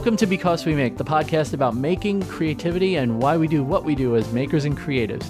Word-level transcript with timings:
Welcome 0.00 0.16
to 0.16 0.26
Because 0.26 0.64
We 0.64 0.74
Make, 0.74 0.96
the 0.96 1.04
podcast 1.04 1.52
about 1.52 1.76
making, 1.76 2.22
creativity, 2.22 2.96
and 2.96 3.20
why 3.20 3.36
we 3.36 3.46
do 3.46 3.62
what 3.62 3.84
we 3.84 3.94
do 3.94 4.16
as 4.16 4.32
makers 4.32 4.64
and 4.64 4.74
creatives. 4.74 5.26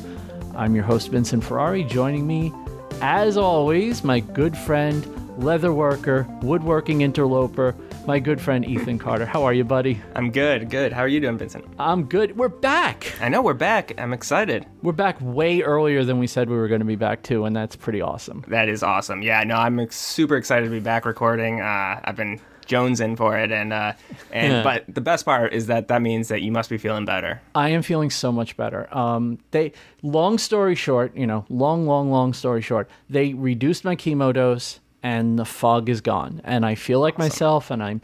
I'm 0.55 0.77
your 0.77 0.85
host, 0.85 1.09
Vincent 1.09 1.43
Ferrari. 1.43 1.83
Joining 1.83 2.25
me, 2.25 2.53
as 3.01 3.37
always, 3.37 4.05
my 4.05 4.21
good 4.21 4.57
friend, 4.57 5.05
leather 5.43 5.73
worker, 5.73 6.25
woodworking 6.43 7.01
interloper, 7.01 7.75
my 8.07 8.21
good 8.21 8.41
friend 8.41 8.65
Ethan 8.65 9.01
Carter. 9.01 9.27
How 9.27 9.43
are 9.43 9.53
you, 9.53 9.65
buddy? 9.65 10.01
I'm 10.15 10.31
good, 10.31 10.71
good. 10.71 10.93
How 10.93 11.01
are 11.01 11.09
you 11.09 11.19
doing, 11.19 11.37
Vincent? 11.37 11.65
I'm 11.81 12.05
good. 12.05 12.37
We're 12.37 12.49
back. 12.49 13.13
I 13.21 13.29
know 13.29 13.43
we're 13.43 13.55
back. 13.55 13.95
I'm 13.99 14.13
excited. 14.13 14.67
We're 14.83 14.93
back 14.93 15.17
way 15.21 15.63
earlier 15.63 16.05
than 16.05 16.21
we 16.21 16.29
said 16.29 16.49
we 16.49 16.57
were 16.57 16.69
going 16.69 16.79
to 16.79 16.85
be 16.85 16.95
back 16.95 17.25
too, 17.25 17.45
and 17.45 17.57
that's 17.57 17.75
pretty 17.75 18.03
awesome. 18.03 18.45
That 18.47 18.69
is 18.69 18.85
awesome. 18.85 19.23
Yeah, 19.23 19.43
no, 19.43 19.57
I'm 19.57 19.91
super 19.91 20.37
excited 20.37 20.67
to 20.67 20.71
be 20.71 20.79
back 20.79 21.07
recording. 21.07 21.61
Uh, 21.61 22.01
I've 22.05 22.15
been 22.15 22.41
Jones 22.67 23.01
in 23.01 23.17
for 23.17 23.37
it, 23.39 23.51
and 23.53 23.73
uh, 23.73 23.93
and 24.31 24.53
Yeah. 24.53 24.63
but 24.63 24.85
the 24.95 25.01
best 25.01 25.25
part 25.25 25.53
is 25.53 25.67
that 25.67 25.89
that 25.89 26.03
means 26.03 26.29
that 26.29 26.43
you 26.43 26.53
must 26.53 26.71
be 26.71 26.79
feeling 26.79 27.05
better. 27.05 27.41
I 27.55 27.71
am 27.71 27.83
feeling 27.83 28.11
so 28.11 28.31
much 28.31 28.57
better. 28.57 28.89
Um, 28.97 29.39
they, 29.51 29.73
long 30.03 30.39
story 30.39 30.75
short, 30.75 31.17
you 31.17 31.27
know, 31.27 31.45
long, 31.49 31.87
long, 31.87 32.11
long 32.11 32.33
story 32.33 32.63
short, 32.63 32.89
they 33.09 33.35
reduced 33.35 33.85
my 33.85 33.97
chemo 33.97 34.33
dose, 34.33 34.81
and 35.03 35.39
the 35.39 35.45
fog 35.45 35.89
is 35.89 36.01
gone, 36.01 36.41
and 36.45 36.65
I 36.65 36.75
feel 36.75 37.01
like 37.01 37.19
myself, 37.19 37.71
and 37.71 37.83
I'm, 37.83 38.01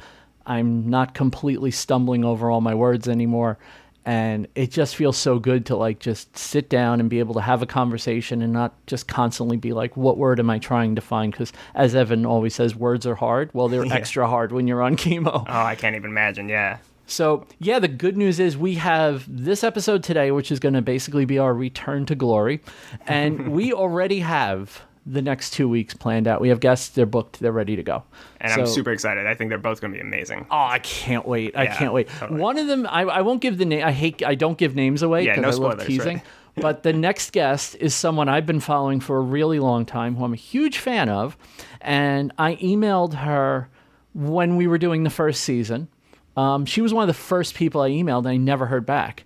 I'm 0.47 0.89
not 0.89 1.15
completely 1.15 1.71
stumbling 1.71 2.25
over 2.25 2.51
all 2.51 2.61
my 2.61 2.75
words 2.75 3.09
anymore, 3.09 3.59
and 4.07 4.47
it 4.55 4.71
just 4.71 4.95
feels 4.95 5.17
so 5.17 5.41
good 5.41 5.67
to 5.67 5.77
like 5.77 5.99
just 5.99 6.39
sit 6.39 6.71
down 6.71 7.01
and 7.01 7.11
be 7.11 7.19
able 7.19 7.35
to 7.35 7.41
have 7.41 7.61
a 7.61 7.67
conversation 7.67 8.41
and 8.41 8.53
not 8.53 8.73
just 8.87 9.09
constantly 9.09 9.57
be 9.57 9.73
like, 9.73 9.97
what 9.97 10.17
word 10.17 10.39
am 10.39 10.49
I 10.49 10.61
trying 10.61 10.95
to 10.95 11.01
find? 11.01 11.33
Because 11.33 11.53
as 11.75 11.97
Evan 11.97 12.25
always 12.25 12.55
says, 12.55 12.77
words 12.77 13.05
are 13.05 13.17
hard. 13.17 13.51
Well, 13.53 13.67
they're 13.67 13.85
extra 13.93 14.29
hard 14.29 14.53
when 14.53 14.69
you're 14.69 14.81
on 14.81 14.97
chemo. 14.97 15.45
Oh, 15.47 15.63
I 15.63 15.75
can't 15.75 15.97
even 15.97 16.11
imagine. 16.11 16.49
Yeah. 16.49 16.79
So, 17.09 17.47
yeah, 17.59 17.81
the 17.81 17.89
good 17.89 18.17
news 18.17 18.39
is 18.39 18.57
we 18.57 18.77
have 18.77 19.25
this 19.29 19.65
episode 19.65 20.05
today, 20.05 20.31
which 20.31 20.53
is 20.53 20.61
going 20.61 20.75
to 20.75 20.83
basically 20.83 21.25
be 21.25 21.39
our 21.39 21.53
return 21.53 22.07
to 22.07 22.15
glory. 22.15 22.61
And 23.09 23.49
we 23.53 23.73
already 23.73 24.21
have 24.21 24.83
the 25.09 25.23
next 25.23 25.51
two 25.53 25.69
weeks 25.69 25.95
planned 25.95 26.27
out. 26.27 26.41
We 26.41 26.49
have 26.49 26.59
guests, 26.59 26.89
they're 26.89 27.07
booked, 27.07 27.39
they're 27.41 27.53
ready 27.53 27.77
to 27.77 27.83
go. 27.83 28.03
And 28.41 28.53
I'm 28.53 28.67
super 28.67 28.91
excited. 28.91 29.27
I 29.27 29.35
think 29.35 29.51
they're 29.51 29.59
both 29.59 29.81
going 29.81 29.93
to 29.93 29.97
be 29.97 30.01
amazing. 30.01 30.47
Oh, 30.51 30.57
I 30.57 30.81
can't 30.81 31.27
wait. 31.27 31.57
I 31.57 31.65
Yeah, 31.65 31.77
can't 31.77 31.93
wait. 31.93 32.09
totally. 32.09 32.41
One 32.41 32.59
of 32.59 32.67
them, 32.67 32.87
I, 32.91 33.03
I 33.03 33.21
won't 33.21 33.41
give 33.41 33.57
the 33.59 33.65
name. 33.65 33.85
I 33.85 33.93
hate, 33.93 34.25
I 34.25 34.35
don't 34.35 34.59
give 34.59 34.75
names 34.75 35.03
away 35.03 35.25
Yeah, 35.25 35.37
because 35.37 35.59
no 35.61 35.67
I 35.67 35.69
love 35.69 35.87
teasing. 35.87 36.17
right. 36.17 36.25
but 36.57 36.83
the 36.83 36.93
next 36.93 37.33
guest 37.33 37.77
is 37.79 37.95
someone 37.95 38.29
I've 38.29 38.47
been 38.47 38.61
following 38.61 38.99
for 38.99 39.19
a 39.19 39.21
really 39.21 39.61
long 39.61 39.87
time, 39.87 40.17
who 40.17 40.25
I'm 40.25 40.33
a 40.33 40.37
huge 40.37 40.79
fan 40.79 41.09
of. 41.09 41.37
And 41.81 42.33
I 42.37 42.57
emailed 42.57 43.15
her 43.15 43.69
when 44.13 44.57
we 44.57 44.67
were 44.67 44.79
doing 44.79 45.05
the 45.05 45.11
first 45.11 45.43
season. 45.43 45.89
Um, 46.37 46.67
she 46.67 46.81
was 46.83 46.93
one 46.93 47.03
of 47.03 47.09
the 47.09 47.15
first 47.15 47.55
people 47.55 47.81
I 47.81 47.91
emailed, 47.91 48.21
and 48.21 48.29
I 48.29 48.37
never 48.39 48.67
heard 48.67 48.85
back. 48.87 49.25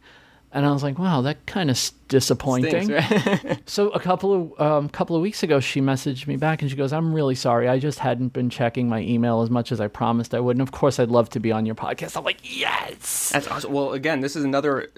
And 0.52 0.66
I 0.66 0.72
was 0.72 0.82
like, 0.82 0.98
wow, 0.98 1.20
that 1.20 1.46
kind 1.46 1.70
of 1.70 1.78
disappointing. 2.08 2.84
Stinks, 2.86 3.26
right? 3.26 3.60
So 3.66 3.90
a 3.90 4.00
couple 4.00 4.34
of 4.34 4.60
um, 4.60 4.88
couple 4.88 5.14
of 5.14 5.22
weeks 5.22 5.42
ago, 5.44 5.60
she 5.60 5.80
messaged 5.80 6.26
me 6.26 6.36
back 6.36 6.60
and 6.60 6.70
she 6.70 6.76
goes, 6.76 6.92
"I'm 6.92 7.14
really 7.14 7.36
sorry. 7.36 7.68
I 7.68 7.78
just 7.78 8.00
hadn't 8.00 8.32
been 8.32 8.50
checking 8.50 8.88
my 8.88 9.00
email 9.00 9.42
as 9.42 9.50
much 9.50 9.70
as 9.70 9.80
I 9.80 9.86
promised 9.86 10.34
I 10.34 10.40
would. 10.40 10.56
And 10.56 10.62
of 10.62 10.72
course, 10.72 10.98
I'd 10.98 11.08
love 11.08 11.28
to 11.30 11.40
be 11.40 11.52
on 11.52 11.66
your 11.66 11.76
podcast." 11.76 12.16
I'm 12.16 12.24
like, 12.24 12.38
"Yes." 12.42 13.30
That's 13.32 13.46
awesome. 13.46 13.72
Well, 13.72 13.92
again, 13.92 14.20
this 14.20 14.34
is 14.34 14.42
another 14.42 14.90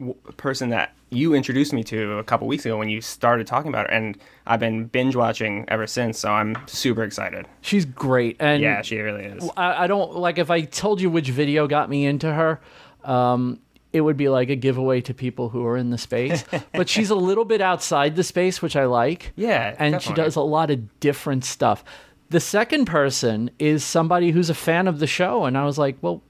w- 0.00 0.14
person 0.36 0.70
that 0.70 0.92
you 1.10 1.34
introduced 1.34 1.72
me 1.72 1.84
to 1.84 2.18
a 2.18 2.24
couple 2.24 2.48
weeks 2.48 2.66
ago 2.66 2.76
when 2.76 2.88
you 2.88 3.00
started 3.00 3.46
talking 3.46 3.68
about 3.68 3.84
it, 3.86 3.92
and 3.92 4.18
I've 4.44 4.58
been 4.60 4.86
binge 4.86 5.14
watching 5.14 5.64
ever 5.68 5.86
since. 5.86 6.18
So 6.18 6.32
I'm 6.32 6.56
super 6.66 7.04
excited. 7.04 7.46
She's 7.60 7.84
great, 7.84 8.36
and 8.40 8.60
Yeah, 8.60 8.82
she 8.82 8.98
really 8.98 9.24
is. 9.24 9.48
I, 9.56 9.84
I 9.84 9.86
don't 9.86 10.16
like 10.16 10.38
if 10.38 10.50
I 10.50 10.62
told 10.62 11.00
you 11.00 11.10
which 11.10 11.28
video 11.28 11.68
got 11.68 11.88
me 11.88 12.06
into 12.06 12.32
her. 12.32 12.60
Um, 13.04 13.60
it 13.96 14.02
would 14.02 14.16
be 14.16 14.28
like 14.28 14.50
a 14.50 14.56
giveaway 14.56 15.00
to 15.00 15.14
people 15.14 15.48
who 15.48 15.64
are 15.64 15.76
in 15.76 15.88
the 15.90 15.96
space, 15.98 16.44
but 16.72 16.88
she's 16.88 17.08
a 17.08 17.14
little 17.14 17.46
bit 17.46 17.62
outside 17.62 18.14
the 18.14 18.22
space, 18.22 18.60
which 18.60 18.76
I 18.76 18.84
like. 18.84 19.32
Yeah, 19.36 19.74
and 19.78 20.02
she 20.02 20.12
does 20.12 20.36
a 20.36 20.42
lot 20.42 20.70
of 20.70 21.00
different 21.00 21.44
stuff. 21.44 21.82
The 22.28 22.40
second 22.40 22.84
person 22.84 23.50
is 23.58 23.84
somebody 23.84 24.32
who's 24.32 24.50
a 24.50 24.54
fan 24.54 24.86
of 24.86 24.98
the 24.98 25.06
show, 25.06 25.44
and 25.44 25.56
I 25.56 25.64
was 25.64 25.78
like, 25.78 25.96
well, 26.02 26.22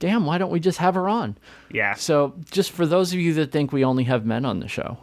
damn, 0.00 0.26
why 0.26 0.38
don't 0.38 0.50
we 0.50 0.58
just 0.58 0.78
have 0.78 0.94
her 0.94 1.08
on? 1.08 1.36
Yeah. 1.70 1.94
So, 1.94 2.34
just 2.50 2.72
for 2.72 2.84
those 2.84 3.12
of 3.12 3.20
you 3.20 3.34
that 3.34 3.52
think 3.52 3.72
we 3.72 3.84
only 3.84 4.04
have 4.04 4.26
men 4.26 4.44
on 4.44 4.58
the 4.58 4.68
show, 4.68 4.98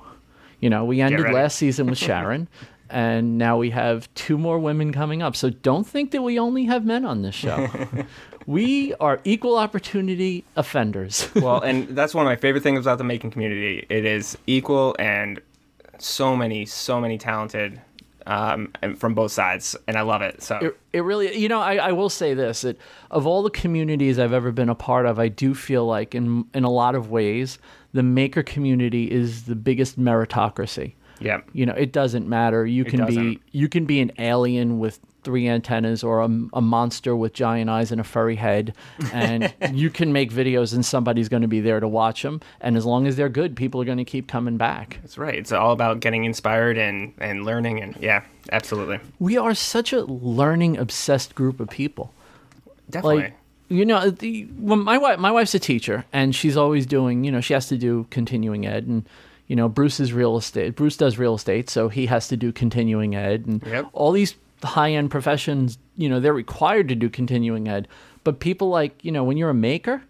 you 0.60 0.70
know, 0.70 0.84
we 0.84 1.00
ended 1.00 1.32
last 1.32 1.58
season 1.58 1.88
with 1.88 1.98
Sharon, 1.98 2.50
and 2.90 3.38
now 3.38 3.58
we 3.58 3.70
have 3.70 4.14
two 4.16 4.38
more 4.38 4.60
women 4.60 4.92
coming 4.92 5.22
up. 5.22 5.36
So, 5.38 5.50
don't 5.50 5.88
think 5.88 6.12
that 6.12 6.24
we 6.24 6.38
only 6.38 6.66
have 6.66 6.86
men 6.86 7.06
on 7.06 7.22
this 7.22 7.36
show. 7.36 7.70
we 8.46 8.94
are 8.96 9.20
equal 9.24 9.58
opportunity 9.58 10.44
offenders. 10.56 11.30
well, 11.36 11.62
and 11.62 11.88
that's 11.90 12.14
one 12.14 12.26
of 12.26 12.30
my 12.30 12.36
favorite 12.36 12.64
things 12.64 12.80
about 12.86 12.98
the 12.98 13.04
making 13.04 13.32
community. 13.32 13.86
It 13.90 14.06
is 14.06 14.38
equal 14.48 14.96
and 15.00 15.42
so 15.98 16.36
many, 16.36 16.66
so 16.66 17.00
many 17.00 17.18
talented 17.18 17.82
um, 18.28 18.72
from 18.98 19.14
both 19.14 19.32
sides, 19.32 19.76
and 19.88 19.98
I 19.98 20.02
love 20.02 20.22
it. 20.22 20.42
So 20.42 20.58
it, 20.58 20.80
it 20.94 21.00
really, 21.02 21.38
you 21.38 21.48
know, 21.48 21.60
I, 21.60 21.76
I 21.76 21.92
will 21.92 22.10
say 22.10 22.34
this: 22.34 22.62
that 22.62 22.78
of 23.10 23.26
all 23.26 23.44
the 23.44 23.50
communities 23.50 24.20
I've 24.20 24.34
ever 24.34 24.52
been 24.52 24.70
a 24.70 24.76
part 24.76 25.06
of, 25.06 25.20
I 25.20 25.28
do 25.28 25.54
feel 25.54 25.86
like, 25.86 26.16
in 26.16 26.46
in 26.54 26.64
a 26.64 26.70
lot 26.70 26.96
of 26.96 27.10
ways, 27.10 27.58
the 27.94 28.04
maker 28.04 28.44
community 28.44 29.10
is 29.10 29.44
the 29.44 29.56
biggest 29.56 30.00
meritocracy. 30.00 30.94
yeah, 31.20 31.42
you 31.54 31.66
know 31.66 31.74
it 31.74 31.92
doesn't 31.92 32.28
matter 32.28 32.66
you 32.66 32.84
can 32.84 33.06
be 33.06 33.40
you 33.52 33.70
can 33.70 33.86
be 33.86 34.02
an 34.02 34.12
alien 34.18 34.80
with 34.80 35.00
three 35.24 35.48
antennas 35.48 36.04
or 36.04 36.22
a, 36.22 36.30
a 36.54 36.62
monster 36.62 37.16
with 37.16 37.34
giant 37.34 37.70
eyes 37.70 37.92
and 37.92 38.02
a 38.02 38.04
furry 38.04 38.36
head 38.36 38.74
and 39.14 39.54
you 39.72 39.90
can 39.90 40.12
make 40.12 40.32
videos 40.32 40.74
and 40.74 40.86
somebody's 40.86 41.30
going 41.30 41.42
to 41.44 41.48
be 41.48 41.60
there 41.62 41.80
to 41.80 41.88
watch 41.88 42.24
them 42.24 42.42
and 42.60 42.76
as 42.76 42.86
long 42.86 43.06
as 43.08 43.16
they're 43.16 43.30
good 43.30 43.56
people 43.56 43.82
are 43.82 43.86
going 43.86 43.98
to 43.98 44.04
keep 44.06 44.28
coming 44.28 44.58
back 44.58 44.98
that's 45.02 45.18
right. 45.18 45.36
It's 45.36 45.52
all 45.52 45.72
about 45.72 46.00
getting 46.00 46.26
inspired 46.26 46.78
and 46.78 47.14
and 47.20 47.46
learning, 47.46 47.82
and 47.82 47.96
yeah, 48.00 48.24
absolutely, 48.52 49.00
we 49.20 49.38
are 49.38 49.54
such 49.54 49.94
a 49.94 50.02
learning 50.04 50.78
obsessed 50.78 51.36
group 51.36 51.60
of 51.60 51.70
people 51.70 52.14
definitely. 52.90 53.24
like 53.24 53.34
you 53.70 53.86
know 53.86 54.10
the, 54.10 54.48
well, 54.58 54.78
my 54.78 54.98
wife 54.98 55.20
my 55.20 55.32
wife's 55.32 55.54
a 55.56 55.60
teacher 55.60 56.04
and 56.12 56.36
she's 56.36 56.58
always 56.58 56.86
doing 56.86 57.24
you 57.24 57.32
know 57.32 57.40
she 57.42 57.54
has 57.54 57.68
to 57.68 57.78
do 57.78 58.06
continuing 58.10 58.66
ed 58.66 58.86
and 58.88 59.08
you 59.48 59.56
know 59.56 59.70
Bruce 59.70 60.00
is 60.00 60.12
real 60.14 60.36
estate 60.38 60.76
Bruce 60.76 60.98
does 60.98 61.18
real 61.18 61.36
estate 61.36 61.70
so 61.70 61.88
he 61.90 62.08
has 62.08 62.28
to 62.28 62.36
do 62.38 62.52
continuing 62.52 63.16
ed 63.16 63.46
and 63.46 63.64
Yep. 63.66 63.88
all 63.94 64.12
these 64.12 64.36
high 64.64 64.92
end 64.92 65.12
professions 65.12 65.78
you 65.98 66.10
know 66.10 66.20
they're 66.20 66.34
required 66.34 66.88
to 66.90 66.96
do 66.96 67.10
continuing 67.10 67.68
ed. 67.68 67.88
But 68.24 68.40
people 68.40 68.70
like 68.70 69.04
you 69.04 69.12
know 69.12 69.24
when 69.24 69.38
you're 69.38 69.50
a 69.50 69.56
maker 69.56 70.04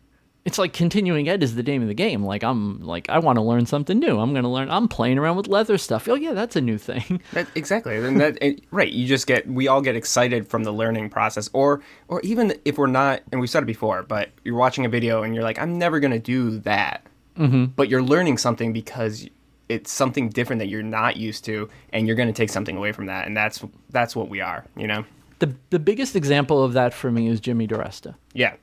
it's 0.43 0.57
like 0.57 0.73
continuing 0.73 1.29
ed 1.29 1.43
is 1.43 1.53
the 1.53 1.61
name 1.61 1.83
of 1.83 1.87
the 1.87 1.93
game. 1.93 2.23
Like 2.23 2.43
i'm 2.43 2.81
like 2.81 3.09
i 3.09 3.19
want 3.19 3.37
to 3.37 3.43
learn 3.43 3.65
something 3.65 3.99
new. 3.99 4.19
I'm 4.19 4.31
going 4.31 4.43
to 4.43 4.49
learn 4.49 4.69
i'm 4.69 4.87
playing 4.87 5.17
around 5.17 5.37
with 5.37 5.47
leather 5.47 5.77
stuff. 5.77 6.07
Oh 6.07 6.15
yeah 6.15 6.33
that's 6.33 6.55
a 6.55 6.61
new 6.61 6.77
thing. 6.77 7.21
That, 7.33 7.47
exactly, 7.55 7.97
and 7.97 8.19
that 8.19 8.37
it, 8.41 8.63
right. 8.71 8.91
You 8.91 9.07
just 9.07 9.25
get 9.27 9.47
we 9.47 9.67
all 9.67 9.81
get 9.81 9.95
excited 9.95 10.47
from 10.47 10.63
the 10.63 10.71
learning 10.71 11.09
process, 11.09 11.49
or 11.53 11.81
or 12.07 12.19
even 12.21 12.53
if 12.65 12.77
we're 12.77 12.87
not, 12.87 13.21
and 13.31 13.39
we've 13.39 13.49
said 13.49 13.63
it 13.63 13.67
before, 13.67 14.03
but 14.03 14.29
you're 14.43 14.55
watching 14.55 14.85
a 14.85 14.89
video 14.89 15.23
and 15.23 15.33
you're 15.33 15.43
like, 15.43 15.59
I'm 15.59 15.77
never 15.77 15.99
gonna 15.99 16.19
do 16.19 16.59
that, 16.59 17.05
mm-hmm. 17.37 17.65
but 17.65 17.87
you're 17.89 18.03
learning 18.03 18.37
something 18.37 18.73
because 18.73 19.27
it's 19.71 19.91
something 19.91 20.29
different 20.29 20.59
that 20.59 20.67
you're 20.67 20.83
not 20.83 21.17
used 21.17 21.45
to, 21.45 21.69
and 21.93 22.07
you're 22.07 22.15
gonna 22.15 22.33
take 22.33 22.49
something 22.49 22.77
away 22.77 22.91
from 22.91 23.05
that, 23.07 23.27
and 23.27 23.35
that's 23.35 23.63
that's 23.89 24.15
what 24.15 24.29
we 24.29 24.41
are, 24.41 24.65
you 24.75 24.87
know? 24.87 25.05
the 25.41 25.53
the 25.71 25.79
biggest 25.79 26.15
example 26.15 26.63
of 26.63 26.73
that 26.73 26.93
for 26.93 27.11
me 27.11 27.27
is 27.27 27.41
jimmy 27.41 27.67
DiResta. 27.67 28.15
Yeah, 28.33 28.53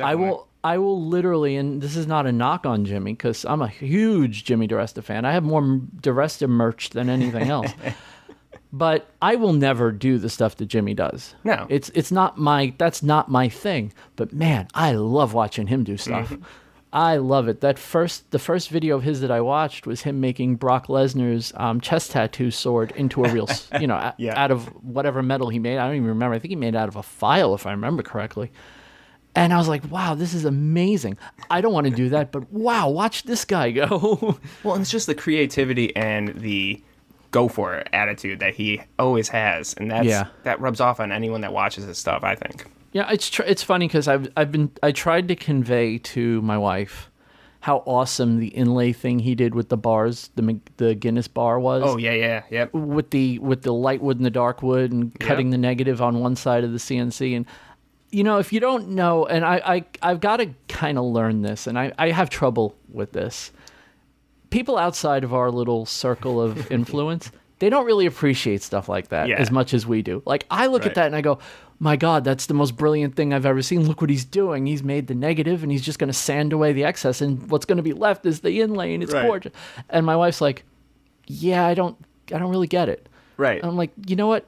I 0.00 0.16
will 0.16 0.48
I 0.64 0.78
will 0.78 1.06
literally, 1.06 1.56
and 1.56 1.80
this 1.80 1.94
is 1.94 2.06
not 2.06 2.26
a 2.26 2.32
knock 2.32 2.64
on 2.64 2.86
Jimmy 2.86 3.12
because 3.12 3.44
I'm 3.44 3.60
a 3.60 3.68
huge 3.68 4.44
Jimmy 4.44 4.66
DiResta 4.66 5.04
fan. 5.04 5.26
I 5.26 5.32
have 5.32 5.44
more 5.44 5.60
DiResta 5.62 6.48
merch 6.48 6.90
than 6.90 7.10
anything 7.10 7.50
else. 7.50 7.70
but 8.72 9.06
I 9.20 9.36
will 9.36 9.52
never 9.52 9.92
do 9.92 10.16
the 10.16 10.30
stuff 10.30 10.56
that 10.56 10.66
Jimmy 10.66 10.94
does. 10.94 11.34
No. 11.44 11.66
it's 11.68 11.90
it's 11.90 12.10
not 12.10 12.38
my 12.38 12.72
that's 12.78 13.02
not 13.02 13.30
my 13.30 13.50
thing. 13.50 13.92
But 14.16 14.32
man, 14.32 14.68
I 14.74 14.92
love 14.92 15.34
watching 15.34 15.66
him 15.66 15.84
do 15.84 15.98
stuff. 15.98 16.30
Mm-hmm. 16.30 16.42
I 16.94 17.16
love 17.16 17.48
it. 17.48 17.60
That 17.60 17.76
first 17.78 18.30
the 18.30 18.38
first 18.38 18.70
video 18.70 18.96
of 18.96 19.02
his 19.02 19.20
that 19.20 19.30
I 19.30 19.40
watched 19.40 19.84
was 19.84 20.02
him 20.02 20.20
making 20.20 20.56
Brock 20.56 20.86
Lesnar's 20.86 21.52
um, 21.56 21.80
chest 21.80 22.12
tattoo 22.12 22.52
sword 22.52 22.92
into 22.94 23.24
a 23.24 23.28
real, 23.32 23.48
you 23.80 23.88
know, 23.88 23.96
a- 23.96 24.14
Yeah. 24.16 24.40
out 24.40 24.52
of 24.52 24.66
whatever 24.84 25.20
metal 25.22 25.48
he 25.48 25.58
made. 25.58 25.78
I 25.78 25.86
don't 25.86 25.96
even 25.96 26.08
remember. 26.08 26.36
I 26.36 26.38
think 26.38 26.50
he 26.50 26.56
made 26.56 26.74
it 26.74 26.76
out 26.76 26.88
of 26.88 26.94
a 26.96 27.02
file, 27.02 27.52
if 27.54 27.66
I 27.66 27.72
remember 27.72 28.02
correctly. 28.04 28.52
And 29.34 29.52
I 29.52 29.56
was 29.58 29.66
like, 29.66 29.90
wow, 29.90 30.14
this 30.14 30.32
is 30.32 30.44
amazing. 30.44 31.18
I 31.50 31.60
don't 31.60 31.72
want 31.72 31.88
to 31.88 31.92
do 31.92 32.10
that, 32.10 32.30
but 32.30 32.48
wow, 32.52 32.88
watch 32.88 33.24
this 33.24 33.44
guy 33.44 33.72
go. 33.72 34.38
Well, 34.62 34.76
it's 34.76 34.92
just 34.92 35.08
the 35.08 35.14
creativity 35.16 35.94
and 35.96 36.28
the 36.28 36.80
go 37.32 37.48
for 37.48 37.74
it 37.74 37.88
attitude 37.92 38.38
that 38.38 38.54
he 38.54 38.80
always 38.96 39.28
has, 39.30 39.74
and 39.74 39.90
that's 39.90 40.06
Yeah. 40.06 40.28
that 40.44 40.60
rubs 40.60 40.80
off 40.80 41.00
on 41.00 41.10
anyone 41.10 41.40
that 41.40 41.52
watches 41.52 41.84
his 41.84 41.98
stuff. 41.98 42.22
I 42.22 42.36
think. 42.36 42.66
Yeah, 42.94 43.10
it's 43.12 43.28
tr- 43.28 43.42
it's 43.42 43.62
funny 43.62 43.86
because 43.86 44.08
I've 44.08 44.28
I've 44.38 44.50
been 44.50 44.70
I 44.82 44.92
tried 44.92 45.28
to 45.28 45.36
convey 45.36 45.98
to 45.98 46.40
my 46.40 46.56
wife 46.56 47.10
how 47.60 47.78
awesome 47.86 48.38
the 48.40 48.48
inlay 48.48 48.92
thing 48.92 49.18
he 49.18 49.34
did 49.34 49.54
with 49.54 49.68
the 49.68 49.76
bars, 49.76 50.30
the 50.36 50.58
the 50.78 50.94
Guinness 50.94 51.28
bar 51.28 51.58
was. 51.60 51.82
Oh 51.84 51.96
yeah, 51.98 52.12
yeah, 52.12 52.42
yep. 52.50 52.72
with 52.72 53.10
the 53.10 53.38
with 53.40 53.62
the 53.62 53.72
light 53.72 54.00
wood 54.02 54.16
and 54.18 54.24
the 54.24 54.30
dark 54.30 54.62
wood 54.62 54.92
and 54.92 55.18
cutting 55.20 55.50
the 55.50 55.58
negative 55.58 56.00
on 56.00 56.20
one 56.20 56.36
side 56.36 56.64
of 56.64 56.72
the 56.72 56.78
CNC 56.78 57.36
and 57.36 57.46
you 58.10 58.22
know, 58.22 58.38
if 58.38 58.52
you 58.52 58.60
don't 58.60 58.90
know, 58.90 59.26
and 59.26 59.44
I, 59.44 59.56
I 59.64 59.84
I've 60.10 60.20
got 60.20 60.36
to 60.36 60.50
kind 60.68 60.98
of 60.98 61.04
learn 61.04 61.42
this, 61.42 61.66
and 61.66 61.76
I, 61.76 61.90
I 61.98 62.10
have 62.10 62.30
trouble 62.30 62.76
with 62.92 63.10
this. 63.12 63.50
People 64.50 64.78
outside 64.78 65.24
of 65.24 65.34
our 65.34 65.50
little 65.50 65.84
circle 65.84 66.40
of 66.40 66.70
influence, 66.70 67.32
they 67.58 67.68
don't 67.70 67.86
really 67.86 68.06
appreciate 68.06 68.62
stuff 68.62 68.88
like 68.88 69.08
that 69.08 69.26
Yeah. 69.28 69.36
as 69.36 69.50
much 69.50 69.74
as 69.74 69.84
we 69.84 70.00
do. 70.02 70.22
Like 70.26 70.46
I 70.50 70.66
look 70.66 70.82
Right. 70.82 70.90
at 70.90 70.94
that 70.94 71.06
and 71.06 71.16
I 71.16 71.22
go, 71.22 71.40
"My 71.84 71.96
God, 71.96 72.24
that's 72.24 72.46
the 72.46 72.54
most 72.54 72.76
brilliant 72.76 73.14
thing 73.14 73.32
I've 73.34 73.46
ever 73.46 73.62
seen. 73.62 73.86
Look 73.86 74.00
what 74.00 74.08
he's 74.10 74.24
doing. 74.24 74.66
He's 74.66 74.82
made 74.82 75.06
the 75.06 75.14
negative, 75.14 75.62
and 75.62 75.70
he's 75.70 75.82
just 75.84 75.98
going 75.98 76.08
to 76.08 76.14
sand 76.14 76.52
away 76.52 76.72
the 76.72 76.82
excess, 76.84 77.20
and 77.20 77.48
what's 77.50 77.66
going 77.66 77.76
to 77.76 77.82
be 77.82 77.92
left 77.92 78.24
is 78.26 78.40
the 78.40 78.60
inlay, 78.60 78.94
and 78.94 79.02
it's 79.02 79.12
Right. 79.12 79.26
gorgeous." 79.26 79.52
And 79.90 80.04
my 80.06 80.16
wife's 80.16 80.40
like, 80.40 80.64
"Yeah, 81.26 81.66
I 81.66 81.74
don't, 81.74 81.96
I 82.34 82.38
don't 82.38 82.50
really 82.50 82.66
get 82.66 82.88
it." 82.88 83.08
Right. 83.36 83.60
And 83.60 83.70
I'm 83.70 83.76
like, 83.76 83.90
you 84.06 84.16
know 84.16 84.26
what? 84.28 84.46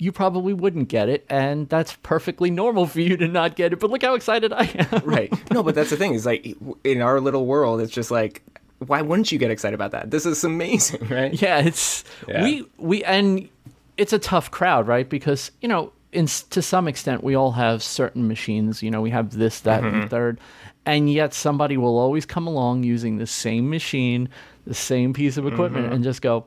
You 0.00 0.12
probably 0.12 0.52
wouldn't 0.54 0.88
get 0.88 1.08
it, 1.08 1.26
and 1.28 1.68
that's 1.68 1.94
perfectly 2.02 2.50
normal 2.50 2.86
for 2.86 3.00
you 3.00 3.16
to 3.16 3.26
not 3.28 3.56
get 3.56 3.72
it. 3.72 3.80
But 3.80 3.90
look 3.90 4.02
how 4.02 4.14
excited 4.14 4.52
I 4.52 4.64
am. 4.92 5.02
right. 5.04 5.32
No, 5.52 5.62
but 5.62 5.74
that's 5.74 5.90
the 5.90 5.96
thing 5.96 6.14
is 6.14 6.24
like 6.24 6.56
in 6.84 7.02
our 7.02 7.20
little 7.20 7.46
world, 7.46 7.80
it's 7.80 7.92
just 7.92 8.10
like, 8.10 8.42
why 8.86 9.02
wouldn't 9.02 9.32
you 9.32 9.38
get 9.38 9.50
excited 9.50 9.74
about 9.74 9.90
that? 9.90 10.10
This 10.12 10.24
is 10.24 10.44
amazing, 10.44 11.06
right? 11.10 11.34
Yeah, 11.42 11.58
it's 11.58 12.04
Yeah. 12.28 12.44
we 12.44 12.64
we 12.78 13.02
and 13.04 13.48
it's 13.96 14.12
a 14.12 14.20
tough 14.20 14.52
crowd, 14.52 14.86
right? 14.86 15.08
Because 15.08 15.50
you 15.60 15.66
know, 15.68 15.90
in 16.12 16.26
to 16.26 16.62
some 16.62 16.88
extent, 16.88 17.22
we 17.22 17.34
all 17.34 17.52
have 17.52 17.82
certain 17.82 18.26
machines. 18.28 18.82
You 18.82 18.90
know, 18.90 19.00
we 19.00 19.10
have 19.10 19.30
this, 19.36 19.60
that, 19.60 19.82
Mm-hmm. 19.82 20.00
and 20.02 20.10
third, 20.10 20.40
and 20.86 21.12
yet 21.12 21.34
somebody 21.34 21.76
will 21.76 21.98
always 21.98 22.24
come 22.26 22.46
along 22.46 22.82
using 22.84 23.18
the 23.18 23.26
same 23.26 23.68
machine, 23.68 24.28
the 24.66 24.74
same 24.74 25.12
piece 25.12 25.36
of 25.36 25.46
equipment, 25.46 25.86
Mm-hmm. 25.86 25.94
and 25.94 26.04
just 26.04 26.22
go, 26.22 26.46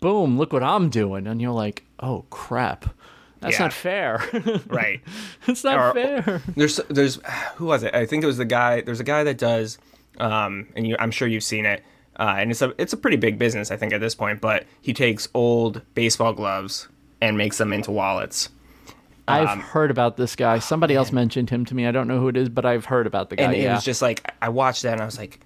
boom! 0.00 0.36
Look 0.38 0.52
what 0.52 0.62
I'm 0.62 0.88
doing, 0.90 1.26
and 1.26 1.40
you're 1.40 1.52
like, 1.52 1.84
oh 2.00 2.24
crap, 2.30 2.86
that's 3.40 3.56
Yeah. 3.58 3.64
not 3.66 3.72
fair. 3.72 4.22
Right. 4.66 5.00
it's 5.46 5.62
not 5.64 5.78
Or- 5.78 5.92
fair. 5.94 6.42
There's 6.56 6.76
there's 6.88 7.18
who 7.56 7.66
was 7.66 7.82
it? 7.82 7.94
I 7.94 8.06
think 8.06 8.24
it 8.24 8.26
was 8.26 8.38
the 8.38 8.44
guy. 8.44 8.80
There's 8.80 9.00
a 9.00 9.04
guy 9.04 9.22
that 9.24 9.38
does, 9.38 9.78
um, 10.18 10.66
and 10.74 10.86
you, 10.86 10.96
I'm 10.98 11.10
sure 11.10 11.28
you've 11.28 11.44
seen 11.44 11.64
it. 11.66 11.82
Uh, 12.18 12.34
and 12.38 12.50
it's 12.50 12.62
a 12.62 12.72
it's 12.80 12.92
a 12.94 12.96
pretty 12.96 13.18
big 13.18 13.38
business, 13.38 13.70
I 13.70 13.76
think, 13.76 13.92
at 13.92 14.00
this 14.00 14.14
point. 14.14 14.40
But 14.40 14.64
he 14.80 14.92
takes 14.94 15.28
old 15.34 15.82
baseball 15.94 16.32
gloves 16.32 16.88
and 17.20 17.36
makes 17.36 17.58
them 17.58 17.72
into 17.74 17.90
wallets. 17.92 18.48
I've 19.28 19.48
Um, 19.48 19.60
heard 19.60 19.90
about 19.90 20.16
this 20.16 20.36
guy. 20.36 20.58
Somebody 20.60 20.94
else 20.94 21.10
mentioned 21.12 21.50
him 21.50 21.64
to 21.66 21.74
me. 21.74 21.86
I 21.86 21.90
don't 21.90 22.06
know 22.08 22.20
who 22.20 22.28
it 22.28 22.36
is, 22.36 22.48
but 22.48 22.64
I've 22.64 22.84
heard 22.84 23.06
about 23.06 23.30
the 23.30 23.36
guy. 23.36 23.44
and 23.44 23.54
it 23.54 23.62
yeah. 23.62 23.74
was 23.74 23.84
just 23.84 24.00
like 24.02 24.32
I 24.40 24.48
watched 24.48 24.82
that 24.84 24.92
and 24.92 25.00
I 25.02 25.04
was 25.04 25.18
like, 25.18 25.40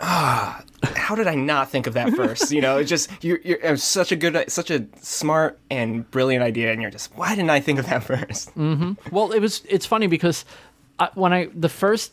ah, 0.00 0.62
how 0.94 1.14
did 1.14 1.26
I 1.26 1.34
not 1.34 1.70
think 1.70 1.86
of 1.86 1.94
that 1.94 2.12
first? 2.14 2.52
you 2.52 2.60
know, 2.60 2.78
it's 2.78 2.90
just 2.90 3.10
you're, 3.22 3.40
you're 3.44 3.58
it 3.62 3.70
was 3.70 3.82
such 3.82 4.12
a 4.12 4.16
good, 4.16 4.44
such 4.50 4.70
a 4.70 4.86
smart 5.00 5.58
and 5.70 6.08
brilliant 6.10 6.42
idea, 6.44 6.72
and 6.72 6.80
you're 6.82 6.90
just 6.90 7.14
why 7.16 7.30
didn't 7.34 7.50
I 7.50 7.60
think 7.60 7.78
of 7.78 7.86
that 7.86 8.02
first? 8.04 8.54
Well, 8.56 9.32
it 9.32 9.40
was. 9.40 9.62
It's 9.68 9.86
funny 9.86 10.06
because 10.06 10.44
I, 10.98 11.08
when 11.14 11.32
I 11.32 11.48
the 11.54 11.68
first 11.68 12.12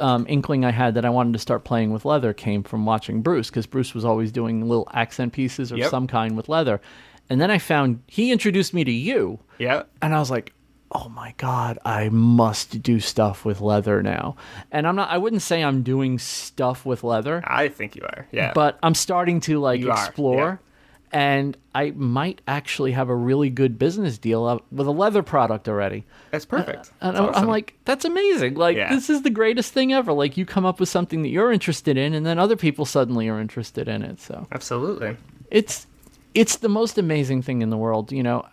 um, 0.00 0.26
inkling 0.28 0.64
I 0.64 0.72
had 0.72 0.94
that 0.94 1.04
I 1.06 1.10
wanted 1.10 1.32
to 1.34 1.38
start 1.38 1.64
playing 1.64 1.90
with 1.92 2.04
leather 2.04 2.32
came 2.34 2.62
from 2.62 2.84
watching 2.84 3.22
Bruce 3.22 3.48
because 3.48 3.66
Bruce 3.66 3.94
was 3.94 4.04
always 4.04 4.30
doing 4.30 4.68
little 4.68 4.88
accent 4.92 5.32
pieces 5.32 5.72
or 5.72 5.76
Yep. 5.78 5.90
some 5.90 6.06
kind 6.06 6.36
with 6.36 6.48
leather, 6.50 6.82
and 7.30 7.40
then 7.40 7.50
I 7.50 7.58
found 7.58 8.02
he 8.06 8.32
introduced 8.32 8.72
me 8.74 8.84
to 8.84 8.92
you, 8.92 9.38
Yeah, 9.58 9.84
and 10.02 10.14
I 10.14 10.18
was 10.18 10.30
like. 10.30 10.52
Oh 10.92 11.08
my 11.08 11.34
god, 11.36 11.80
I 11.84 12.10
must 12.10 12.80
do 12.80 13.00
stuff 13.00 13.44
with 13.44 13.60
leather 13.60 14.04
now. 14.04 14.36
And 14.70 14.86
I'm 14.86 14.94
not 14.94 15.10
I 15.10 15.18
wouldn't 15.18 15.42
say 15.42 15.62
I'm 15.62 15.82
doing 15.82 16.16
stuff 16.20 16.86
with 16.86 17.02
leather, 17.02 17.42
I 17.44 17.66
think 17.68 17.96
you 17.96 18.02
are. 18.04 18.28
Yeah, 18.30 18.52
but 18.54 18.78
I'm 18.84 18.94
starting 18.94 19.40
to 19.40 19.58
like 19.58 19.80
You 19.80 19.90
are, 19.90 20.06
explore 20.06 20.60
and 21.12 21.56
I 21.74 21.90
might 21.90 22.40
actually 22.46 22.92
have 22.92 23.08
a 23.08 23.14
really 23.16 23.50
good 23.50 23.80
business 23.80 24.16
deal 24.16 24.62
with 24.70 24.86
a 24.86 24.90
leather 24.92 25.24
product 25.24 25.68
already. 25.68 26.04
that's 26.30 26.44
perfect. 26.46 26.92
And 27.00 27.16
That's 27.16 27.36
I'm, 27.36 27.42
I'm 27.42 27.48
like, 27.48 27.74
that's 27.84 28.04
amazing. 28.04 28.54
Like, 28.54 28.76
Yeah. 28.76 28.94
this 28.94 29.10
is 29.10 29.22
the 29.22 29.30
greatest 29.30 29.72
thing 29.72 29.92
ever. 29.92 30.12
Like, 30.12 30.36
you 30.36 30.46
come 30.46 30.64
up 30.64 30.78
with 30.78 30.88
something 30.88 31.22
that 31.22 31.30
you're 31.30 31.50
interested 31.52 31.96
in, 31.96 32.14
and 32.14 32.24
then 32.24 32.38
other 32.38 32.56
people 32.56 32.84
suddenly 32.84 33.28
are 33.28 33.40
interested 33.40 33.88
in 33.88 34.02
it. 34.02 34.20
So 34.20 34.46
absolutely. 34.52 35.16
it's 35.50 35.86
it's 36.36 36.56
the 36.56 36.68
most 36.68 36.98
amazing 36.98 37.42
thing 37.42 37.62
in 37.62 37.70
the 37.70 37.76
world. 37.78 38.12
You 38.12 38.22
know, 38.22 38.46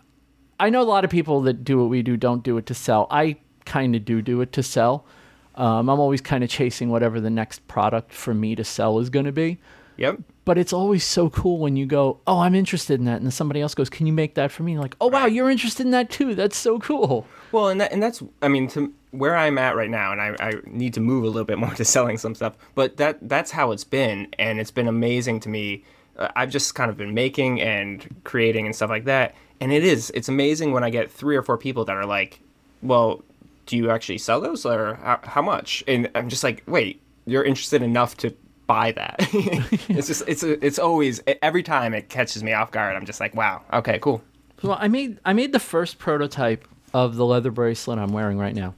I 0.59 0.69
know 0.69 0.81
a 0.81 0.83
lot 0.83 1.03
of 1.03 1.11
people 1.11 1.41
that 1.41 1.63
do 1.63 1.77
what 1.77 1.89
we 1.89 2.01
do 2.01 2.15
don't 2.15 2.41
do 2.41 2.57
it 2.57 2.65
to 2.67 2.73
sell. 2.73 3.07
I 3.11 3.35
kind 3.65 3.95
of 3.95 4.05
do 4.05 4.21
do 4.21 4.39
it 4.41 4.53
to 4.53 4.63
sell. 4.63 5.05
Um, 5.55 5.89
I'm 5.89 5.99
always 5.99 6.21
kind 6.21 6.43
of 6.43 6.49
chasing 6.49 6.89
whatever 6.89 7.19
the 7.19 7.29
next 7.29 7.67
product 7.67 8.11
for 8.11 8.33
me 8.33 8.55
to 8.55 8.63
sell 8.63 8.97
is 8.99 9.09
going 9.09 9.25
to 9.25 9.33
be. 9.33 9.59
Yep. 9.97 10.21
But 10.45 10.57
it's 10.57 10.73
always 10.73 11.03
so 11.03 11.29
cool 11.29 11.59
when 11.59 11.75
you 11.75 11.85
go, 11.85 12.19
"Oh, 12.25 12.39
I'm 12.39 12.55
interested 12.55 12.99
in 12.99 13.05
that," 13.05 13.17
and 13.17 13.25
then 13.25 13.31
somebody 13.31 13.61
else 13.61 13.75
goes, 13.75 13.89
"Can 13.89 14.07
you 14.07 14.13
make 14.13 14.35
that 14.35 14.51
for 14.51 14.63
me?" 14.63 14.77
Like, 14.79 14.95
"Oh, 14.99 15.07
wow, 15.07 15.25
you're 15.25 15.49
interested 15.49 15.85
in 15.85 15.91
that 15.91 16.09
too. 16.09 16.35
That's 16.35 16.57
so 16.57 16.79
cool." 16.79 17.27
Well, 17.51 17.69
and 17.69 17.79
that, 17.79 17.91
and 17.91 18.01
that's 18.01 18.23
I 18.41 18.47
mean 18.47 18.67
to 18.69 18.91
where 19.11 19.35
I'm 19.35 19.57
at 19.57 19.75
right 19.75 19.89
now, 19.89 20.11
and 20.11 20.19
I, 20.19 20.35
I 20.39 20.53
need 20.65 20.95
to 20.95 20.99
move 20.99 21.23
a 21.23 21.27
little 21.27 21.45
bit 21.45 21.59
more 21.59 21.69
to 21.75 21.85
selling 21.85 22.17
some 22.17 22.33
stuff. 22.33 22.55
But 22.75 22.97
that 22.97 23.19
that's 23.21 23.51
how 23.51 23.71
it's 23.71 23.83
been, 23.83 24.29
and 24.39 24.59
it's 24.59 24.71
been 24.71 24.87
amazing 24.87 25.41
to 25.41 25.49
me. 25.49 25.83
Uh, 26.17 26.29
I've 26.35 26.49
just 26.51 26.75
kind 26.75 26.89
of 26.89 26.97
been 26.97 27.13
making 27.13 27.61
and 27.61 28.07
creating 28.23 28.65
and 28.65 28.75
stuff 28.75 28.89
like 28.89 29.05
that, 29.05 29.35
and 29.59 29.71
it 29.71 29.83
is 29.83 30.11
it's 30.13 30.29
amazing 30.29 30.71
when 30.71 30.83
I 30.83 30.89
get 30.89 31.11
three 31.11 31.35
or 31.35 31.41
four 31.43 31.57
people 31.57 31.85
that 31.85 31.95
are 31.95 32.05
like, 32.05 32.39
"Well, 32.81 33.23
do 33.65 33.77
you 33.77 33.89
actually 33.89 34.19
sell 34.19 34.39
those, 34.41 34.65
or 34.65 34.95
how, 34.95 35.19
how 35.23 35.41
much?" 35.41 35.83
And 35.87 36.09
I'm 36.15 36.29
just 36.29 36.43
like, 36.43 36.63
"Wait, 36.67 37.01
you're 37.25 37.43
interested 37.43 37.81
enough 37.81 38.17
to." 38.17 38.35
buy 38.65 38.93
that 38.93 39.17
it's 39.89 40.07
just 40.07 40.23
it's 40.25 40.41
it's 40.41 40.79
always 40.79 41.21
every 41.41 41.61
time 41.61 41.93
it 41.93 42.07
catches 42.07 42.41
me 42.41 42.53
off 42.53 42.71
guard 42.71 42.95
i'm 42.95 43.05
just 43.05 43.19
like 43.19 43.35
wow 43.35 43.61
okay 43.73 43.99
cool 43.99 44.21
Well, 44.63 44.77
I 44.79 44.87
made 44.87 45.19
I 45.25 45.33
made 45.33 45.51
the 45.51 45.59
first 45.59 45.99
prototype 45.99 46.65
of 46.93 47.17
the 47.17 47.25
leather 47.25 47.51
bracelet 47.51 47.99
I'm 47.99 48.13
wearing 48.13 48.37
right 48.37 48.55
now, 48.55 48.73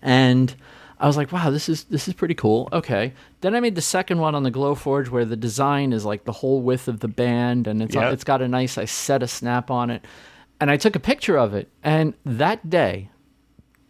and 0.00 0.54
I 1.00 1.06
was 1.06 1.16
like, 1.16 1.32
"Wow, 1.32 1.50
this 1.50 1.68
is 1.68 1.84
this 1.84 2.06
is 2.08 2.14
pretty 2.14 2.34
cool." 2.34 2.68
Okay. 2.72 3.12
Then 3.40 3.54
I 3.54 3.60
made 3.60 3.74
the 3.74 3.80
second 3.82 4.18
one 4.18 4.34
on 4.34 4.42
the 4.42 4.50
Glowforge, 4.50 5.08
where 5.08 5.24
the 5.24 5.36
design 5.36 5.92
is 5.92 6.04
like 6.04 6.24
the 6.24 6.32
whole 6.32 6.60
width 6.62 6.88
of 6.88 7.00
the 7.00 7.08
band, 7.08 7.66
and 7.66 7.82
it's 7.82 7.94
Yep. 7.94 8.12
it's 8.12 8.24
got 8.24 8.42
a 8.42 8.48
nice. 8.48 8.78
I 8.78 8.84
set 8.84 9.22
a 9.22 9.26
snap 9.28 9.70
on 9.70 9.90
it, 9.90 10.04
and 10.60 10.70
I 10.70 10.76
took 10.76 10.94
a 10.96 11.00
picture 11.00 11.36
of 11.36 11.52
it. 11.54 11.68
And 11.82 12.14
that 12.24 12.70
day, 12.70 13.10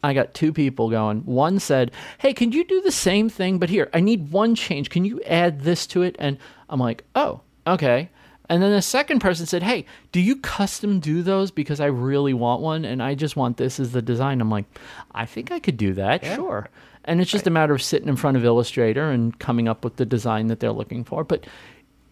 I 0.03 0.12
got 0.15 0.35
two 0.35 0.53
people 0.53 0.91
going. 0.91 1.21
One 1.25 1.59
said, 1.59 1.91
"Hey, 2.19 2.33
can 2.33 2.53
you 2.53 2.65
do 2.65 2.81
the 2.81 2.91
same 2.93 3.29
thing? 3.29 3.59
But 3.59 3.71
here, 3.71 3.89
I 3.95 4.01
need 4.01 4.33
one 4.33 4.55
change. 4.55 4.91
Can 4.91 5.05
you 5.05 5.21
add 5.27 5.61
this 5.62 5.87
to 5.89 6.03
it?" 6.03 6.17
And 6.19 6.39
I'm 6.69 6.81
like, 6.81 7.05
"Oh, 7.15 7.41
okay." 7.67 8.11
And 8.51 8.62
then 8.62 8.73
the 8.73 8.83
second 8.83 9.21
person 9.21 9.47
said, 9.47 9.62
"Hey, 9.62 9.87
do 10.12 10.21
you 10.21 10.37
custom 10.37 11.01
do 11.01 11.23
those? 11.23 11.51
Because 11.51 11.81
I 11.81 11.87
really 11.87 12.34
want 12.34 12.61
one, 12.61 12.84
and 12.84 13.03
I 13.03 13.15
just 13.15 13.37
want 13.37 13.56
this 13.56 13.81
as 13.81 13.93
the 13.93 14.03
design." 14.03 14.41
I'm 14.43 14.51
like, 14.51 14.67
"I 15.15 15.25
think 15.25 15.51
I 15.51 15.58
could 15.61 15.77
do 15.79 15.94
that, 15.94 16.23
sure." 16.25 16.69
And 17.05 17.20
it's 17.20 17.31
just 17.31 17.46
a 17.46 17.51
matter 17.51 17.75
of 17.75 17.82
sitting 17.82 18.08
in 18.08 18.17
front 18.17 18.37
of 18.37 18.44
Illustrator 18.44 19.11
and 19.11 19.39
coming 19.39 19.69
up 19.69 19.84
with 19.84 19.96
the 19.96 20.06
design 20.06 20.46
that 20.49 20.61
they're 20.61 20.73
looking 20.73 21.05
for. 21.05 21.25
But 21.25 21.46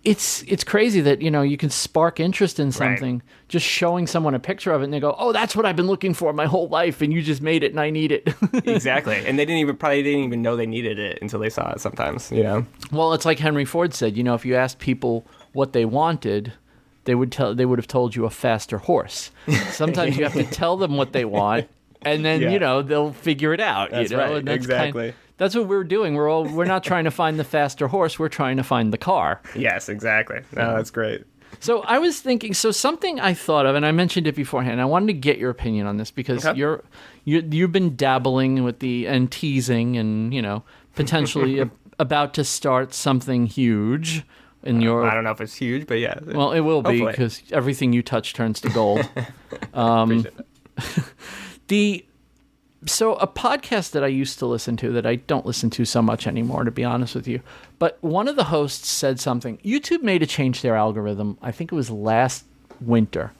it's 0.05 0.43
it's 0.49 0.65
crazy 0.65 1.01
that 1.01 1.23
you 1.23 1.31
know 1.31 1.43
you 1.43 1.57
can 1.57 1.71
spark 1.71 2.19
interest 2.19 2.59
in 2.59 2.73
something 2.73 3.23
just 3.47 3.65
showing 3.65 4.09
someone 4.09 4.35
a 4.35 4.39
picture 4.41 4.73
of 4.73 4.81
it 4.81 4.85
and 4.87 4.93
they 4.93 4.99
go 4.99 5.15
oh 5.17 5.31
that's 5.33 5.55
what 5.55 5.65
i've 5.65 5.77
been 5.77 5.87
looking 5.87 6.13
for 6.13 6.33
my 6.33 6.45
whole 6.45 6.67
life 6.69 7.03
and 7.03 7.13
you 7.13 7.23
just 7.23 7.41
made 7.41 7.63
it 7.63 7.71
and 7.71 7.79
i 7.79 7.89
need 7.89 8.11
it. 8.11 8.29
Exactly. 8.65 9.25
And 9.25 9.39
they 9.39 9.45
didn't 9.45 9.61
even 9.61 9.77
probably 9.77 10.03
didn't 10.03 10.25
even 10.25 10.43
know 10.43 10.57
they 10.57 10.67
needed 10.67 10.99
it 10.99 11.21
until 11.23 11.39
they 11.39 11.51
saw 11.51 11.71
it 11.71 11.81
sometimes 11.81 12.33
you 12.33 12.43
know? 12.43 12.67
Well 12.91 13.13
it's 13.13 13.25
like 13.25 13.39
henry 13.39 13.65
ford 13.65 13.95
said 13.95 14.17
you 14.17 14.25
know 14.25 14.35
if 14.35 14.45
you 14.45 14.57
asked 14.57 14.81
people 14.81 15.25
what 15.53 15.73
they 15.73 15.85
wanted 15.85 16.53
they 17.05 17.15
would 17.15 17.33
tell 17.33 17.55
they 17.55 17.67
would 17.67 17.79
have 17.79 17.89
told 17.89 18.15
you 18.15 18.25
a 18.25 18.31
faster 18.31 18.79
horse. 18.79 19.31
Sometimes 19.71 20.17
you 20.17 20.25
have 20.25 20.35
to 20.35 20.45
tell 20.45 20.77
them 20.77 20.97
what 20.97 21.13
they 21.13 21.25
want 21.25 21.69
and 22.05 22.25
then 22.25 22.41
Yeah. 22.43 22.51
you 22.51 22.59
know 22.59 22.83
they'll 22.83 23.13
figure 23.13 23.53
it 23.55 23.61
out 23.61 23.91
That's 23.91 24.11
you 24.11 24.17
know 24.17 24.23
right, 24.25 24.37
and 24.37 24.49
that's 24.49 24.57
exactly. 24.57 25.03
kind, 25.11 25.15
that's 25.39 25.55
what 25.55 25.67
we're 25.67 25.85
doing 25.85 26.15
we're 26.15 26.29
all 26.29 26.45
we're 26.45 26.65
not 26.67 26.85
trying 26.85 27.05
to 27.05 27.11
find 27.11 27.39
the 27.39 27.45
faster 27.45 27.89
horse 27.89 28.19
we're 28.19 28.29
trying 28.29 28.57
to 28.59 28.63
find 28.63 28.93
the 28.93 28.99
car 28.99 29.41
yes 29.57 29.89
exactly 29.89 30.41
no 30.55 30.77
that's 30.77 30.91
great 30.91 31.25
So 31.61 31.81
I 31.83 31.99
was 31.99 32.19
thinking. 32.21 32.55
So 32.55 32.71
something 32.73 33.21
I 33.21 33.35
thought 33.35 33.67
of, 33.67 33.77
and 33.77 33.85
I 33.85 33.93
mentioned 33.93 34.27
it 34.27 34.35
beforehand. 34.35 34.81
I 34.81 34.87
wanted 34.87 35.09
to 35.09 35.13
get 35.13 35.37
your 35.37 35.51
opinion 35.51 35.87
on 35.87 35.99
this 35.99 36.11
because 36.11 36.47
Okay. 36.47 36.59
you're 36.59 36.83
you 37.25 37.47
you've 37.51 37.73
been 37.73 37.95
dabbling 37.95 38.65
with 38.65 38.79
the 38.79 39.07
and 39.07 39.31
teasing 39.31 39.99
and 39.99 40.33
you 40.33 40.41
know 40.41 40.63
potentially 40.97 41.61
a, 41.65 41.71
about 41.99 42.33
to 42.35 42.43
start 42.45 42.95
something 42.95 43.47
huge 43.47 44.25
in 44.65 44.79
uh, 44.79 44.81
your. 44.81 45.05
i 45.05 45.13
don't 45.15 45.25
know 45.25 45.31
if 45.31 45.43
it's 45.43 45.55
huge 45.55 45.87
but 45.87 45.99
yeah 45.99 46.15
well, 46.25 46.53
it 46.53 46.61
will 46.61 46.81
be 46.83 47.05
because 47.05 47.43
everything 47.53 47.93
you 47.93 48.03
touch 48.03 48.33
turns 48.33 48.59
to 48.63 48.71
gold. 48.71 49.07
It. 49.75 50.33
The 51.73 52.05
so 52.85 53.14
a 53.14 53.26
podcast 53.29 53.93
that 53.93 54.02
I 54.02 54.09
used 54.09 54.38
to 54.41 54.47
listen 54.47 54.76
to 54.79 54.91
that 54.93 55.07
I 55.07 55.14
don't 55.17 55.47
listen 55.47 55.71
to 55.71 55.85
so 55.85 56.02
much 56.02 56.26
anymore, 56.26 56.64
to 56.64 56.71
be 56.73 56.83
honest 56.85 57.14
with 57.14 57.29
you. 57.29 57.41
But 57.79 57.97
one 58.02 58.26
of 58.29 58.35
the 58.37 58.45
hosts 58.45 58.88
said 58.88 59.21
something. 59.21 59.59
YouTube 59.59 60.02
made 60.02 60.21
a 60.23 60.26
change 60.26 60.62
their 60.62 60.75
algorithm. 60.75 61.38
I 61.41 61.52
think 61.52 61.71
it 61.73 61.76
was 61.76 61.91
last 61.91 62.45
winter, 62.81 63.33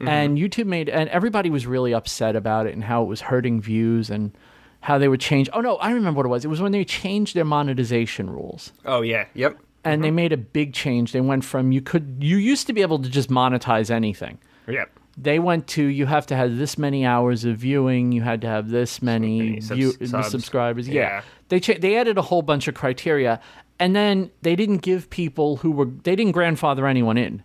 and 0.00 0.36
YouTube 0.38 0.66
made 0.66 0.88
and 0.88 1.08
everybody 1.10 1.50
was 1.50 1.66
really 1.66 1.94
upset 1.94 2.34
about 2.36 2.66
it 2.66 2.74
and 2.74 2.84
how 2.84 3.02
it 3.02 3.06
was 3.06 3.20
hurting 3.20 3.60
views 3.60 4.10
and 4.10 4.32
how 4.80 4.98
they 4.98 5.08
would 5.08 5.20
change. 5.20 5.48
Oh 5.52 5.60
no, 5.60 5.76
I 5.76 5.90
remember 5.92 6.18
what 6.18 6.26
it 6.26 6.28
was. 6.28 6.44
It 6.44 6.48
was 6.48 6.60
when 6.60 6.72
they 6.72 6.84
changed 6.84 7.34
their 7.34 7.44
monetization 7.44 8.28
rules 8.30 8.72
oh 8.84 9.00
yeah 9.02 9.24
yep 9.34 9.52
and 9.84 9.94
Mm-hmm. 9.94 10.02
they 10.02 10.10
made 10.10 10.32
a 10.32 10.36
big 10.36 10.72
change. 10.74 11.12
They 11.12 11.20
went 11.20 11.44
from 11.44 11.70
you 11.72 11.80
could 11.80 12.18
you 12.20 12.36
used 12.36 12.66
to 12.66 12.72
be 12.72 12.82
able 12.82 12.98
to 13.02 13.08
just 13.08 13.30
monetize 13.30 13.90
anything 13.90 14.38
yep 14.66 14.90
They 15.20 15.38
went 15.40 15.66
to 15.68 15.82
you 15.82 16.06
have 16.06 16.26
to 16.26 16.36
have 16.36 16.56
this 16.58 16.78
many 16.78 17.04
hours 17.04 17.44
of 17.44 17.56
viewing. 17.56 18.12
You 18.12 18.22
had 18.22 18.40
to 18.42 18.46
have 18.46 18.68
this 18.70 19.02
many 19.02 19.38
many 19.40 19.60
view, 19.60 19.92
subs. 20.06 20.30
subscribers. 20.30 20.88
Yeah, 20.88 21.02
Yeah. 21.02 21.22
they 21.48 21.58
cha- 21.60 21.78
they 21.80 21.96
added 21.96 22.18
a 22.18 22.22
whole 22.22 22.42
bunch 22.42 22.68
of 22.68 22.74
criteria, 22.74 23.40
and 23.80 23.96
then 23.96 24.30
they 24.42 24.54
didn't 24.54 24.78
give 24.78 25.10
people 25.10 25.56
who 25.56 25.70
were 25.72 25.86
they 25.86 26.14
didn't 26.14 26.32
grandfather 26.32 26.86
anyone 26.86 27.18
in. 27.18 27.42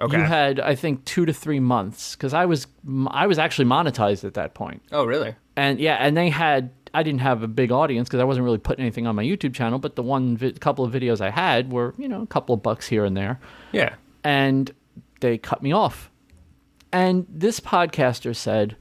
Okay. 0.00 0.16
You 0.16 0.22
had 0.24 0.58
I 0.60 0.74
think 0.74 1.04
two 1.04 1.24
to 1.26 1.32
three 1.32 1.60
months 1.60 2.16
because 2.16 2.32
I 2.34 2.46
was 2.46 2.66
I 3.08 3.26
was 3.26 3.38
actually 3.38 3.66
monetized 3.66 4.24
at 4.24 4.34
that 4.34 4.54
point, 4.54 4.82
oh, 4.90 5.04
really? 5.04 5.34
and 5.56 5.78
yeah, 5.78 5.96
and 6.00 6.16
they 6.16 6.30
had 6.30 6.70
I 6.94 7.02
didn't 7.02 7.20
have 7.20 7.42
a 7.42 7.48
big 7.48 7.70
audience 7.70 8.08
because 8.08 8.20
I 8.20 8.24
wasn't 8.24 8.44
really 8.44 8.58
putting 8.58 8.82
anything 8.82 9.06
on 9.06 9.14
my 9.14 9.22
YouTube 9.24 9.52
channel, 9.54 9.78
but 9.78 9.94
the 9.96 10.02
one 10.02 10.36
vi- 10.36 10.52
couple 10.52 10.84
of 10.84 10.92
videos 10.92 11.20
I 11.20 11.30
had 11.30 11.70
were 11.70 11.94
you 11.98 12.08
know 12.08 12.22
a 12.22 12.26
couple 12.26 12.54
of 12.54 12.62
bucks 12.62 12.88
here 12.88 13.04
and 13.04 13.16
there 13.16 13.38
Yeah. 13.72 13.94
and 14.24 14.72
they 15.20 15.38
cut 15.38 15.62
me 15.62 15.70
off. 15.72 16.10
And 16.94 17.26
this 17.28 17.58
podcaster 17.58 18.34
said, 18.36 18.76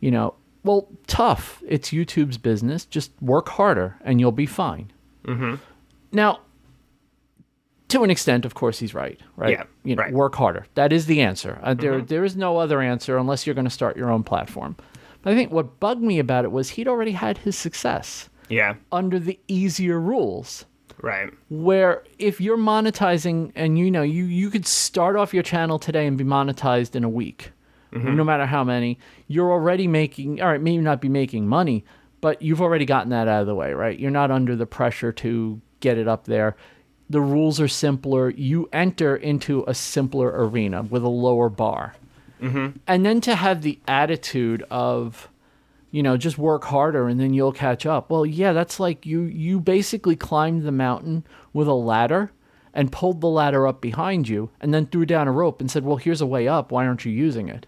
you 0.00 0.10
know, 0.10 0.34
well, 0.64 0.88
tough. 1.06 1.62
It's 1.66 1.90
YouTube's 1.90 2.38
business. 2.38 2.84
Just 2.84 3.12
work 3.22 3.48
harder 3.48 3.96
and 4.04 4.18
you'll 4.18 4.32
be 4.32 4.46
fine. 4.46 4.90
Mm-hmm. 5.24 5.54
Now, 6.10 6.40
to 7.88 8.02
an 8.02 8.10
extent, 8.10 8.44
of 8.44 8.54
course, 8.54 8.80
he's 8.80 8.94
right. 8.94 9.20
Right? 9.36 9.52
Yeah, 9.52 9.62
You 9.84 9.94
know, 9.94 10.02
right. 10.02 10.08
Mm-hmm. 10.08 10.16
work 10.18 10.34
harder. 10.34 10.66
That 10.74 10.92
is 10.92 11.06
the 11.06 11.20
answer. 11.20 11.60
Uh, 11.62 11.74
there, 11.74 12.00
there 12.00 12.24
is 12.24 12.34
no 12.36 12.58
other 12.58 12.80
answer 12.82 13.16
unless 13.16 13.46
you're 13.46 13.54
going 13.54 13.64
to 13.64 13.70
start 13.70 13.96
your 13.96 14.10
own 14.10 14.24
platform. 14.24 14.74
But 15.22 15.32
I 15.32 15.36
think 15.36 15.52
what 15.52 15.78
bugged 15.78 16.02
me 16.02 16.18
about 16.18 16.44
it 16.44 16.50
was 16.50 16.70
he'd 16.70 16.88
already 16.88 17.12
had 17.12 17.38
his 17.38 17.56
success 17.56 18.28
Yeah. 18.48 18.74
under 18.90 19.20
the 19.20 19.38
easier 19.46 20.00
rules 20.00 20.64
Right. 21.02 21.30
where 21.50 22.02
if 22.18 22.40
you're 22.40 22.56
monetizing 22.56 23.52
and 23.54 23.78
you 23.78 23.90
know 23.90 24.02
you 24.02 24.24
you 24.24 24.50
could 24.50 24.66
start 24.66 25.16
off 25.16 25.34
your 25.34 25.42
channel 25.42 25.78
today 25.78 26.06
and 26.06 26.16
be 26.16 26.24
monetized 26.24 26.96
in 26.96 27.04
a 27.04 27.08
week 27.08 27.52
mm-hmm. 27.92 28.16
no 28.16 28.24
matter 28.24 28.46
how 28.46 28.64
many. 28.64 28.98
You're 29.28 29.52
already 29.52 29.86
making 29.86 30.40
all 30.40 30.48
right 30.48 30.60
maybe 30.60 30.82
not 30.82 31.00
be 31.00 31.08
making 31.08 31.46
money 31.46 31.84
but 32.20 32.40
you've 32.40 32.62
already 32.62 32.84
gotten 32.86 33.10
that 33.10 33.28
out 33.28 33.42
of 33.42 33.46
the 33.46 33.54
way 33.54 33.72
right? 33.72 33.98
You're 33.98 34.10
not 34.10 34.30
under 34.30 34.56
the 34.56 34.66
pressure 34.66 35.12
to 35.12 35.60
get 35.80 35.98
it 35.98 36.08
up 36.08 36.24
there. 36.24 36.56
The 37.08 37.20
rules 37.20 37.60
are 37.60 37.68
simpler. 37.68 38.30
You 38.30 38.68
enter 38.72 39.14
into 39.14 39.64
a 39.68 39.74
simpler 39.74 40.28
arena 40.28 40.82
with 40.82 41.04
a 41.04 41.08
lower 41.08 41.48
bar. 41.48 41.94
Mm-hmm. 42.42 42.78
And 42.86 43.06
then 43.06 43.20
to 43.22 43.34
have 43.36 43.62
the 43.62 43.78
attitude 43.86 44.64
of 44.70 45.28
you 45.90 46.02
know 46.02 46.16
just 46.16 46.36
work 46.38 46.64
harder 46.64 47.08
and 47.08 47.18
then 47.20 47.32
you'll 47.32 47.52
catch 47.52 47.86
up 47.86 48.10
well 48.10 48.26
yeah 48.26 48.52
that's 48.52 48.78
like 48.80 49.06
you 49.06 49.22
you 49.22 49.60
basically 49.60 50.16
climbed 50.16 50.62
the 50.64 50.72
mountain 50.72 51.24
with 51.52 51.68
a 51.68 51.72
ladder 51.74 52.30
and 52.74 52.92
pulled 52.92 53.20
the 53.20 53.28
ladder 53.28 53.66
up 53.66 53.80
behind 53.80 54.28
you 54.28 54.50
and 54.60 54.74
then 54.74 54.86
threw 54.86 55.06
down 55.06 55.28
a 55.28 55.32
rope 55.32 55.60
and 55.60 55.70
said 55.70 55.84
well 55.84 55.96
here's 55.96 56.20
a 56.20 56.26
way 56.26 56.46
up 56.48 56.70
why 56.72 56.86
aren't 56.86 57.04
you 57.04 57.12
using 57.12 57.48
it 57.48 57.66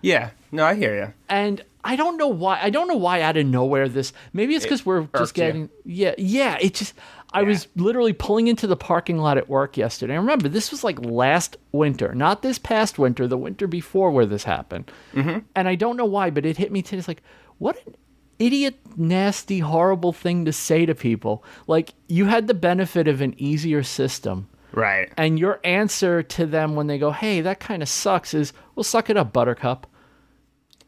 Yeah. 0.00 0.30
No, 0.50 0.64
I 0.64 0.74
hear 0.74 0.94
you. 0.96 1.14
and 1.28 1.64
I 1.84 1.96
don't 1.96 2.16
know 2.16 2.28
why. 2.28 2.60
I 2.62 2.70
don't 2.70 2.86
know 2.86 2.96
why 2.96 3.22
out 3.22 3.36
of 3.36 3.44
nowhere 3.46 3.88
this. 3.88 4.12
Maybe 4.32 4.54
it's 4.54 4.64
because 4.64 4.86
we're 4.86 5.02
just 5.02 5.14
irked 5.14 5.38
you. 5.38 5.44
getting. 5.44 5.70
Yeah, 5.84 6.14
yeah. 6.16 6.56
It 6.60 6.74
just. 6.74 6.94
I 7.32 7.42
was 7.42 7.66
literally 7.74 8.12
pulling 8.12 8.46
into 8.46 8.66
the 8.68 8.76
parking 8.76 9.16
lot 9.18 9.36
at 9.38 9.48
work 9.48 9.76
yesterday. 9.76 10.14
And 10.14 10.22
remember, 10.22 10.48
this 10.48 10.70
was 10.70 10.84
like 10.84 11.00
last 11.04 11.56
winter, 11.72 12.14
not 12.14 12.42
this 12.42 12.58
past 12.58 12.98
winter, 13.00 13.26
the 13.26 13.38
winter 13.38 13.66
before 13.66 14.10
where 14.12 14.26
this 14.26 14.44
happened. 14.44 14.92
Mm-hmm. 15.14 15.38
And 15.56 15.66
I 15.66 15.74
don't 15.74 15.96
know 15.96 16.04
why, 16.04 16.30
but 16.30 16.44
it 16.46 16.56
hit 16.58 16.70
me 16.70 16.82
today. 16.82 16.98
It's 16.98 17.08
like, 17.08 17.22
what 17.62 17.86
an 17.86 17.94
idiot, 18.40 18.74
nasty, 18.96 19.60
horrible 19.60 20.12
thing 20.12 20.44
to 20.46 20.52
say 20.52 20.84
to 20.84 20.94
people. 20.94 21.44
Like, 21.68 21.94
you 22.08 22.24
had 22.26 22.48
the 22.48 22.54
benefit 22.54 23.06
of 23.06 23.20
an 23.20 23.34
easier 23.38 23.84
system. 23.84 24.48
Right. 24.72 25.12
And 25.16 25.38
your 25.38 25.60
answer 25.62 26.22
to 26.22 26.46
them 26.46 26.74
when 26.74 26.86
they 26.88 26.98
go, 26.98 27.12
"Hey, 27.12 27.40
that 27.42 27.60
kind 27.60 27.82
of 27.82 27.88
sucks," 27.88 28.34
is, 28.34 28.52
"Well, 28.74 28.84
suck 28.84 29.10
it 29.10 29.16
up, 29.16 29.32
Buttercup." 29.32 29.86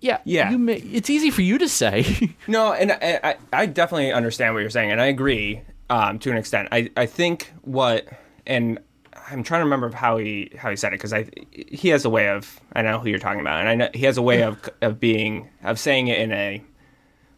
Yeah, 0.01 0.19
Yeah. 0.25 0.51
You 0.51 0.59
may, 0.59 0.75
it's 0.77 1.09
easy 1.09 1.31
for 1.31 1.43
you 1.43 1.57
to 1.59 1.69
say. 1.69 2.35
No, 2.47 2.73
and 2.73 2.93
I, 2.93 3.21
I, 3.23 3.37
I 3.53 3.67
definitely 3.67 4.13
understand 4.13 4.53
what 4.53 4.61
you're 4.61 4.71
saying, 4.71 4.91
and 4.91 5.01
I 5.01 5.07
agree 5.07 5.63
um, 5.89 6.19
to 6.19 6.31
an 6.31 6.37
extent. 6.37 6.69
I, 6.73 6.91
I 6.97 7.07
think 7.07 7.53
what, 7.63 8.07
and 8.47 8.81
I'm 9.29 9.43
trying 9.43 9.61
to 9.61 9.65
remember 9.65 9.91
how 9.91 10.17
he 10.19 10.51
how 10.57 10.71
he 10.71 10.77
said 10.77 10.93
it 10.93 10.97
because 10.97 11.13
I 11.13 11.27
he 11.53 11.89
has 11.89 12.05
a 12.05 12.11
way 12.11 12.29
of 12.29 12.61
I 12.73 12.83
know 12.83 12.99
who 12.99 13.09
you're 13.09 13.19
talking 13.19 13.41
about, 13.41 13.61
and 13.61 13.69
I 13.69 13.75
know 13.75 13.89
he 13.95 14.05
has 14.05 14.17
a 14.17 14.23
way 14.23 14.43
of 14.43 14.69
of 14.81 15.01
being 15.01 15.49
of 15.63 15.79
saying 15.79 16.09
it 16.09 16.19
in 16.19 16.33
a 16.33 16.63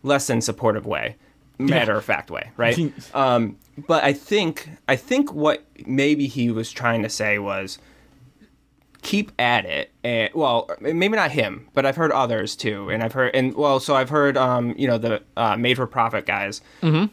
less 0.02 0.26
than 0.26 0.40
supportive 0.40 0.87
way, 0.87 1.16
matter 1.59 1.97
of 1.97 2.04
fact 2.04 2.30
way, 2.30 2.50
right? 2.56 2.92
um, 3.14 3.56
but 3.87 4.04
I 4.04 4.12
think 4.12 4.68
I 4.88 4.97
think 4.97 5.33
what 5.33 5.64
maybe 5.87 6.26
he 6.26 6.50
was 6.50 6.71
trying 6.73 7.02
to 7.02 7.09
say 7.09 7.38
was 7.38 7.78
keep 9.07 9.31
at 9.39 9.65
it 9.65 9.93
and 10.03 10.29
well 10.35 10.69
maybe 10.81 11.15
not 11.15 11.31
him 11.31 11.69
but 11.75 11.87
i've 11.87 11.95
heard 11.95 12.11
others 12.11 12.57
too 12.57 12.91
and 12.91 13.05
i've 13.05 13.13
heard 13.13 13.31
and 13.37 13.55
well 13.55 13.79
so 13.79 13.95
i've 13.95 14.11
heard 14.11 14.37
um 14.37 14.75
you 14.77 14.89
know 14.89 14.99
the 14.99 15.23
uh, 15.37 15.57
made 15.57 15.77
for 15.77 15.87
profit 15.87 16.27
guys 16.27 16.61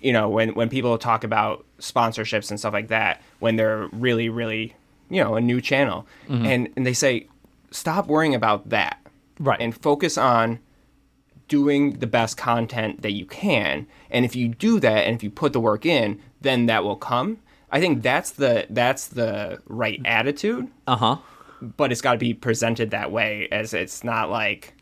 you 0.02 0.12
know 0.12 0.28
when 0.28 0.50
when 0.56 0.70
people 0.70 0.98
talk 0.98 1.24
about 1.24 1.64
sponsorships 1.78 2.50
and 2.50 2.60
stuff 2.60 2.74
like 2.74 2.88
that 2.88 3.22
when 3.40 3.58
they're 3.58 3.88
really 3.92 4.28
really 4.28 4.74
you 5.10 5.24
know 5.24 5.36
a 5.36 5.42
new 5.42 5.62
channel 5.62 6.08
and 6.28 6.68
and 6.76 6.84
they 6.84 6.94
say 6.94 7.28
stop 7.70 8.08
worrying 8.08 8.34
about 8.36 8.70
that. 8.70 8.98
Right. 9.40 9.60
and 9.60 9.76
focus 9.76 10.18
on 10.18 10.60
doing 11.48 12.00
the 12.00 12.08
best 12.08 12.38
content 12.38 13.02
that 13.02 13.12
you 13.12 13.26
can 13.26 13.86
and 14.10 14.26
if 14.26 14.36
you 14.36 14.48
do 14.48 14.80
that 14.80 15.06
and 15.06 15.16
if 15.16 15.24
you 15.24 15.30
put 15.30 15.54
the 15.54 15.60
work 15.60 15.86
in 15.86 16.20
then 16.42 16.66
that 16.68 16.84
will 16.84 16.96
come. 16.96 17.40
I 17.72 17.80
think 17.80 18.04
that's 18.04 18.32
the 18.32 18.68
that's 18.70 19.08
the 19.08 19.60
right 19.68 20.00
attitude. 20.06 20.68
Uh 20.88 20.96
huh. 20.96 21.18
But 21.78 21.92
it's 21.92 22.02
got 22.02 22.14
to 22.14 22.18
be 22.18 22.34
presented 22.34 22.92
that 22.92 23.12
way 23.12 23.48
as 23.52 23.74
it's 23.74 24.04
not 24.04 24.30
like 24.30 24.76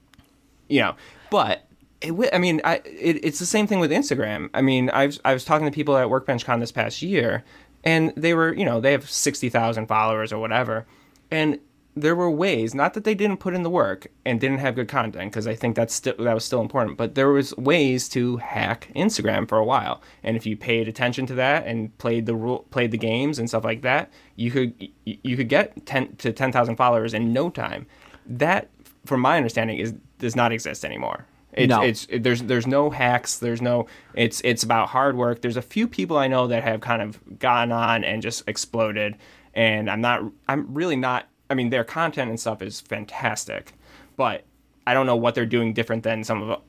you 0.68 0.82
know 0.82 0.96
but 1.30 1.68
it, 2.02 2.14
i 2.34 2.38
mean 2.38 2.60
I, 2.64 2.76
it, 2.86 3.24
it's 3.24 3.40
the 3.40 3.46
same 3.46 3.68
thing 3.68 3.80
with 3.80 3.92
instagram. 3.92 4.50
I 4.54 4.62
mean 4.62 4.90
I've, 4.90 5.20
i 5.24 5.34
was 5.34 5.46
talking 5.46 5.66
to 5.66 5.72
people 5.72 5.98
at 5.98 6.08
workbenchcon 6.08 6.60
this 6.60 6.72
past 6.72 7.02
year 7.02 7.44
and 7.84 8.14
they 8.16 8.34
were 8.34 8.54
you 8.54 8.66
know 8.66 8.82
they 8.82 8.92
have 8.92 9.10
60000 9.10 9.86
followers 9.86 10.34
or 10.34 10.40
whatever 10.40 10.86
and 11.30 11.60
there 11.96 12.16
were 12.16 12.32
ways 12.32 12.74
not 12.74 12.94
that 12.94 13.04
they 13.04 13.14
didn't 13.14 13.38
put 13.42 13.54
in 13.54 13.64
the 13.64 13.70
work 13.70 14.08
and 14.26 14.40
didn't 14.40 14.60
have 14.60 14.76
good 14.76 14.88
content 14.88 15.32
because 15.32 15.46
i 15.46 15.54
think 15.54 15.76
that's 15.76 15.94
still 15.94 16.16
that 16.18 16.34
was 16.34 16.46
still 16.46 16.62
important 16.62 16.98
but 16.98 17.16
there 17.16 17.30
was 17.30 17.56
ways 17.58 18.08
to 18.08 18.38
hack 18.38 18.90
instagram 18.96 19.48
for 19.48 19.58
a 19.58 19.66
while. 19.66 20.02
And 20.24 20.38
if 20.38 20.46
you 20.46 20.56
paid 20.56 20.88
attention 20.88 21.26
to 21.28 21.34
that 21.36 21.68
and 21.68 21.96
played 21.98 22.26
the 22.26 22.36
rule 22.36 22.60
played 22.72 22.92
the 22.92 22.98
games 22.98 23.40
and 23.40 23.50
stuff 23.50 23.64
like 23.66 23.82
that 23.82 24.10
you 24.36 24.52
could 24.52 24.74
you 25.06 25.36
could 25.36 25.50
get 25.50 25.86
10 25.86 26.16
to 26.18 26.32
10,000 26.32 26.76
followers 26.78 27.14
in 27.14 27.34
no 27.34 27.50
time. 27.50 27.86
That 28.26 28.70
from 29.06 29.20
my 29.20 29.36
understanding 29.38 29.78
is 29.78 29.94
does 30.20 30.36
not 30.36 30.52
exist 30.52 30.86
anymore. 30.86 31.26
It's, 31.54 31.70
No. 31.70 31.82
it's 31.82 32.08
it, 32.10 32.24
there's 32.24 32.44
there's 32.44 32.68
no 32.68 32.90
hacks 32.92 33.40
there's 33.40 33.62
no 33.62 33.88
it's 34.14 34.40
it's 34.46 34.64
about 34.64 34.90
hard 34.90 35.18
work. 35.18 35.42
There's 35.42 35.58
a 35.58 35.62
few 35.62 35.88
people 35.88 36.18
i 36.18 36.28
know 36.28 36.48
that 36.48 36.64
have 36.64 36.80
kind 36.80 37.02
of 37.02 37.20
gone 37.40 37.72
on 37.74 38.04
and 38.06 38.22
just 38.22 38.48
exploded. 38.48 39.18
And 39.54 39.90
i'm 39.90 40.00
not 40.00 40.24
i'm 40.48 40.74
really 40.74 40.96
not 40.96 41.28
i 41.52 41.54
mean 41.54 41.70
their 41.70 41.84
content 41.84 42.30
and 42.30 42.40
stuff 42.40 42.62
is 42.62 42.82
fantastic 42.82 43.74
but 44.18 44.44
i 44.88 44.94
don't 44.94 45.06
know 45.06 45.16
what 45.16 45.36
they're 45.36 45.46
doing 45.46 45.74
different 45.74 46.04
than 46.04 46.24
some 46.24 46.42
of 46.42 46.62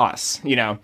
us 0.00 0.40
you 0.44 0.54
know 0.56 0.78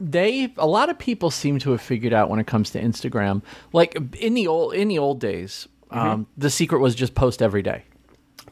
They 0.00 0.52
a 0.58 0.66
lot 0.66 0.88
of 0.88 0.98
people 0.98 1.30
seem 1.30 1.58
to 1.60 1.70
have 1.72 1.80
figured 1.80 2.12
out 2.12 2.30
when 2.30 2.38
it 2.38 2.46
comes 2.46 2.70
to 2.70 2.80
Instagram. 2.80 3.42
Like 3.72 3.96
in 4.20 4.34
the 4.34 4.46
old 4.46 4.74
in 4.74 4.88
the 4.88 4.98
old 4.98 5.20
days, 5.20 5.68
Mm-hmm. 5.90 6.08
um, 6.08 6.26
the 6.36 6.50
secret 6.50 6.78
was 6.80 6.94
just 6.96 7.14
post 7.14 7.40
every 7.42 7.62
day. 7.62 7.82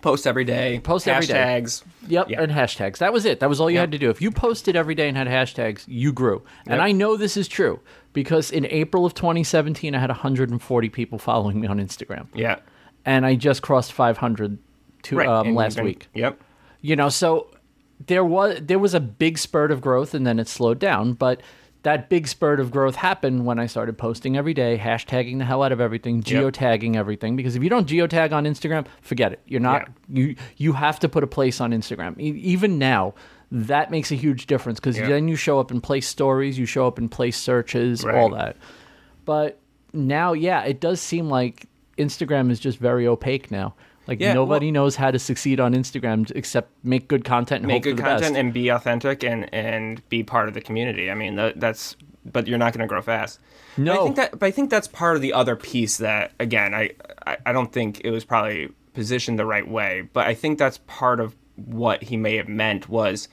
post 0.01 0.27
every 0.27 0.45
day 0.45 0.81
Post 0.81 1.09
every 1.09 1.27
day. 1.27 1.35
hashtags 1.35 1.83
Yep, 2.09 2.31
Yeah. 2.31 2.43
and 2.43 2.53
hashtags. 2.53 2.99
That 2.99 3.13
was 3.13 3.25
it. 3.25 3.41
That 3.41 3.49
was 3.49 3.61
all 3.61 3.71
you 3.71 3.79
had 3.79 3.91
to 3.93 3.99
do. 3.99 4.11
If 4.11 4.21
you 4.23 4.31
posted 4.31 4.77
every 4.77 4.95
day 4.95 5.09
and 5.09 5.17
had 5.17 5.27
hashtags, 5.29 5.85
you 5.89 6.13
grew. 6.13 6.43
And 6.67 6.77
Yep. 6.79 6.89
I 6.89 6.93
know 6.93 7.17
this 7.17 7.37
is 7.37 7.49
true 7.49 7.81
because 8.13 8.51
in 8.51 8.67
April 8.67 9.05
of 9.07 9.15
2017, 9.15 9.95
I 9.95 9.99
had 9.99 10.11
140 10.11 10.89
people 10.91 11.19
following 11.19 11.61
me 11.61 11.67
on 11.69 11.79
Instagram, 11.79 12.27
yeah 12.35 12.57
and 13.05 13.25
I 13.27 13.35
just 13.35 13.63
crossed 13.63 13.93
500 13.93 14.59
to 15.05 15.17
right 15.17 15.27
um, 15.29 15.55
last 15.55 15.77
been- 15.77 15.85
week. 15.85 16.09
yep 16.15 16.41
you 16.81 16.97
know 16.97 17.09
so 17.09 17.49
there 18.07 18.25
was 18.25 18.59
there 18.63 18.79
was 18.79 18.95
a 18.95 19.01
big 19.01 19.39
spurt 19.39 19.71
of 19.71 19.81
growth 19.81 20.15
and 20.15 20.27
then 20.27 20.39
it 20.39 20.49
slowed 20.49 20.79
down 20.79 21.13
but 21.15 21.41
that 21.85 22.09
big 22.09 22.29
spurt 22.29 22.61
of 22.61 22.71
growth 22.71 22.95
happened 22.95 23.45
when 23.45 23.59
I 23.59 23.67
started 23.67 23.99
posting 23.99 24.37
every 24.37 24.55
day, 24.55 24.79
hashtagging 24.81 25.39
the 25.39 25.45
hell 25.45 25.65
out 25.65 25.73
of 25.73 25.81
everything, 25.81 26.23
geotagging 26.23 26.95
everything. 26.95 27.35
Because 27.35 27.57
if 27.57 27.63
you 27.65 27.69
don't 27.69 27.89
geotag 27.89 28.31
on 28.31 28.45
Instagram, 28.45 28.87
forget 29.01 29.33
it. 29.33 29.41
You're 29.47 29.59
not 29.59 29.89
you 30.09 30.37
you 30.59 30.75
have 30.75 31.01
to 31.01 31.09
put 31.09 31.25
a 31.25 31.27
place 31.27 31.61
on 31.61 31.73
Instagram. 31.73 32.17
E- 32.21 32.39
even 32.39 32.79
now, 32.79 33.15
that 33.51 33.91
makes 33.91 34.13
a 34.13 34.15
huge 34.15 34.47
difference 34.47 34.79
because 34.79 34.97
Yeah. 34.97 35.09
then 35.09 35.27
you 35.27 35.35
show 35.35 35.59
up 35.59 35.73
in 35.73 35.81
place 35.81 36.07
stories, 36.07 36.57
you 36.57 36.67
show 36.67 36.87
up 36.87 37.01
in 37.01 37.09
place 37.09 37.37
searches, 37.37 38.05
Right. 38.05 38.15
all 38.15 38.29
that. 38.29 38.57
But 39.25 39.59
now, 39.93 40.35
yeah, 40.35 40.63
it 40.63 40.79
does 40.81 41.01
seem 41.01 41.29
like 41.29 41.67
Instagram 42.03 42.51
is 42.51 42.61
just 42.61 42.79
very 42.79 43.07
opaque 43.07 43.51
now. 43.51 43.75
Like 44.07 44.21
Yeah, 44.21 44.33
nobody 44.33 44.67
well- 44.67 44.73
knows 44.75 44.97
how 44.97 45.11
to 45.11 45.19
succeed 45.19 45.61
on 45.61 45.75
Instagram 45.75 46.31
except 46.35 46.73
make 46.85 47.07
good 47.09 47.25
content 47.25 47.61
and 47.63 47.69
make 47.69 47.85
good 47.85 47.99
content 47.99 48.37
and 48.37 48.53
be 48.53 48.69
authentic 48.69 49.23
and 49.23 49.53
and 49.55 50.07
be 50.09 50.23
part 50.23 50.49
of 50.49 50.55
the 50.55 50.61
community. 50.61 51.11
I 51.11 51.15
mean, 51.15 51.37
that, 51.37 51.61
that's 51.61 51.97
but 52.25 52.47
you're 52.47 52.59
not 52.59 52.73
going 52.73 52.81
to 52.83 52.87
grow 52.87 53.03
fast. 53.03 53.41
But 53.77 53.83
No. 53.85 54.01
I 54.01 54.05
think 54.05 54.17
that 54.17 54.39
but 54.39 54.47
I 54.47 54.51
think 54.51 54.71
that's 54.71 54.89
part 54.89 55.17
of 55.17 55.23
the 55.23 55.33
other 55.33 55.55
piece 55.57 55.99
that 55.99 56.33
again, 56.41 56.75
I, 56.75 56.91
I 57.27 57.37
I 57.47 57.53
don't 57.53 57.73
think 57.73 58.01
it 58.05 58.11
was 58.11 58.25
probably 58.25 58.71
positioned 58.93 59.39
the 59.39 59.47
right 59.47 59.67
way, 59.69 60.09
but 60.13 60.27
I 60.27 60.35
think 60.35 60.59
that's 60.59 60.79
part 60.87 61.21
of 61.21 61.37
what 61.57 62.03
he 62.03 62.17
may 62.17 62.37
have 62.37 62.49
meant 62.49 62.89
was 62.89 63.29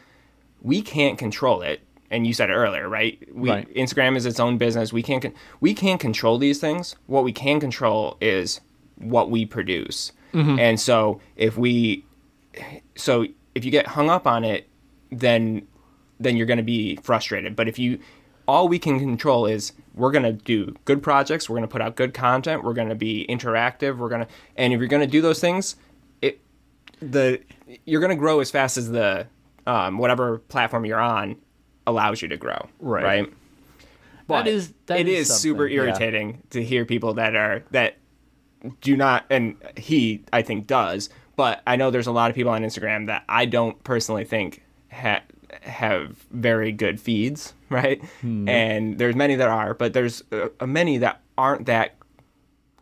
we 0.61 0.81
can't 0.81 1.17
control 1.17 1.61
it. 1.61 1.81
And 2.11 2.25
you 2.25 2.33
said 2.33 2.49
it 2.49 2.53
earlier, 2.53 2.89
right? 2.89 3.19
We, 3.31 3.49
Right. 3.49 3.75
Instagram 3.75 4.15
is 4.17 4.25
its 4.25 4.39
own 4.39 4.57
business. 4.57 4.91
We 4.91 5.03
can't 5.03 5.21
con- 5.21 5.33
we 5.59 5.73
can't 5.73 5.99
control 5.99 6.37
these 6.37 6.59
things. 6.59 6.95
What 7.05 7.23
we 7.23 7.31
can 7.31 7.59
control 7.59 8.17
is 8.19 8.61
what 8.97 9.29
we 9.29 9.45
produce. 9.45 10.11
And 10.33 10.79
so 10.79 11.21
if 11.35 11.57
we 11.57 12.05
so 12.95 13.25
if 13.55 13.65
you 13.65 13.71
get 13.71 13.87
hung 13.87 14.09
up 14.09 14.27
on 14.27 14.43
it, 14.43 14.67
then 15.11 15.67
then 16.19 16.35
you're 16.37 16.45
going 16.45 16.57
to 16.57 16.63
be 16.63 16.97
frustrated. 16.97 17.55
But 17.55 17.67
if 17.67 17.79
you 17.79 17.99
all 18.47 18.67
we 18.67 18.79
can 18.79 18.99
control 18.99 19.45
is 19.45 19.73
we're 19.93 20.11
going 20.11 20.23
to 20.23 20.33
do 20.33 20.75
good 20.85 21.01
projects, 21.03 21.49
we're 21.49 21.55
going 21.57 21.67
to 21.67 21.71
put 21.71 21.81
out 21.81 21.95
good 21.95 22.13
content, 22.13 22.63
we're 22.63 22.73
going 22.73 22.89
to 22.89 22.95
be 22.95 23.25
interactive, 23.29 23.97
we're 23.97 24.09
going 24.09 24.21
to 24.25 24.27
and 24.55 24.73
if 24.73 24.79
you're 24.79 24.87
going 24.87 25.01
to 25.01 25.07
do 25.07 25.21
those 25.21 25.39
things, 25.39 25.75
it 26.21 26.39
the 26.99 27.39
you're 27.85 28.01
going 28.01 28.09
to 28.09 28.15
grow 28.15 28.39
as 28.39 28.51
fast 28.51 28.77
as 28.77 28.91
the 28.91 29.27
um, 29.67 29.97
whatever 29.97 30.39
platform 30.39 30.85
you're 30.85 30.99
on 30.99 31.37
allows 31.89 32.22
you 32.22 32.27
to 32.29 32.38
grow. 32.38 32.67
Right. 32.79 33.03
Right. 33.03 33.34
But 34.27 34.48
is- 34.48 34.74
that 34.86 35.00
it 35.00 35.08
is 35.08 35.29
is 35.29 35.36
super 35.39 35.63
something, 35.63 35.75
yeah. 35.75 35.84
irritating 35.84 36.41
to 36.51 36.63
hear 36.63 36.86
people 36.86 37.15
that 37.15 37.36
are 37.36 37.63
that 37.72 37.98
do 38.81 38.96
not 38.96 39.25
and 39.29 39.55
he 39.77 40.24
I 40.31 40.41
think 40.43 40.67
does, 40.67 41.10
but 41.36 41.62
I 41.65 41.75
know 41.77 41.89
there's 41.91 42.08
a 42.08 42.12
lot 42.12 42.29
of 42.29 42.36
people 42.36 42.51
on 42.51 42.62
Instagram 42.62 43.08
that 43.08 43.24
I 43.27 43.46
don't 43.46 43.81
personally 43.84 44.25
think 44.25 44.62
ha- 44.91 45.24
have 45.62 46.25
very 46.31 46.72
good 46.72 47.00
feeds, 47.01 47.53
right? 47.69 48.01
And 48.22 48.98
there's 49.00 49.15
many 49.15 49.36
that 49.36 49.48
are, 49.48 49.74
but 49.74 49.93
there's 49.93 50.22
uh, 50.31 50.65
many 50.65 50.98
that 51.00 51.22
aren't 51.38 51.65
that 51.65 51.96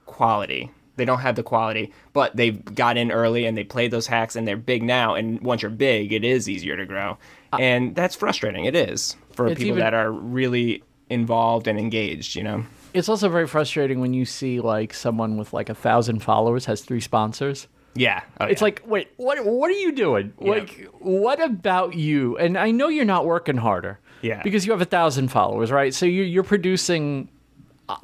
quality. 0.06 0.72
They 0.98 1.06
don't 1.06 1.20
have 1.20 1.36
the 1.36 1.44
quality, 1.44 1.94
but 2.14 2.36
they've 2.36 2.64
got 2.76 2.98
in 2.98 3.12
early 3.12 3.46
and 3.46 3.58
they 3.58 3.64
played 3.64 3.92
those 3.92 4.08
hacks 4.08 4.36
and 4.36 4.48
they're 4.48 4.58
big 4.58 4.84
now. 4.84 5.16
And 5.16 5.40
once 5.42 5.62
you're 5.62 5.72
big, 5.72 6.12
it 6.12 6.24
is 6.26 6.50
easier 6.50 6.76
to 6.76 6.86
grow, 6.86 7.18
and 7.58 7.96
that's 7.96 8.16
frustrating. 8.16 8.66
It 8.66 8.76
is 8.76 9.16
for 9.32 9.48
people 9.50 9.66
even- 9.66 9.80
that 9.80 9.94
are 9.94 10.12
really 10.12 10.84
involved 11.10 11.68
and 11.68 11.80
engaged. 11.80 12.36
You 12.36 12.44
know. 12.44 12.66
It's 12.94 13.10
also 13.10 13.30
very 13.30 13.48
frustrating 13.48 14.00
when 14.02 14.14
you 14.14 14.26
see 14.26 14.60
like 14.60 14.94
someone 14.94 15.38
with 15.38 15.54
like 15.54 15.70
a 15.70 15.76
thousand 15.76 16.24
followers 16.24 16.66
has 16.66 16.82
three 16.82 17.02
sponsors. 17.02 17.68
Yeah. 17.96 18.22
Oh, 18.40 18.46
It's 18.46 18.62
yeah. 18.62 18.66
like, 18.66 18.84
wait, 18.86 19.08
what? 19.18 19.44
What 19.46 19.70
are 19.70 19.74
you 19.80 19.92
doing? 19.92 20.34
Yeah. 20.40 20.52
Like, 20.52 20.88
what 21.00 21.42
about 21.42 21.96
you? 21.96 22.38
And 22.38 22.58
I 22.58 22.72
know 22.72 22.90
you're 22.90 23.06
not 23.06 23.26
working 23.26 23.58
harder. 23.58 24.00
Yeah. 24.22 24.42
Because 24.44 24.66
you 24.66 24.72
have 24.72 24.82
a 24.82 24.86
thousand 24.86 25.30
followers, 25.30 25.72
right? 25.72 25.94
So 25.94 26.06
you're 26.06 26.26
you're 26.26 26.44
producing 26.44 27.28
uh, 27.28 27.37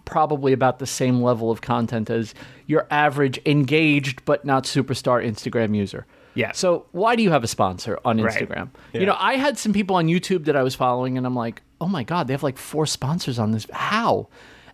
probably 0.05 0.53
about 0.53 0.79
the 0.79 0.85
same 0.85 1.21
level 1.21 1.51
of 1.51 1.61
content 1.61 2.09
as 2.09 2.33
your 2.67 2.87
average 2.89 3.39
engaged 3.45 4.23
but 4.25 4.45
not 4.45 4.63
superstar 4.63 5.25
Instagram 5.25 5.75
user. 5.75 6.05
Yeah. 6.35 6.51
So 6.53 6.85
why 6.93 7.15
do 7.15 7.21
you 7.23 7.31
have 7.31 7.43
a 7.43 7.47
sponsor 7.47 7.99
on 8.03 8.19
Right. 8.19 8.33
Instagram? 8.33 8.69
Yeah. 8.91 9.01
You 9.01 9.05
know, 9.05 9.15
I 9.19 9.35
had 9.35 9.57
some 9.57 9.73
people 9.73 9.95
on 9.97 10.07
YouTube 10.07 10.45
that 10.45 10.55
I 10.55 10.63
was 10.63 10.73
following, 10.73 11.17
and 11.17 11.27
I'm 11.27 11.35
like, 11.35 11.61
oh 11.79 11.87
my 11.87 12.03
god, 12.03 12.27
they 12.27 12.33
have 12.33 12.43
like 12.43 12.57
four 12.57 12.85
sponsors 12.85 13.37
on 13.37 13.51
this. 13.51 13.67
How? 13.71 14.29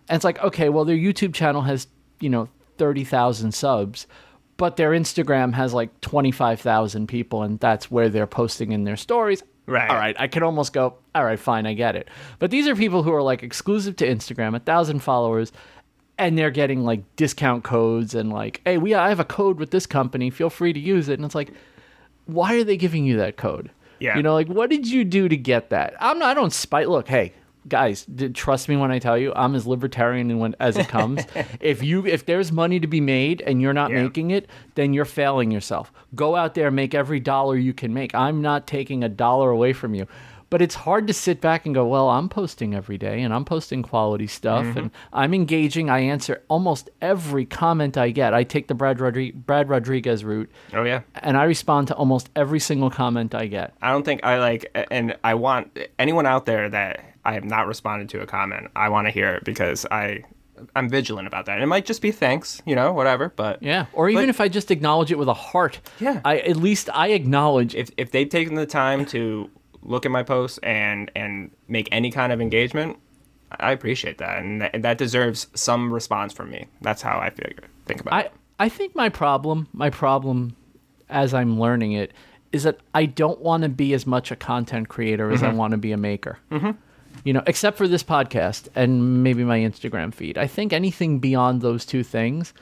And 0.08 0.16
it's 0.16 0.24
like, 0.24 0.42
okay, 0.42 0.68
well, 0.70 0.84
their 0.84 0.96
YouTube 0.96 1.34
channel 1.34 1.62
has 1.62 1.86
you 2.20 2.30
know 2.30 2.48
thirty 2.78 3.04
thousand 3.04 3.52
subs, 3.52 4.06
but 4.56 4.76
their 4.76 4.92
Instagram 4.92 5.52
has 5.52 5.74
like 5.74 6.00
twenty 6.00 6.30
five 6.30 6.60
thousand 6.60 7.08
people, 7.08 7.42
and 7.42 7.60
that's 7.60 7.90
where 7.90 8.08
they're 8.08 8.26
posting 8.26 8.72
in 8.72 8.84
their 8.84 8.96
stories. 8.96 9.42
Right. 9.66 9.90
All 9.90 9.96
right. 9.96 10.16
I 10.18 10.26
could 10.26 10.42
almost 10.42 10.72
go, 10.72 10.96
all 11.14 11.24
right, 11.24 11.38
fine, 11.38 11.66
I 11.66 11.74
get 11.74 11.94
it. 11.96 12.08
But 12.38 12.50
these 12.50 12.66
are 12.66 12.74
people 12.74 13.02
who 13.02 13.12
are 13.12 13.22
like 13.22 13.42
exclusive 13.42 13.96
to 13.96 14.06
Instagram, 14.06 14.56
a 14.56 14.58
thousand 14.58 15.00
followers, 15.00 15.52
and 16.18 16.36
they're 16.36 16.50
getting 16.50 16.84
like 16.84 17.00
discount 17.16 17.64
codes 17.64 18.14
and 18.14 18.30
like, 18.32 18.60
hey, 18.64 18.78
we 18.78 18.94
I 18.94 19.08
have 19.08 19.20
a 19.20 19.24
code 19.24 19.58
with 19.58 19.70
this 19.70 19.86
company. 19.86 20.30
Feel 20.30 20.50
free 20.50 20.72
to 20.72 20.80
use 20.80 21.08
it. 21.08 21.14
And 21.14 21.24
it's 21.24 21.34
like, 21.34 21.52
why 22.26 22.54
are 22.56 22.64
they 22.64 22.76
giving 22.76 23.04
you 23.04 23.16
that 23.18 23.36
code? 23.36 23.70
Yeah. 24.00 24.16
You 24.16 24.22
know, 24.22 24.34
like 24.34 24.48
what 24.48 24.70
did 24.70 24.86
you 24.86 25.04
do 25.04 25.28
to 25.28 25.36
get 25.36 25.70
that? 25.70 25.94
I'm 26.00 26.18
not. 26.18 26.30
I 26.30 26.34
don't 26.34 26.52
spite. 26.52 26.88
Look, 26.88 27.08
hey. 27.08 27.34
Guys, 27.68 28.04
d- 28.06 28.30
trust 28.30 28.68
me 28.68 28.76
when 28.76 28.90
I 28.90 28.98
tell 28.98 29.18
you, 29.18 29.32
I'm 29.36 29.54
as 29.54 29.66
libertarian 29.66 30.38
when, 30.38 30.56
as 30.60 30.76
it 30.78 30.88
comes. 30.88 31.22
if 31.60 31.82
you 31.82 32.06
if 32.06 32.24
there's 32.26 32.50
money 32.50 32.80
to 32.80 32.86
be 32.86 33.00
made 33.00 33.42
and 33.42 33.60
you're 33.60 33.74
not 33.74 33.90
Yeah. 33.90 34.02
making 34.02 34.30
it, 34.30 34.48
then 34.76 34.92
you're 34.94 35.04
failing 35.04 35.50
yourself. 35.50 35.92
Go 36.14 36.36
out 36.36 36.54
there, 36.54 36.70
make 36.70 36.94
every 36.94 37.20
dollar 37.20 37.56
you 37.56 37.74
can 37.74 37.92
make. 37.92 38.14
I'm 38.14 38.40
not 38.40 38.66
taking 38.66 39.04
a 39.04 39.08
dollar 39.08 39.50
away 39.50 39.72
from 39.74 39.94
you. 39.94 40.06
But 40.48 40.60
it's 40.60 40.74
hard 40.74 41.06
to 41.06 41.12
sit 41.12 41.40
back 41.40 41.64
and 41.64 41.72
go, 41.76 41.86
well, 41.86 42.08
I'm 42.08 42.28
posting 42.28 42.74
every 42.74 42.98
day 42.98 43.22
and 43.22 43.32
I'm 43.32 43.44
posting 43.44 43.84
quality 43.84 44.26
stuff 44.26 44.64
Mm-hmm. 44.66 44.78
and 44.78 44.90
I'm 45.12 45.32
engaging. 45.32 45.88
I 45.88 46.00
answer 46.00 46.42
almost 46.48 46.90
every 47.00 47.44
comment 47.44 47.96
I 47.96 48.10
get. 48.10 48.34
I 48.34 48.42
take 48.42 48.66
the 48.66 48.74
Brad, 48.74 48.98
Rodri- 48.98 49.32
Brad 49.32 49.68
Rodriguez 49.68 50.24
route 50.24 50.50
Oh 50.74 50.82
yeah. 50.82 51.02
and 51.22 51.36
I 51.36 51.44
respond 51.44 51.86
to 51.88 51.94
almost 51.94 52.30
every 52.34 52.58
single 52.58 52.90
comment 52.90 53.32
I 53.32 53.46
get. 53.46 53.74
I 53.80 53.92
don't 53.92 54.02
think 54.04 54.24
I 54.24 54.40
like, 54.40 54.66
and 54.90 55.16
I 55.22 55.34
want 55.34 55.78
anyone 56.00 56.26
out 56.26 56.46
there 56.46 56.68
that 56.68 57.04
I 57.24 57.34
have 57.34 57.44
not 57.44 57.66
responded 57.66 58.08
to 58.10 58.20
a 58.22 58.26
comment. 58.26 58.68
I 58.74 58.88
want 58.88 59.06
to 59.06 59.10
hear 59.10 59.34
it 59.34 59.44
because 59.44 59.86
I, 59.90 60.24
I'm 60.74 60.88
vigilant 60.88 61.26
about 61.26 61.46
that. 61.46 61.54
And 61.54 61.62
it 61.62 61.66
might 61.66 61.84
just 61.84 62.02
be 62.02 62.10
thanks, 62.10 62.62
you 62.64 62.74
know, 62.74 62.92
whatever. 62.92 63.32
But 63.34 63.62
Yeah. 63.62 63.86
Or 63.92 64.08
even 64.08 64.24
But- 64.24 64.28
if 64.30 64.40
I 64.40 64.48
just 64.48 64.70
acknowledge 64.70 65.10
it 65.12 65.18
with 65.18 65.28
a 65.28 65.34
heart. 65.34 65.80
Yeah. 65.98 66.20
I 66.24 66.38
at 66.38 66.56
least 66.56 66.88
I 66.94 67.08
acknowledge 67.08 67.74
if 67.74 67.90
if 67.96 68.10
they've 68.10 68.28
taken 68.28 68.54
the 68.54 68.66
time 68.66 69.04
to 69.06 69.50
look 69.82 70.04
at 70.06 70.12
my 70.12 70.22
posts 70.22 70.58
and 70.62 71.10
and 71.14 71.50
make 71.68 71.88
any 71.92 72.10
kind 72.10 72.32
of 72.32 72.40
engagement, 72.40 72.98
I 73.58 73.72
appreciate 73.72 74.18
that, 74.18 74.38
and 74.42 74.62
that, 74.62 74.82
that 74.82 74.98
deserves 74.98 75.48
some 75.54 75.92
response 75.92 76.32
from 76.32 76.50
me. 76.50 76.66
That's 76.82 77.02
how 77.02 77.18
I 77.18 77.30
figure 77.30 77.64
think 77.86 78.00
about 78.00 78.14
I 78.14 78.20
it. 78.22 78.32
I 78.58 78.68
think 78.68 78.94
my 78.94 79.08
problem, 79.08 79.68
my 79.72 79.90
problem 79.90 80.54
as 81.08 81.34
I'm 81.34 81.58
learning 81.58 81.92
it 81.92 82.12
is 82.52 82.62
that 82.64 82.78
I 82.94 83.06
don't 83.06 83.40
want 83.40 83.62
to 83.62 83.68
be 83.68 83.94
as 83.94 84.06
much 84.06 84.30
a 84.30 84.36
content 84.36 84.88
creator 84.88 85.30
as 85.32 85.42
I 85.42 85.52
want 85.52 85.70
to 85.72 85.78
be 85.78 85.92
a 85.92 85.96
maker. 85.96 86.38
Mm-hmm. 86.50 86.70
You 87.24 87.32
know, 87.32 87.42
except 87.46 87.76
for 87.76 87.86
this 87.86 88.02
podcast 88.02 88.68
and 88.74 89.22
maybe 89.22 89.44
my 89.44 89.58
Instagram 89.58 90.14
feed. 90.14 90.38
I 90.38 90.46
think 90.46 90.72
anything 90.72 91.18
beyond 91.18 91.60
those 91.60 91.84
two 91.84 92.02
things, 92.02 92.54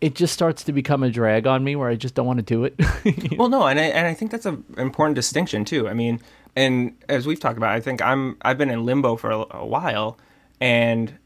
it 0.00 0.14
just 0.14 0.32
starts 0.32 0.64
to 0.64 0.72
become 0.72 1.02
a 1.02 1.10
drag 1.10 1.46
on 1.46 1.62
me 1.62 1.76
where 1.76 1.88
I 1.88 1.94
just 1.94 2.14
don't 2.14 2.26
want 2.26 2.38
to 2.38 2.42
do 2.42 2.64
it. 2.64 2.74
Well, 3.38 3.48
no, 3.48 3.66
and 3.66 3.78
I 3.78 3.84
and 3.84 4.06
I 4.06 4.14
think 4.14 4.30
that's 4.30 4.46
an 4.46 4.64
important 4.76 5.14
distinction 5.14 5.64
too. 5.64 5.88
I 5.88 5.94
mean, 5.94 6.20
and 6.56 6.94
as 7.08 7.26
we've 7.26 7.40
talked 7.40 7.56
about, 7.56 7.70
I 7.70 7.80
think 7.80 8.02
I'm 8.02 8.36
I've 8.42 8.58
been 8.58 8.70
in 8.70 8.84
limbo 8.84 9.16
for 9.16 9.30
a, 9.30 9.46
a 9.52 9.66
while, 9.66 10.18
and 10.60 11.18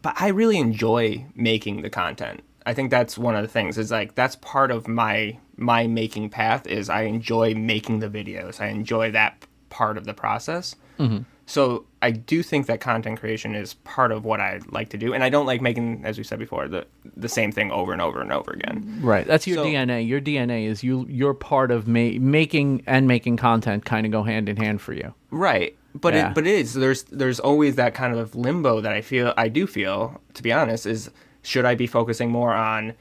but 0.00 0.14
I 0.18 0.28
really 0.28 0.58
enjoy 0.58 1.26
making 1.34 1.82
the 1.82 1.90
content. 1.90 2.42
I 2.66 2.72
think 2.72 2.90
that's 2.90 3.18
one 3.18 3.36
of 3.36 3.42
the 3.42 3.48
things. 3.48 3.76
Is 3.76 3.90
like 3.90 4.14
that's 4.14 4.36
part 4.36 4.70
of 4.70 4.88
my 4.88 5.38
my 5.56 5.86
making 5.86 6.30
path. 6.30 6.66
Is 6.66 6.88
I 6.88 7.02
enjoy 7.02 7.54
making 7.54 7.98
the 7.98 8.08
videos. 8.08 8.60
I 8.60 8.68
enjoy 8.68 9.10
that 9.10 9.46
part 9.68 9.98
of 9.98 10.04
the 10.04 10.14
process. 10.14 10.76
Mm-hmm. 10.98 11.22
So 11.46 11.84
I 12.00 12.10
do 12.10 12.42
think 12.42 12.66
that 12.66 12.80
content 12.80 13.20
creation 13.20 13.54
is 13.54 13.74
part 13.74 14.12
of 14.12 14.24
what 14.24 14.40
I 14.40 14.60
like 14.70 14.88
to 14.90 14.96
do, 14.98 15.12
and 15.12 15.22
I 15.22 15.28
don't 15.28 15.44
like 15.44 15.60
making, 15.60 16.02
as 16.04 16.16
we 16.16 16.24
said 16.24 16.38
before, 16.38 16.68
the 16.68 16.86
the 17.16 17.28
same 17.28 17.52
thing 17.52 17.70
over 17.70 17.92
and 17.92 18.00
over 18.00 18.20
and 18.22 18.32
over 18.32 18.50
again. 18.52 18.98
right. 19.02 19.26
That's 19.26 19.46
your 19.46 19.56
So- 19.58 19.64
DNA. 19.64 20.06
Your 20.08 20.20
DNA 20.20 20.66
is 20.66 20.82
you 20.82 21.06
you're 21.08 21.34
part 21.34 21.70
of 21.70 21.86
ma- 21.86 22.18
making 22.18 22.82
and 22.86 23.06
making 23.06 23.36
content 23.36 23.84
kind 23.84 24.06
of 24.06 24.12
go 24.12 24.22
hand 24.22 24.48
in 24.48 24.56
hand 24.56 24.80
for 24.80 24.94
you. 24.94 25.12
Right. 25.30 25.76
But 25.94 26.14
Yeah. 26.14 26.30
it 26.30 26.34
but 26.34 26.46
it 26.46 26.54
is 26.54 26.74
there's 26.74 27.02
there's 27.04 27.38
always 27.40 27.76
that 27.76 27.94
kind 27.94 28.16
of 28.16 28.34
limbo 28.34 28.80
that 28.80 28.92
I 28.92 29.00
feel 29.02 29.34
I 29.36 29.48
do 29.48 29.66
feel 29.66 30.20
to 30.32 30.42
be 30.42 30.50
honest 30.50 30.86
is 30.86 31.10
should 31.42 31.66
I 31.66 31.74
be 31.74 31.86
focusing 31.86 32.30
more 32.30 32.52
on 32.54 32.94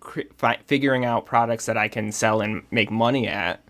cre- 0.00 0.22
fi- 0.36 0.58
figuring 0.66 1.04
out 1.04 1.26
products 1.26 1.66
that 1.66 1.76
I 1.76 1.86
can 1.88 2.10
sell 2.12 2.40
and 2.40 2.62
make 2.70 2.90
money 2.90 3.28
at 3.28 3.60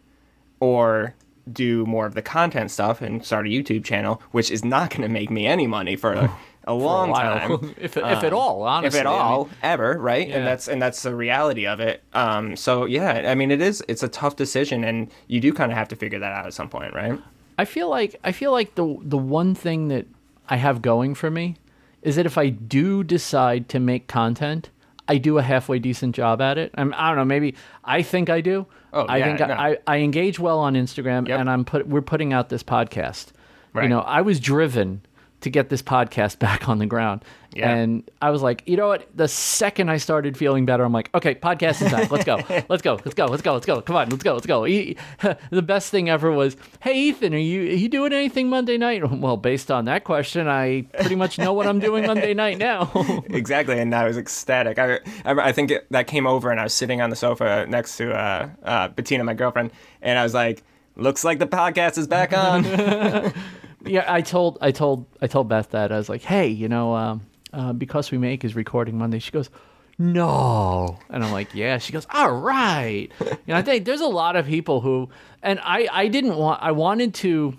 or 0.61 1.15
do 1.53 1.85
more 1.87 2.07
of 2.07 2.15
the 2.15 2.23
content 2.23 2.71
stuff 2.71 3.01
and 3.03 3.25
start 3.25 3.47
a 3.47 3.51
YouTube 3.51 3.85
channel 3.85 4.23
which 4.31 4.51
is 4.51 4.65
not 4.65 4.91
going 4.91 5.03
to 5.03 5.09
make 5.09 5.31
me 5.31 5.47
any 5.47 5.67
money 5.67 5.97
for 5.97 6.13
a, 6.13 6.33
a 6.65 6.75
long 6.75 7.11
while. 7.11 7.59
time 7.59 7.75
if 7.79 7.97
if 7.97 8.25
at 8.25 8.33
all, 8.33 8.63
honestly. 8.63 8.99
if 9.01 9.07
at 9.07 9.07
I 9.07 9.13
mean- 9.13 9.21
all 9.21 9.49
ever 9.63 9.99
right 9.99 10.29
Yeah. 10.29 10.37
and 10.39 10.47
that's 10.47 10.69
and 10.69 10.81
that's 10.81 11.03
the 11.03 11.15
reality 11.15 11.67
of 11.67 11.81
it 11.81 12.03
um 12.13 12.55
so 12.57 12.85
yeah 12.85 13.31
i 13.31 13.35
mean 13.35 13.51
it 13.51 13.61
is 13.63 13.83
it's 13.89 14.03
a 14.03 14.09
tough 14.09 14.37
decision 14.37 14.85
and 14.85 15.11
you 15.29 15.41
do 15.41 15.53
kind 15.53 15.73
of 15.73 15.79
have 15.79 15.89
to 15.89 15.97
figure 15.97 16.19
that 16.19 16.33
out 16.33 16.47
at 16.47 16.55
some 16.55 16.69
point 16.69 16.95
right 16.95 17.19
I 17.59 17.67
feel 17.67 17.91
like 17.91 18.19
I 18.25 18.33
feel 18.33 18.53
like 18.53 18.75
the 18.75 18.97
the 19.03 19.19
one 19.19 19.55
thing 19.55 19.89
that 19.89 20.07
I 20.49 20.57
have 20.57 20.81
going 20.81 21.15
for 21.15 21.31
me 21.31 21.57
is 22.01 22.17
that 22.17 22.25
if 22.25 22.39
I 22.39 22.49
do 22.49 23.05
decide 23.05 23.69
to 23.69 23.79
make 23.79 24.07
content, 24.07 24.71
I 25.07 25.19
do 25.19 25.37
a 25.37 25.43
halfway 25.43 25.79
decent 25.79 26.15
job 26.17 26.41
at 26.41 26.57
it. 26.57 26.71
I'm, 26.79 26.95
I 26.97 27.09
don't 27.09 27.19
know, 27.19 27.25
maybe 27.27 27.55
I 27.85 28.01
think 28.01 28.31
I 28.31 28.41
do. 28.41 28.67
Oh, 28.93 29.07
I 29.07 29.19
yeah, 29.19 29.25
think 29.37 29.49
no. 29.49 29.55
I, 29.55 29.79
I 29.87 29.99
engage 29.99 30.39
well 30.39 30.59
on 30.59 30.75
Instagram, 30.75 31.29
Yep. 31.29 31.41
and 31.41 31.49
I'm 31.51 31.65
put 31.65 31.87
we're 31.87 32.01
putting 32.03 32.33
out 32.33 32.49
this 32.49 32.63
podcast. 32.63 33.27
You 33.75 33.89
know, 33.89 34.01
I 34.01 34.21
was 34.23 34.41
driven 34.41 35.03
to 35.41 35.51
get 35.51 35.69
this 35.69 35.83
podcast 35.83 36.39
back 36.41 36.69
on 36.69 36.79
the 36.79 36.87
ground. 36.87 37.25
Yeah. 37.53 37.69
And 37.75 38.09
I 38.23 38.31
was 38.31 38.43
like, 38.43 38.63
you 38.67 38.77
know 38.77 38.87
what? 38.87 39.09
The 39.17 39.27
second 39.27 39.89
I 39.91 39.97
started 39.97 40.37
feeling 40.37 40.67
better, 40.67 40.85
I'm 40.85 40.93
like, 40.93 41.11
okay, 41.17 41.35
podcast 41.35 41.85
is 41.85 41.91
back. 41.91 42.09
Let's 42.09 42.25
go. 42.25 42.37
Let's 42.69 42.81
go. 42.83 42.95
Let's 43.05 43.15
go. 43.15 43.27
Let's 43.27 43.43
go. 43.43 43.55
Let's 43.55 43.67
go. 43.67 43.81
Come 43.83 43.97
on. 43.97 44.09
Let's 44.09 44.23
go. 44.23 44.35
Let's 44.35 44.47
go. 44.47 44.67
E- 44.67 44.97
The 45.51 45.63
best 45.63 45.91
thing 45.91 46.09
ever 46.09 46.31
was, 46.31 46.57
hey, 46.81 46.97
Ethan, 46.97 47.35
are 47.35 47.39
you 47.39 47.63
are 47.63 47.75
you 47.75 47.89
doing 47.89 48.13
anything 48.13 48.49
Monday 48.49 48.77
night? 48.79 49.03
Well, 49.11 49.37
based 49.37 49.71
on 49.71 49.87
that 49.87 50.05
question, 50.05 50.47
I 50.47 50.83
pretty 50.83 51.17
much 51.17 51.39
know 51.39 51.53
what 51.53 51.67
I'm 51.67 51.81
doing 51.81 52.07
Monday 52.07 52.35
night 52.35 52.59
now. 52.59 52.91
exactly, 53.31 53.81
and 53.81 53.93
I 53.95 54.07
was 54.07 54.17
ecstatic. 54.17 54.79
I, 54.79 55.01
I, 55.25 55.49
I 55.49 55.53
think 55.53 55.73
it, 55.73 55.87
that 55.91 56.07
came 56.07 56.27
over, 56.27 56.51
and 56.53 56.61
I 56.61 56.63
was 56.65 56.73
sitting 56.75 57.01
on 57.01 57.11
the 57.11 57.17
sofa 57.17 57.67
next 57.69 57.97
to 57.97 58.13
uh, 58.13 58.49
uh, 58.63 58.89
Bettina, 58.89 59.25
my 59.25 59.35
girlfriend, 59.35 59.73
and 60.03 60.19
I 60.19 60.23
was 60.23 60.35
like, 60.35 60.63
"Looks 60.97 61.25
like 61.25 61.41
the 61.41 61.47
podcast 61.49 61.99
is 61.99 62.07
back 62.07 62.33
on." 62.33 63.33
Yeah, 63.85 64.05
I 64.13 64.21
told 64.21 64.59
I 64.61 64.71
told 64.73 65.07
I 65.23 65.27
told 65.27 65.49
Beth 65.49 65.71
that 65.71 65.93
I 65.93 65.97
was 65.97 66.09
like, 66.09 66.23
hey, 66.23 66.49
you 66.49 66.69
know, 66.69 66.95
um, 66.95 67.27
uh, 67.53 67.73
because 67.73 68.11
we 68.11 68.19
make 68.19 68.45
is 68.45 68.55
recording 68.55 68.99
Monday. 68.99 69.19
She 69.19 69.31
goes, 69.31 69.51
no, 69.99 70.99
and 71.11 71.23
I'm 71.23 71.31
like, 71.33 71.55
yeah. 71.55 71.79
She 71.79 71.93
goes, 71.93 72.07
all 72.11 72.33
right. 72.33 73.11
You 73.21 73.55
know, 73.55 73.57
I 73.57 73.63
think 73.63 73.85
there's 73.85 74.01
a 74.01 74.07
lot 74.07 74.37
of 74.37 74.47
people 74.47 74.81
who, 74.81 75.09
and 75.43 75.61
I 75.63 75.89
I 75.93 76.09
didn't 76.09 76.37
want 76.37 76.63
I 76.63 76.73
wanted 76.73 77.15
to, 77.15 77.57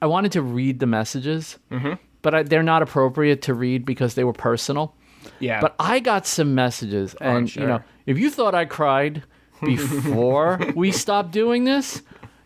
I 0.00 0.06
wanted 0.06 0.32
to 0.32 0.42
read 0.42 0.80
the 0.80 0.86
messages, 0.86 1.58
but 2.22 2.34
I, 2.34 2.42
they're 2.42 2.62
not 2.62 2.82
appropriate 2.82 3.42
to 3.42 3.54
read 3.54 3.84
because 3.84 4.14
they 4.14 4.24
were 4.24 4.32
personal. 4.32 4.94
yeah, 5.38 5.60
But 5.60 5.74
I 5.78 6.00
got 6.00 6.26
some 6.26 6.54
messages, 6.54 7.14
and 7.20 7.48
sure. 7.48 7.62
you 7.62 7.68
know, 7.68 7.82
if 8.06 8.18
you 8.18 8.30
thought 8.30 8.54
I 8.54 8.64
cried 8.64 9.22
before 9.64 10.58
we 10.74 10.90
stopped 10.92 11.30
doing 11.30 11.64
this, 11.64 12.02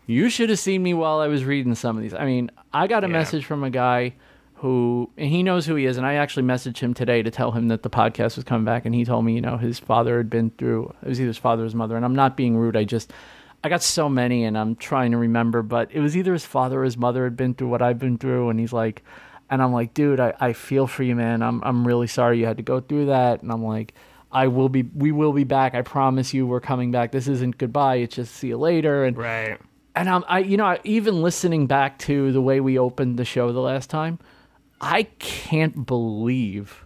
you 0.07 0.29
should 0.29 0.49
have 0.49 0.57
seen 0.59 0.81
me 0.81 0.93
while 0.95 1.19
I 1.19 1.27
was 1.27 1.45
reading 1.45 1.75
some 1.75 1.95
of 1.97 2.01
these. 2.01 2.13
I 2.15 2.25
mean, 2.25 2.49
I 2.73 2.87
got 2.87 3.03
a 3.03 3.07
Yeah. 3.07 3.13
message 3.13 3.45
from 3.45 3.63
a 3.63 3.69
guy 3.69 4.13
who, 4.55 5.09
and 5.17 5.29
he 5.29 5.43
knows 5.43 5.67
who 5.67 5.75
he 5.75 5.85
is, 5.85 5.97
and 5.97 6.05
I 6.07 6.15
actually 6.15 6.43
messaged 6.43 6.79
him 6.79 6.95
today 6.95 7.21
to 7.21 7.29
tell 7.29 7.51
him 7.51 7.67
that 7.67 7.83
the 7.83 7.89
podcast 7.91 8.35
was 8.37 8.43
coming 8.43 8.65
back, 8.65 8.85
and 8.85 8.95
he 8.95 9.05
told 9.05 9.23
me, 9.23 9.33
you 9.33 9.41
know, 9.41 9.57
his 9.57 9.77
father 9.77 10.17
had 10.17 10.29
been 10.31 10.49
through. 10.57 10.91
It 11.03 11.09
was 11.09 11.19
either 11.19 11.27
his 11.27 11.37
father 11.37 11.61
or 11.61 11.65
his 11.65 11.75
mother, 11.75 11.95
and 11.95 12.03
I'm 12.03 12.15
not 12.15 12.35
being 12.35 12.57
rude. 12.57 12.75
I 12.75 12.83
just. 12.83 13.13
I 13.63 13.69
got 13.69 13.81
so 13.81 14.07
many 14.07 14.43
and 14.45 14.55
I'm 14.55 14.75
trying 14.75 15.11
to 15.11 15.17
remember, 15.17 15.63
but 15.63 15.89
it 15.91 15.99
was 15.99 16.15
either 16.15 16.31
his 16.31 16.45
father 16.45 16.81
or 16.81 16.83
his 16.83 16.95
mother 16.95 17.23
had 17.23 17.35
been 17.35 17.55
through 17.55 17.69
what 17.69 17.81
I've 17.81 17.97
been 17.97 18.19
through. 18.19 18.49
And 18.49 18.59
he's 18.59 18.71
like, 18.71 19.03
and 19.49 19.63
I'm 19.63 19.73
like, 19.73 19.95
dude, 19.95 20.19
I, 20.19 20.35
I 20.39 20.53
feel 20.53 20.85
for 20.85 21.01
you, 21.01 21.15
man. 21.15 21.41
I'm, 21.41 21.63
I'm 21.63 21.85
really 21.85 22.05
sorry 22.05 22.37
you 22.39 22.45
had 22.45 22.57
to 22.57 22.63
go 22.63 22.79
through 22.79 23.07
that. 23.07 23.41
And 23.41 23.51
I'm 23.51 23.63
like, 23.63 23.95
I 24.31 24.47
will 24.47 24.69
be, 24.69 24.83
we 24.83 25.11
will 25.11 25.33
be 25.33 25.43
back. 25.43 25.73
I 25.73 25.81
promise 25.81 26.35
you 26.35 26.45
we're 26.45 26.59
coming 26.61 26.91
back. 26.91 27.11
This 27.11 27.27
isn't 27.27 27.57
goodbye. 27.57 27.95
It's 27.95 28.15
just 28.15 28.35
see 28.35 28.49
you 28.49 28.57
later. 28.57 29.05
And, 29.05 29.17
right. 29.17 29.57
And 29.99 30.09
I'm, 30.09 30.23
I, 30.27 30.39
you 30.39 30.57
know, 30.57 30.77
even 30.83 31.21
listening 31.21 31.67
back 31.67 31.97
to 31.99 32.31
the 32.31 32.41
way 32.41 32.59
we 32.59 32.77
opened 32.77 33.17
the 33.17 33.25
show 33.25 33.51
the 33.51 33.59
last 33.61 33.89
time, 33.89 34.19
I 34.79 35.03
can't 35.19 35.85
believe, 35.85 36.85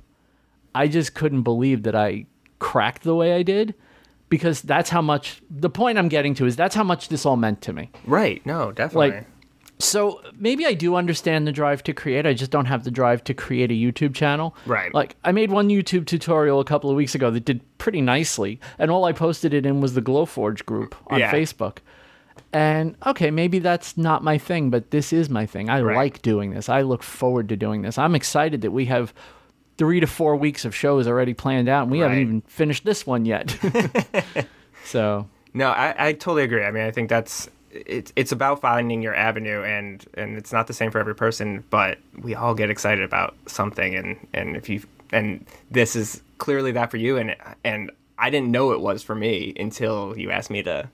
I 0.74 0.88
just 0.88 1.13
couldn't 1.13 1.41
believe 1.43 1.84
that 1.84 1.95
I 1.95 2.26
cracked 2.60 3.04
the 3.04 3.15
way 3.15 3.34
I 3.34 3.43
did 3.43 3.76
because 4.30 4.62
that's 4.62 4.89
how 4.89 5.02
much, 5.02 5.41
the 5.50 5.69
point 5.69 5.97
I'm 5.97 6.08
getting 6.08 6.34
to 6.36 6.45
is 6.45 6.56
that's 6.56 6.76
how 6.76 6.84
much 6.84 7.10
this 7.10 7.26
all 7.26 7.38
meant 7.38 7.62
to 7.63 7.74
me. 7.74 7.89
Right. 8.06 8.43
No, 8.45 8.71
definitely. 8.71 9.12
Like, 9.12 9.28
so 9.80 10.21
maybe 10.38 10.65
I 10.65 10.74
do 10.76 10.95
understand 10.95 11.47
the 11.47 11.52
drive 11.52 11.84
to 11.86 11.93
create. 11.93 12.26
I 12.28 12.34
just 12.34 12.52
don't 12.52 12.65
have 12.67 12.84
the 12.84 12.91
drive 12.91 13.24
to 13.26 13.34
create 13.34 13.71
a 13.71 13.74
YouTube 13.74 14.13
channel. 14.13 14.56
Right. 14.67 14.93
Like 14.93 15.15
I 15.24 15.32
made 15.32 15.52
one 15.52 15.69
YouTube 15.69 16.06
tutorial 16.06 16.60
a 16.60 16.63
couple 16.65 16.89
of 16.91 16.95
weeks 16.95 17.15
ago 17.15 17.32
that 17.32 17.45
did 17.45 17.62
pretty 17.80 18.00
nicely, 18.00 18.60
and 18.78 18.91
all 18.91 19.06
I 19.06 19.12
posted 19.12 19.56
it 19.56 19.65
in 19.65 19.82
was 19.82 19.95
the 19.95 20.02
Glowforge 20.02 20.65
group 20.65 20.95
on 21.08 21.19
Yeah. 21.19 21.32
Facebook. 21.32 21.80
And 22.54 22.96
okay, 23.06 23.32
maybe 23.32 23.60
that's 23.60 23.98
not 23.98 24.24
my 24.24 24.38
thing, 24.38 24.70
but 24.70 24.91
this 24.91 25.13
is 25.13 25.30
my 25.30 25.46
thing. 25.46 25.70
I 25.70 25.82
Right. 25.82 25.96
like 25.96 26.22
doing 26.22 26.52
this. 26.52 26.67
I 26.70 26.82
look 26.82 27.02
forward 27.04 27.48
to 27.50 27.56
doing 27.56 27.82
this. 27.82 27.98
I'm 27.98 28.15
excited 28.15 28.62
that 28.62 28.72
we 28.72 28.86
have 28.86 29.13
three 29.78 30.00
to 30.00 30.08
four 30.08 30.36
weeks 30.36 30.65
of 30.65 30.76
shows 30.76 31.08
already 31.08 31.34
planned 31.34 31.70
out, 31.70 31.84
and 31.84 31.91
we 31.91 32.00
haven't 32.00 32.20
even 32.20 32.41
finished 32.41 32.84
this 32.86 33.08
one 33.08 33.26
yet. 33.26 33.58
so 34.84 35.28
No, 35.54 35.70
I, 35.70 35.96
I 36.10 36.13
totally 36.13 36.44
agree. 36.44 36.63
I 36.63 36.72
mean, 36.72 36.84
I 36.84 36.91
think 36.91 37.10
that's 37.10 37.50
it's 37.72 38.12
it's 38.17 38.32
about 38.34 38.60
finding 38.62 39.02
your 39.02 39.15
avenue, 39.15 39.63
and 39.63 40.06
and 40.15 40.38
it's 40.38 40.52
not 40.52 40.67
the 40.67 40.74
same 40.74 40.91
for 40.91 41.00
every 41.00 41.15
person, 41.15 41.63
but 41.70 42.00
we 42.22 42.36
all 42.36 42.54
get 42.54 42.70
excited 42.70 43.04
about 43.04 43.36
something, 43.48 43.96
and 43.96 44.28
and 44.34 44.56
if 44.58 44.67
you 44.70 44.84
and 45.13 45.46
this 45.70 45.96
is 45.96 46.22
clearly 46.38 46.72
that 46.74 46.91
for 46.91 46.98
you, 46.98 47.17
and 47.17 47.36
and 47.63 47.91
I 48.17 48.30
didn't 48.30 48.52
know 48.52 48.72
it 48.74 48.82
was 48.82 49.04
for 49.04 49.15
me 49.15 49.54
until 49.58 50.17
you 50.17 50.32
asked 50.32 50.50
me 50.50 50.63
to 50.63 50.89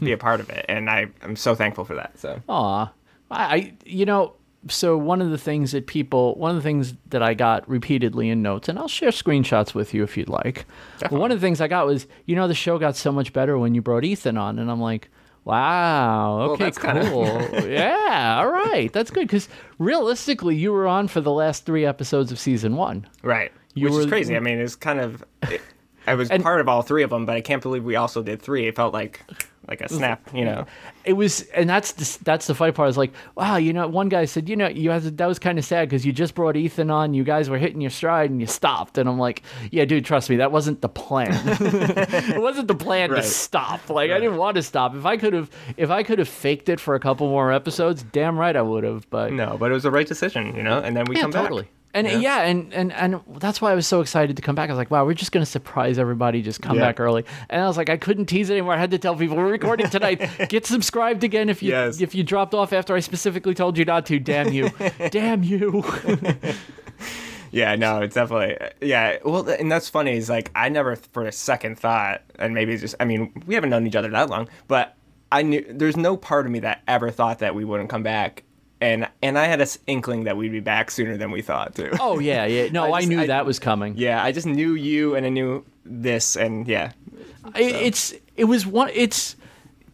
be 0.00 0.12
a 0.12 0.18
part 0.18 0.40
of 0.40 0.48
it, 0.50 0.64
and 0.68 0.88
I 0.90 1.06
I'm 1.22 1.36
so 1.36 1.54
thankful 1.54 1.84
for 1.84 1.94
that. 1.96 2.18
So 2.18 2.40
Aw, 2.48 2.90
I, 3.30 3.72
you 3.84 4.04
know, 4.06 4.34
so 4.68 4.96
one 4.96 5.20
of 5.22 5.30
the 5.30 5.38
things 5.38 5.72
that 5.72 5.86
people, 5.86 6.34
one 6.36 6.50
of 6.50 6.56
the 6.56 6.62
things 6.62 6.94
that 7.10 7.22
I 7.22 7.34
got 7.34 7.68
repeatedly 7.68 8.28
in 8.28 8.42
notes, 8.42 8.68
and 8.68 8.78
I'll 8.78 8.88
share 8.88 9.10
screenshots 9.10 9.74
with 9.74 9.94
you 9.94 10.02
if 10.02 10.16
you'd 10.16 10.28
like. 10.28 10.66
One 11.10 11.30
of 11.30 11.40
the 11.40 11.46
things 11.46 11.60
I 11.60 11.68
got 11.68 11.86
was, 11.86 12.06
you 12.26 12.34
know, 12.36 12.48
the 12.48 12.54
show 12.54 12.78
got 12.78 12.96
so 12.96 13.12
much 13.12 13.32
better 13.32 13.56
when 13.58 13.74
you 13.74 13.82
brought 13.82 14.04
Ethan 14.04 14.36
on, 14.36 14.58
and 14.58 14.70
I'm 14.70 14.80
like, 14.80 15.08
wow, 15.44 16.40
okay, 16.52 16.70
kinda- 16.70 17.08
cool, 17.10 17.26
yeah, 17.68 18.36
all 18.38 18.50
right, 18.50 18.92
that's 18.92 19.10
good 19.10 19.26
because 19.26 19.48
realistically, 19.78 20.56
you 20.56 20.72
were 20.72 20.86
on 20.86 21.08
for 21.08 21.20
the 21.20 21.32
last 21.32 21.64
three 21.64 21.84
episodes 21.86 22.30
of 22.32 22.38
season 22.38 22.76
one. 22.76 23.06
right, 23.22 23.52
You 23.74 23.84
which 23.84 23.92
were- 23.94 24.00
is 24.00 24.06
crazy. 24.06 24.36
I 24.36 24.40
mean, 24.40 24.58
it's 24.58 24.76
kind 24.76 25.00
of. 25.00 25.24
I 26.06 26.14
was 26.14 26.30
And- 26.32 26.42
part 26.42 26.60
of 26.60 26.68
all 26.68 26.82
three 26.82 27.02
of 27.02 27.10
them, 27.10 27.26
but 27.26 27.36
I 27.36 27.40
can't 27.40 27.62
believe 27.62 27.84
we 27.84 27.96
also 27.96 28.22
did 28.22 28.40
three. 28.42 28.66
It 28.66 28.76
felt 28.76 28.92
like 28.92 29.22
like 29.68 29.80
a 29.82 29.88
snap, 29.88 30.28
you 30.34 30.44
know. 30.44 30.64
it 31.04 31.12
was 31.12 31.42
and 31.54 31.68
that's 31.68 31.92
the, 31.92 32.24
that's 32.24 32.46
the 32.46 32.54
funny 32.54 32.72
part. 32.72 32.86
I 32.86 32.88
was 32.88 32.96
like 32.98 33.12
wow 33.36 33.56
you 33.56 33.72
know 33.72 33.86
one 33.86 34.08
guy 34.08 34.24
said 34.24 34.48
you 34.48 34.56
know 34.56 34.68
you 34.68 34.90
had 34.90 35.02
to, 35.02 35.10
that 35.12 35.26
was 35.26 35.38
kind 35.38 35.58
of 35.58 35.64
sad 35.64 35.88
because 35.88 36.06
you 36.06 36.12
just 36.12 36.34
brought 36.34 36.56
ethan 36.56 36.90
on 36.90 37.14
you 37.14 37.24
guys 37.24 37.50
were 37.50 37.58
hitting 37.58 37.80
your 37.80 37.90
stride 37.90 38.30
and 38.30 38.40
you 38.40 38.46
stopped. 38.46 38.98
And 38.98 39.08
i'm 39.08 39.18
like 39.18 39.42
yeah 39.70 39.84
dude 39.84 40.04
trust 40.04 40.30
me 40.30 40.36
that 40.36 40.50
wasn't 40.52 40.80
the 40.80 40.88
plan. 40.88 41.32
It 42.38 42.40
wasn't 42.40 42.68
the 42.68 42.74
plan 42.74 43.10
to 43.10 43.22
stop. 43.22 43.88
Like 43.90 44.10
i 44.10 44.18
didn't 44.18 44.36
want 44.38 44.56
to 44.56 44.62
stop. 44.62 44.94
If 44.94 45.04
i 45.06 45.16
could 45.16 45.32
have 45.34 45.50
if 45.76 45.90
i 45.90 46.02
could 46.02 46.18
have 46.18 46.28
faked 46.28 46.68
it 46.68 46.80
for 46.80 46.94
a 46.94 47.00
couple 47.00 47.28
more 47.28 47.52
episodes 47.52 48.02
damn 48.02 48.38
right 48.38 48.56
i 48.56 48.62
would 48.62 48.84
have 48.84 49.08
but 49.10 49.32
No, 49.32 49.56
but 49.58 49.70
it 49.70 49.74
was 49.74 49.82
the 49.82 49.90
right 49.90 50.06
decision, 50.06 50.54
you 50.56 50.62
know. 50.62 50.78
And 50.78 50.96
then 50.96 51.04
we 51.06 51.16
yeah 51.16 51.22
come 51.22 51.32
totally. 51.32 51.62
back. 51.64 51.72
And 51.94 52.06
Yeah. 52.06 52.18
yeah. 52.18 52.42
and, 52.42 52.72
and 52.74 52.92
and 52.92 53.20
that's 53.38 53.60
why 53.60 53.72
I 53.72 53.74
was 53.74 53.86
so 53.86 54.00
excited 54.00 54.36
to 54.36 54.42
come 54.42 54.54
back. 54.54 54.68
I 54.68 54.72
was 54.72 54.78
like, 54.78 54.90
wow, 54.90 55.04
we're 55.04 55.14
just 55.14 55.32
gonna 55.32 55.46
surprise 55.46 55.98
everybody, 55.98 56.42
just 56.42 56.60
come 56.62 56.76
Yeah. 56.76 56.82
back 56.86 57.00
early. 57.00 57.24
And 57.50 57.62
I 57.62 57.66
was 57.66 57.76
like, 57.76 57.88
I 57.90 57.96
couldn't 57.96 58.26
tease 58.26 58.50
it 58.50 58.54
anymore. 58.54 58.74
I 58.74 58.78
had 58.78 58.90
to 58.92 58.98
tell 58.98 59.16
people 59.16 59.36
we're 59.36 59.50
recording 59.50 59.88
tonight. 59.88 60.20
Get 60.48 60.66
subscribed 60.66 61.24
again 61.24 61.48
if 61.48 61.62
you 61.62 61.70
Yes. 61.70 62.00
if 62.00 62.14
you 62.14 62.22
dropped 62.24 62.54
off 62.54 62.72
after 62.72 62.94
I 62.94 63.00
specifically 63.00 63.54
told 63.54 63.78
you 63.78 63.84
not 63.84 64.06
to. 64.06 64.18
Damn 64.18 64.52
you, 64.52 64.70
damn 65.10 65.42
you. 65.42 65.82
Yeah, 67.50 67.76
no, 67.76 68.02
it's 68.02 68.14
definitely 68.14 68.58
yeah. 68.82 69.18
Well, 69.24 69.48
and 69.48 69.72
that's 69.72 69.88
funny 69.88 70.16
is 70.18 70.28
like 70.28 70.50
I 70.54 70.68
never 70.68 70.96
for 70.96 71.24
a 71.24 71.32
second 71.32 71.78
thought, 71.78 72.20
and 72.38 72.52
maybe 72.52 72.74
it's 72.74 72.82
just 72.82 72.94
I 73.00 73.06
mean 73.06 73.32
we 73.46 73.54
haven't 73.54 73.70
known 73.70 73.86
each 73.86 73.96
other 73.96 74.10
that 74.10 74.28
long, 74.28 74.50
but 74.66 74.94
I 75.32 75.40
knew 75.42 75.64
there's 75.66 75.96
no 75.96 76.16
part 76.18 76.44
of 76.44 76.52
me 76.52 76.58
that 76.60 76.82
ever 76.86 77.10
thought 77.10 77.38
that 77.38 77.54
we 77.54 77.64
wouldn't 77.64 77.88
come 77.88 78.02
back, 78.02 78.42
and 79.22 79.38
I 79.38 79.46
had 79.46 79.60
an 79.60 79.66
inkling 79.86 80.24
that 80.24 80.36
we'd 80.36 80.52
be 80.52 80.60
back 80.60 80.90
sooner 80.90 81.16
than 81.16 81.30
we 81.30 81.42
thought 81.42 81.74
too. 81.74 81.90
oh 82.00 82.18
yeah, 82.18 82.44
yeah. 82.46 82.68
No, 82.72 82.92
I, 82.92 83.00
I 83.00 83.04
knew 83.04 83.20
I- 83.20 83.26
that 83.26 83.46
was 83.46 83.58
coming. 83.58 83.94
Yeah, 83.96 84.22
I 84.22 84.32
just 84.32 84.46
knew 84.46 84.74
you, 84.74 85.14
and 85.14 85.26
I 85.26 85.28
knew 85.28 85.64
this, 85.84 86.36
and 86.36 86.66
yeah, 86.68 86.92
I- 87.54 87.62
it's 87.62 88.14
it 88.36 88.44
was 88.44 88.66
one 88.66 88.90
it's 88.94 89.36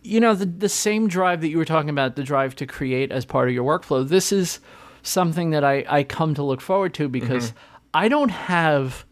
you 0.02 0.20
know 0.20 0.34
the 0.34 0.46
the 0.46 0.68
same 0.68 1.08
drive 1.08 1.40
that 1.40 1.48
you 1.48 1.56
were 1.58 1.64
talking 1.64 1.88
about 1.90 2.16
the 2.16 2.22
drive 2.22 2.54
to 2.56 2.66
create 2.66 3.10
as 3.12 3.24
part 3.24 3.48
of 3.48 3.54
your 3.54 3.64
workflow 3.64 4.06
this 4.06 4.32
is 4.32 4.60
something 5.02 5.48
that 5.50 5.64
i 5.64 5.82
i 5.88 6.02
come 6.02 6.34
to 6.34 6.42
look 6.42 6.60
forward 6.60 6.92
to 6.92 7.08
because 7.08 7.48
Mm-hmm. 7.50 7.58
i 7.94 8.08
don't 8.08 8.28
have 8.30 9.04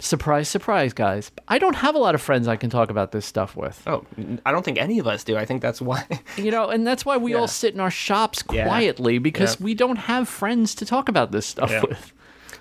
surprise 0.00 0.48
surprise 0.48 0.92
guys 0.92 1.30
i 1.48 1.58
don't 1.58 1.74
have 1.74 1.94
a 1.94 1.98
lot 1.98 2.14
of 2.14 2.20
friends 2.22 2.46
i 2.46 2.54
can 2.56 2.70
talk 2.70 2.88
about 2.90 3.10
this 3.10 3.26
stuff 3.26 3.56
with 3.56 3.82
oh, 3.86 4.04
I 4.46 4.52
don't 4.52 4.64
think 4.64 4.78
any 4.78 4.98
of 5.00 5.06
us 5.08 5.24
do. 5.24 5.36
I 5.36 5.44
think 5.44 5.60
that's 5.62 5.80
why. 5.80 6.06
you 6.36 6.50
know 6.50 6.68
and 6.68 6.86
that's 6.86 7.04
why 7.04 7.16
we 7.16 7.32
Yeah. 7.32 7.38
all 7.38 7.48
sit 7.48 7.74
in 7.74 7.80
our 7.80 7.90
shops 7.90 8.42
Yeah. 8.52 8.66
quietly 8.66 9.18
because 9.18 9.58
Yeah. 9.58 9.64
we 9.64 9.74
don't 9.74 9.96
have 9.96 10.28
friends 10.28 10.74
to 10.76 10.86
talk 10.86 11.08
about 11.08 11.32
this 11.32 11.46
stuff 11.46 11.70
Yeah. 11.70 11.82
with 11.88 12.12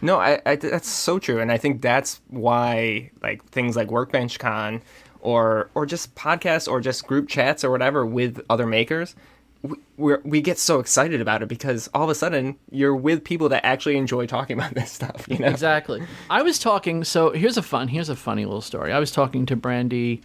No, 0.02 0.18
I, 0.20 0.42
I 0.46 0.56
that's 0.58 0.88
so 0.90 1.18
true, 1.20 1.40
and 1.40 1.52
I 1.52 1.58
think 1.58 1.82
that's 1.82 2.22
why 2.30 3.10
like 3.24 3.44
things 3.50 3.76
like 3.76 3.90
Workbench 3.92 4.38
Con, 4.40 4.82
or 5.22 5.70
or 5.76 5.86
just 5.88 6.14
podcasts 6.16 6.68
or 6.72 6.80
just 6.82 7.08
group 7.08 7.28
chats 7.28 7.64
or 7.64 7.72
whatever 7.72 8.06
with 8.06 8.42
other 8.50 8.68
makers, 8.68 9.16
we 9.62 9.78
we're, 9.98 10.22
we 10.24 10.42
get 10.42 10.58
so 10.60 10.80
excited 10.80 11.22
about 11.22 11.42
it 11.42 11.48
because 11.48 11.90
all 11.94 12.04
of 12.04 12.10
a 12.10 12.16
sudden 12.16 12.58
you're 12.72 12.96
with 12.96 13.24
people 13.24 13.50
that 13.50 13.66
actually 13.66 13.98
enjoy 13.98 14.26
talking 14.26 14.58
about 14.58 14.74
this 14.74 14.92
stuff. 14.92 15.26
You 15.30 15.40
know, 15.40 15.48
Exactly. 15.48 16.04
I 16.30 16.42
was 16.42 16.60
talking. 16.60 17.04
So 17.04 17.32
here's 17.32 17.58
a 17.58 17.62
fun. 17.64 17.88
Here's 17.88 18.10
a 18.10 18.16
funny 18.16 18.46
little 18.46 18.62
story. 18.62 18.92
I 18.94 19.00
was 19.00 19.12
talking 19.12 19.46
to 19.48 19.56
Brandy 19.56 20.22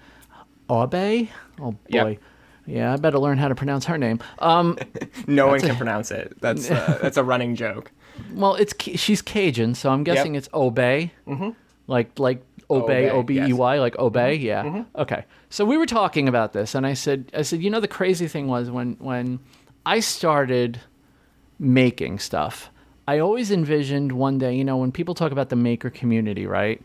Aube. 0.69 1.29
Oh 1.61 1.73
boy. 1.73 1.79
Yep. 1.89 2.19
Yeah, 2.65 2.93
I 2.93 2.97
better 2.97 3.19
learn 3.19 3.39
how 3.39 3.49
to 3.49 3.57
pronounce 3.57 3.87
her 3.87 3.99
name. 3.99 4.21
Um, 4.39 4.79
no 5.27 5.49
one 5.49 5.61
can 5.61 5.75
pronounce 5.77 6.13
it. 6.13 6.35
That's 6.41 6.71
uh, 6.71 6.99
that's 7.03 7.17
a 7.17 7.25
running 7.25 7.57
joke. 7.57 7.91
well, 8.35 8.55
it's 8.55 8.73
she's 9.01 9.21
Cajun, 9.21 9.75
so 9.75 9.91
I'm 9.91 10.05
guessing 10.05 10.37
it's 10.37 10.49
Obey. 10.55 11.13
Mm-hmm. 11.27 11.51
Like 11.89 12.19
like 12.21 12.45
obey, 12.73 13.09
Obey, 13.09 13.11
O 13.11 13.23
B 13.23 13.35
E 13.35 13.49
yes. 13.49 13.53
Y, 13.53 13.79
like 13.79 13.99
obey. 13.99 14.37
Mm-hmm. 14.37 14.47
Yeah. 14.47 14.63
Mm-hmm. 14.65 15.01
Okay. 15.01 15.25
So 15.51 15.65
we 15.65 15.77
were 15.77 15.87
talking 15.87 16.29
about 16.29 16.53
this, 16.53 16.75
and 16.75 16.87
I 16.87 16.95
said, 16.95 17.31
I 17.35 17.43
said, 17.43 17.63
you 17.63 17.71
know, 17.71 17.81
the 17.81 17.89
crazy 17.89 18.29
thing 18.29 18.47
was 18.49 18.71
when 18.71 18.97
when 18.99 19.39
I 19.85 20.01
started 20.01 20.81
making 21.59 22.19
stuff, 22.19 22.71
I 23.07 23.19
always 23.19 23.51
envisioned 23.51 24.13
one 24.13 24.39
day, 24.39 24.55
you 24.55 24.65
know, 24.65 24.77
when 24.77 24.93
people 24.93 25.15
talk 25.15 25.33
about 25.33 25.49
the 25.49 25.57
maker 25.57 25.91
community, 25.91 26.47
right? 26.47 26.81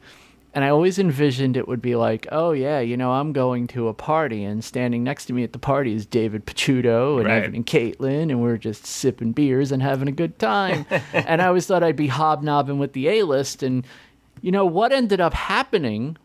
And 0.53 0.63
I 0.63 0.69
always 0.69 0.97
envisioned 0.97 1.55
it 1.55 1.67
would 1.67 1.83
be 1.83 1.95
like, 1.95 2.25
oh 2.31 2.51
yeah, 2.51 2.79
you 2.79 2.97
know, 2.97 3.11
I'm 3.11 3.31
going 3.31 3.67
to 3.67 3.89
a 3.89 3.93
party, 3.93 4.43
and 4.43 4.63
standing 4.63 5.03
next 5.03 5.25
to 5.27 5.33
me 5.33 5.43
at 5.43 5.53
the 5.53 5.59
party 5.59 5.93
is 5.93 6.05
David 6.07 6.47
Picciuto 6.47 7.17
and 7.17 7.27
Right. 7.27 7.43
Evan 7.43 7.53
and 7.55 7.65
Katelyn, 7.65 8.31
and 8.31 8.41
we're 8.41 8.57
just 8.57 8.85
sipping 8.85 9.33
beers 9.33 9.71
and 9.71 9.83
having 9.83 10.07
a 10.07 10.11
good 10.11 10.39
time. 10.39 10.87
and 11.13 11.41
I 11.43 11.47
always 11.47 11.67
thought 11.67 11.83
I'd 11.83 11.95
be 11.95 12.07
hobnobbing 12.07 12.79
with 12.79 12.93
the 12.93 13.07
A 13.07 13.23
list, 13.23 13.61
and 13.61 13.85
you 14.41 14.51
know 14.51 14.65
what 14.65 14.91
ended 14.91 15.19
up 15.21 15.33
happening 15.33 16.17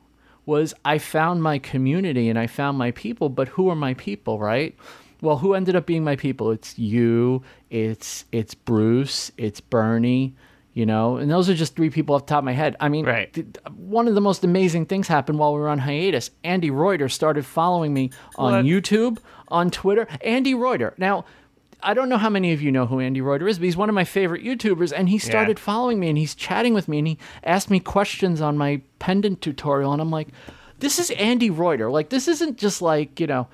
was 0.45 0.75
I 0.85 0.99
found 0.99 1.43
my 1.43 1.59
community 1.59 2.29
and 2.29 2.39
I 2.39 2.47
found 2.49 2.77
my 2.79 2.91
people, 2.91 3.29
but 3.29 3.49
who 3.49 3.69
are 3.69 3.77
my 3.77 3.95
people, 3.95 4.39
right? 4.39 4.77
Well, 5.21 5.39
who 5.39 5.55
ended 5.55 5.77
up 5.77 5.87
being 5.87 6.03
my 6.03 6.17
people? 6.17 6.51
It's 6.51 6.77
you, 6.79 7.43
it's 7.71 8.25
it's 8.33 8.55
Bruce, 8.55 9.31
it's 9.37 9.61
Bernie, 9.61 10.35
you 10.75 10.85
know, 10.85 11.17
and 11.17 11.31
those 11.31 11.49
are 11.49 11.55
just 11.55 11.77
three 11.77 11.91
people 11.91 12.17
off 12.17 12.27
the 12.27 12.31
top 12.31 12.39
of 12.41 12.45
my 12.45 12.53
head. 12.53 12.75
I 12.81 12.89
mean, 12.89 13.05
Right. 13.07 13.33
th- 13.33 13.47
one 13.77 14.09
of 14.09 14.17
the 14.17 14.21
most 14.21 14.43
amazing 14.43 14.87
things 14.87 15.07
happened 15.07 15.39
while 15.39 15.55
we 15.55 15.61
were 15.61 15.69
on 15.69 15.79
hiatus. 15.79 16.31
Andy 16.43 16.71
Reuter 16.71 17.09
started 17.09 17.47
following 17.47 17.95
me 17.95 18.11
on 18.37 18.53
What? 18.53 18.65
YouTube, 18.65 19.19
on 19.49 19.71
Twitter. 19.71 20.09
Andy 20.23 20.55
Reuter. 20.55 20.95
Now, 20.99 21.25
I 21.83 21.95
don't 21.95 22.09
know 22.09 22.19
how 22.19 22.31
many 22.31 22.53
of 22.53 22.63
you 22.63 22.71
know 22.71 22.87
who 22.87 23.01
Andy 23.01 23.21
Reuter 23.21 23.49
is, 23.49 23.59
but 23.59 23.65
he's 23.65 23.77
one 23.77 23.89
of 23.89 23.95
my 23.95 24.05
favorite 24.05 24.45
YouTubers, 24.45 24.93
and 24.97 25.09
he 25.09 25.19
started 25.19 25.59
following 25.59 25.99
me 25.99 26.09
and 26.09 26.17
he's 26.17 26.35
chatting 26.35 26.75
with 26.75 26.89
me 26.89 26.99
and 26.99 27.09
he 27.09 27.19
asked 27.43 27.71
me 27.71 27.81
questions 27.81 28.41
on 28.41 28.57
my 28.57 28.81
pendant 28.99 29.41
tutorial, 29.41 29.93
and 29.93 30.01
I'm 30.01 30.11
like, 30.11 30.29
this 30.79 30.99
is 30.99 31.11
Andy 31.13 31.51
Reuter. 31.51 31.91
Like, 31.91 32.11
this 32.11 32.29
isn't 32.29 32.59
just 32.59 32.83
like, 32.83 33.21
you 33.21 33.27
know, 33.27 33.49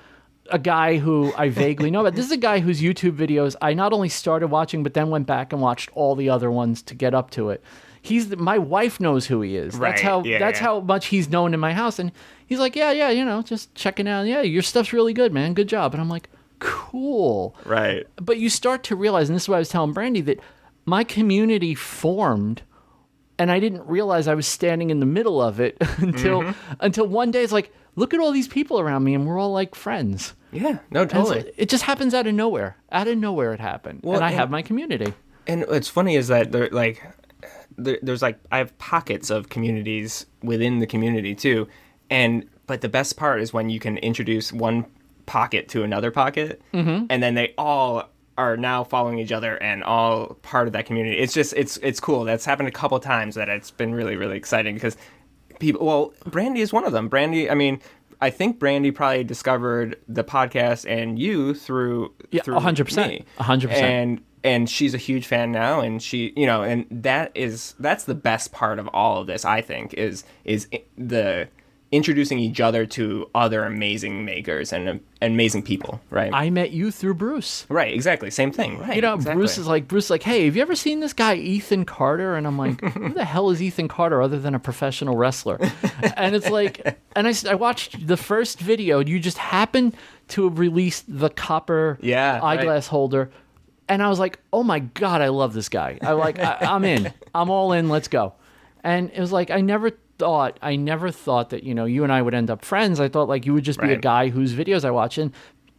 a 0.51 0.59
guy 0.59 0.97
who 0.97 1.31
I 1.37 1.49
vaguely 1.49 1.91
know 1.91 2.01
about. 2.01 2.15
This 2.15 2.25
is 2.25 2.31
a 2.31 2.37
guy 2.37 2.59
whose 2.59 2.81
YouTube 2.81 3.15
videos 3.15 3.55
I 3.61 3.73
not 3.73 3.93
only 3.93 4.09
started 4.09 4.47
watching, 4.47 4.83
but 4.83 4.93
then 4.93 5.09
went 5.09 5.27
back 5.27 5.53
and 5.53 5.61
watched 5.61 5.89
all 5.93 6.15
the 6.15 6.29
other 6.29 6.51
ones 6.51 6.81
to 6.83 6.95
get 6.95 7.13
up 7.13 7.31
to 7.31 7.49
it. 7.49 7.63
He's 8.01 8.29
the, 8.29 8.37
my 8.37 8.57
wife 8.57 8.99
knows 8.99 9.27
who 9.27 9.41
he 9.41 9.57
is. 9.57 9.75
Right, 9.75 9.89
That's 9.89 10.01
how 10.01 10.23
yeah, 10.23 10.39
that's 10.39 10.59
yeah. 10.59 10.67
how 10.67 10.79
much 10.79 11.07
he's 11.07 11.29
known 11.29 11.53
in 11.53 11.59
my 11.59 11.73
house. 11.73 11.99
And 11.99 12.11
he's 12.47 12.59
like, 12.59 12.75
yeah, 12.75 12.91
yeah, 12.91 13.09
you 13.09 13.25
know, 13.25 13.41
just 13.41 13.75
checking 13.75 14.07
out. 14.07 14.25
Yeah, 14.25 14.41
your 14.41 14.61
stuff's 14.61 14.93
really 14.93 15.13
good, 15.13 15.33
man. 15.33 15.53
Good 15.53 15.67
job. 15.67 15.93
And 15.93 16.01
I'm 16.01 16.09
like, 16.09 16.29
cool. 16.59 17.55
Right. 17.65 18.05
But 18.17 18.37
you 18.37 18.49
start 18.49 18.83
to 18.85 18.95
realize, 18.95 19.29
and 19.29 19.35
this 19.35 19.43
is 19.43 19.49
what 19.49 19.55
I 19.55 19.59
was 19.59 19.69
telling 19.69 19.93
Brandy, 19.93 20.21
that 20.21 20.39
my 20.85 21.03
community 21.03 21.75
formed 21.75 22.61
and 23.37 23.49
I 23.51 23.59
didn't 23.59 23.87
realize 23.87 24.27
I 24.27 24.33
was 24.35 24.47
standing 24.47 24.89
in 24.89 24.99
the 24.99 25.05
middle 25.05 25.41
of 25.41 25.59
it 25.59 25.77
until 25.97 26.41
Mm-hmm. 26.41 26.73
until 26.81 27.07
one 27.07 27.31
day 27.31 27.43
it's 27.43 27.53
like, 27.53 27.73
look 27.95 28.13
at 28.13 28.19
all 28.19 28.31
these 28.31 28.47
people 28.47 28.79
around 28.79 29.03
me 29.03 29.13
and 29.15 29.25
we're 29.25 29.39
all 29.39 29.51
like 29.53 29.75
friends. 29.75 30.33
Yeah. 30.51 30.79
No, 30.91 31.01
And 31.03 31.11
so 31.11 31.17
totally. 31.25 31.51
it 31.57 31.69
just 31.69 31.83
happens 31.83 32.13
out 32.13 32.27
of 32.27 32.33
nowhere. 32.33 32.75
Out 32.91 33.07
of 33.07 33.17
nowhere 33.17 33.53
it 33.53 33.59
happened. 33.59 34.01
Well, 34.03 34.15
and 34.15 34.25
I 34.25 34.29
and- 34.29 34.37
have 34.39 34.49
my 34.49 34.61
community. 34.61 35.13
And 35.47 35.65
what's 35.67 35.87
funny 35.89 36.15
is 36.15 36.27
that 36.27 36.51
there 36.51 36.69
like 36.71 37.01
there, 37.77 37.97
there's 38.03 38.21
like 38.21 38.39
I 38.51 38.57
have 38.59 38.77
pockets 38.77 39.29
of 39.29 39.49
communities 39.49 40.25
within 40.43 40.77
the 40.79 40.85
community 40.85 41.33
too, 41.33 41.67
and 42.09 42.45
but 42.67 42.81
the 42.81 42.89
best 42.89 43.17
part 43.17 43.41
is 43.41 43.51
when 43.53 43.69
you 43.69 43.79
can 43.79 43.97
introduce 43.97 44.51
one 44.53 44.85
pocket 45.29 45.69
to 45.69 45.83
another 45.83 46.11
pocket, 46.11 46.61
Mm-hmm. 46.73 47.05
and 47.09 47.21
then 47.23 47.35
they 47.35 47.53
all 47.57 48.09
are 48.37 48.57
now 48.57 48.83
following 48.83 49.19
each 49.19 49.31
other 49.31 49.57
and 49.61 49.83
all 49.83 50.35
part 50.41 50.65
of 50.67 50.73
that 50.73 50.85
community. 50.85 51.17
It's 51.17 51.33
just 51.33 51.53
it's 51.55 51.77
it's 51.77 51.99
cool. 51.99 52.23
That's 52.23 52.45
happened 52.45 52.67
a 52.67 52.71
couple 52.71 52.99
times 52.99 53.35
that 53.35 53.47
it's 53.49 53.69
been 53.71 53.93
really 53.93 54.15
really 54.15 54.37
exciting 54.37 54.73
because 54.75 54.97
people. 55.59 55.85
Well, 55.85 56.13
Brandy 56.25 56.61
is 56.61 56.73
one 56.73 56.85
of 56.85 56.91
them. 56.91 57.07
Brandy, 57.07 57.49
I 57.49 57.53
mean. 57.55 57.79
I 58.21 58.31
think 58.31 58.59
Brandy 58.59 58.91
probably 58.91 59.23
discovered 59.23 59.95
the 60.09 60.25
podcast 60.25 60.85
and 60.85 61.17
you 61.17 61.53
through 61.53 62.11
Yeah, 62.31 62.41
through 62.41 62.55
100%. 62.55 63.07
me. 63.07 63.25
100%. 63.39 63.69
And 63.71 64.21
and 64.43 64.69
she's 64.69 64.93
a 64.93 64.97
huge 64.97 65.25
fan 65.25 65.53
now 65.53 65.79
and 65.79 66.03
she 66.03 66.33
you 66.35 66.45
know 66.45 66.61
and 66.61 66.85
that 66.91 67.31
is 67.35 67.75
that's 67.79 68.03
the 68.03 68.15
best 68.15 68.51
part 68.51 68.77
of 68.77 68.87
all 68.89 69.21
of 69.21 69.27
this 69.27 69.45
i 69.45 69.61
think 69.61 69.93
is 69.93 70.25
is 70.43 70.67
the 70.97 71.47
introducing 71.91 72.37
each 72.37 72.59
other 72.61 72.85
to 72.85 73.27
other 73.33 73.63
amazing 73.63 74.23
makers 74.23 74.71
and 74.71 74.87
uh, 74.87 74.93
amazing 75.23 75.63
people 75.63 75.99
right 76.11 76.29
I 76.33 76.49
met 76.51 76.69
you 76.71 76.91
through 76.91 77.15
Bruce. 77.15 77.65
right 77.67 77.91
exactly 77.93 78.29
same 78.29 78.51
thing 78.51 78.77
right 78.77 78.95
You 78.95 79.01
know, 79.01 79.15
exactly. 79.15 79.39
Bruce 79.39 79.57
is 79.57 79.65
like 79.67 79.87
Bruce 79.87 80.05
is 80.05 80.09
like, 80.11 80.21
hey, 80.23 80.45
have 80.45 80.55
you 80.55 80.61
ever 80.61 80.75
seen 80.75 80.99
this 80.99 81.13
guy 81.13 81.33
Ethan 81.35 81.85
Carter? 81.85 82.35
And 82.35 82.45
I'm 82.45 82.57
like, 82.59 82.79
who 82.93 83.09
the 83.13 83.25
hell 83.25 83.49
is 83.49 83.59
Ethan 83.61 83.87
Carter 83.87 84.21
other 84.21 84.37
than 84.39 84.53
a 84.53 84.59
professional 84.59 85.17
wrestler? 85.17 85.57
and 86.15 86.35
it's 86.35 86.49
like, 86.49 86.97
and 87.15 87.27
I, 87.27 87.33
I 87.49 87.55
watched 87.55 88.05
the 88.07 88.17
first 88.17 88.59
video. 88.59 88.99
You 88.99 89.19
just 89.19 89.37
happened 89.39 89.95
to 90.29 90.43
have 90.47 90.59
released 90.59 91.05
the 91.07 91.29
copper 91.29 91.97
Yeah, 92.01 92.33
right. 92.39 92.59
eyeglass 92.59 92.85
holder, 92.87 93.31
and 93.87 94.03
I 94.03 94.09
was 94.09 94.19
like, 94.19 94.37
oh 94.53 94.61
my 94.63 94.79
god, 94.79 95.21
I 95.21 95.29
love 95.29 95.53
this 95.53 95.69
guy. 95.69 95.97
I 96.03 96.11
like, 96.11 96.37
I, 96.37 96.57
I'm 96.61 96.85
in. 96.85 97.11
I'm 97.33 97.49
all 97.49 97.73
in. 97.73 97.89
Let's 97.89 98.07
go. 98.07 98.33
And 98.83 99.09
it 99.11 99.19
was 99.19 99.31
like 99.31 99.49
I 99.49 99.61
never 99.61 99.91
thought, 100.19 100.59
I 100.61 100.75
never 100.75 101.09
thought 101.09 101.49
that 101.49 101.63
you 101.63 101.73
know 101.73 101.85
you 101.85 102.03
and 102.03 102.13
I 102.13 102.21
would 102.21 102.35
end 102.35 102.51
up 102.51 102.63
friends. 102.63 102.99
I 102.99 103.07
thought 103.09 103.27
like 103.27 103.45
you 103.47 103.53
would 103.53 103.63
just 103.63 103.79
be 103.79 103.91
a 103.93 103.97
guy 103.97 104.29
whose 104.29 104.53
videos 104.53 104.85
I 104.85 104.91
watch 104.91 105.17
and 105.17 105.31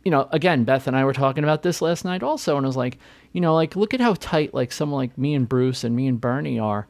you 0.02 0.10
know, 0.10 0.28
again, 0.32 0.64
Beth 0.64 0.86
and 0.86 0.96
I 0.96 1.04
were 1.04 1.12
talking 1.12 1.44
about 1.44 1.62
this 1.62 1.82
last 1.82 2.06
night 2.06 2.22
also, 2.22 2.56
and 2.56 2.64
I 2.64 2.68
was 2.68 2.76
like, 2.76 2.98
you 3.32 3.40
know, 3.42 3.54
like 3.54 3.76
look 3.76 3.92
at 3.92 4.00
how 4.00 4.14
tight 4.14 4.54
like 4.54 4.72
someone 4.72 4.98
like 4.98 5.18
me 5.18 5.34
and 5.34 5.46
Bruce 5.46 5.84
and 5.84 5.94
me 5.94 6.06
and 6.08 6.18
Bernie 6.18 6.58
are, 6.58 6.88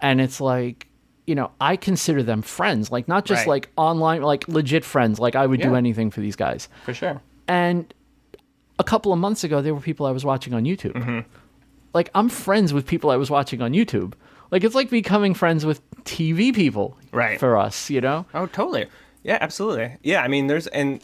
and 0.00 0.20
it's 0.20 0.40
like, 0.40 0.86
you 1.26 1.34
know, 1.34 1.50
I 1.60 1.76
consider 1.76 2.22
them 2.22 2.40
friends, 2.40 2.92
like 2.92 3.08
not 3.08 3.24
just 3.24 3.40
Right. 3.40 3.48
like 3.48 3.70
online, 3.76 4.22
like 4.22 4.46
legit 4.48 4.84
friends. 4.84 5.18
Like 5.18 5.34
I 5.34 5.44
would 5.46 5.60
do 5.60 5.74
anything 5.74 6.10
for 6.12 6.20
these 6.20 6.36
guys. 6.36 6.68
for 6.84 6.94
sure 6.94 7.20
And 7.48 7.92
a 8.78 8.84
couple 8.84 9.12
of 9.12 9.18
months 9.18 9.42
ago, 9.44 9.60
there 9.60 9.74
were 9.74 9.80
people 9.80 10.06
I 10.06 10.12
was 10.12 10.24
watching 10.24 10.54
on 10.54 10.64
YouTube. 10.64 10.92
Mm-hmm. 10.92 11.20
Like 11.94 12.10
I'm 12.14 12.28
friends 12.28 12.72
with 12.72 12.86
people 12.86 13.10
I 13.10 13.16
was 13.16 13.28
watching 13.30 13.60
on 13.60 13.72
YouTube. 13.72 14.14
Like 14.52 14.62
it's 14.62 14.74
like 14.76 14.90
becoming 14.90 15.34
friends 15.34 15.66
with 15.66 15.80
TV 16.04 16.54
people, 16.54 16.96
Right. 17.10 17.40
For 17.40 17.56
us, 17.56 17.90
you 17.90 18.00
know. 18.00 18.26
oh 18.34 18.46
totally 18.46 18.86
yeah 19.24 19.38
absolutely 19.40 19.96
yeah 20.02 20.20
i 20.20 20.26
mean 20.26 20.48
there's 20.48 20.66
and 20.66 21.00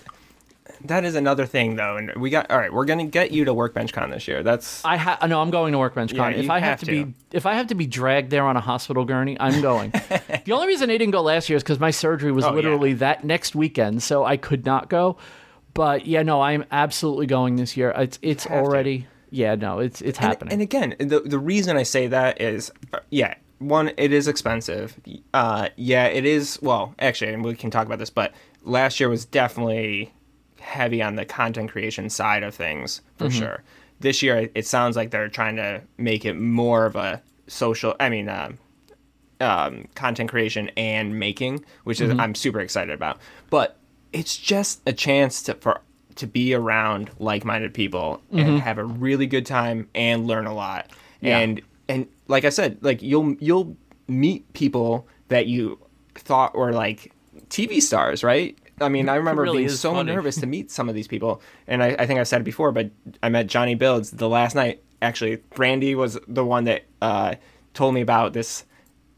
that 0.84 1.04
is 1.04 1.14
another 1.14 1.46
thing 1.46 1.76
though 1.76 1.96
and 1.96 2.12
we 2.16 2.30
got 2.30 2.50
all 2.50 2.58
right 2.58 2.72
we're 2.72 2.84
gonna 2.84 3.06
get 3.06 3.30
you 3.30 3.44
to 3.44 3.54
workbench 3.54 3.92
con 3.92 4.10
this 4.10 4.26
year 4.26 4.42
that's 4.42 4.84
I 4.84 4.96
ha- 4.96 5.24
no, 5.26 5.40
I'm 5.40 5.50
going 5.50 5.70
to 5.72 5.78
Workbench 5.78 6.14
Con. 6.16 6.32
Yeah, 6.32 6.38
if 6.38 6.50
I 6.50 6.58
have, 6.58 6.68
have 6.70 6.80
to, 6.80 6.86
to. 6.86 7.04
be 7.06 7.14
if 7.32 7.46
I 7.46 7.54
have 7.54 7.68
to 7.68 7.74
be 7.76 7.86
dragged 7.86 8.30
there 8.30 8.44
on 8.44 8.56
a 8.56 8.60
hospital 8.60 9.04
gurney, 9.04 9.36
I'm 9.40 9.60
going. 9.62 9.90
the 10.44 10.52
only 10.52 10.66
reason 10.66 10.90
I 10.90 10.96
didn't 10.98 11.12
go 11.12 11.22
last 11.22 11.48
year 11.48 11.56
is 11.56 11.62
because 11.62 11.78
my 11.80 11.90
surgery 11.90 12.32
was 12.32 12.44
Oh, 12.44 12.50
yeah. 12.50 12.54
literally 12.56 12.92
that 12.94 13.24
next 13.24 13.54
weekend, 13.54 14.02
so 14.02 14.24
I 14.24 14.36
could 14.36 14.64
not 14.66 14.88
go. 14.90 15.16
But 15.74 16.06
yeah, 16.06 16.22
no, 16.22 16.40
I'm 16.40 16.64
absolutely 16.72 17.26
going 17.26 17.56
this 17.56 17.76
year. 17.76 17.90
It's 17.96 18.18
it's 18.22 18.46
already. 18.46 19.00
to. 19.02 19.06
Yeah, 19.30 19.54
no, 19.54 19.78
it's 19.78 20.00
it's 20.00 20.18
happening. 20.18 20.52
And, 20.52 20.62
again, 20.62 20.94
the 20.98 21.20
the 21.20 21.38
reason 21.38 21.76
I 21.76 21.82
say 21.82 22.06
that 22.08 22.40
is, 22.40 22.70
uh, 22.92 23.00
yeah, 23.10 23.34
one, 23.58 23.90
it 23.96 24.12
is 24.12 24.28
expensive. 24.28 24.98
Uh, 25.34 25.68
yeah, 25.76 26.06
it 26.06 26.24
is. 26.24 26.58
Well, 26.62 26.94
actually, 26.98 27.32
and 27.32 27.44
we 27.44 27.54
can 27.54 27.70
talk 27.70 27.86
about 27.86 27.98
this, 27.98 28.10
but 28.10 28.32
last 28.62 29.00
year 29.00 29.08
was 29.08 29.24
definitely 29.24 30.12
heavy 30.60 31.02
on 31.02 31.16
the 31.16 31.24
content 31.24 31.70
creation 31.70 32.10
side 32.10 32.42
of 32.42 32.54
things 32.54 33.00
for 33.16 33.26
Mm-hmm. 33.26 33.38
sure. 33.38 33.62
This 34.00 34.22
year, 34.22 34.48
it- 34.54 34.66
sounds 34.66 34.96
like 34.96 35.10
they're 35.10 35.28
trying 35.28 35.56
to 35.56 35.82
make 35.96 36.24
it 36.24 36.34
more 36.34 36.86
of 36.86 36.96
a 36.96 37.22
social. 37.46 37.94
I 38.00 38.08
mean. 38.08 38.28
Um, 38.28 38.58
um, 39.40 39.86
content 39.94 40.28
creation 40.30 40.68
and 40.76 41.16
making, 41.16 41.64
which 41.84 42.00
is 42.00 42.10
I'm 42.18 42.34
super 42.34 42.58
excited 42.58 42.92
about. 42.92 43.18
But 43.50 43.76
it's 44.12 44.36
just 44.36 44.80
a 44.84 44.92
chance 44.92 45.42
to 45.44 45.54
for 45.54 45.80
to 46.18 46.26
be 46.26 46.54
around 46.54 47.10
like-minded 47.18 47.72
people 47.72 48.20
and 48.32 48.60
have 48.60 48.78
a 48.78 48.84
really 48.84 49.26
good 49.26 49.46
time 49.46 49.88
and 49.94 50.26
learn 50.26 50.46
a 50.46 50.54
lot. 50.54 50.90
Yeah. 51.20 51.38
And 51.38 51.62
and 51.88 52.06
like 52.26 52.44
I 52.44 52.50
said, 52.50 52.78
like 52.80 53.02
you'll 53.02 53.34
you'll 53.40 53.76
meet 54.06 54.52
people 54.52 55.06
that 55.28 55.46
you 55.46 55.78
thought 56.14 56.54
were 56.54 56.72
like 56.72 57.12
TV 57.48 57.80
stars, 57.80 58.22
right? 58.22 58.58
I 58.80 58.88
mean, 58.88 59.08
I 59.08 59.16
remember 59.16 59.42
really 59.42 59.58
being 59.58 59.68
so 59.70 59.92
funny. 59.92 60.12
nervous 60.12 60.36
to 60.36 60.46
meet 60.56 60.70
some 60.70 60.88
of 60.88 60.94
these 60.94 61.08
people, 61.08 61.42
and 61.66 61.82
I, 61.82 61.96
I 61.98 62.06
think 62.06 62.20
I've 62.20 62.28
said 62.28 62.42
it 62.42 62.44
before, 62.44 62.72
but 62.72 62.90
I 63.22 63.28
met 63.28 63.46
Johnny 63.46 63.74
Builds 63.74 64.12
the 64.12 64.28
last 64.28 64.54
night. 64.54 64.82
Actually, 65.02 65.36
Brandy 65.54 65.94
was 65.94 66.18
the 66.26 66.44
one 66.44 66.64
that 66.64 66.84
uh, 67.00 67.36
told 67.74 67.94
me 67.94 68.00
about 68.00 68.32
this 68.32 68.64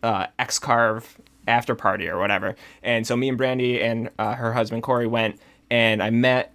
uh, 0.03 0.27
X 0.39 0.59
Carve 0.59 1.19
after 1.49 1.75
party 1.75 2.09
or 2.09 2.19
whatever. 2.19 2.55
And 2.83 3.07
so 3.07 3.17
me 3.17 3.29
and 3.29 3.39
Brandy 3.39 3.83
and 3.83 4.11
uh, 4.19 4.35
her 4.35 4.53
husband 4.53 4.83
Corey 4.83 5.07
went, 5.07 5.39
and 5.71 6.03
I 6.03 6.11
met 6.11 6.53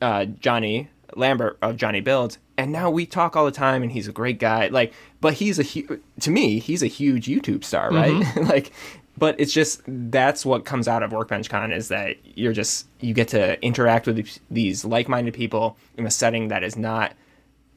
uh, 0.00 0.24
Johnny 0.26 0.88
Lambert 1.14 1.58
of 1.62 1.76
Johnny 1.76 2.00
Builds, 2.00 2.38
and 2.56 2.70
now 2.72 2.90
we 2.90 3.06
talk 3.06 3.36
all 3.36 3.44
the 3.44 3.50
time, 3.50 3.82
and 3.82 3.92
he's 3.92 4.08
a 4.08 4.12
great 4.12 4.38
guy. 4.38 4.68
Like, 4.68 4.92
but 5.20 5.34
he's 5.34 5.58
a 5.58 5.62
hu- 5.62 6.00
to 6.20 6.30
me, 6.30 6.58
he's 6.58 6.82
a 6.82 6.86
huge 6.86 7.26
YouTube 7.26 7.64
star, 7.64 7.90
right? 7.90 8.22
like, 8.36 8.72
but 9.16 9.38
it's 9.40 9.52
just 9.52 9.80
that's 9.86 10.44
what 10.46 10.64
comes 10.64 10.86
out 10.86 11.02
of 11.02 11.12
Workbench 11.12 11.48
Con 11.50 11.72
is 11.72 11.88
that 11.88 12.16
you're 12.36 12.52
just 12.52 12.86
you 13.00 13.14
get 13.14 13.28
to 13.28 13.60
interact 13.64 14.06
with 14.06 14.16
these- 14.16 14.40
these 14.50 14.84
like-minded 14.84 15.34
people 15.34 15.76
in 15.96 16.06
a 16.06 16.10
setting 16.10 16.48
that 16.48 16.62
is 16.62 16.76
not 16.76 17.14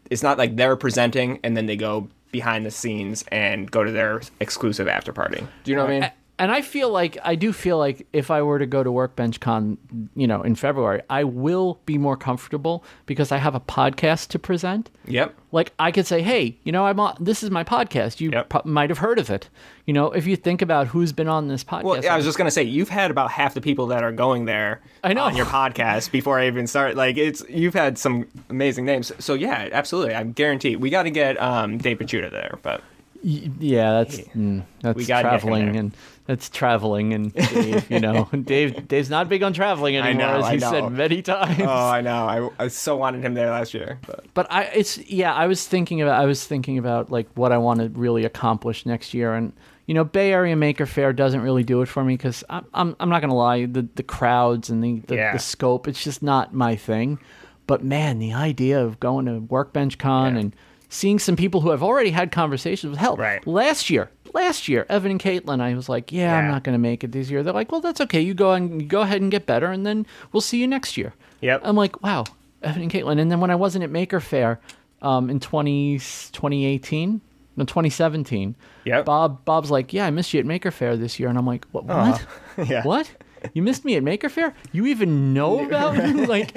it's 0.09 0.21
not 0.23 0.37
like 0.37 0.55
they're 0.57 0.75
presenting 0.75 1.39
and 1.43 1.55
then 1.55 1.65
they 1.67 1.75
go 1.77 2.07
behind 2.31 2.65
the 2.65 2.71
scenes 2.71 3.23
and 3.31 3.71
go 3.71 3.83
to 3.83 3.91
their 3.91 4.21
exclusive 4.41 4.87
after 4.87 5.13
party. 5.13 5.45
Do 5.63 5.71
you 5.71 5.77
know 5.77 5.83
what 5.85 5.91
I 5.91 5.99
mean? 5.99 6.11
And 6.39 6.51
I 6.51 6.61
feel 6.63 6.89
like 6.89 7.19
I 7.23 7.35
do 7.35 7.53
feel 7.53 7.77
like 7.77 8.07
if 8.13 8.31
I 8.31 8.41
were 8.41 8.57
to 8.57 8.65
go 8.65 8.83
to 8.83 8.91
Workbench 8.91 9.39
Con, 9.39 9.77
you 10.15 10.25
know, 10.25 10.41
in 10.41 10.55
February, 10.55 11.03
I 11.07 11.23
will 11.23 11.79
be 11.85 11.99
more 11.99 12.17
comfortable 12.17 12.83
because 13.05 13.31
I 13.31 13.37
have 13.37 13.53
a 13.53 13.59
podcast 13.59 14.29
to 14.29 14.39
present. 14.39 14.89
Yep. 15.05 15.35
Like 15.51 15.71
I 15.77 15.91
could 15.91 16.07
say, 16.07 16.23
"Hey, 16.23 16.57
you 16.63 16.71
know, 16.71 16.87
I'm 16.87 16.99
on. 16.99 17.15
This 17.19 17.43
is 17.43 17.51
my 17.51 17.63
podcast. 17.63 18.19
You 18.21 18.31
Yep. 18.31 18.49
pro- 18.49 18.61
might 18.65 18.89
have 18.89 18.97
heard 18.99 19.19
of 19.19 19.29
it. 19.29 19.49
You 19.85 19.93
know, 19.93 20.11
if 20.13 20.25
you 20.25 20.35
think 20.35 20.63
about 20.63 20.87
who's 20.87 21.11
been 21.13 21.27
on 21.27 21.47
this 21.47 21.63
podcast. 21.63 21.83
Well, 21.83 22.03
yeah, 22.03 22.13
I 22.13 22.15
was 22.17 22.25
just 22.25 22.39
gonna 22.39 22.49
say 22.49 22.63
you've 22.63 22.89
had 22.89 23.11
about 23.11 23.29
half 23.29 23.53
the 23.53 23.61
people 23.61 23.85
that 23.87 24.03
are 24.03 24.11
going 24.13 24.45
there. 24.45 24.81
I 25.03 25.13
know. 25.13 25.25
on 25.25 25.35
your 25.35 25.45
podcast 25.45 26.11
before 26.11 26.39
I 26.39 26.47
even 26.47 26.65
start. 26.65 26.95
Like 26.95 27.17
it's 27.17 27.43
you've 27.49 27.73
had 27.75 27.99
some 27.99 28.27
amazing 28.49 28.85
names. 28.85 29.11
So 29.19 29.35
yeah, 29.35 29.69
absolutely. 29.71 30.15
I 30.15 30.23
guarantee 30.23 30.75
we 30.75 30.89
got 30.89 31.03
to 31.03 31.11
get 31.11 31.39
um, 31.39 31.77
Dave 31.77 31.99
Picciuto 31.99 32.31
there. 32.31 32.57
But 32.63 32.81
yeah, 33.23 33.91
that's 33.93 34.17
mm, 34.19 34.63
that's 34.81 34.97
We 34.97 35.05
gotta 35.05 35.23
get 35.29 35.33
him 35.33 35.39
traveling 35.39 35.75
and 35.77 35.91
that's 36.25 36.49
traveling 36.49 37.13
and 37.13 37.33
Dave, 37.33 37.89
you 37.91 37.99
know, 37.99 38.25
Dave 38.43 38.87
Dave's 38.87 39.09
not 39.09 39.29
big 39.29 39.43
on 39.43 39.53
traveling 39.53 39.97
anymore, 39.97 40.27
know, 40.39 40.45
as 40.45 40.49
he 40.53 40.59
said 40.59 40.89
many 40.91 41.21
times. 41.21 41.59
oh, 41.61 41.65
I 41.67 42.01
know. 42.01 42.51
I, 42.59 42.65
I 42.65 42.67
so 42.69 42.95
wanted 42.97 43.23
him 43.23 43.33
there 43.33 43.49
last 43.49 43.73
year. 43.73 43.99
But 44.07 44.25
but 44.33 44.47
I 44.51 44.63
it's 44.65 44.97
yeah 44.97 45.33
I 45.33 45.47
was 45.47 45.67
thinking 45.67 46.01
about 46.01 46.21
I 46.21 46.25
was 46.25 46.45
thinking 46.45 46.77
about 46.77 47.11
like 47.11 47.27
what 47.35 47.51
I 47.51 47.57
want 47.57 47.79
to 47.81 47.89
really 47.89 48.23
accomplish 48.25 48.85
next 48.85 49.13
year 49.13 49.33
and 49.33 49.53
you 49.87 49.93
know 49.93 50.03
Bay 50.03 50.31
Area 50.31 50.55
Maker 50.55 50.85
Faire 50.85 51.13
doesn't 51.13 51.41
really 51.41 51.63
do 51.63 51.81
it 51.81 51.87
for 51.87 52.03
me 52.03 52.15
because 52.15 52.43
I'm, 52.49 52.65
I'm 52.73 52.95
I'm 52.99 53.09
not 53.09 53.21
gonna 53.21 53.35
lie 53.35 53.65
the 53.65 53.87
the 53.95 54.03
crowds 54.03 54.69
and 54.69 54.83
the 54.83 54.99
the, 55.07 55.15
Yeah. 55.15 55.33
the 55.33 55.39
scope 55.39 55.87
it's 55.87 56.03
just 56.03 56.23
not 56.23 56.53
my 56.53 56.75
thing 56.75 57.19
but 57.67 57.83
man 57.83 58.19
the 58.19 58.33
idea 58.33 58.83
of 58.83 58.99
going 58.99 59.25
to 59.25 59.39
Workbench 59.39 59.97
Con 59.97 60.35
Yeah. 60.35 60.41
and 60.41 60.55
seeing 60.93 61.17
some 61.17 61.35
people 61.35 61.61
who 61.61 61.71
I've 61.71 61.81
already 61.81 62.11
had 62.11 62.31
conversations 62.31 62.89
with 62.91 62.99
hell 62.99 63.15
Right. 63.15 63.45
last 63.47 63.89
year 63.89 64.11
last 64.33 64.67
year 64.67 64.85
Evan 64.89 65.11
and 65.11 65.19
Katelyn 65.19 65.59
I 65.61 65.73
was 65.73 65.87
like 65.89 66.11
yeah, 66.11 66.35
I'm 66.37 66.47
not 66.49 66.63
gonna 66.63 66.77
make 66.77 67.03
it 67.03 67.11
this 67.11 67.29
year 67.31 67.41
they're 67.43 67.53
like 67.53 67.71
well 67.71 67.81
that's 67.81 67.99
okay 68.01 68.21
you 68.21 68.33
go 68.33 68.51
and 68.53 68.87
go 68.89 69.01
ahead 69.01 69.21
and 69.21 69.31
get 69.31 69.45
better 69.45 69.67
and 69.67 69.85
then 69.85 70.05
we'll 70.31 70.41
see 70.41 70.59
you 70.59 70.67
next 70.67 70.97
year 70.97 71.13
Yep. 71.41 71.61
I'm 71.63 71.75
like, 71.75 72.03
wow, 72.03 72.25
Evan 72.61 72.83
and 72.83 72.91
Katelyn. 72.91 73.19
And 73.19 73.31
then 73.31 73.39
when 73.39 73.49
I 73.49 73.55
wasn't 73.55 73.83
at 73.83 73.89
Maker 73.89 74.19
Faire 74.19 74.59
um, 75.01 75.27
in 75.31 75.39
20, 75.39 75.97
2018, 75.97 77.19
no, 77.57 77.63
2017, 77.65 78.55
Yep. 78.85 79.05
Bob 79.05 79.43
Bob's 79.45 79.71
like, 79.71 79.91
yeah, 79.91 80.05
I 80.05 80.11
missed 80.11 80.33
you 80.35 80.39
at 80.39 80.45
Maker 80.45 80.69
Faire 80.71 80.95
this 80.97 81.19
year. 81.19 81.29
And 81.29 81.37
I'm 81.39 81.45
like, 81.47 81.65
what? 81.71 81.85
What? 81.85 82.25
yeah. 82.69 82.83
What? 82.83 83.09
You 83.53 83.61
missed 83.61 83.85
me 83.85 83.95
at 83.95 84.03
Maker 84.03 84.29
Faire? 84.29 84.53
You 84.71 84.85
even 84.87 85.33
know 85.33 85.65
about 85.65 85.95
me? 85.97 86.25
Like, 86.31 86.51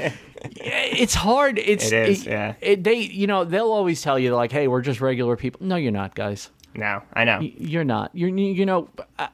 it's 0.45 1.15
hard. 1.15 1.59
It's 1.59 1.91
It 1.91 2.09
is, 2.09 2.27
yeah. 2.27 2.55
It, 2.61 2.85
they, 2.85 2.99
you 2.99 3.27
know, 3.27 3.45
they'll 3.45 3.73
always 3.73 4.03
tell 4.03 4.19
you 4.19 4.35
like, 4.35 4.53
hey, 4.53 4.69
we're 4.69 4.83
just 4.83 5.01
regular 5.01 5.37
people. 5.37 5.67
No, 5.67 5.77
you're 5.77 5.91
not, 5.91 6.15
guys. 6.15 6.51
No, 6.77 7.03
I 7.13 7.25
know. 7.25 7.39
You're 7.41 7.85
not. 7.85 8.11
You're, 8.15 8.31
you 8.31 8.67
know, 8.67 8.89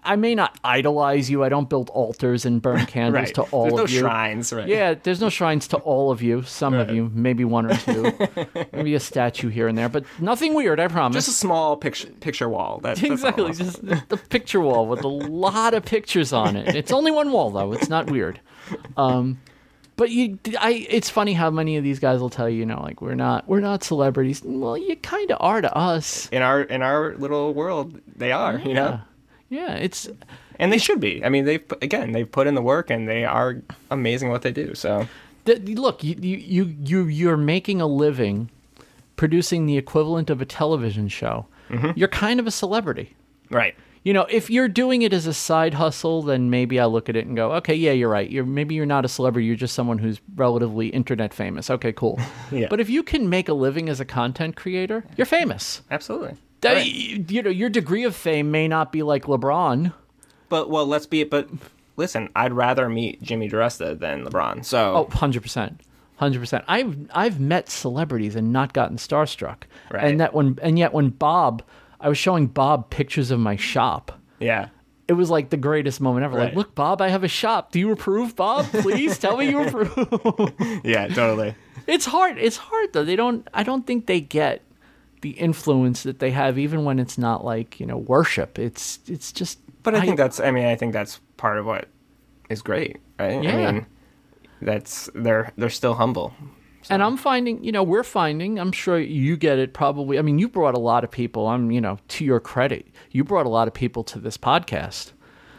I- 0.04 0.16
may 0.16 0.34
not 0.34 0.58
idolize 0.62 1.30
you. 1.30 1.42
I 1.42 1.48
don't 1.48 1.68
build 1.70 1.88
altars 1.90 2.44
and 2.44 2.60
burn 2.60 2.84
candles 2.86 3.24
right. 3.24 3.34
to 3.36 3.42
all 3.44 3.64
There's 3.64 3.74
no 3.76 3.84
of 3.84 3.90
you. 3.90 3.98
shrines. 4.00 4.52
Right. 4.52 4.68
Yeah, 4.68 4.94
there's 4.94 5.20
no 5.20 5.30
shrines 5.30 5.66
to 5.68 5.78
all 5.78 6.10
of 6.10 6.20
you. 6.20 6.42
Some 6.42 6.74
of 6.74 6.90
you, 6.90 7.10
maybe 7.14 7.44
one 7.44 7.66
or 7.70 7.74
two, 7.76 8.12
maybe 8.72 8.94
a 8.94 9.00
statue 9.00 9.48
here 9.48 9.68
and 9.68 9.78
there, 9.78 9.88
but 9.88 10.04
nothing 10.18 10.54
weird. 10.54 10.78
I 10.80 10.88
promise. 10.88 11.14
Just 11.24 11.28
a 11.28 11.32
small 11.40 11.76
picture 11.76 12.08
picture 12.20 12.48
wall. 12.48 12.80
That, 12.82 13.02
exactly, 13.02 13.52
just 13.52 13.84
the, 13.86 14.02
the 14.08 14.16
picture 14.16 14.60
wall 14.60 14.86
with 14.86 15.02
a 15.02 15.08
lot 15.08 15.72
of 15.74 15.84
pictures 15.84 16.32
on 16.32 16.56
it. 16.56 16.74
It's 16.76 16.92
only 16.92 17.10
one 17.10 17.32
wall 17.32 17.50
though. 17.50 17.72
It's 17.72 17.88
not 17.88 18.10
weird. 18.10 18.40
Um, 18.96 19.38
but 20.00 20.08
you, 20.08 20.38
I. 20.58 20.86
It's 20.88 21.10
funny 21.10 21.34
how 21.34 21.50
many 21.50 21.76
of 21.76 21.84
these 21.84 21.98
guys 21.98 22.20
will 22.20 22.30
tell 22.30 22.48
you, 22.48 22.60
you 22.60 22.64
know, 22.64 22.80
like 22.80 23.02
we're 23.02 23.14
not, 23.14 23.46
we're 23.46 23.60
not 23.60 23.84
celebrities. 23.84 24.40
Well, 24.42 24.78
you 24.78 24.96
kind 24.96 25.30
of 25.30 25.36
are 25.40 25.60
to 25.60 25.70
us. 25.76 26.26
in 26.32 26.40
our 26.40 26.62
in 26.62 26.80
our 26.80 27.14
little 27.16 27.52
world. 27.52 28.00
They 28.16 28.32
are. 28.32 28.58
You 28.58 28.72
know. 28.72 29.00
Yeah, 29.50 29.74
it's 29.74 30.08
And 30.58 30.72
they 30.72 30.78
should 30.78 31.00
be. 31.00 31.22
I 31.22 31.28
mean, 31.28 31.44
they've 31.44 31.62
again, 31.82 32.12
they've 32.12 32.32
put 32.32 32.46
in 32.46 32.54
the 32.54 32.62
work, 32.62 32.88
and 32.88 33.06
they 33.06 33.26
are 33.26 33.60
amazing 33.90 34.30
what 34.30 34.40
they 34.40 34.52
do. 34.52 34.74
So 34.74 35.06
Th- 35.44 35.60
look, 35.76 36.02
you, 36.02 36.16
you 36.18 36.36
you 36.38 36.74
you 36.82 37.04
you're 37.04 37.36
making 37.36 37.82
a 37.82 37.86
living 37.86 38.48
producing 39.16 39.66
the 39.66 39.76
equivalent 39.76 40.30
of 40.30 40.40
a 40.40 40.46
television 40.46 41.08
show. 41.08 41.44
Mm-hmm. 41.68 41.90
You're 41.94 42.08
kind 42.08 42.40
of 42.40 42.46
a 42.46 42.50
celebrity. 42.50 43.14
right, 43.50 43.74
You 44.02 44.14
know, 44.14 44.26
if 44.30 44.48
you're 44.48 44.68
doing 44.68 45.02
it 45.02 45.12
as 45.12 45.26
a 45.26 45.34
side 45.34 45.74
hustle, 45.74 46.22
then 46.22 46.48
maybe 46.48 46.80
I 46.80 46.86
look 46.86 47.08
at 47.10 47.16
it 47.16 47.26
and 47.26 47.36
go, 47.36 47.52
okay, 47.52 47.74
yeah, 47.74 47.92
you're 47.92 48.08
right. 48.08 48.30
You're 48.30 48.46
maybe 48.46 48.74
you're 48.74 48.86
not 48.86 49.04
a 49.04 49.08
celebrity. 49.08 49.46
You're 49.46 49.56
just 49.56 49.74
someone 49.74 49.98
who's 49.98 50.20
relatively 50.36 50.88
internet 50.88 51.34
famous. 51.34 51.68
Okay, 51.70 51.92
cool. 51.92 52.18
Yeah. 52.50 52.66
But 52.70 52.80
if 52.80 52.88
you 52.90 53.02
can 53.02 53.28
make 53.28 53.48
a 53.48 53.52
living 53.52 53.88
as 53.90 54.00
a 54.00 54.04
content 54.04 54.56
creator, 54.56 55.04
you're 55.16 55.26
famous. 55.26 55.82
absolutely. 55.90 56.36
That- 56.62 56.74
Right. 56.76 57.30
You 57.30 57.42
know, 57.42 57.50
your 57.50 57.68
degree 57.70 58.04
of 58.04 58.16
fame 58.16 58.50
may 58.50 58.68
not 58.68 58.90
be 58.92 59.02
like 59.02 59.24
LeBron. 59.24 59.92
But 60.48 60.68
well, 60.70 60.86
let's 60.86 61.06
be. 61.06 61.22
But 61.24 61.48
listen, 61.96 62.28
I'd 62.34 62.52
rather 62.54 62.88
meet 62.88 63.22
Jimmy 63.22 63.48
DiResta 63.48 63.98
than 63.98 64.24
LeBron. 64.24 64.64
So 64.64 64.94
Oh, 64.96 65.04
100%. 65.14 65.76
100%. 66.20 66.64
I've 66.68 66.96
I've 67.14 67.38
met 67.40 67.70
celebrities 67.70 68.34
and 68.36 68.52
not 68.52 68.72
gotten 68.72 68.96
starstruck. 68.96 69.62
Right. 69.90 70.04
And 70.04 70.20
that 70.20 70.34
when 70.34 70.58
and 70.60 70.78
yet 70.78 70.92
when 70.92 71.10
Bob 71.10 71.62
I 72.00 72.08
was 72.08 72.18
showing 72.18 72.46
Bob 72.46 72.90
pictures 72.90 73.30
of 73.30 73.38
my 73.40 73.56
shop. 73.56 74.18
yeah, 74.38 74.68
It 75.08 75.12
was 75.14 75.28
like 75.30 75.50
the 75.50 75.56
greatest 75.56 76.00
moment 76.00 76.24
ever. 76.24 76.38
Like, 76.38 76.54
look, 76.54 76.74
Bob, 76.74 77.00
I 77.02 77.08
have 77.08 77.24
a 77.24 77.28
shop. 77.28 77.72
Do 77.72 77.78
you 77.78 77.90
approve, 77.92 78.34
Bob? 78.36 78.66
Please 78.66 79.18
tell 79.18 79.36
me 79.36 79.48
you 79.50 79.60
approve. 79.66 80.82
yeah, 80.84 81.08
totally. 81.08 81.54
it's 81.86 82.06
hard. 82.06 82.38
It's 82.38 82.56
hard 82.56 82.92
though. 82.92 83.04
They 83.04 83.16
don't 83.16 83.46
I 83.52 83.62
don't 83.62 83.86
think 83.86 84.06
they 84.06 84.20
get 84.20 84.62
the 85.22 85.30
influence 85.30 86.02
that 86.04 86.18
they 86.18 86.30
have 86.30 86.58
even 86.58 86.84
when 86.84 86.98
it's 86.98 87.18
not 87.18 87.44
like, 87.44 87.78
you 87.78 87.86
know, 87.86 87.98
worship. 87.98 88.58
It's 88.58 88.98
it's 89.06 89.32
just 89.32 89.58
But 89.82 89.94
I 89.94 90.00
think 90.00 90.16
that's. 90.16 90.40
I 90.40 90.50
mean, 90.50 90.64
I 90.64 90.76
think 90.76 90.92
that's 90.94 91.20
part 91.36 91.58
of 91.58 91.66
what 91.66 91.88
is 92.48 92.62
great, 92.62 92.96
right? 93.18 93.42
Yeah. 93.42 93.68
I 93.68 93.72
mean, 93.72 93.86
that's 94.62 95.10
they're 95.14 95.52
they're 95.58 95.68
still 95.70 95.94
humble. 95.94 96.32
And 96.90 97.02
I'm 97.02 97.16
finding, 97.16 97.62
you 97.62 97.72
know, 97.72 97.82
we're 97.82 98.04
finding, 98.04 98.58
I'm 98.58 98.72
sure 98.72 98.98
you 98.98 99.36
get 99.36 99.58
it 99.58 99.72
probably. 99.72 100.18
I 100.18 100.22
mean, 100.22 100.38
you 100.38 100.48
brought 100.48 100.74
a 100.74 100.80
lot 100.80 101.04
of 101.04 101.10
people, 101.10 101.46
I'm, 101.46 101.70
you 101.70 101.80
know, 101.80 101.98
to 102.08 102.24
your 102.24 102.40
credit, 102.40 102.86
you 103.10 103.24
brought 103.24 103.46
a 103.46 103.50
lot 103.50 103.68
of 103.68 103.74
people 103.74 104.04
to 104.04 104.18
this 104.18 104.36
podcast 104.36 105.12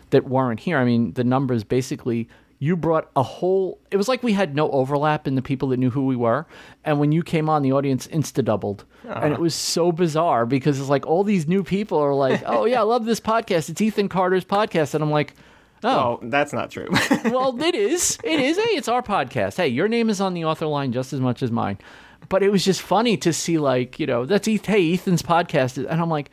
that 0.09 0.27
weren't 0.27 0.59
here. 0.59 0.77
I 0.77 0.85
mean, 0.85 1.13
the 1.13 1.23
numbers 1.23 1.63
basically, 1.63 2.27
you 2.59 2.77
brought 2.77 3.09
a 3.15 3.23
whole, 3.23 3.79
it 3.89 3.97
was 3.97 4.07
like 4.07 4.21
we 4.21 4.33
had 4.33 4.55
no 4.55 4.69
overlap 4.71 5.25
in 5.25 5.35
the 5.35 5.41
people 5.41 5.69
that 5.69 5.77
knew 5.77 5.89
who 5.89 6.05
we 6.05 6.15
were. 6.15 6.45
And 6.83 6.99
when 6.99 7.11
you 7.11 7.23
came 7.23 7.49
on, 7.49 7.63
the 7.63 7.71
audience 7.71 8.07
insta 8.07 8.45
doubled. 8.45 8.85
And 9.03 9.33
it 9.33 9.39
ah. 9.39 9.41
was 9.41 9.55
so 9.55 9.91
bizarre 9.91 10.45
because 10.45 10.79
it's 10.79 10.89
like 10.89 11.07
all 11.07 11.23
these 11.23 11.47
new 11.47 11.63
people 11.63 11.97
are 11.97 12.13
like, 12.13 12.43
oh, 12.45 12.65
yeah, 12.65 12.81
I 12.81 12.83
love 12.83 13.05
this 13.05 13.19
podcast. 13.19 13.69
It's 13.69 13.81
Ethan 13.81 14.09
Carter's 14.09 14.45
podcast. 14.45 14.93
And 14.93 15.03
I'm 15.03 15.09
like, 15.09 15.33
oh, 15.83 15.89
Oh, 15.89 16.19
that's 16.23 16.53
not 16.53 16.71
true. 16.71 16.87
well, 17.25 17.59
it 17.61 17.75
is. 17.75 18.17
It 18.23 18.39
is. 18.39 18.57
Hey, 18.57 18.75
it's 18.75 18.87
our 18.87 19.01
podcast. 19.01 19.57
Hey, 19.57 19.67
your 19.67 19.87
name 19.87 20.09
is 20.09 20.21
on 20.21 20.33
the 20.33 20.45
author 20.45 20.65
line 20.67 20.91
just 20.91 21.13
as 21.13 21.19
much 21.19 21.41
as 21.43 21.51
mine. 21.51 21.77
But 22.29 22.43
it 22.43 22.49
was 22.51 22.63
just 22.63 22.81
funny 22.81 23.17
to 23.17 23.33
see, 23.33 23.57
like, 23.57 23.99
you 23.99 24.05
know, 24.05 24.25
that's 24.25 24.47
Eth- 24.47 24.65
hey, 24.67 24.93
Ethan's 24.93 25.21
podcast, 25.23 25.77
and 25.77 26.01
I'm 26.01 26.09
like, 26.09 26.29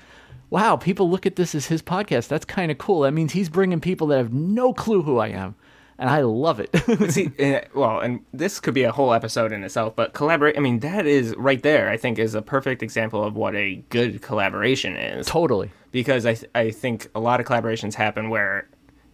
wow, 0.51 0.77
people 0.77 1.11
look 1.11 1.27
at 1.27 1.37
this 1.37 1.55
as 1.55 1.67
his 1.67 1.83
podcast. 1.83 2.29
That's 2.29 2.45
kind 2.45 2.71
of 2.71 2.79
cool. 2.79 3.01
That 3.01 3.13
means 3.13 3.33
he's 3.33 3.49
bringing 3.49 3.81
people 3.81 4.07
that 4.09 4.19
have 4.19 4.33
no 4.33 4.73
clue 4.75 5.03
who 5.03 5.19
I 5.19 5.29
am, 5.29 5.55
and 5.99 6.09
I 6.11 6.21
love 6.21 6.61
it. 6.61 6.71
See, 7.11 7.31
well, 7.75 8.01
and 8.01 8.21
this 8.33 8.61
could 8.61 8.75
be 8.75 8.85
a 8.85 8.93
whole 8.93 9.13
episode 9.15 9.51
in 9.51 9.65
itself, 9.65 9.97
but 9.97 10.13
collaborate. 10.13 10.57
I 10.57 10.61
mean, 10.61 10.81
that 10.81 11.07
is 11.07 11.35
right 11.37 11.63
there. 11.63 11.89
I 11.89 11.97
think 11.97 12.19
is 12.19 12.35
a 12.35 12.43
perfect 12.43 12.83
example 12.83 13.25
of 13.25 13.35
what 13.35 13.55
a 13.57 13.77
good 13.89 14.21
collaboration 14.23 14.97
is. 14.97 15.27
totally. 15.27 15.71
because 15.91 16.27
I 16.27 16.35
th- 16.35 16.51
I 16.55 16.71
think 16.71 17.09
a 17.15 17.21
lot 17.21 17.41
of 17.41 17.47
collaborations 17.47 17.95
happen 17.95 18.29
where 18.29 18.69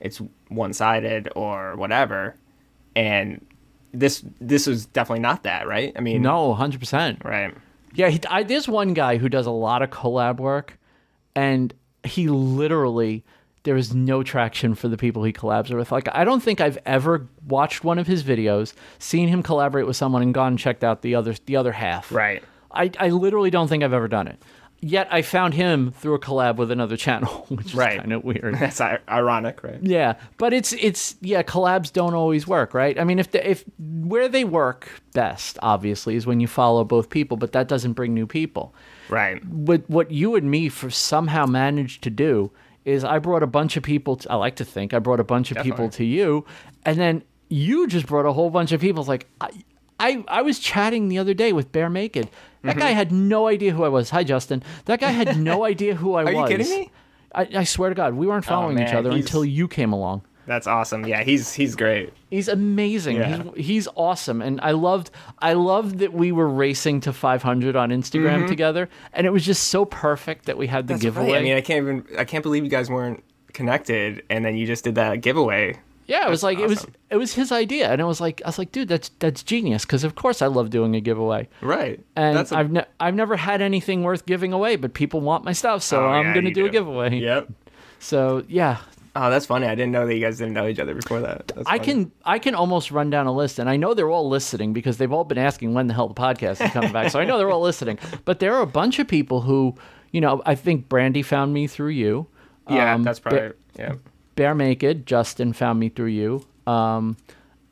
it's 0.05 0.21
one 0.49 0.73
sided 0.73 1.29
or 1.35 1.75
whatever, 1.77 2.37
and 2.95 3.45
this 3.93 4.25
this 4.41 4.67
is 4.69 4.87
definitely 4.87 5.21
not 5.23 5.43
that, 5.43 5.67
right? 5.67 5.93
I 5.97 6.01
mean, 6.01 6.23
No, 6.23 6.55
hundred 6.55 6.79
percent. 6.81 7.25
right? 7.25 7.53
Yeah, 7.95 8.09
he, 8.11 8.21
I, 8.29 8.43
there's 8.43 8.69
one 8.69 8.93
guy 8.95 9.17
who 9.19 9.29
does 9.29 9.47
a 9.47 9.51
lot 9.53 9.83
of 9.83 9.91
collab 9.91 10.39
work, 10.39 10.79
and 11.35 11.73
he 12.05 12.29
literally 12.29 13.25
there 13.63 13.77
is 13.77 13.95
no 13.95 14.23
traction 14.23 14.75
for 14.75 14.89
the 14.89 14.97
people 14.99 15.25
he 15.25 15.33
collabs 15.33 15.75
with. 15.75 15.91
Like, 15.91 16.07
I 16.13 16.23
don't 16.25 16.43
think 16.43 16.61
I've 16.61 16.77
ever 16.85 17.27
watched 17.49 17.83
one 17.83 17.99
of 17.99 18.07
his 18.07 18.23
videos, 18.23 18.75
seen 18.99 19.29
him 19.29 19.43
collaborate 19.43 19.87
with 19.87 19.97
someone, 19.97 20.21
and 20.23 20.35
gone 20.35 20.49
and 20.49 20.59
checked 20.59 20.85
out 20.85 21.01
the 21.03 21.15
other 21.15 21.35
the 21.47 21.57
other 21.57 21.73
half. 21.73 22.13
Right. 22.13 22.43
I, 22.71 22.91
I 22.99 23.09
literally 23.11 23.51
don't 23.51 23.69
think 23.69 23.83
I've 23.85 23.93
ever 23.93 24.09
done 24.09 24.27
it. 24.29 24.43
Yet 24.87 25.09
I 25.11 25.23
found 25.23 25.55
him 25.55 25.93
through 25.93 26.13
a 26.15 26.19
collab 26.19 26.57
with 26.57 26.71
another 26.71 26.99
channel, 26.99 27.47
which 27.49 27.69
is 27.69 27.75
Right. 27.75 27.99
kind 27.99 28.13
of 28.13 28.23
weird. 28.23 28.57
That's 28.57 28.83
ironic, 28.83 29.65
right? 29.65 29.79
Yeah, 29.81 30.15
but 30.37 30.53
it's 30.53 30.75
it's 30.75 31.17
yeah, 31.23 31.43
collabs 31.43 31.91
don't 31.91 32.13
always 32.13 32.47
work, 32.47 32.75
right? 32.75 32.99
I 33.01 33.05
mean, 33.05 33.19
if 33.19 33.31
the, 33.31 33.49
if 33.49 33.65
where 33.79 34.29
they 34.29 34.45
work 34.45 34.91
best, 35.15 35.59
obviously, 35.63 36.17
is 36.17 36.27
when 36.27 36.39
you 36.39 36.47
follow 36.47 36.85
both 36.85 37.09
people, 37.09 37.39
but 37.39 37.53
that 37.53 37.67
doesn't 37.67 37.95
bring 37.95 38.13
new 38.13 38.27
people. 38.27 38.75
Right. 39.09 39.43
What 39.47 39.89
what 39.89 40.11
you 40.11 40.35
and 40.35 40.51
me 40.51 40.69
for 40.69 40.91
somehow 40.91 41.47
managed 41.47 42.03
to 42.03 42.11
do 42.11 42.51
is 42.85 43.05
I 43.05 43.19
brought 43.21 43.43
a 43.43 43.47
bunch 43.47 43.79
of 43.79 43.83
people. 43.83 44.17
To, 44.17 44.33
I 44.33 44.35
like 44.35 44.57
to 44.57 44.65
think 44.67 44.93
I 44.93 44.99
brought 44.99 45.21
a 45.21 45.25
bunch 45.25 45.51
of 45.51 45.63
people 45.63 45.89
to 45.91 46.05
you, 46.05 46.45
and 46.85 46.99
then 46.99 47.23
you 47.49 47.87
just 47.87 48.07
brought 48.07 48.27
a 48.27 48.33
whole 48.35 48.51
bunch 48.51 48.73
of 48.73 48.81
people. 48.83 49.01
It's 49.01 49.09
like 49.09 49.27
I. 49.41 49.49
I, 50.01 50.25
I 50.29 50.43
was 50.43 50.59
chatting 50.59 51.09
the 51.09 51.19
other 51.19 51.35
day 51.35 51.53
with 51.53 51.73
Bear 51.73 51.89
Naked. 51.89 52.29
That 52.63 52.71
Mm-hmm. 52.73 52.79
guy 52.81 52.91
had 52.93 53.13
no 53.13 53.47
idea 53.47 53.73
who 53.73 53.85
I 53.85 53.89
was. 53.89 54.11
Hi, 54.11 54.25
Justin. 54.25 54.63
That 54.87 54.99
guy 55.01 55.11
had 55.11 55.37
no 55.39 55.65
idea 55.73 55.95
who 55.95 56.15
I 56.15 56.23
Are 56.23 56.25
was. 56.27 56.35
Are 56.35 56.39
you 56.51 56.57
kidding 56.59 56.71
me? 56.81 56.91
I, 57.35 57.49
I 57.57 57.65
swear 57.65 57.91
to 57.91 57.95
God, 57.95 58.15
we 58.15 58.27
weren't 58.27 58.45
following 58.45 58.79
each 58.79 58.89
Oh, 58.89 58.93
man, 58.93 58.97
other 58.97 59.11
he's- 59.11 59.25
until 59.25 59.45
you 59.45 59.69
came 59.69 59.93
along. 59.93 60.23
That's 60.47 60.67
awesome. 60.67 61.07
Yeah, 61.07 61.23
he's 61.23 61.55
he's 61.55 61.75
great. 61.75 62.13
He's 62.29 62.49
amazing. 62.49 63.17
Yeah. 63.17 63.45
He's, 63.55 63.67
he's 63.67 63.89
awesome, 63.97 64.43
and 64.43 64.61
I 64.61 64.73
loved 64.73 65.11
I 65.39 65.55
loved 65.55 66.01
that 66.01 66.13
we 66.13 66.33
were 66.33 66.49
racing 66.49 67.01
to 67.03 67.15
500 67.15 67.77
on 67.77 67.89
Instagram 67.89 68.47
together, 68.47 68.91
and 69.15 69.27
it 69.27 69.31
was 69.31 69.43
just 69.47 69.69
so 69.69 69.87
perfect 69.87 70.45
that 70.45 70.59
we 70.59 70.67
had 70.67 70.87
the 70.87 70.93
Mm-hmm. 70.95 70.97
That's 70.97 71.03
giveaway. 71.03 71.33
right. 71.33 71.39
I 71.41 71.43
mean, 71.43 71.57
I 71.57 71.63
can't 71.63 71.79
even 71.83 72.05
I 72.19 72.25
can't 72.25 72.43
believe 72.43 72.63
you 72.63 72.69
guys 72.69 72.91
weren't 72.91 73.25
connected, 73.55 74.23
and 74.29 74.45
then 74.45 74.55
you 74.57 74.67
just 74.67 74.85
did 74.85 74.97
that 74.97 75.23
giveaway. 75.23 75.79
Yeah, 76.07 76.27
it 76.27 76.31
was 76.31 76.41
that's 76.41 76.43
like 76.43 76.59
it 76.59 76.69
was 76.69 76.87
it 77.11 77.17
was 77.17 77.35
his 77.35 77.51
idea, 77.53 77.91
and 77.91 78.01
it 78.01 78.05
was 78.05 78.21
like 78.21 78.43
I 78.45 78.49
was 78.49 78.59
like, 78.59 78.73
dude, 78.73 78.89
that's 78.89 79.11
that's 79.19 79.43
genius 79.43 79.85
because 79.85 80.05
of 80.05 80.15
course 80.15 80.43
I 80.43 80.47
love 80.47 80.71
doing 80.71 80.95
a 80.97 81.01
giveaway, 81.01 81.49
Right. 81.61 82.01
and 82.17 82.37
That's 82.37 82.53
a- 82.53 82.57
I've 82.59 82.71
ne- 82.73 82.87
I've 83.01 83.15
never 83.15 83.37
had 83.37 83.61
anything 83.63 84.03
worth 84.03 84.27
giving 84.27 84.53
away, 84.53 84.77
but 84.77 84.95
people 84.95 85.21
want 85.21 85.45
my 85.45 85.53
stuff, 85.53 85.83
so 85.83 86.05
Oh, 86.05 86.09
I'm 86.09 86.27
yeah, 86.27 86.35
gonna 86.35 86.49
you 86.49 86.55
do, 86.55 86.67
a 86.67 86.71
giveaway. 86.71 87.19
Yep. 87.19 87.49
So 88.01 88.45
yeah, 88.49 88.79
Oh, 89.17 89.31
that's 89.31 89.47
funny. 89.47 89.69
I 89.69 89.77
didn't 89.77 89.93
know 89.93 90.07
that 90.09 90.15
you 90.15 90.21
guys 90.21 90.39
didn't 90.39 90.55
know 90.55 90.67
each 90.67 90.81
other 90.81 90.93
before 90.93 91.21
that. 91.21 91.47
That's 91.47 91.69
I 91.69 91.79
funny. 91.79 91.85
can 91.85 92.13
I 92.25 92.39
can 92.41 92.55
almost 92.57 92.91
run 92.91 93.11
down 93.11 93.27
a 93.27 93.33
list, 93.33 93.59
and 93.61 93.71
I 93.71 93.77
know 93.77 93.95
they're 93.95 94.11
all 94.11 94.29
listening 94.29 94.73
because 94.73 94.97
they've 94.99 95.13
all 95.13 95.23
been 95.25 95.39
asking 95.39 95.73
when 95.73 95.87
the 95.87 95.95
hell 95.95 96.09
the 96.09 96.15
podcast 96.15 96.65
is 96.65 96.73
coming 96.73 96.93
back. 96.93 97.11
So 97.13 97.21
I 97.21 97.25
know 97.25 97.39
they're 97.39 97.51
all 97.51 97.61
listening. 97.71 97.99
But 98.25 98.41
there 98.41 98.55
are 98.55 98.63
a 98.63 98.67
bunch 98.67 98.99
of 98.99 99.07
people 99.07 99.41
who, 99.43 99.77
you 100.11 100.21
know, 100.21 100.43
I 100.45 100.57
think 100.57 100.89
Brandy 100.89 101.23
found 101.23 101.55
me 101.55 101.69
through 101.69 101.91
you. 101.91 102.27
Yeah, 102.69 102.93
Um, 102.95 103.05
that's 103.05 103.21
Ba- 103.21 103.31
probably 103.31 103.53
yeah. 103.79 103.95
Bare 104.37 104.55
Naked, 104.55 105.07
Justin 105.07 105.53
found 105.53 105.79
me 105.81 105.89
through 105.89 106.07
you. 106.09 106.47
Um, 106.67 107.17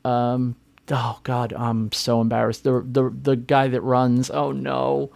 um, 0.05 0.55
oh 0.91 1.19
God, 1.23 1.53
I'm 1.53 1.91
so 1.91 2.21
embarrassed. 2.21 2.63
The 2.63 2.81
the 2.89 3.09
the 3.09 3.35
guy 3.35 3.67
that 3.67 3.81
runs. 3.81 4.29
Oh 4.29 4.51
no, 4.51 5.11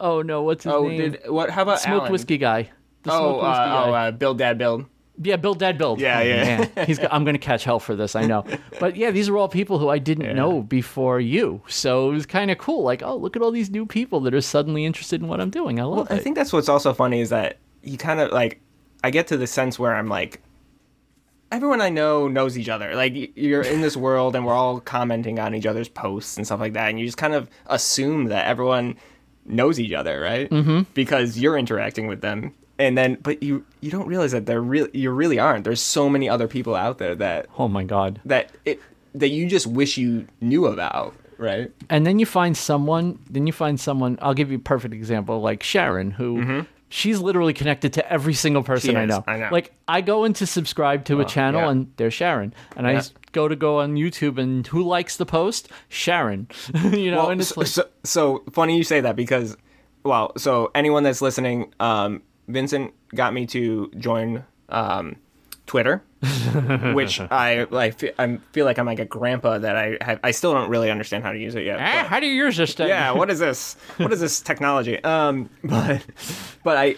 oh 0.00 0.22
no, 0.22 0.42
what's 0.42 0.64
his 0.64 0.72
Oh, 0.72 0.86
name? 0.88 1.12
did 1.12 1.20
what? 1.28 1.50
How 1.50 1.62
about 1.62 1.80
Smoked 1.80 2.00
Alan? 2.02 2.12
whiskey 2.12 2.38
guy. 2.38 2.70
The 3.02 3.12
Oh, 3.12 3.18
smoked 3.18 3.42
whiskey 3.42 3.60
uh, 3.60 3.66
guy. 3.66 3.88
oh, 3.88 3.92
uh, 3.94 4.10
build 4.12 4.38
dad 4.38 4.58
build. 4.58 4.86
Yeah, 5.22 5.36
Build 5.36 5.60
Dad 5.60 5.78
Build. 5.78 6.00
Yeah, 6.00 6.22
yeah. 6.22 6.66
Man, 6.74 6.86
he's. 6.88 6.98
I'm 7.08 7.22
going 7.22 7.36
to 7.36 7.38
catch 7.38 7.62
hell 7.62 7.78
for 7.78 7.94
this. 7.94 8.16
I 8.16 8.26
know. 8.26 8.44
But 8.80 8.96
yeah, 8.96 9.12
these 9.12 9.28
are 9.28 9.36
all 9.36 9.48
people 9.48 9.78
who 9.78 9.88
I 9.88 9.98
didn't 9.98 10.34
know 10.34 10.62
before 10.62 11.20
you. 11.20 11.62
So 11.68 12.10
it 12.10 12.14
was 12.14 12.26
kind 12.26 12.50
of 12.50 12.58
cool. 12.58 12.82
Like, 12.82 13.00
oh, 13.04 13.14
look 13.16 13.36
at 13.36 13.42
all 13.42 13.52
these 13.52 13.70
new 13.70 13.86
people 13.86 14.18
that 14.22 14.34
are 14.34 14.40
suddenly 14.40 14.84
interested 14.84 15.22
in 15.22 15.28
what 15.28 15.40
I'm 15.40 15.50
doing. 15.50 15.78
I 15.78 15.84
love 15.84 16.08
I 16.10 16.14
it. 16.14 16.18
I 16.18 16.20
think 16.20 16.34
that's 16.34 16.52
what's 16.52 16.68
also 16.68 16.92
funny 16.92 17.20
is 17.20 17.28
that 17.30 17.58
you 17.84 17.96
kind 17.96 18.18
of 18.18 18.32
like 18.32 18.60
I 19.04 19.10
get 19.10 19.28
to 19.28 19.36
the 19.36 19.46
sense 19.46 19.78
where 19.78 19.94
I'm 19.94 20.08
like 20.08 20.40
everyone 21.54 21.80
I 21.80 21.88
know 21.88 22.26
knows 22.26 22.58
each 22.58 22.68
other. 22.68 22.94
Like 22.94 23.14
you're 23.36 23.62
in 23.62 23.80
this 23.80 23.96
world 23.96 24.34
and 24.34 24.44
we're 24.44 24.54
all 24.54 24.80
commenting 24.80 25.38
on 25.38 25.54
each 25.54 25.66
other's 25.66 25.88
posts 25.88 26.36
and 26.36 26.44
stuff 26.44 26.58
like 26.58 26.72
that 26.72 26.88
and 26.90 26.98
you 26.98 27.06
just 27.06 27.16
kind 27.16 27.32
of 27.32 27.48
assume 27.66 28.26
that 28.26 28.46
everyone 28.46 28.96
knows 29.46 29.78
each 29.78 29.92
other, 29.92 30.20
right? 30.20 30.50
Mm-hmm. 30.50 30.82
Because 30.94 31.38
you're 31.38 31.56
interacting 31.56 32.08
with 32.08 32.20
them. 32.22 32.54
And 32.76 32.98
then 32.98 33.18
but 33.22 33.40
you 33.40 33.64
you 33.80 33.92
don't 33.92 34.08
realize 34.08 34.32
that 34.32 34.46
they're 34.46 34.60
really 34.60 34.90
you 34.92 35.10
really 35.10 35.38
aren't. 35.38 35.62
There's 35.62 35.80
so 35.80 36.08
many 36.08 36.28
other 36.28 36.48
people 36.48 36.74
out 36.74 36.98
there 36.98 37.14
that 37.14 37.46
oh 37.56 37.68
my 37.68 37.84
god. 37.84 38.20
that 38.24 38.50
it 38.64 38.80
that 39.14 39.28
you 39.28 39.46
just 39.46 39.68
wish 39.68 39.96
you 39.96 40.26
knew 40.40 40.66
about, 40.66 41.14
right? 41.38 41.70
And 41.88 42.04
then 42.04 42.18
you 42.18 42.26
find 42.26 42.56
someone. 42.56 43.20
Then 43.30 43.46
you 43.46 43.52
find 43.52 43.78
someone. 43.78 44.18
I'll 44.20 44.34
give 44.34 44.50
you 44.50 44.56
a 44.56 44.60
perfect 44.60 44.92
example, 44.92 45.40
like 45.40 45.62
Sharon, 45.62 46.10
who. 46.10 46.66
She's 46.88 47.18
literally 47.20 47.52
connected 47.54 47.94
to 47.94 48.12
every 48.12 48.34
single 48.34 48.62
person 48.62 48.96
I 48.96 49.04
know. 49.06 49.24
I 49.26 49.36
know. 49.38 49.48
Like 49.50 49.72
I 49.88 50.00
go 50.00 50.24
in 50.24 50.32
to 50.34 50.46
subscribe 50.46 51.04
to 51.06 51.20
a 51.20 51.24
channel 51.24 51.62
yeah. 51.62 51.70
and 51.70 51.92
there's 51.96 52.14
Sharon, 52.14 52.54
and 52.76 52.86
I 52.86 52.92
Yeah. 52.92 52.98
just 52.98 53.32
go 53.32 53.48
to 53.48 53.56
go 53.56 53.80
on 53.80 53.94
YouTube 53.96 54.38
and 54.38 54.64
who 54.66 54.82
likes 54.84 55.16
the 55.16 55.26
post? 55.26 55.68
Sharon. 55.88 56.46
you 56.92 57.10
know, 57.10 57.18
Well, 57.18 57.30
and 57.30 57.40
it's 57.40 57.50
so, 57.50 57.60
like 57.60 57.66
so, 57.68 57.88
so 58.04 58.44
funny 58.52 58.76
you 58.76 58.84
say 58.84 59.00
that 59.00 59.16
because, 59.16 59.56
well, 60.04 60.32
so 60.36 60.70
anyone 60.74 61.02
that's 61.02 61.20
listening, 61.20 61.72
um, 61.80 62.22
Vincent 62.46 62.92
got 63.14 63.32
me 63.34 63.46
to 63.46 63.90
join 63.96 64.44
um, 64.68 65.16
Twitter, 65.66 66.02
which 66.94 67.20
I 67.30 67.66
like. 67.70 67.98
fe- 67.98 68.12
I 68.18 68.38
feel 68.52 68.64
like 68.64 68.78
I'm 68.78 68.86
like 68.86 68.98
a 69.00 69.04
grandpa 69.04 69.58
that 69.58 69.76
I 69.76 69.98
have. 70.00 70.20
I 70.24 70.30
still 70.30 70.52
don't 70.52 70.70
really 70.70 70.90
understand 70.90 71.24
how 71.24 71.32
to 71.32 71.38
use 71.38 71.54
it 71.54 71.64
yet. 71.64 71.78
ah, 71.80 72.06
how 72.08 72.20
do 72.20 72.26
you 72.26 72.34
use 72.44 72.56
this 72.56 72.74
thing? 72.74 72.88
yeah, 72.88 73.10
what 73.12 73.30
is 73.30 73.38
this? 73.38 73.76
What 73.96 74.12
is 74.12 74.20
this 74.20 74.40
technology? 74.40 75.02
Um, 75.04 75.50
but 75.62 76.04
but 76.64 76.76
I 76.76 76.96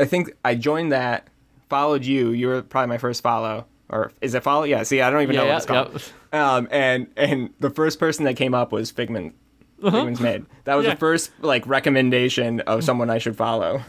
I 0.00 0.04
think 0.04 0.32
I 0.44 0.54
joined 0.54 0.92
that, 0.92 1.28
followed 1.68 2.04
you. 2.04 2.30
You 2.30 2.48
were 2.48 2.62
probably 2.62 2.88
my 2.88 2.98
first 2.98 3.22
follow, 3.22 3.66
or 3.88 4.12
is 4.20 4.34
it 4.34 4.42
follow? 4.42 4.64
Yeah. 4.64 4.82
See, 4.82 5.00
I 5.00 5.10
don't 5.10 5.22
even 5.22 5.36
know 5.36 5.46
what 5.46 5.56
it's 5.56 5.66
yeah, 5.68 5.84
called. 5.84 6.12
Um, 6.32 6.68
and 6.70 7.06
and 7.16 7.50
the 7.60 7.70
first 7.70 7.98
person 7.98 8.24
that 8.26 8.34
came 8.36 8.54
up 8.54 8.72
was 8.72 8.90
Figment. 8.90 9.34
Figments 9.82 10.20
Made. 10.20 10.46
That 10.64 10.74
was 10.74 10.84
Uh-huh. 10.84 10.88
Yeah. 10.90 10.94
the 10.94 10.98
first 10.98 11.30
like 11.42 11.66
recommendation 11.66 12.60
of 12.60 12.82
someone 12.82 13.10
I 13.10 13.18
should 13.18 13.36
follow. 13.36 13.82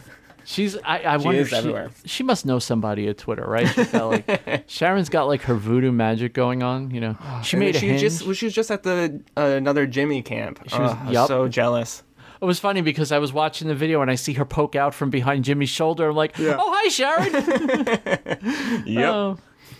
She's 0.50 0.78
I, 0.82 1.00
I 1.00 1.16
wonder 1.18 1.42
is 1.42 1.48
if 1.48 1.50
she, 1.50 1.56
everywhere. 1.58 1.90
she 2.06 2.22
must 2.22 2.46
know 2.46 2.58
somebody 2.58 3.06
at 3.06 3.18
Twitter, 3.18 3.44
right? 3.46 3.68
She's 3.68 3.88
got 3.88 4.06
like 4.06 4.64
Sharon's 4.66 5.10
got 5.10 5.24
like 5.24 5.42
her 5.42 5.54
voodoo 5.54 5.92
magic 5.92 6.32
going 6.32 6.62
on, 6.62 6.90
you 6.90 7.02
know. 7.02 7.18
She 7.42 7.56
And 7.56 7.64
made 7.66 7.76
a 7.76 7.78
she 7.78 7.88
hinge. 7.88 8.00
just 8.00 8.24
well, 8.24 8.32
she 8.32 8.46
was 8.46 8.54
just 8.54 8.70
at 8.70 8.82
the 8.82 9.20
uh, 9.36 9.42
another 9.42 9.86
Jimmy 9.86 10.22
camp. 10.22 10.60
She 10.66 10.78
was- 10.78 10.92
Ugh, 10.92 10.98
I 11.02 11.10
was 11.20 11.28
so 11.28 11.48
jealous. 11.48 12.02
it 12.40 12.46
was 12.46 12.58
funny 12.58 12.80
because 12.80 13.12
I 13.12 13.18
was 13.18 13.30
watching 13.30 13.68
the 13.68 13.74
video 13.74 14.00
and 14.00 14.10
I 14.10 14.14
see 14.14 14.32
her 14.34 14.46
poke 14.46 14.74
out 14.74 14.94
from 14.94 15.10
behind 15.10 15.44
Jimmy's 15.44 15.68
shoulder. 15.68 16.08
I'm 16.08 16.16
like, 16.16 16.38
Yeah. 16.38 16.56
"Oh, 16.58 16.72
hi, 16.74 16.88
Sharon." 16.88 18.84
Yep. 18.86 19.12
Oh. 19.14 19.38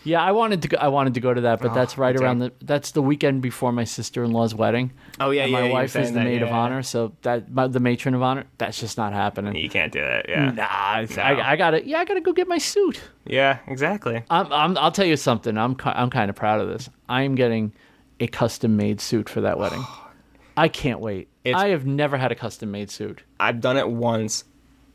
Yeah, 0.09 0.23
I 0.23 0.33
wanted 0.33 0.63
to 0.63 0.69
go, 0.69 0.79
I 0.79 0.89
wanted 0.89 1.15
to 1.15 1.21
go 1.21 1.35
to 1.35 1.43
that, 1.43 1.61
but 1.61 1.73
oh, 1.73 1.75
that's 1.75 1.99
right 1.99 2.15
me 2.17 2.23
around 2.25 2.39
the 2.39 2.53
that's 2.63 2.93
the 2.93 3.03
weekend 3.03 3.43
before 3.43 3.73
my 3.73 3.85
sister-in-law's 3.85 4.55
wedding. 4.55 4.93
Oh, 5.21 5.31
yeah, 5.31 5.43
and 5.43 5.53
yeah, 5.53 5.61
My 5.61 5.71
wife 5.71 5.95
is 5.97 6.09
the 6.09 6.15
that, 6.15 6.25
maid 6.25 6.43
of 6.43 6.49
honor, 6.49 6.83
so 6.83 7.13
that 7.23 7.51
my, 7.51 7.67
the 7.67 7.81
matron 7.81 8.15
of 8.15 8.23
honor. 8.23 8.45
That's 8.57 8.81
just 8.81 8.97
not 8.97 9.13
happening. 9.13 9.55
You 9.57 9.69
can't 9.69 9.93
do 9.93 10.01
that. 10.01 10.29
Yeah. 10.29 10.51
Nah, 10.51 11.07
No. 11.17 11.23
I, 11.23 11.53
I 11.53 11.57
gotta 11.57 11.87
yeah, 11.87 11.99
I 11.99 12.05
gotta 12.05 12.21
go 12.23 12.33
get 12.33 12.49
my 12.49 12.59
suit. 12.59 13.01
Yeah. 13.27 13.59
Exactly. 13.67 14.23
I'm, 14.31 14.51
I'm, 14.53 14.79
I'll 14.79 14.93
tell 14.93 15.07
you 15.07 15.17
something. 15.17 15.59
I'm, 15.59 15.77
I'm 15.85 16.09
kind 16.11 16.31
of 16.31 16.37
proud 16.37 16.61
of 16.61 16.69
this. 16.69 16.89
I'm 17.09 17.35
getting 17.35 17.73
a 18.21 18.27
custom 18.27 18.77
made 18.77 19.01
suit 19.01 19.29
for 19.29 19.43
that 19.43 19.59
wedding. 19.59 19.85
I 20.57 20.69
can't 20.69 21.01
wait. 21.01 21.29
It's- 21.45 21.63
I 21.63 21.69
have 21.69 21.87
never 21.87 22.17
had 22.17 22.33
a 22.33 22.35
custom 22.35 22.71
made 22.71 22.91
suit. 22.91 23.23
I've 23.39 23.61
done 23.61 23.77
it 23.77 23.89
once, 23.89 24.45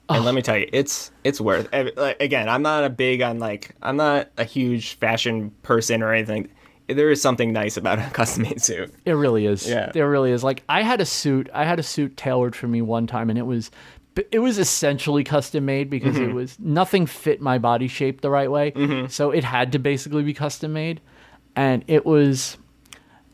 and 0.09 0.25
let 0.25 0.35
me 0.35 0.41
tell 0.41 0.57
you, 0.57 0.67
it's 0.73 1.11
it's 1.23 1.39
worth. 1.41 1.67
Again, 1.73 2.49
I'm 2.49 2.61
not 2.61 2.83
a 2.83 2.89
big 2.89 3.21
on 3.21 3.39
like 3.39 3.75
I'm 3.81 3.95
not 3.97 4.29
a 4.37 4.43
huge 4.43 4.93
fashion 4.95 5.51
person 5.63 6.01
or 6.03 6.13
anything. 6.13 6.49
There 6.87 7.09
is 7.11 7.21
something 7.21 7.53
nice 7.53 7.77
about 7.77 7.99
a 7.99 8.09
custom 8.13 8.43
made 8.43 8.61
suit. 8.61 8.93
It 9.05 9.13
really 9.13 9.45
is. 9.45 9.67
Yeah. 9.67 9.91
There 9.93 10.09
really 10.09 10.31
is. 10.31 10.43
Like 10.43 10.63
I 10.67 10.81
had 10.81 10.99
a 11.01 11.05
suit. 11.05 11.49
I 11.53 11.63
had 11.65 11.79
a 11.79 11.83
suit 11.83 12.17
tailored 12.17 12.55
for 12.55 12.67
me 12.67 12.81
one 12.81 13.07
time, 13.07 13.29
and 13.29 13.39
it 13.39 13.45
was, 13.45 13.71
it 14.31 14.39
was 14.39 14.59
essentially 14.59 15.23
custom 15.23 15.65
made 15.65 15.89
because 15.89 16.15
Mm-hmm. 16.15 16.31
it 16.31 16.33
was 16.33 16.59
nothing 16.59 17.05
fit 17.05 17.39
my 17.41 17.57
body 17.57 17.87
shape 17.87 18.19
the 18.21 18.29
right 18.29 18.51
way. 18.51 19.05
So 19.07 19.31
it 19.31 19.43
had 19.45 19.71
to 19.71 19.79
basically 19.79 20.23
be 20.23 20.33
custom 20.33 20.73
made, 20.73 20.99
and 21.55 21.83
it 21.87 22.05
was. 22.05 22.57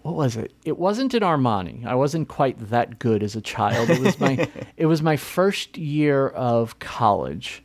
What 0.09 0.15
was 0.15 0.37
it? 0.37 0.53
It 0.65 0.79
wasn't 0.79 1.13
an 1.13 1.21
Armani. 1.21 1.85
I 1.85 1.93
wasn't 1.93 2.29
quite 2.29 2.57
that 2.71 2.97
good 2.97 3.21
as 3.21 3.35
a 3.35 3.41
child. 3.41 3.91
It 3.91 3.99
was 3.99 4.19
my 4.19 4.49
it 4.77 4.87
was 4.87 5.03
my 5.03 5.17
first 5.17 5.77
year 5.77 6.29
of 6.29 6.79
college, 6.79 7.63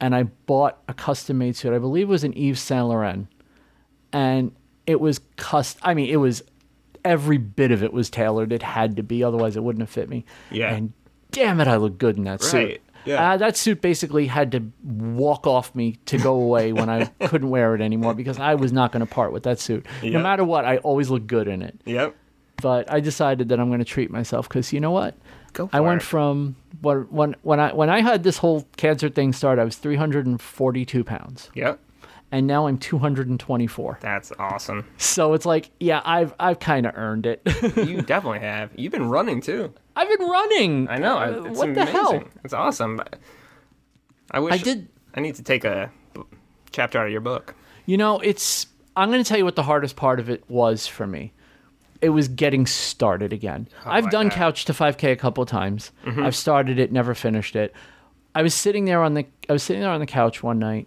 and 0.00 0.14
I 0.14 0.22
bought 0.22 0.78
a 0.86 0.94
custom 0.94 1.38
made 1.38 1.56
suit. 1.56 1.74
I 1.74 1.78
believe 1.78 2.04
it 2.04 2.10
was 2.10 2.22
an 2.22 2.32
Yves 2.34 2.60
Saint 2.60 2.86
Laurent, 2.86 3.26
and 4.12 4.52
it 4.86 5.00
was 5.00 5.20
cust. 5.36 5.80
I 5.82 5.94
mean, 5.94 6.08
it 6.10 6.18
was 6.18 6.44
every 7.04 7.38
bit 7.38 7.72
of 7.72 7.82
it 7.82 7.92
was 7.92 8.08
tailored. 8.08 8.52
It 8.52 8.62
had 8.62 8.94
to 8.94 9.02
be, 9.02 9.24
otherwise 9.24 9.56
it 9.56 9.64
wouldn't 9.64 9.82
have 9.82 9.90
fit 9.90 10.08
me. 10.08 10.24
Yeah. 10.52 10.72
And 10.72 10.92
damn 11.32 11.60
it, 11.60 11.66
I 11.66 11.74
look 11.74 11.98
good 11.98 12.16
in 12.16 12.24
that 12.24 12.40
suit. 12.40 12.80
Yeah. 13.04 13.32
Uh, 13.32 13.36
that 13.38 13.56
suit 13.56 13.80
basically 13.80 14.26
had 14.26 14.52
to 14.52 14.62
walk 14.84 15.46
off 15.46 15.74
me 15.74 15.98
to 16.06 16.18
go 16.18 16.34
away 16.34 16.72
when 16.72 16.88
I 16.90 17.04
couldn't 17.26 17.50
wear 17.50 17.74
it 17.74 17.80
anymore 17.80 18.14
because 18.14 18.38
I 18.38 18.54
was 18.54 18.72
not 18.72 18.92
going 18.92 19.00
to 19.06 19.12
part 19.12 19.32
with 19.32 19.44
that 19.44 19.58
suit. 19.58 19.86
Yeah. 20.02 20.10
No 20.10 20.22
matter 20.22 20.44
what, 20.44 20.64
I 20.64 20.78
always 20.78 21.08
look 21.10 21.26
good 21.26 21.48
in 21.48 21.62
it. 21.62 21.80
Yep. 21.86 22.14
But 22.62 22.92
I 22.92 23.00
decided 23.00 23.48
that 23.48 23.58
I'm 23.58 23.68
going 23.68 23.78
to 23.78 23.84
treat 23.86 24.10
myself 24.10 24.48
because 24.48 24.70
you 24.72 24.80
know 24.80 24.90
what? 24.90 25.14
Go 25.54 25.70
I 25.72 25.78
for 25.78 25.82
went 25.82 26.02
it. 26.02 26.04
from 26.04 26.56
what 26.82 27.10
when 27.10 27.34
when 27.42 27.58
I 27.58 27.72
when 27.72 27.88
I 27.90 28.02
had 28.02 28.22
this 28.22 28.36
whole 28.36 28.68
cancer 28.76 29.08
thing 29.08 29.32
start, 29.32 29.58
I 29.58 29.64
was 29.64 29.76
342 29.76 31.02
pounds, 31.02 31.50
Yep. 31.54 31.80
and 32.30 32.46
now 32.46 32.66
I'm 32.66 32.78
224. 32.78 33.98
That's 34.00 34.30
awesome. 34.38 34.86
So 34.98 35.32
it's 35.34 35.46
like, 35.46 35.70
yeah, 35.80 36.02
I've 36.04 36.34
I've 36.38 36.60
kind 36.60 36.86
of 36.86 36.92
earned 36.96 37.26
it. 37.26 37.40
You 37.76 38.02
definitely 38.02 38.40
have. 38.40 38.70
You've 38.76 38.92
been 38.92 39.08
running 39.08 39.40
too. 39.40 39.72
I've 39.96 40.08
been 40.18 40.28
running. 40.28 40.88
I 40.88 40.98
know. 40.98 41.18
Uh, 41.18 41.42
It's 41.46 41.58
what 41.58 41.68
amazing. 41.70 41.74
the 41.74 41.84
hell? 41.86 42.22
It's 42.44 42.54
awesome. 42.54 43.00
I 44.30 44.40
wish 44.40 44.54
I 44.54 44.58
did. 44.58 44.88
I 45.14 45.20
need 45.20 45.34
to 45.36 45.42
take 45.42 45.64
a 45.64 45.90
chapter 46.70 46.98
out 46.98 47.06
of 47.06 47.12
your 47.12 47.20
book. 47.20 47.54
You 47.86 47.96
know, 47.96 48.20
it's. 48.20 48.66
I'm 48.96 49.10
going 49.10 49.22
to 49.22 49.28
tell 49.28 49.38
you 49.38 49.44
what 49.44 49.56
the 49.56 49.62
hardest 49.62 49.96
part 49.96 50.20
of 50.20 50.28
it 50.30 50.44
was 50.48 50.86
for 50.86 51.06
me. 51.06 51.32
It 52.00 52.10
was 52.10 52.28
getting 52.28 52.66
started 52.66 53.32
again. 53.32 53.68
I've 53.84 54.10
done 54.10 54.28
bet. 54.28 54.36
couch 54.38 54.64
to 54.66 54.72
5K 54.72 55.12
a 55.12 55.16
couple 55.16 55.44
times. 55.46 55.92
I've 56.06 56.34
started 56.36 56.78
it, 56.78 56.90
never 56.92 57.14
finished 57.14 57.54
it. 57.56 57.74
I 58.34 58.42
was 58.42 58.54
sitting 58.54 58.84
there 58.86 59.02
on 59.02 59.14
the 59.14 59.26
I 59.48 59.52
was 59.52 59.62
sitting 59.62 59.82
there 59.82 59.90
on 59.90 60.00
the 60.00 60.06
couch 60.06 60.42
one 60.42 60.58
night, 60.58 60.86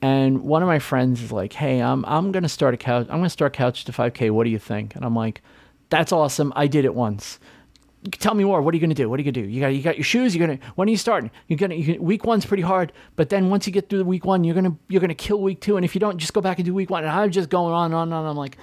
and 0.00 0.42
one 0.42 0.62
of 0.62 0.68
my 0.68 0.78
friends 0.78 1.20
is 1.22 1.32
like, 1.32 1.52
"Hey, 1.52 1.80
I'm 1.82 2.04
I'm 2.06 2.30
going 2.32 2.44
to 2.44 2.48
start 2.48 2.72
a 2.72 2.76
couch. 2.76 3.06
I'm 3.10 3.16
going 3.18 3.24
to 3.24 3.30
start 3.30 3.52
couch 3.52 3.84
to 3.86 3.92
5K. 3.92 4.30
What 4.30 4.44
do 4.44 4.50
you 4.50 4.58
think?" 4.60 4.94
And 4.94 5.04
I'm 5.04 5.14
like, 5.16 5.42
"That's 5.90 6.12
awesome. 6.12 6.52
I 6.56 6.66
did 6.68 6.84
it 6.84 6.94
once." 6.94 7.38
Tell 8.12 8.34
me 8.34 8.44
more. 8.44 8.60
What 8.62 8.74
are 8.74 8.76
you 8.76 8.80
going 8.80 8.90
to 8.90 8.94
do? 8.94 9.08
What 9.08 9.18
are 9.18 9.22
you 9.22 9.32
going 9.32 9.34
to 9.34 9.42
do? 9.42 9.48
You 9.48 9.60
got 9.60 9.68
you 9.68 9.82
got 9.82 9.96
your 9.96 10.04
shoes. 10.04 10.34
You're 10.34 10.46
gonna 10.46 10.58
when 10.74 10.88
are 10.88 10.90
you 10.90 10.96
starting? 10.96 11.30
You're 11.48 11.56
gonna 11.56 11.74
you, 11.74 12.00
week 12.00 12.24
one's 12.24 12.44
pretty 12.44 12.62
hard, 12.62 12.92
but 13.16 13.30
then 13.30 13.50
once 13.50 13.66
you 13.66 13.72
get 13.72 13.88
through 13.88 13.98
the 13.98 14.04
week 14.04 14.24
one, 14.24 14.44
you're 14.44 14.54
gonna 14.54 14.76
you're 14.88 15.00
gonna 15.00 15.14
kill 15.14 15.40
week 15.40 15.60
two. 15.60 15.76
And 15.76 15.84
if 15.84 15.94
you 15.94 16.00
don't, 16.00 16.18
just 16.18 16.34
go 16.34 16.40
back 16.40 16.58
and 16.58 16.66
do 16.66 16.74
week 16.74 16.90
one. 16.90 17.04
And 17.04 17.12
I'm 17.12 17.30
just 17.30 17.48
going 17.48 17.72
on 17.72 17.86
and 17.86 17.94
on 17.94 18.08
and 18.08 18.14
on. 18.14 18.26
I'm 18.26 18.36
like, 18.36 18.58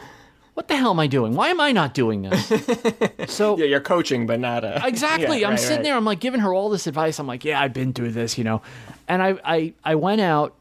what 0.54 0.68
the 0.68 0.76
hell 0.76 0.92
am 0.92 1.00
I 1.00 1.08
doing? 1.08 1.34
Why 1.34 1.50
am 1.50 1.60
I 1.60 1.72
not 1.72 1.94
doing 1.94 2.22
this? 2.22 2.52
so 3.34 3.58
Yeah, 3.58 3.66
you're 3.66 3.80
coaching, 3.80 4.28
but 4.28 4.40
not 4.40 4.64
a 4.64 4.82
exactly. 4.88 5.42
Yeah, 5.42 5.48
I'm 5.48 5.52
right, 5.52 5.60
sitting 5.60 5.78
right. 5.78 5.84
there. 5.84 5.96
I'm 5.96 6.06
like 6.06 6.20
giving 6.20 6.42
her 6.42 6.54
all 6.54 6.70
this 6.70 6.88
advice. 6.88 7.20
I'm 7.20 7.28
like, 7.28 7.46
yeah, 7.46 7.60
I've 7.62 7.74
been 7.74 7.94
through 7.94 8.12
this, 8.12 8.38
you 8.38 8.44
know. 8.44 8.62
And 9.08 9.22
I 9.24 9.36
I 9.44 9.74
I 9.84 9.96
went 9.96 10.22
out. 10.22 10.56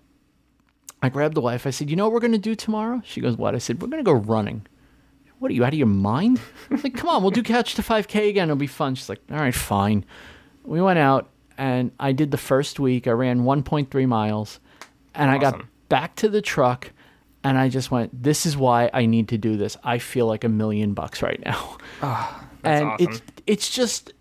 I 1.03 1.09
grabbed 1.09 1.35
the 1.35 1.41
wife. 1.41 1.67
I 1.67 1.71
said, 1.71 1.89
you 1.89 1.97
know 1.97 2.05
what 2.05 2.13
we're 2.13 2.21
gonna 2.21 2.39
do 2.39 2.55
tomorrow? 2.55 3.03
She 3.05 3.21
goes, 3.21 3.37
what? 3.37 3.55
I 3.55 3.59
said, 3.59 3.83
we're 3.83 3.89
gonna 3.89 4.03
go 4.03 4.13
running. 4.13 4.67
What 5.41 5.51
are 5.51 5.55
you 5.55 5.65
out 5.65 5.73
of 5.73 5.79
your 5.79 5.87
mind? 5.89 6.41
Like, 6.71 6.95
come 6.95 7.09
on, 7.09 7.23
we'll 7.23 7.33
do 7.33 7.43
couch 7.43 7.75
to 7.75 7.83
5K 7.83 8.29
again. 8.29 8.49
It'll 8.49 8.57
be 8.57 8.67
fun. 8.69 8.95
She's 8.95 9.09
like, 9.09 9.21
all 9.31 9.39
right, 9.39 9.55
fine. 9.55 10.05
We 10.65 10.81
went 10.81 10.99
out 11.01 11.29
and 11.59 11.91
I 11.99 12.13
did 12.13 12.31
the 12.31 12.37
first 12.39 12.79
week. 12.79 13.07
I 13.09 13.11
ran 13.13 13.41
1.3 13.41 14.07
miles, 14.07 14.61
and 15.15 15.31
I 15.31 15.39
got 15.39 15.63
back 15.89 16.15
to 16.17 16.29
the 16.29 16.41
truck. 16.43 16.93
And 17.43 17.57
I 17.59 17.71
just 17.71 17.91
went, 17.91 18.23
this 18.23 18.45
is 18.47 18.55
why 18.57 18.91
I 18.93 19.07
need 19.07 19.29
to 19.29 19.39
do 19.39 19.57
this. 19.57 19.77
I 19.83 19.99
feel 19.99 20.27
like 20.27 20.45
a 20.45 20.49
million 20.49 20.93
bucks 20.95 21.23
right 21.23 21.43
now. 21.45 21.79
Ah, 22.03 22.47
and 22.65 22.85
awesome. 22.85 23.09
it's 23.09 23.23
it's 23.47 23.71
just 23.71 24.13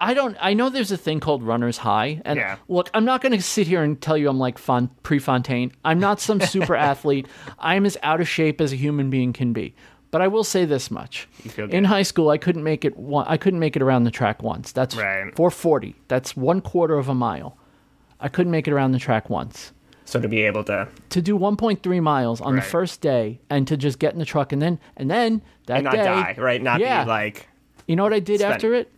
I 0.00 0.14
don't 0.14 0.36
I 0.40 0.52
know 0.54 0.68
there's 0.68 0.90
a 0.90 0.96
thing 0.96 1.20
called 1.20 1.44
runner's 1.44 1.78
high 1.78 2.20
and 2.24 2.36
Yeah. 2.36 2.56
look 2.66 2.90
I'm 2.92 3.04
not 3.04 3.22
going 3.22 3.30
to 3.30 3.40
sit 3.40 3.68
here 3.68 3.84
and 3.84 4.00
tell 4.00 4.18
you 4.18 4.28
I'm 4.28 4.40
like 4.40 4.58
Fon- 4.58 4.90
Prefontaine 5.04 5.70
I'm 5.84 6.00
not 6.00 6.18
some 6.20 6.40
super 6.40 6.74
athlete 6.90 7.28
I'm 7.60 7.86
as 7.86 7.96
out 8.02 8.20
of 8.20 8.28
shape 8.28 8.60
as 8.60 8.72
a 8.72 8.76
human 8.76 9.10
being 9.10 9.32
can 9.32 9.52
be 9.52 9.76
but 10.12 10.22
I 10.22 10.28
will 10.28 10.44
say 10.44 10.64
this 10.64 10.90
much. 10.90 11.26
In 11.56 11.82
high 11.84 12.02
school 12.02 12.30
I 12.30 12.38
couldn't 12.38 12.62
make 12.62 12.84
it 12.84 12.96
one, 12.96 13.26
I 13.28 13.36
couldn't 13.36 13.58
make 13.58 13.74
it 13.74 13.82
around 13.82 14.04
the 14.04 14.12
track 14.12 14.42
once. 14.44 14.70
That's 14.70 14.94
Right. 14.94 15.34
440 15.34 15.96
that's 16.06 16.36
one 16.36 16.60
quarter 16.60 16.96
of 16.96 17.08
a 17.08 17.14
mile. 17.14 17.56
I 18.20 18.28
couldn't 18.28 18.52
make 18.52 18.68
it 18.68 18.72
around 18.72 18.92
the 18.92 19.00
track 19.00 19.28
once. 19.28 19.72
So 20.04 20.20
to 20.20 20.28
be 20.28 20.42
able 20.42 20.62
to 20.64 20.86
to 21.08 21.22
do 21.22 21.36
1.3 21.36 22.00
miles 22.02 22.40
on 22.40 22.54
the 22.54 22.62
first 22.62 23.00
day 23.00 23.40
and 23.50 23.66
to 23.66 23.76
just 23.76 23.98
get 23.98 24.12
in 24.12 24.18
the 24.20 24.24
truck 24.24 24.52
and 24.52 24.60
then 24.62 24.78
and 24.96 25.10
then 25.10 25.42
that 25.66 25.76
and 25.78 25.84
not 25.84 25.92
day 25.94 26.04
die, 26.04 26.34
right? 26.38 26.62
Not 26.62 26.80
yeah. 26.80 27.02
be 27.04 27.08
like 27.10 27.48
you 27.88 27.96
know 27.96 28.04
what 28.04 28.12
I 28.12 28.20
did 28.20 28.40
Spend- 28.40 28.54
after 28.54 28.74
it? 28.74 28.92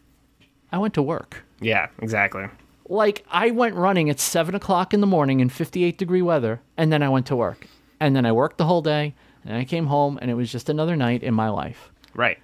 I 0.73 0.79
went 0.79 0.95
to 0.95 1.03
work. 1.03 1.45
Yeah, 1.61 1.89
exactly. 2.03 2.47
like 2.89 3.25
I 3.31 3.51
went 3.53 3.77
running 3.77 4.11
at 4.11 4.19
seven 4.19 4.55
o'clock 4.57 4.93
in 4.93 5.01
the 5.01 5.07
morning 5.07 5.39
in 5.41 5.49
58 5.49 5.97
degree 5.97 6.21
weather, 6.21 6.61
and 6.77 6.93
then 6.93 7.01
I 7.03 7.09
went 7.09 7.27
to 7.27 7.37
work, 7.37 7.69
and 8.01 8.15
then 8.17 8.27
I 8.27 8.33
worked 8.33 8.59
the 8.59 8.67
whole 8.67 8.83
day, 8.83 9.15
and 9.45 9.57
I 9.57 9.65
came 9.65 9.87
home, 9.87 10.19
and 10.21 10.31
it 10.31 10.35
was 10.35 10.51
just 10.53 10.69
another 10.69 10.97
night 10.97 11.23
in 11.23 11.35
my 11.35 11.49
life, 11.49 11.91
Right. 12.15 12.39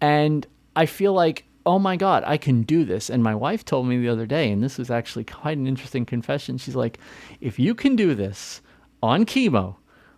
and 0.00 0.46
I 0.76 0.86
feel 0.86 1.12
like. 1.12 1.44
Oh 1.66 1.78
my 1.78 1.96
God, 1.96 2.24
I 2.26 2.36
can 2.36 2.60
do 2.64 2.84
this. 2.84 3.08
And 3.08 3.22
my 3.22 3.34
wife 3.34 3.64
told 3.64 3.86
me 3.86 3.96
the 3.96 4.10
other 4.10 4.26
day, 4.26 4.52
and 4.52 4.62
this 4.62 4.76
was 4.76 4.90
actually 4.90 5.24
quite 5.24 5.56
an 5.56 5.66
interesting 5.66 6.04
confession. 6.04 6.58
She's 6.58 6.76
like, 6.76 6.98
if 7.40 7.58
you 7.58 7.74
can 7.74 7.96
do 7.96 8.14
this 8.14 8.60
on 9.02 9.24
chemo 9.24 9.76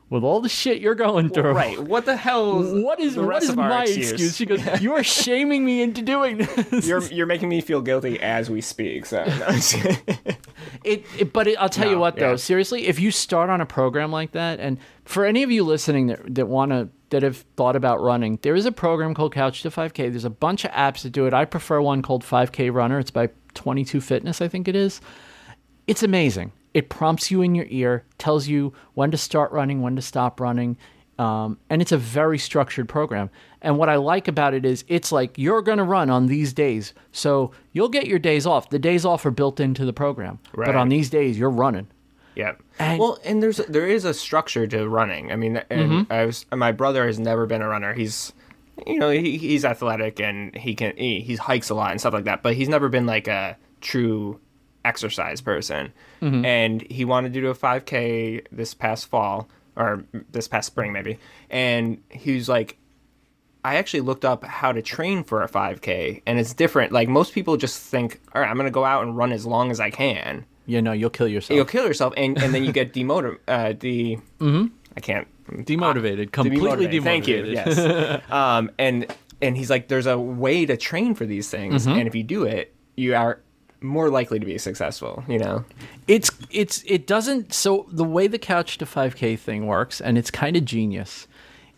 with 0.09 0.22
all 0.22 0.40
the 0.40 0.48
shit 0.48 0.80
you're 0.80 0.94
going 0.94 1.28
through, 1.30 1.52
Right. 1.52 1.78
What 1.78 2.04
the 2.04 2.16
hell? 2.16 2.62
is 2.76 2.84
what 2.84 3.00
is 3.00 3.16
what 3.16 3.42
is 3.42 3.57
my 3.57 3.82
excuse? 3.82 4.12
excuse? 4.12 4.36
She 4.36 4.46
goes, 4.46 4.62
You 4.80 4.94
are 4.94 5.02
shaming 5.02 5.64
me 5.64 5.82
into 5.82 6.02
doing 6.02 6.38
this. 6.38 6.86
You're 6.86 7.02
you're 7.04 7.26
making 7.26 7.48
me 7.48 7.61
feel 7.61 7.80
guilty 7.80 8.20
as 8.20 8.48
we 8.48 8.61
speak. 8.61 9.07
So 9.07 9.24
no, 9.24 9.32
I'm 9.46 9.54
just 9.54 9.74
kidding. 9.74 9.98
It, 10.84 11.04
it 11.18 11.32
but 11.32 11.48
it, 11.48 11.57
I'll 11.59 11.68
tell 11.68 11.88
you 11.88 11.94
No, 11.96 12.00
what 12.00 12.16
though, 12.16 12.36
seriously, 12.36 12.86
if 12.86 13.00
you 13.00 13.11
start 13.11 13.50
on 13.50 13.61
a 13.61 13.66
program 13.66 14.12
like 14.12 14.32
that, 14.32 14.61
and 14.61 14.78
for 15.04 15.24
any 15.24 15.42
of 15.42 15.50
you 15.50 15.64
listening 15.64 16.07
that 16.09 16.34
that 16.34 16.46
want 16.46 16.70
to 16.72 16.88
that 17.11 17.22
have 17.22 17.38
thought 17.57 17.76
about 17.76 18.00
running, 18.00 18.38
there 18.42 18.54
is 18.54 18.66
a 18.66 18.72
program 18.72 19.14
called 19.14 19.32
Couch 19.32 19.62
to 19.62 19.70
5K. 19.70 20.11
There's 20.11 20.24
a 20.24 20.30
bunch 20.30 20.64
of 20.64 20.72
apps 20.72 21.02
that 21.02 21.11
do 21.11 21.26
it. 21.26 21.32
I 21.34 21.44
prefer 21.44 21.80
one 21.80 22.02
called 22.02 22.24
5K 22.24 22.72
Runner. 22.72 22.98
It's 22.98 23.12
by 23.12 23.30
22 23.54 24.00
Fitness, 24.00 24.40
I 24.40 24.48
think 24.48 24.66
it 24.66 24.74
is. 24.74 25.00
It's 25.86 26.02
amazing. 26.02 26.50
It 26.77 26.89
prompts 26.91 27.31
you 27.31 27.41
in 27.43 27.55
your 27.55 27.66
ear, 27.70 28.05
tells 28.18 28.47
you 28.49 28.72
when 28.95 29.11
to 29.11 29.16
start 29.16 29.51
running, 29.53 29.81
when 29.83 29.97
to 29.97 30.03
stop 30.03 30.41
running. 30.41 30.77
Um, 31.18 31.59
and 31.70 31.81
it's 31.81 31.93
a 31.93 31.97
very 31.99 32.37
structured 32.39 32.89
program. 32.89 33.31
And 33.62 33.79
what 33.79 33.89
I 33.89 33.97
like 33.97 34.29
about 34.29 34.53
it 34.53 34.66
is 34.66 34.85
it's 34.87 35.11
like 35.11 35.39
you're 35.39 35.62
going 35.62 35.79
to 35.79 35.85
run 35.85 36.11
on 36.11 36.27
these 36.27 36.53
days. 36.53 36.93
So 37.12 37.53
you'll 37.72 37.89
get 37.89 38.07
your 38.07 38.18
days 38.18 38.45
off. 38.47 38.68
The 38.68 38.79
days 38.79 39.07
off 39.07 39.24
are 39.24 39.31
built 39.31 39.59
into 39.59 39.87
the 39.87 39.95
program. 39.95 40.39
But 40.55 40.77
on 40.77 40.89
these 40.91 41.09
days, 41.09 41.39
you're 41.39 41.49
running. 41.51 41.89
Yeah. 42.35 42.53
And- 42.79 42.99
well, 43.01 43.18
and 43.24 43.43
there's 43.43 43.57
there 43.57 43.87
is 43.87 44.05
a 44.05 44.12
structure 44.12 44.66
to 44.66 44.87
running. 44.87 45.33
I 45.33 45.37
mean, 45.37 45.57
and 45.70 45.91
Mm-hmm. 45.91 46.12
I 46.12 46.27
was 46.27 46.45
my 46.55 46.72
brother 46.72 47.07
has 47.07 47.18
never 47.18 47.47
been 47.47 47.62
a 47.62 47.68
runner. 47.68 47.95
He's 47.95 48.35
you 48.87 48.99
know 48.99 49.09
he, 49.09 49.39
he's 49.39 49.64
athletic 49.64 50.20
and 50.20 50.55
he 50.55 50.74
can 50.74 50.95
he, 50.99 51.20
he 51.20 51.37
hikes 51.37 51.70
a 51.70 51.74
lot 51.74 51.93
and 51.93 51.99
stuff 52.01 52.12
like 52.12 52.24
that. 52.24 52.43
But 52.43 52.53
he's 52.57 52.68
never 52.68 52.91
been 52.91 53.07
like 53.07 53.27
a 53.27 53.57
true 53.81 54.39
exercise 54.87 55.41
person. 55.41 55.93
Mm-hmm. 56.22 56.45
And 56.45 56.82
he 56.91 57.05
wanted 57.05 57.32
to 57.34 57.41
do 57.41 57.49
a 57.49 57.55
5K 57.55 58.47
this 58.53 58.74
past 58.74 59.07
fall 59.07 59.49
or 59.76 60.05
this 60.32 60.49
past 60.49 60.66
spring 60.68 60.93
maybe. 60.93 61.18
And 61.51 62.03
he 62.09 62.34
was 62.34 62.49
like, 62.49 62.78
I 63.64 63.76
actually 63.76 64.03
looked 64.03 64.24
up 64.24 64.45
how 64.45 64.70
to 64.70 64.80
train 64.80 65.24
for 65.24 65.43
a 65.43 65.49
5K, 65.49 66.22
and 66.24 66.39
it's 66.39 66.55
different. 66.55 66.93
Like 66.93 67.09
most 67.09 67.32
people 67.34 67.57
just 67.57 67.82
think, 67.82 68.20
all 68.32 68.41
right, 68.41 68.49
I'm 68.49 68.57
gonna 68.57 68.70
go 68.70 68.84
out 68.84 69.03
and 69.03 69.16
run 69.16 69.32
as 69.32 69.45
long 69.45 69.72
as 69.72 69.80
I 69.80 69.91
can 69.91 70.47
You 70.66 70.80
know, 70.80 70.93
you'll 70.93 71.11
kill 71.11 71.26
yourself. 71.26 71.57
you'll 71.57 71.64
kill 71.64 71.84
yourself 71.84 72.14
and, 72.16 72.41
and 72.41 72.55
then 72.55 72.62
you 72.64 72.72
get 72.72 72.93
demotiv 72.97 73.39
uh 73.49 73.72
the 73.78 74.18
I 74.97 75.01
can't 75.01 75.26
demotivated. 75.49 76.32
Completely 76.32 76.87
demotivated. 76.87 77.03
Thank 77.03 77.26
you. 77.28 77.45
Yes. 77.45 78.22
um 78.30 78.70
and 78.78 79.12
and 79.43 79.57
he's 79.57 79.68
like 79.68 79.89
there's 79.89 80.07
a 80.07 80.18
way 80.18 80.64
to 80.64 80.76
train 80.76 81.14
for 81.14 81.26
these 81.26 81.51
things 81.51 81.87
and 81.87 82.07
if 82.09 82.14
you 82.14 82.22
do 82.22 82.45
it 82.45 82.72
you 82.97 83.14
are 83.16 83.41
more 83.81 84.09
likely 84.11 84.39
to 84.39 84.47
be 84.47 84.59
successful, 84.59 85.22
you 85.29 85.39
know. 85.39 85.64
it's 86.09 86.31
it's 86.51 86.83
it 86.87 87.07
doesn't 87.07 87.53
so 87.53 87.87
the 87.91 88.05
way 88.05 88.27
the 88.27 88.39
couch 88.39 88.79
to 88.79 88.87
5k 88.87 89.39
thing 89.39 89.66
works 89.66 90.01
and 90.01 90.16
it's 90.16 90.31
kind 90.31 90.57
of 90.57 90.64
genius 90.64 91.27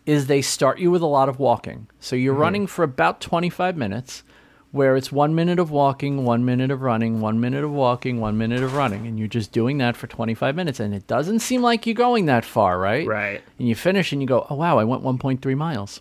is 0.07 0.27
they 0.27 0.41
start 0.41 0.79
you 0.79 0.91
with 0.91 1.03
a 1.03 1.07
lot 1.07 1.29
of 1.29 1.39
walking 1.39 1.87
so 2.01 2.17
you're 2.17 2.33
mm-hmm. 2.33 2.43
running 2.43 2.67
for 2.67 2.83
about 2.83 3.21
25 3.21 3.77
minutes 3.77 4.23
where 4.71 4.97
it's 4.97 5.11
one 5.11 5.35
minute 5.35 5.59
of 5.59 5.71
walking 5.71 6.25
one 6.25 6.45
minute 6.45 6.71
of 6.71 6.83
running 6.83 7.21
one 7.21 7.41
minute 7.41 7.65
of 7.65 7.71
walking 7.71 8.21
one 8.21 8.37
minute 8.39 8.63
of 8.63 8.75
running 8.75 9.07
and 9.07 9.19
you're 9.19 9.29
just 9.29 9.51
doing 9.53 9.79
that 9.79 9.97
for 9.97 10.07
25 10.07 10.55
minutes 10.55 10.79
and 10.81 10.95
it 10.95 11.07
doesn't 11.07 11.41
seem 11.41 11.63
like 11.63 11.87
you're 11.87 11.95
going 11.95 12.27
that 12.27 12.45
far 12.45 12.79
right 12.79 13.07
Right. 13.07 13.43
and 13.59 13.69
you 13.69 13.75
finish 13.75 14.13
and 14.13 14.23
you 14.23 14.29
go 14.29 14.47
oh 14.51 14.55
wow 14.55 14.79
i 14.79 14.85
went 14.85 15.03
1.3 15.03 15.57
miles 15.57 16.01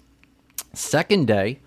second 0.73 1.27
day 1.27 1.59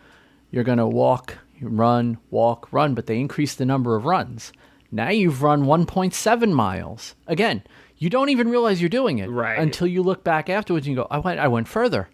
you're 0.50 0.64
going 0.64 0.78
to 0.78 0.86
walk, 0.86 1.38
you 1.60 1.68
run, 1.68 2.18
walk, 2.30 2.72
run, 2.72 2.94
but 2.94 3.06
they 3.06 3.20
increase 3.20 3.54
the 3.54 3.66
number 3.66 3.94
of 3.96 4.04
runs. 4.06 4.52
Now 4.90 5.10
you've 5.10 5.42
run 5.42 5.64
1.7 5.64 6.52
miles. 6.52 7.14
Again, 7.26 7.62
you 7.98 8.10
don't 8.10 8.30
even 8.30 8.48
realize 8.48 8.80
you're 8.80 8.88
doing 8.88 9.18
it 9.18 9.30
Right. 9.30 9.58
until 9.58 9.86
you 9.86 10.02
look 10.02 10.24
back 10.24 10.48
afterwards 10.48 10.86
and 10.86 10.96
you 10.96 11.02
go, 11.02 11.06
I 11.10 11.18
went, 11.18 11.38
I 11.38 11.48
went 11.48 11.68
further. 11.68 12.08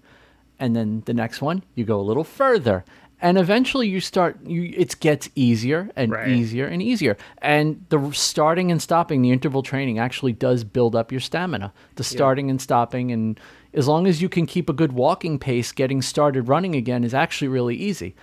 And 0.59 0.74
then 0.74 1.03
the 1.07 1.14
next 1.14 1.40
one, 1.40 1.62
you 1.74 1.84
go 1.84 2.01
a 2.01 2.03
little 2.03 2.24
further. 2.24 2.84
And 3.22 3.38
eventually 3.38 3.88
you 3.88 4.01
start, 4.01 4.38
you, 4.44 4.74
it 4.76 4.99
gets 5.01 5.30
easier 5.34 5.90
and 5.97 6.12
Right. 6.12 6.28
easier 6.28 6.66
and 6.66 6.82
easier. 6.82 7.16
And 7.38 7.84
the 7.88 8.11
starting 8.12 8.70
and 8.70 8.82
stopping, 8.82 9.22
the 9.22 9.30
interval 9.30 9.62
training 9.62 9.99
actually 9.99 10.32
does 10.32 10.64
build 10.64 10.94
up 10.94 11.11
your 11.11 11.20
stamina. 11.20 11.72
The 11.94 12.05
starting 12.05 12.51
and 12.51 12.61
stopping, 12.61 13.11
and 13.12 13.40
as 13.72 13.88
long 13.88 14.07
as 14.07 14.20
you 14.20 14.28
can 14.28 14.44
keep 14.44 14.68
a 14.68 14.74
good 14.74 14.92
walking 14.92 15.38
pace, 15.38 15.72
getting 15.72 16.03
started 16.03 16.49
running 16.49 16.74
again 16.74 17.05
is 17.05 17.14
actually 17.14 17.49
really 17.49 17.76
easy. 17.76 18.14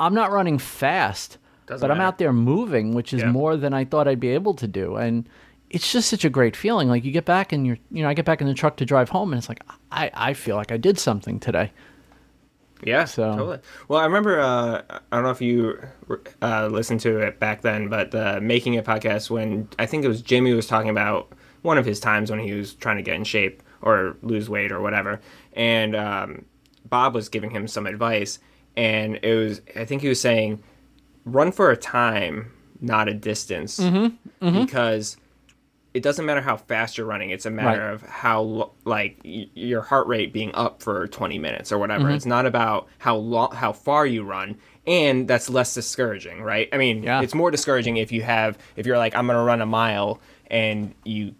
I'm 0.00 0.14
not 0.14 0.30
running 0.32 0.58
fast, 0.58 1.38
Doesn't 1.66 1.86
but 1.86 1.94
I'm 1.94 2.00
out 2.00 2.18
there 2.18 2.32
moving, 2.32 2.92
which 2.94 3.12
is 3.12 3.22
Yeah. 3.22 3.30
more 3.30 3.56
than 3.56 3.72
I 3.74 3.84
thought 3.84 4.08
I'd 4.08 4.20
be 4.20 4.28
able 4.30 4.54
to 4.54 4.66
do. 4.66 4.96
And 4.96 5.28
it's 5.70 5.90
just 5.92 6.08
such 6.10 6.24
a 6.24 6.30
great 6.30 6.54
feeling. 6.56 6.88
Like 6.88 7.04
you 7.04 7.12
get 7.12 7.24
back 7.24 7.52
and 7.52 7.66
you're, 7.66 7.78
you 7.90 8.02
know, 8.02 8.08
I 8.08 8.14
get 8.14 8.24
back 8.24 8.40
in 8.40 8.46
the 8.46 8.54
truck 8.54 8.76
to 8.78 8.84
drive 8.84 9.08
home, 9.10 9.32
and 9.32 9.38
it's 9.38 9.48
like 9.48 9.62
I, 9.90 10.10
I 10.14 10.32
feel 10.34 10.56
like 10.56 10.72
I 10.72 10.76
did 10.76 10.98
something 10.98 11.38
today. 11.40 11.72
Yeah, 12.84 13.04
So- 13.04 13.30
totally. 13.36 13.58
Well, 13.86 14.00
I 14.00 14.04
remember. 14.04 14.40
Uh, 14.40 14.82
I 14.90 14.98
don't 15.16 15.22
know 15.22 15.30
if 15.30 15.40
you 15.40 15.78
uh, 16.42 16.66
listened 16.66 16.98
to 17.00 17.18
it 17.18 17.38
back 17.38 17.62
then, 17.62 17.88
but 17.88 18.10
the 18.10 18.40
Making 18.40 18.74
It 18.74 18.84
podcast 18.84 19.30
when 19.30 19.68
I 19.78 19.86
think 19.86 20.04
it 20.04 20.08
was 20.08 20.20
Jimmy 20.20 20.52
was 20.52 20.66
talking 20.66 20.90
about 20.90 21.30
one 21.62 21.78
of 21.78 21.86
his 21.86 22.00
times 22.00 22.28
when 22.28 22.40
he 22.40 22.52
was 22.54 22.74
trying 22.74 22.96
to 22.96 23.02
get 23.04 23.14
in 23.14 23.22
shape 23.22 23.62
or 23.82 24.16
lose 24.22 24.50
weight 24.50 24.72
or 24.72 24.80
whatever, 24.80 25.20
and 25.52 25.94
um, 25.94 26.44
Bob 26.88 27.14
was 27.14 27.28
giving 27.28 27.50
him 27.52 27.68
some 27.68 27.86
advice, 27.86 28.40
and 28.76 29.18
it 29.22 29.34
was 29.34 29.60
I 29.76 29.84
think 29.84 30.02
he 30.02 30.08
was 30.08 30.20
saying, 30.20 30.62
run 31.24 31.52
for 31.52 31.70
a 31.70 31.76
time, 31.76 32.52
not 32.80 33.08
a 33.08 33.14
distance, 33.14 33.80
because 34.40 35.16
it 35.94 36.02
doesn't 36.02 36.24
matter 36.24 36.40
how 36.40 36.56
fast 36.56 36.96
you're 36.96 37.06
running. 37.06 37.30
It's 37.30 37.44
a 37.44 37.50
matter 37.50 37.84
Right. 37.86 37.92
of 37.94 38.02
how 38.02 38.72
like 38.84 39.18
y- 39.24 39.48
your 39.54 39.82
heart 39.82 40.06
rate 40.06 40.32
being 40.32 40.50
up 40.54 40.82
for 40.82 41.06
20 41.06 41.38
minutes 41.38 41.70
or 41.70 41.78
whatever. 41.78 42.04
Mm-hmm. 42.04 42.14
It's 42.14 42.24
not 42.26 42.46
about 42.46 42.88
how 42.98 43.16
long, 43.16 43.52
how 43.54 43.72
far 43.72 44.06
you 44.06 44.24
run, 44.24 44.56
and 44.86 45.28
that's 45.28 45.50
less 45.50 45.74
discouraging, 45.74 46.40
right? 46.42 46.68
I 46.72 46.78
mean, 46.78 47.02
Yeah. 47.02 47.20
it's 47.20 47.34
more 47.34 47.50
discouraging 47.50 47.98
if 47.98 48.10
you 48.10 48.22
have 48.22 48.56
if 48.76 48.86
you're 48.86 48.96
like 48.96 49.14
I'm 49.14 49.26
going 49.26 49.38
to 49.38 49.44
run 49.44 49.60
a 49.60 49.66
mile 49.66 50.18
and 50.50 50.94
you 51.04 51.34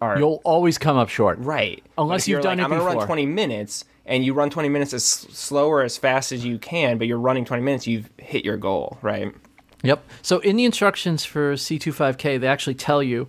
are 0.00 0.18
You'll 0.18 0.40
always 0.42 0.76
come 0.76 0.96
up 0.96 1.08
short. 1.08 1.38
right. 1.38 1.80
Unless 1.96 2.22
But 2.22 2.24
if 2.24 2.28
you're 2.28 2.38
you've 2.38 2.42
done 2.44 2.58
like, 2.58 2.62
it 2.68 2.72
I'm 2.72 2.78
gonna 2.78 2.96
run 2.98 3.06
20 3.06 3.26
minutes 3.26 3.84
and 4.06 4.24
you 4.24 4.34
run 4.34 4.50
20 4.50 4.68
minutes 4.68 4.92
as 4.92 5.04
slow 5.04 5.68
or 5.68 5.82
as 5.82 5.96
fast 5.96 6.32
as 6.32 6.44
you 6.44 6.58
can, 6.58 6.98
but 6.98 7.06
you're 7.06 7.18
running 7.18 7.44
20 7.44 7.62
minutes, 7.62 7.86
you've 7.86 8.10
hit 8.18 8.44
your 8.44 8.56
goal, 8.56 8.98
right? 9.02 9.34
Yep. 9.82 10.04
So 10.22 10.38
in 10.40 10.56
the 10.56 10.64
instructions 10.64 11.24
for 11.24 11.54
C25K, 11.54 12.40
they 12.40 12.46
actually 12.46 12.74
tell 12.74 13.02
you 13.02 13.28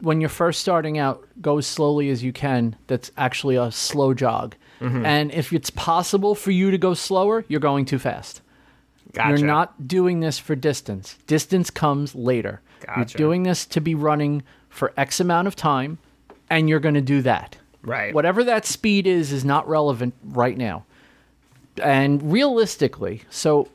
when 0.00 0.20
you're 0.20 0.28
first 0.28 0.60
starting 0.60 0.98
out, 0.98 1.26
go 1.40 1.58
as 1.58 1.66
slowly 1.66 2.10
as 2.10 2.24
you 2.24 2.32
can. 2.32 2.76
That's 2.88 3.10
actually 3.16 3.56
a 3.56 3.70
slow 3.70 4.14
jog. 4.14 4.56
Mm-hmm. 4.80 5.06
And 5.06 5.32
if 5.32 5.52
it's 5.52 5.70
possible 5.70 6.34
for 6.34 6.50
you 6.50 6.72
to 6.72 6.78
go 6.78 6.94
slower, 6.94 7.44
you're 7.46 7.60
going 7.60 7.84
too 7.84 8.00
fast. 8.00 8.42
Gotcha. 9.12 9.38
You're 9.38 9.46
not 9.46 9.86
doing 9.86 10.20
this 10.20 10.38
for 10.38 10.56
distance. 10.56 11.16
Distance 11.26 11.70
comes 11.70 12.14
later. 12.14 12.60
Gotcha. 12.84 12.98
You're 12.98 13.28
doing 13.28 13.44
this 13.44 13.64
to 13.66 13.80
be 13.80 13.94
running 13.94 14.42
for 14.68 14.92
X 14.96 15.20
amount 15.20 15.46
of 15.46 15.54
time, 15.54 15.98
and 16.50 16.68
you're 16.68 16.80
going 16.80 16.94
to 16.94 17.00
do 17.00 17.22
that. 17.22 17.56
Right. 17.82 18.14
Whatever 18.14 18.44
that 18.44 18.64
speed 18.64 19.06
is, 19.06 19.32
is 19.32 19.44
not 19.44 19.68
relevant 19.68 20.14
right 20.24 20.56
now. 20.56 20.84
And 21.82 22.32
realistically, 22.32 23.22
so 23.30 23.68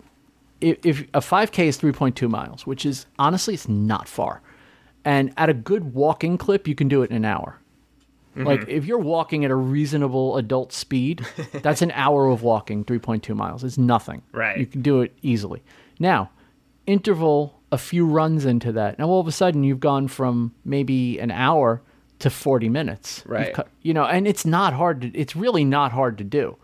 if, 0.62 0.86
if 0.86 1.02
a 1.14 1.20
5K 1.20 1.66
is 1.66 1.78
3.2 1.80 2.30
miles, 2.30 2.66
which 2.66 2.86
is 2.86 3.06
honestly, 3.20 3.54
it's 3.54 3.68
not 3.68 4.08
far. 4.08 4.42
And 5.04 5.34
at 5.38 5.50
a 5.50 5.54
good 5.54 5.94
walking 5.94 6.38
clip, 6.38 6.68
you 6.68 6.76
can 6.76 6.88
do 6.88 7.02
it 7.02 7.10
in 7.10 7.18
an 7.18 7.26
hour. 7.26 7.60
Mm-hmm. 8.36 8.48
Like 8.48 8.68
if 8.68 8.86
you're 8.86 9.00
walking 9.00 9.46
at 9.46 9.52
a 9.52 9.56
reasonable 9.56 10.38
adult 10.38 10.72
speed, 10.72 11.26
that's 11.52 11.82
an 11.82 11.92
hour 11.92 12.28
of 12.28 12.44
walking, 12.44 12.86
3.2 12.86 13.36
miles. 13.36 13.64
It's 13.64 13.78
nothing. 13.78 14.22
Right. 14.32 14.58
You 14.58 14.66
can 14.66 14.82
do 14.82 15.02
it 15.02 15.14
easily. 15.22 15.64
Now, 16.00 16.30
interval 16.86 17.60
a 17.72 17.78
few 17.78 18.06
runs 18.06 18.46
into 18.46 18.72
that. 18.74 18.98
Now 18.98 19.08
all 19.08 19.20
of 19.20 19.28
a 19.28 19.32
sudden 19.32 19.64
you've 19.64 19.80
gone 19.80 20.08
from 20.08 20.54
maybe 20.64 21.20
an 21.20 21.32
hour 21.32 21.82
to 22.20 22.30
40 22.30 22.70
minutes. 22.70 23.24
Right. 23.26 23.54
cut- 23.54 23.68
you 23.82 23.94
know, 23.94 24.06
and 24.06 24.28
it's 24.28 24.46
not 24.46 24.74
hard 24.74 25.02
to 25.02 25.08
it's 25.18 25.36
really 25.36 25.64
not 25.66 25.92
hard 25.92 26.18
to 26.20 26.24
do. 26.24 26.58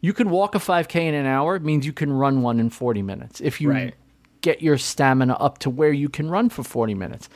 You 0.00 0.12
can 0.12 0.30
walk 0.30 0.54
a 0.54 0.58
5k 0.58 0.96
in 1.08 1.14
an 1.14 1.26
hour, 1.26 1.56
it 1.56 1.62
means 1.62 1.84
you 1.86 1.92
can 1.92 2.12
run 2.12 2.42
one 2.42 2.60
in 2.60 2.70
40 2.70 3.02
minutes. 3.02 3.40
If 3.40 3.60
you 3.60 3.70
Right. 3.70 3.94
get 4.42 4.62
your 4.62 4.78
stamina 4.78 5.34
up 5.34 5.58
to 5.58 5.70
where 5.70 5.92
you 5.92 6.08
can 6.08 6.30
run 6.30 6.48
for 6.50 6.62
40 6.62 6.94
minutes. 6.94 7.28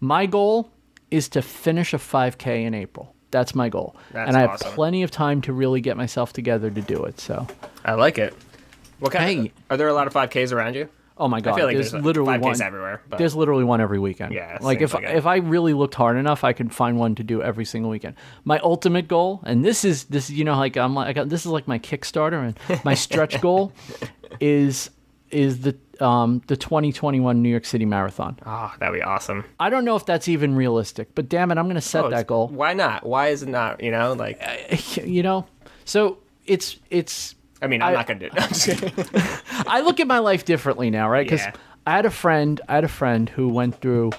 My 0.00 0.24
goal 0.26 0.70
is 1.10 1.28
to 1.30 1.42
finish 1.42 1.92
a 1.92 1.98
5k 1.98 2.64
in 2.64 2.72
April. 2.74 3.14
That's 3.30 3.54
my 3.54 3.68
goal. 3.68 3.96
That's 4.12 4.28
and 4.28 4.36
I 4.36 4.40
have 4.42 4.60
plenty 4.60 5.02
of 5.02 5.10
time 5.10 5.40
to 5.42 5.52
really 5.52 5.80
get 5.80 5.96
myself 5.96 6.32
together 6.32 6.70
to 6.70 6.80
do 6.80 7.04
it. 7.04 7.20
So, 7.20 7.46
I 7.84 7.92
like 7.94 8.18
it. 8.18 8.34
What 9.00 9.12
kind 9.12 9.42
Hey. 9.48 9.52
are 9.68 9.76
there 9.76 9.88
a 9.88 9.92
lot 9.92 10.06
of 10.06 10.12
5Ks 10.14 10.52
around 10.52 10.74
you? 10.74 10.88
Oh 11.18 11.28
my 11.28 11.40
god, 11.40 11.54
I 11.54 11.56
feel 11.56 11.66
like 11.66 11.76
there's, 11.76 11.92
there's, 11.92 12.02
uh, 12.02 12.06
literally 12.06 12.38
5Ks 12.38 12.42
one 12.42 12.62
everywhere. 12.62 13.02
But 13.08 13.18
There's 13.18 13.34
literally 13.34 13.64
one 13.64 13.80
every 13.80 13.98
weekend. 13.98 14.32
Yeah, 14.34 14.58
like 14.60 14.80
if 14.80 14.94
like 14.94 15.04
if 15.04 15.26
I 15.26 15.36
really 15.36 15.72
looked 15.74 15.94
hard 15.94 16.16
enough, 16.16 16.44
I 16.44 16.52
could 16.52 16.74
find 16.74 16.98
one 16.98 17.14
to 17.16 17.22
do 17.24 17.42
every 17.42 17.64
single 17.64 17.90
weekend. 17.90 18.16
My 18.44 18.58
ultimate 18.60 19.08
goal, 19.08 19.40
and 19.44 19.64
this 19.64 19.84
is 19.84 20.04
this 20.04 20.30
you 20.30 20.44
know 20.44 20.56
like 20.56 20.76
I'm 20.76 20.94
like 20.94 21.08
I 21.08 21.12
got, 21.12 21.28
this 21.28 21.40
is 21.46 21.52
like 21.52 21.66
my 21.68 21.78
Kickstarter, 21.78 22.54
and 22.68 22.84
my 22.84 22.94
stretch 23.06 23.40
goal 23.40 23.72
is 24.40 24.90
is 25.30 25.60
the 25.60 25.76
um 26.00 26.42
the 26.46 26.56
2021 26.56 27.42
New 27.42 27.48
York 27.48 27.64
City 27.64 27.84
Marathon. 27.84 28.38
oh, 28.44 28.72
that'd 28.78 28.94
be 28.94 29.02
awesome. 29.02 29.44
I 29.58 29.70
don't 29.70 29.84
know 29.84 29.96
if 29.96 30.04
that's 30.04 30.28
even 30.28 30.54
realistic, 30.54 31.14
but 31.14 31.28
damn 31.28 31.50
it, 31.50 31.58
I'm 31.58 31.64
going 31.66 31.76
to 31.76 31.80
set 31.80 32.04
Oh, 32.04 32.10
that 32.10 32.26
goal. 32.26 32.48
Why 32.48 32.74
not? 32.74 33.06
Why 33.06 33.28
is 33.28 33.42
it 33.42 33.48
not? 33.48 33.82
You 33.82 33.90
know, 33.90 34.12
like 34.12 34.40
uh, 34.42 34.76
You 35.04 35.22
know, 35.22 35.46
so 35.84 36.18
it's 36.44 36.76
it's. 36.90 37.34
I 37.62 37.66
mean, 37.66 37.82
I'm 37.82 37.88
I- 37.88 37.92
not 37.92 38.06
gonna 38.06 38.20
do 38.20 38.26
it. 38.26 38.32
I'm 38.36 38.48
just. 38.48 39.66
I 39.68 39.80
look 39.80 40.00
at 40.00 40.06
my 40.06 40.18
life 40.18 40.44
differently 40.44 40.90
now, 40.90 41.08
right? 41.08 41.24
Because 41.26 41.40
Yeah. 41.40 41.52
I 41.86 41.92
had 41.96 42.06
a 42.06 42.10
friend, 42.10 42.60
I 42.68 42.74
had 42.76 42.84
a 42.84 42.88
friend 42.88 43.28
who 43.28 43.48
went 43.48 43.80
through 43.80 44.10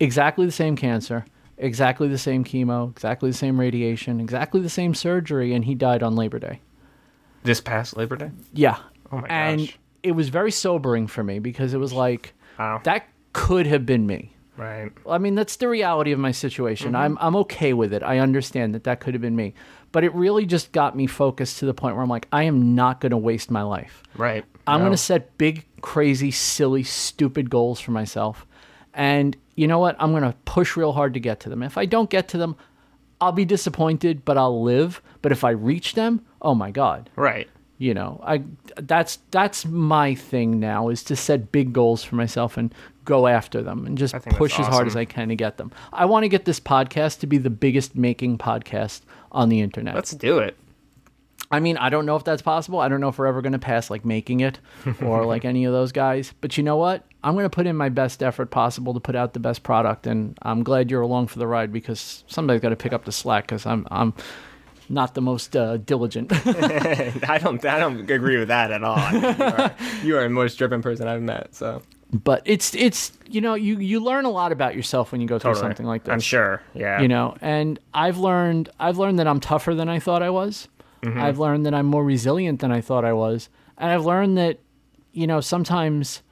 exactly 0.00 0.46
the 0.46 0.52
same 0.52 0.76
cancer, 0.76 1.24
exactly 1.58 2.08
the 2.08 2.18
same 2.18 2.44
chemo, 2.44 2.90
exactly 2.90 3.30
the 3.30 3.36
same 3.36 3.58
radiation, 3.58 4.20
exactly 4.20 4.60
the 4.60 4.70
same 4.70 4.94
surgery, 4.94 5.52
and 5.52 5.64
he 5.64 5.74
died 5.74 6.02
on 6.02 6.14
Labor 6.16 6.38
Day. 6.38 6.60
this 7.44 7.60
past 7.60 7.96
Labor 7.96 8.16
Day. 8.16 8.30
Yeah. 8.52 8.78
Oh 9.10 9.16
my 9.16 9.22
gosh. 9.22 9.30
and 9.30 9.74
it 10.04 10.12
was 10.12 10.28
very 10.30 10.50
sobering 10.52 11.06
for 11.08 11.22
me 11.24 11.38
because 11.40 11.74
it 11.74 11.78
was 11.78 11.92
like 11.92 12.32
Wow. 12.58 12.80
that 12.84 13.06
could 13.32 13.66
have 13.66 13.84
been 13.84 14.06
me. 14.06 14.32
Right. 14.62 14.92
I 15.08 15.18
mean, 15.18 15.34
that's 15.34 15.56
the 15.56 15.68
reality 15.68 16.12
of 16.12 16.18
my 16.18 16.30
situation. 16.32 16.88
Mm-hmm. 16.88 16.96
I'm 16.96 17.18
I'm 17.20 17.36
okay 17.36 17.72
with 17.72 17.92
it. 17.92 18.02
I 18.02 18.18
understand 18.18 18.74
that 18.74 18.84
that 18.84 19.00
could 19.00 19.14
have 19.14 19.20
been 19.20 19.36
me, 19.36 19.54
but 19.92 20.04
it 20.04 20.14
really 20.14 20.46
just 20.46 20.72
got 20.72 20.96
me 20.96 21.06
focused 21.06 21.58
to 21.58 21.66
the 21.66 21.74
point 21.74 21.94
where 21.96 22.02
I'm 22.02 22.08
like, 22.10 22.28
I 22.32 22.44
am 22.44 22.74
not 22.74 23.00
going 23.00 23.10
to 23.10 23.16
waste 23.16 23.50
my 23.50 23.62
life. 23.62 24.02
Right. 24.16 24.44
I'm 24.66 24.80
No. 24.80 24.84
going 24.86 24.92
to 24.92 24.96
set 24.98 25.36
big, 25.38 25.64
crazy, 25.80 26.30
silly, 26.30 26.82
stupid 26.84 27.50
goals 27.50 27.80
for 27.80 27.90
myself, 27.90 28.46
and 28.94 29.36
you 29.56 29.66
know 29.66 29.78
what? 29.78 29.96
I'm 29.98 30.12
going 30.12 30.22
to 30.22 30.34
push 30.44 30.76
real 30.76 30.92
hard 30.92 31.14
to 31.14 31.20
get 31.20 31.40
to 31.40 31.48
them. 31.50 31.62
If 31.62 31.76
I 31.76 31.84
don't 31.86 32.08
get 32.10 32.28
to 32.28 32.38
them, 32.38 32.56
I'll 33.20 33.32
be 33.32 33.44
disappointed, 33.44 34.24
but 34.24 34.38
I'll 34.38 34.62
live. 34.62 35.02
But 35.20 35.32
if 35.32 35.44
I 35.44 35.50
reach 35.50 35.94
them, 35.94 36.24
oh 36.40 36.54
my 36.54 36.70
god, 36.70 37.10
Right. 37.16 37.48
you 37.78 37.94
know 37.94 38.20
i 38.24 38.42
that's 38.82 39.18
that's 39.30 39.64
my 39.66 40.14
thing 40.14 40.60
now 40.60 40.88
is 40.88 41.02
to 41.04 41.16
set 41.16 41.50
big 41.52 41.72
goals 41.72 42.04
for 42.04 42.14
myself 42.16 42.56
and 42.56 42.72
go 43.04 43.26
after 43.26 43.62
them 43.62 43.86
and 43.86 43.98
just 43.98 44.14
push 44.30 44.56
that's 44.56 44.68
as 44.68 44.74
hard 44.74 44.86
as 44.86 44.96
i 44.96 45.04
can 45.04 45.28
to 45.28 45.36
get 45.36 45.56
them 45.56 45.70
i 45.92 46.04
want 46.04 46.24
to 46.24 46.28
get 46.28 46.44
this 46.44 46.60
podcast 46.60 47.20
to 47.20 47.26
be 47.26 47.38
the 47.38 47.50
biggest 47.50 47.96
making 47.96 48.38
podcast 48.38 49.02
on 49.30 49.48
the 49.48 49.60
internet 49.60 49.94
Let's 49.94 50.12
do 50.12 50.38
it. 50.38 50.56
i 51.50 51.60
mean 51.60 51.76
i 51.78 51.88
don't 51.88 52.06
know 52.06 52.16
if 52.16 52.24
that's 52.24 52.42
possible 52.42 52.78
i 52.80 52.88
don't 52.88 53.00
know 53.00 53.08
if 53.08 53.18
we're 53.18 53.26
ever 53.26 53.42
going 53.42 53.52
to 53.52 53.58
pass 53.58 53.90
like 53.90 54.04
making 54.04 54.40
it 54.40 54.58
or 55.02 55.24
like 55.24 55.44
any 55.44 55.64
of 55.64 55.72
those 55.72 55.92
guys 55.92 56.32
but 56.40 56.56
you 56.56 56.62
know 56.62 56.76
what 56.76 57.04
i'm 57.24 57.34
going 57.34 57.44
to 57.44 57.50
put 57.50 57.66
in 57.66 57.76
my 57.76 57.88
best 57.88 58.22
effort 58.22 58.50
possible 58.50 58.94
to 58.94 59.00
put 59.00 59.16
out 59.16 59.32
the 59.32 59.40
best 59.40 59.62
product 59.62 60.06
and 60.06 60.38
i'm 60.42 60.62
glad 60.62 60.90
you're 60.90 61.02
along 61.02 61.26
for 61.26 61.38
the 61.38 61.46
ride 61.46 61.72
because 61.72 62.24
somebody's 62.26 62.62
got 62.62 62.70
to 62.70 62.76
pick 62.76 62.92
up 62.92 63.04
the 63.04 63.12
slack 63.12 63.44
because 63.44 63.66
i'm 63.66 63.86
i'm 63.90 64.14
not 64.88 65.14
the 65.14 65.22
most 65.22 65.56
uh, 65.56 65.78
diligent 65.78 66.30
I 66.46 67.38
don't. 67.42 67.64
I 67.64 67.78
don't 67.78 68.10
agree 68.10 68.36
with 68.36 68.48
that 68.48 68.70
at 68.70 68.84
all. 68.84 68.98
I 68.98 69.12
mean, 69.12 69.22
you, 69.22 69.44
are, 69.44 69.74
you 70.04 70.18
are 70.18 70.22
the 70.24 70.28
most 70.28 70.56
driven 70.56 70.82
person 70.82 71.08
I've 71.08 71.22
met. 71.22 71.54
So 71.54 71.82
but 72.12 72.42
it's 72.44 72.74
it's 72.74 73.12
you 73.28 73.40
know 73.40 73.54
you 73.54 73.78
you 73.78 73.98
learn 74.00 74.24
a 74.24 74.30
lot 74.30 74.52
about 74.52 74.74
yourself 74.76 75.12
when 75.12 75.20
you 75.20 75.26
go 75.26 75.38
through 75.38 75.52
totally. 75.54 75.70
something 75.70 75.86
like 75.86 76.04
this 76.04 76.12
I'm 76.12 76.20
sure. 76.20 76.60
Yeah. 76.74 77.00
you 77.00 77.08
know 77.08 77.36
and 77.40 77.78
i've 77.94 78.18
learned 78.18 78.68
i've 78.78 78.98
learned 78.98 79.18
that 79.18 79.26
i'm 79.26 79.40
tougher 79.40 79.74
than 79.74 79.88
i 79.88 79.98
thought 79.98 80.22
i 80.22 80.30
was 80.30 80.68
Mm-hmm. 81.02 81.18
i've 81.20 81.40
learned 81.40 81.66
that 81.66 81.74
i'm 81.74 81.86
more 81.86 82.04
resilient 82.04 82.60
than 82.60 82.70
i 82.70 82.80
thought 82.80 83.04
i 83.04 83.12
was 83.12 83.48
and 83.76 83.90
i've 83.90 84.04
learned 84.04 84.38
that 84.38 84.60
you 85.12 85.26
know 85.26 85.40
sometimes 85.40 86.22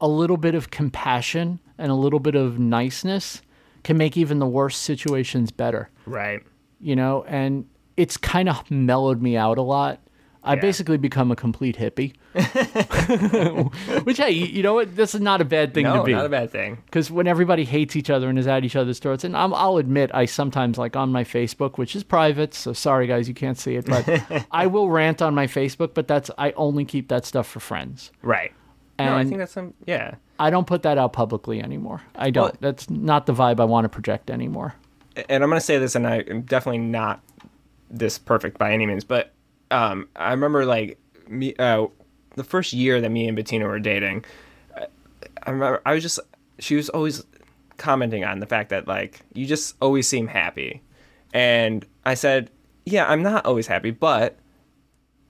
a 0.00 0.08
little 0.08 0.38
bit 0.38 0.54
of 0.54 0.70
compassion 0.70 1.60
and 1.76 1.90
a 1.90 1.94
little 1.94 2.20
bit 2.20 2.34
of 2.34 2.58
niceness 2.58 3.42
can 3.82 3.98
make 3.98 4.16
even 4.16 4.38
the 4.38 4.46
worst 4.46 4.80
situations 4.82 5.50
better 5.50 5.90
Right. 6.06 6.40
you 6.80 6.96
know 6.96 7.24
and 7.28 7.66
it's 7.98 8.16
kind 8.16 8.48
of 8.48 8.70
mellowed 8.70 9.20
me 9.20 9.36
out 9.36 9.58
a 9.58 9.62
lot 9.62 10.00
I 10.42 10.54
Yeah. 10.54 10.60
basically 10.60 10.96
become 10.98 11.30
a 11.30 11.36
complete 11.36 11.76
hippie, 11.78 12.14
which 14.04 14.16
hey, 14.18 14.30
you 14.30 14.62
know 14.62 14.74
what? 14.74 14.94
This 14.96 15.14
is 15.14 15.20
not 15.20 15.40
a 15.40 15.44
bad 15.44 15.74
thing 15.74 15.84
No, 15.84 15.98
to 15.98 16.02
be 16.04 16.12
not 16.12 16.26
a 16.26 16.28
bad 16.28 16.50
thing. 16.50 16.78
because 16.86 17.10
when 17.10 17.26
everybody 17.26 17.64
hates 17.64 17.96
each 17.96 18.10
other 18.10 18.28
and 18.28 18.38
is 18.38 18.46
at 18.46 18.64
each 18.64 18.76
other's 18.76 18.98
throats, 18.98 19.24
and 19.24 19.36
I'm, 19.36 19.54
I'll 19.54 19.76
admit 19.76 20.10
I 20.14 20.24
sometimes 20.26 20.78
like 20.78 20.96
on 20.96 21.12
my 21.12 21.24
Facebook, 21.24 21.78
which 21.78 21.94
is 21.96 22.02
private, 22.04 22.54
so 22.54 22.72
sorry 22.72 23.06
guys, 23.06 23.28
you 23.28 23.34
can't 23.34 23.58
see 23.58 23.76
it, 23.76 23.86
but 23.86 24.46
I 24.50 24.66
will 24.66 24.90
rant 24.90 25.22
on 25.22 25.34
my 25.34 25.46
Facebook, 25.46 25.94
but 25.94 26.08
that's 26.08 26.30
I 26.38 26.52
only 26.52 26.84
keep 26.84 27.08
that 27.08 27.24
stuff 27.24 27.46
for 27.46 27.60
friends. 27.60 28.10
Right. 28.22 28.52
no, 28.98 29.14
I 29.16 29.24
think 29.24 29.38
that's 29.38 29.52
some. 29.52 29.74
Yeah. 29.86 30.14
I 30.38 30.50
don't 30.50 30.66
put 30.66 30.82
that 30.82 30.98
out 30.98 31.12
publicly 31.12 31.62
anymore. 31.62 32.02
I 32.16 32.30
don't. 32.30 32.44
Well- 32.44 32.56
that's 32.60 32.90
not 32.90 33.26
the 33.26 33.34
vibe 33.34 33.60
I 33.60 33.64
want 33.64 33.84
to 33.84 33.88
project 33.88 34.30
anymore. 34.30 34.74
and 35.28 35.42
I'm 35.44 35.48
gonna 35.50 35.60
say 35.60 35.78
this, 35.78 35.94
and 35.94 36.06
I 36.06 36.18
am 36.20 36.42
definitely 36.42 36.78
not 36.80 37.20
this 37.90 38.18
perfect 38.18 38.58
by 38.58 38.72
any 38.72 38.86
means, 38.86 39.04
but 39.04 39.32
um, 39.70 40.08
I 40.16 40.30
remember 40.32 40.64
like 40.66 40.98
me 41.28 41.54
uh, 41.56 41.86
the 42.34 42.44
first 42.44 42.72
year 42.72 43.00
that 43.00 43.10
me 43.10 43.26
and 43.26 43.36
Bettina 43.36 43.66
were 43.66 43.78
dating. 43.78 44.24
I, 44.76 44.86
I 45.42 45.50
remember 45.50 45.82
I 45.86 45.94
was 45.94 46.02
just 46.02 46.20
she 46.58 46.76
was 46.76 46.88
always 46.90 47.24
commenting 47.76 48.24
on 48.24 48.40
the 48.40 48.46
fact 48.46 48.70
that 48.70 48.86
like 48.86 49.20
you 49.32 49.46
just 49.46 49.76
always 49.80 50.06
seem 50.06 50.26
happy, 50.26 50.82
and 51.32 51.84
I 52.04 52.14
said, 52.14 52.50
yeah, 52.86 53.06
I'm 53.08 53.22
not 53.22 53.46
always 53.46 53.66
happy, 53.66 53.90
but 53.90 54.38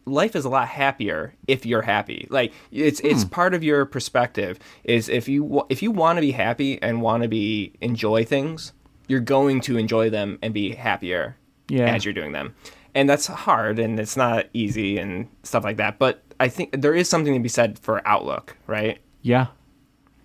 life 0.07 0.37
is 0.37 0.45
a 0.45 0.49
lot 0.49 0.69
happier 0.69 1.35
if 1.47 1.65
you're 1.65 1.83
happy. 1.83 2.27
Like 2.31 2.53
it's 2.71 3.01
it's 3.01 3.23
hmm. 3.23 3.29
part 3.31 3.55
of 3.55 3.63
your 3.63 3.85
perspective 3.87 4.59
is 4.85 5.09
if 5.09 5.29
you 5.29 5.65
if 5.69 5.83
you 5.83 5.91
want 5.91 6.17
to 6.17 6.21
be 6.21 6.33
happy 6.33 6.81
and 6.83 7.03
want 7.03 7.23
to 7.23 7.29
be 7.29 7.73
enjoy 7.81 8.25
things, 8.25 8.73
you're 9.09 9.21
going 9.21 9.61
to 9.63 9.77
enjoy 9.77 10.11
them 10.11 10.39
and 10.43 10.53
be 10.53 10.75
happier 10.75 11.37
Yeah. 11.69 11.87
as 11.95 12.05
you're 12.05 12.15
doing 12.15 12.33
them. 12.33 12.55
And 12.95 13.09
that's 13.09 13.27
hard 13.27 13.79
and 13.79 13.99
it's 13.99 14.17
not 14.17 14.47
easy 14.55 14.99
and 14.99 15.29
stuff 15.43 15.65
like 15.65 15.79
that, 15.79 15.99
but 15.99 16.23
I 16.39 16.49
think 16.49 16.81
there 16.81 16.95
is 16.95 17.09
something 17.09 17.35
to 17.35 17.41
be 17.41 17.49
said 17.49 17.79
for 17.79 18.07
outlook, 18.07 18.57
right? 18.67 18.99
Yeah, 19.23 19.47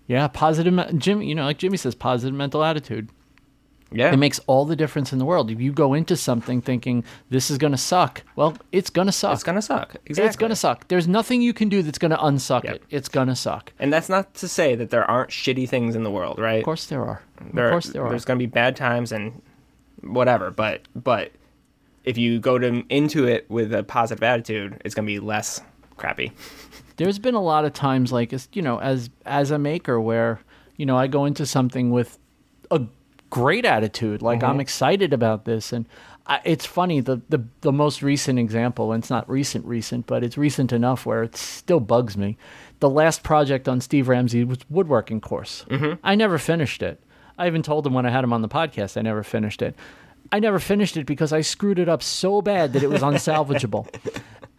yeah. 0.08 0.28
Positive, 0.28 0.74
Jimmy. 1.00 1.28
You 1.28 1.36
know, 1.36 1.46
like 1.46 1.58
Jimmy 1.58 1.78
says, 1.78 1.96
positive 1.96 2.36
mental 2.36 2.64
attitude. 2.64 3.10
Yeah. 3.92 4.14
It 4.14 4.18
makes 4.18 4.40
all 4.46 4.66
the 4.66 4.76
difference 4.76 5.12
in 5.12 5.18
the 5.18 5.26
world. 5.26 5.50
If 5.50 5.60
you 5.60 5.72
go 5.72 5.96
into 5.96 6.16
something 6.16 6.62
thinking 6.62 7.04
this 7.32 7.50
is 7.50 7.58
gonna 7.58 7.76
suck, 7.78 8.22
well, 8.36 8.56
it's 8.72 8.92
gonna 8.92 9.12
suck. 9.12 9.34
it's 9.34 9.44
going 9.44 9.56
to 9.56 9.64
suck. 9.64 9.96
Exactly. 10.06 10.28
It's 10.28 10.36
gonna 10.36 10.56
suck. 10.56 10.88
There's 10.90 11.08
nothing 11.08 11.42
you 11.42 11.54
can 11.54 11.70
do 11.70 11.82
that's 11.82 11.98
gonna 11.98 12.18
unsuck 12.20 12.66
Yep. 12.66 12.76
it. 12.76 12.84
It's 12.92 13.10
gonna 13.10 13.36
suck. 13.36 13.74
And 13.80 13.92
that's 13.92 14.08
not 14.08 14.36
to 14.36 14.48
say 14.48 14.76
that 14.76 14.92
there 14.92 15.10
aren't 15.10 15.32
shitty 15.32 15.68
things 15.68 15.96
in 15.96 16.04
the 16.04 16.12
world, 16.12 16.38
right? 16.38 16.60
Of 16.60 16.66
course 16.66 16.86
there 16.86 17.04
are. 17.04 17.24
there, 17.52 17.66
of 17.66 17.72
course 17.72 17.88
there 17.88 18.04
are. 18.06 18.10
There's 18.10 18.26
going 18.26 18.38
to 18.38 18.44
be 18.44 18.52
bad 18.52 18.76
times 18.76 19.12
and 19.12 19.42
whatever, 20.04 20.52
but 20.52 20.82
but 20.96 21.32
if 22.04 22.18
you 22.18 22.40
go 22.40 22.58
to 22.58 22.84
into 22.90 23.28
it 23.28 23.50
with 23.50 23.74
a 23.74 23.84
positive 23.84 24.24
attitude, 24.24 24.82
it's 24.86 24.96
gonna 24.96 25.06
be 25.06 25.20
less 25.20 25.62
crappy. 25.98 26.32
There's 26.98 27.20
been 27.20 27.36
a 27.36 27.42
lot 27.42 27.66
of 27.66 27.74
times, 27.74 28.12
like 28.12 28.34
as 28.34 28.48
you 28.54 28.62
know, 28.62 28.80
as 28.80 29.10
as 29.26 29.52
a 29.52 29.60
maker, 29.60 30.00
where 30.00 30.42
you 30.76 30.86
know 30.86 30.98
I 30.98 31.08
go 31.08 31.26
into 31.26 31.46
something 31.46 31.92
with 31.92 32.18
a 32.72 32.82
great 33.30 33.66
attitude, 33.66 34.22
like 34.22 34.44
I'm 34.44 34.52
mm-hmm. 34.52 34.62
excited 34.62 35.14
about 35.14 35.46
this, 35.46 35.72
and 35.72 35.86
I, 36.26 36.42
it's 36.44 36.66
funny. 36.66 37.00
The, 37.00 37.22
the 37.30 37.44
the 37.62 37.72
most 37.72 38.02
recent 38.02 38.40
example, 38.40 38.92
and 38.92 39.04
it's 39.04 39.10
not 39.10 39.30
recent, 39.30 39.66
recent, 39.66 40.08
but 40.08 40.24
it's 40.24 40.38
recent 40.38 40.72
enough 40.72 41.06
where 41.06 41.24
it 41.24 41.36
still 41.36 41.80
bugs 41.80 42.18
me. 42.18 42.38
The 42.80 42.90
last 42.90 43.24
project 43.24 43.68
on 43.68 43.82
Steve 43.82 44.08
Ramsey 44.08 44.44
was 44.44 44.60
woodworking 44.70 45.22
course. 45.22 45.66
Mm-hmm. 45.70 46.00
I 46.04 46.16
never 46.16 46.38
finished 46.38 46.82
it. 46.82 47.02
I 47.38 47.48
even 47.48 47.64
told 47.64 47.88
him 47.88 47.94
when 47.94 48.06
I 48.06 48.10
had 48.10 48.24
him 48.24 48.34
on 48.34 48.42
the 48.42 48.50
podcast, 48.50 48.98
I 48.98 49.02
never 49.02 49.24
finished 49.24 49.62
it. 49.62 49.76
I 50.32 50.40
never 50.40 50.60
finished 50.60 50.98
it 50.98 51.06
because 51.06 51.34
I 51.34 51.42
screwed 51.42 51.80
it 51.80 51.90
up 51.90 52.04
so 52.04 52.42
bad 52.42 52.74
that 52.74 52.84
it 52.84 52.90
was 52.90 53.02
unsalvageable. 53.10 53.88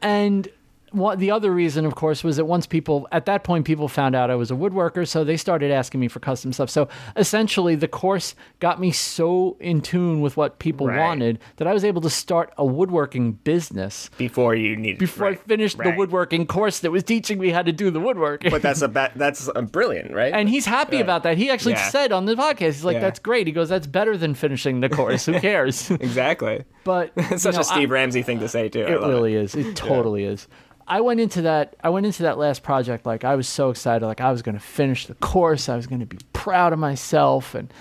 and 0.03 0.49
what 0.93 1.19
the 1.19 1.31
other 1.31 1.51
reason, 1.53 1.85
of 1.87 1.95
course, 1.95 2.25
was 2.25 2.37
that 2.37 2.45
once 2.45 2.67
people 2.67 3.07
at 3.13 3.27
that 3.27 3.45
point 3.45 3.65
people 3.65 3.89
found 3.89 4.15
out 4.17 4.31
I 4.31 4.35
was 4.35 4.51
a 4.51 4.55
woodworker, 4.55 5.07
so 5.07 5.25
they 5.25 5.37
started 5.37 5.71
asking 5.71 6.01
me 6.01 6.09
for 6.09 6.21
custom 6.21 6.53
stuff. 6.53 6.71
So 6.71 6.89
essentially, 7.17 7.75
the 7.75 7.89
course 7.89 8.35
got 8.61 8.81
me 8.81 8.91
so 8.91 9.57
in 9.61 9.81
tune 9.81 10.21
with 10.21 10.37
what 10.37 10.59
people 10.59 10.87
Right. 10.87 10.99
wanted 10.99 11.39
that 11.57 11.67
I 11.69 11.73
was 11.73 11.85
able 11.85 12.01
to 12.03 12.11
start 12.11 12.53
a 12.59 12.65
woodworking 12.65 13.33
business 13.33 14.11
Before 14.19 14.55
you 14.55 14.77
need 14.77 14.99
before 14.99 15.29
right, 15.29 15.39
I 15.39 15.49
finished 15.49 15.79
the 15.79 15.95
woodworking 15.97 16.47
course 16.47 16.81
that 16.81 16.91
was 16.91 17.03
teaching 17.05 17.39
me 17.39 17.51
how 17.51 17.63
to 17.63 17.73
do 17.73 17.91
the 17.91 18.01
woodworking. 18.01 18.51
But 18.51 18.63
that's 18.63 18.83
a 18.83 18.89
ba- 18.89 19.13
that's 19.17 19.49
a 19.55 19.63
brilliant, 19.63 20.13
right? 20.13 20.33
and 20.33 20.49
he's 20.49 20.67
happy 20.67 20.97
Right. 20.97 21.03
about 21.05 21.23
that. 21.25 21.37
He 21.39 21.51
actually 21.51 21.73
Yeah. 21.75 21.89
said 21.89 22.13
on 22.13 22.25
the 22.27 22.35
podcast, 22.35 22.59
he's 22.75 22.85
like, 22.85 22.95
Yeah. 22.95 23.01
"That's 23.01 23.19
great." 23.19 23.47
He 23.47 23.53
goes, 23.53 23.69
"That's 23.69 23.87
better 23.87 24.17
than 24.17 24.35
finishing 24.35 24.81
the 24.81 24.89
course. 24.89 25.27
Who 25.27 25.33
cares?" 25.41 25.91
exactly. 25.91 26.65
but 26.85 27.13
such 27.39 27.45
you 27.45 27.53
know, 27.53 27.61
a 27.61 27.65
Steve 27.65 27.91
I- 27.91 27.95
Ramsey 27.95 28.23
thing 28.23 28.41
to 28.41 28.49
say 28.49 28.69
too. 28.69 28.81
It 28.81 29.01
really 29.01 29.35
is. 29.35 29.55
It 29.55 29.77
totally 29.77 30.25
is. 30.25 30.49
I 30.91 31.01
went 31.01 31.21
into 31.21 31.43
that. 31.43 31.77
I 31.85 31.89
went 31.89 32.05
into 32.05 32.25
that 32.25 32.37
last 32.37 32.65
project 32.65 33.07
like 33.07 33.25
I 33.25 33.37
was 33.37 33.49
so 33.49 33.71
excited. 33.71 34.05
Like 34.05 34.21
I 34.21 34.33
was 34.33 34.43
going 34.43 34.57
to 34.57 34.61
finish 34.61 35.07
the 35.07 35.15
course. 35.15 35.69
I 35.69 35.77
was 35.77 35.87
going 35.87 36.01
to 36.01 36.07
be 36.07 36.19
proud 36.33 36.73
of 36.73 36.81
myself. 36.81 37.55
And 37.55 37.73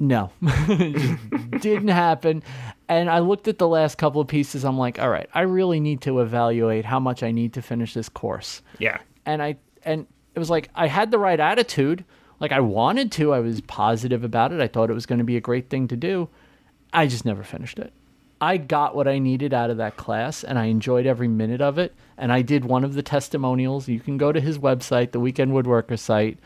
no, 0.00 0.32
it 0.42 1.62
didn't 1.62 1.88
happen. 1.88 2.42
And 2.88 3.08
I 3.08 3.20
looked 3.20 3.46
at 3.46 3.58
the 3.58 3.68
last 3.68 3.96
couple 3.96 4.20
of 4.20 4.26
pieces. 4.26 4.64
I'm 4.64 4.76
like, 4.76 4.98
all 4.98 5.08
right, 5.08 5.30
I 5.32 5.42
really 5.42 5.78
need 5.78 6.00
to 6.02 6.18
evaluate 6.18 6.84
how 6.84 6.98
much 6.98 7.22
I 7.22 7.30
need 7.30 7.52
to 7.52 7.62
finish 7.62 7.94
this 7.94 8.08
course. 8.08 8.60
Yeah. 8.80 8.98
And 9.24 9.40
I 9.40 9.56
and 9.84 10.08
it 10.34 10.40
was 10.40 10.50
like 10.50 10.68
I 10.74 10.88
had 10.88 11.12
the 11.12 11.18
right 11.18 11.38
attitude. 11.38 12.04
Like 12.40 12.50
I 12.50 12.58
wanted 12.58 13.12
to. 13.12 13.32
I 13.32 13.38
was 13.38 13.60
positive 13.60 14.24
about 14.24 14.52
it. 14.52 14.60
I 14.60 14.66
thought 14.66 14.90
it 14.90 14.94
was 14.94 15.06
going 15.06 15.20
to 15.20 15.24
be 15.24 15.36
a 15.36 15.40
great 15.40 15.70
thing 15.70 15.86
to 15.86 15.96
do. 15.96 16.28
I 16.92 17.06
just 17.06 17.24
never 17.24 17.44
finished 17.44 17.78
it. 17.78 17.92
I 18.42 18.56
got 18.56 18.96
what 18.96 19.06
I 19.06 19.20
needed 19.20 19.54
out 19.54 19.70
of 19.70 19.76
that 19.76 19.96
class 19.96 20.42
and 20.42 20.58
I 20.58 20.64
enjoyed 20.64 21.06
every 21.06 21.28
minute 21.28 21.60
of 21.60 21.78
it. 21.78 21.94
And 22.18 22.32
I 22.32 22.42
did 22.42 22.64
one 22.64 22.82
of 22.82 22.94
the 22.94 23.02
testimonials. 23.02 23.86
You 23.86 24.00
can 24.00 24.18
go 24.18 24.32
to 24.32 24.40
his 24.40 24.58
website, 24.58 25.12
the 25.12 25.20
Weekend 25.20 25.52
Woodworker 25.52 25.96
site, 25.96 26.38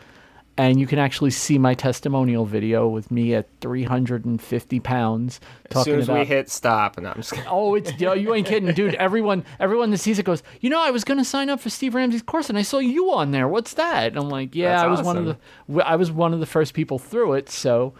and 0.59 0.79
you 0.79 0.85
can 0.85 0.99
actually 0.99 1.31
see 1.31 1.57
my 1.57 1.73
testimonial 1.73 2.45
video 2.45 2.87
with 2.87 3.09
me 3.09 3.33
at 3.33 3.47
350 3.61 4.79
pounds 4.79 5.39
As 5.71 5.83
soon 5.83 5.99
as 5.99 6.07
about 6.07 6.19
we 6.19 6.25
hit 6.25 6.51
stop, 6.51 6.97
and 6.99 7.07
I'm 7.07 7.15
just 7.15 7.31
kidding. 7.31 7.49
Oh, 7.49 7.73
it's 7.73 7.91
yo, 7.99 8.13
you 8.13 8.31
ain't 8.35 8.45
kidding, 8.45 8.71
dude. 8.73 8.93
Everyone, 8.99 9.43
everyone 9.59 9.89
that 9.89 9.97
sees 9.97 10.19
it 10.19 10.23
goes, 10.23 10.43
you 10.61 10.69
know, 10.69 10.79
I 10.79 10.91
was 10.91 11.03
gonna 11.03 11.25
sign 11.25 11.49
up 11.49 11.59
for 11.59 11.71
Steve 11.71 11.95
Ramsey's 11.95 12.21
course, 12.21 12.47
and 12.47 12.59
I 12.59 12.63
saw 12.63 12.77
you 12.77 13.11
on 13.11 13.31
there. 13.31 13.47
What's 13.47 13.73
that? 13.73 14.07
And 14.09 14.17
I'm 14.17 14.29
like, 14.29 14.53
yeah, 14.55 14.69
That's 14.69 14.83
I 14.83 14.87
was 14.87 15.01
one 15.01 15.17
of 15.17 15.25
the, 15.25 15.83
I 15.83 15.95
was 15.95 16.11
one 16.11 16.33
of 16.33 16.39
the 16.39 16.45
first 16.45 16.75
people 16.75 16.99
through 16.99 17.33
it, 17.33 17.49
so 17.49 17.93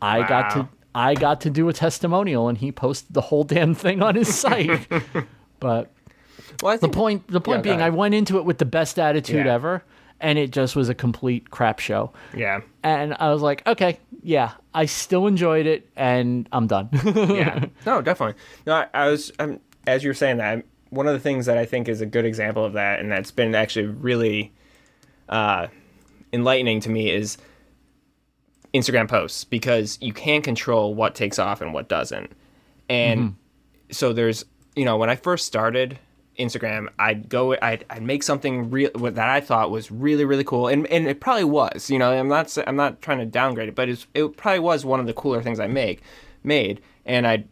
I 0.00 0.26
got 0.28 0.50
to, 0.50 0.58
Wow. 0.60 0.68
I 0.94 1.14
got 1.14 1.40
to 1.42 1.50
do 1.50 1.68
a 1.68 1.72
testimonial, 1.72 2.48
and 2.48 2.58
he 2.58 2.70
posted 2.72 3.14
the 3.14 3.20
whole 3.22 3.44
damn 3.44 3.74
thing 3.74 4.02
on 4.02 4.14
his 4.14 4.32
site. 4.34 4.86
but 5.60 5.90
Well, 6.62 6.76
the 6.78 6.88
point, 6.88 7.26
the 7.28 7.40
point 7.40 7.58
go 7.58 7.62
being, 7.70 7.80
I 7.82 7.90
went 7.90 8.14
into 8.14 8.38
it 8.38 8.44
with 8.44 8.58
the 8.58 8.64
best 8.66 8.98
attitude 8.98 9.46
Yeah. 9.46 9.54
ever, 9.54 9.82
and 10.20 10.38
it 10.38 10.50
just 10.50 10.76
was 10.76 10.88
a 10.88 10.94
complete 10.94 11.50
crap 11.50 11.78
show. 11.78 12.12
yeah, 12.36 12.60
And 12.84 13.14
I 13.18 13.32
was 13.32 13.42
like, 13.42 13.66
okay, 13.66 13.98
yeah, 14.22 14.52
I 14.74 14.84
still 14.86 15.26
enjoyed 15.26 15.66
it, 15.66 15.88
and 15.96 16.48
I'm 16.52 16.66
done. 16.66 16.88
yeah, 17.04 17.64
no, 17.86 18.00
definitely. 18.02 18.40
No, 18.66 18.74
I, 18.74 18.86
I 18.94 19.08
was, 19.08 19.32
um, 19.38 19.58
as 19.86 20.04
you 20.04 20.10
were 20.10 20.14
saying 20.14 20.36
that, 20.36 20.46
I'm- 20.46 20.64
one 20.90 21.06
of 21.06 21.14
the 21.14 21.20
things 21.20 21.46
that 21.46 21.56
I 21.56 21.64
think 21.64 21.88
is 21.88 22.02
a 22.02 22.06
good 22.06 22.26
example 22.26 22.66
of 22.66 22.74
that, 22.74 23.00
and 23.00 23.10
that's 23.10 23.30
been 23.30 23.54
actually 23.54 23.86
really 23.86 24.52
uh, 25.30 25.68
enlightening 26.34 26.80
to 26.80 26.90
me, 26.90 27.10
is 27.10 27.38
Instagram 28.74 29.08
posts 29.08 29.44
because 29.44 29.98
you 30.00 30.12
can 30.12 30.42
control 30.42 30.94
what 30.94 31.14
takes 31.14 31.38
off 31.38 31.60
and 31.60 31.74
what 31.74 31.88
doesn't. 31.88 32.32
And 32.88 33.20
mm-hmm. 33.20 33.32
so 33.90 34.12
there's, 34.12 34.44
you 34.74 34.84
know, 34.84 34.96
when 34.96 35.10
I 35.10 35.16
first 35.16 35.46
started 35.46 35.98
Instagram, 36.38 36.88
I'd 36.98 37.28
go, 37.28 37.54
I'd, 37.60 37.84
I'd 37.90 38.02
make 38.02 38.22
something 38.22 38.70
real 38.70 38.90
that 38.94 39.28
I 39.28 39.40
thought 39.40 39.70
was 39.70 39.90
really, 39.90 40.24
really 40.24 40.44
cool, 40.44 40.68
and 40.68 40.86
and 40.86 41.06
it 41.06 41.20
probably 41.20 41.44
was. 41.44 41.90
You 41.90 41.98
know, 41.98 42.10
I'm 42.10 42.28
not, 42.28 42.56
I'm 42.66 42.76
not 42.76 43.02
trying 43.02 43.18
to 43.18 43.26
downgrade 43.26 43.68
it, 43.68 43.74
but 43.74 43.90
it's, 43.90 44.06
it 44.14 44.36
probably 44.36 44.60
was 44.60 44.84
one 44.84 44.98
of 44.98 45.06
the 45.06 45.12
cooler 45.12 45.42
things 45.42 45.60
I 45.60 45.66
make, 45.66 46.00
made, 46.42 46.80
and 47.04 47.26
I'd 47.26 47.46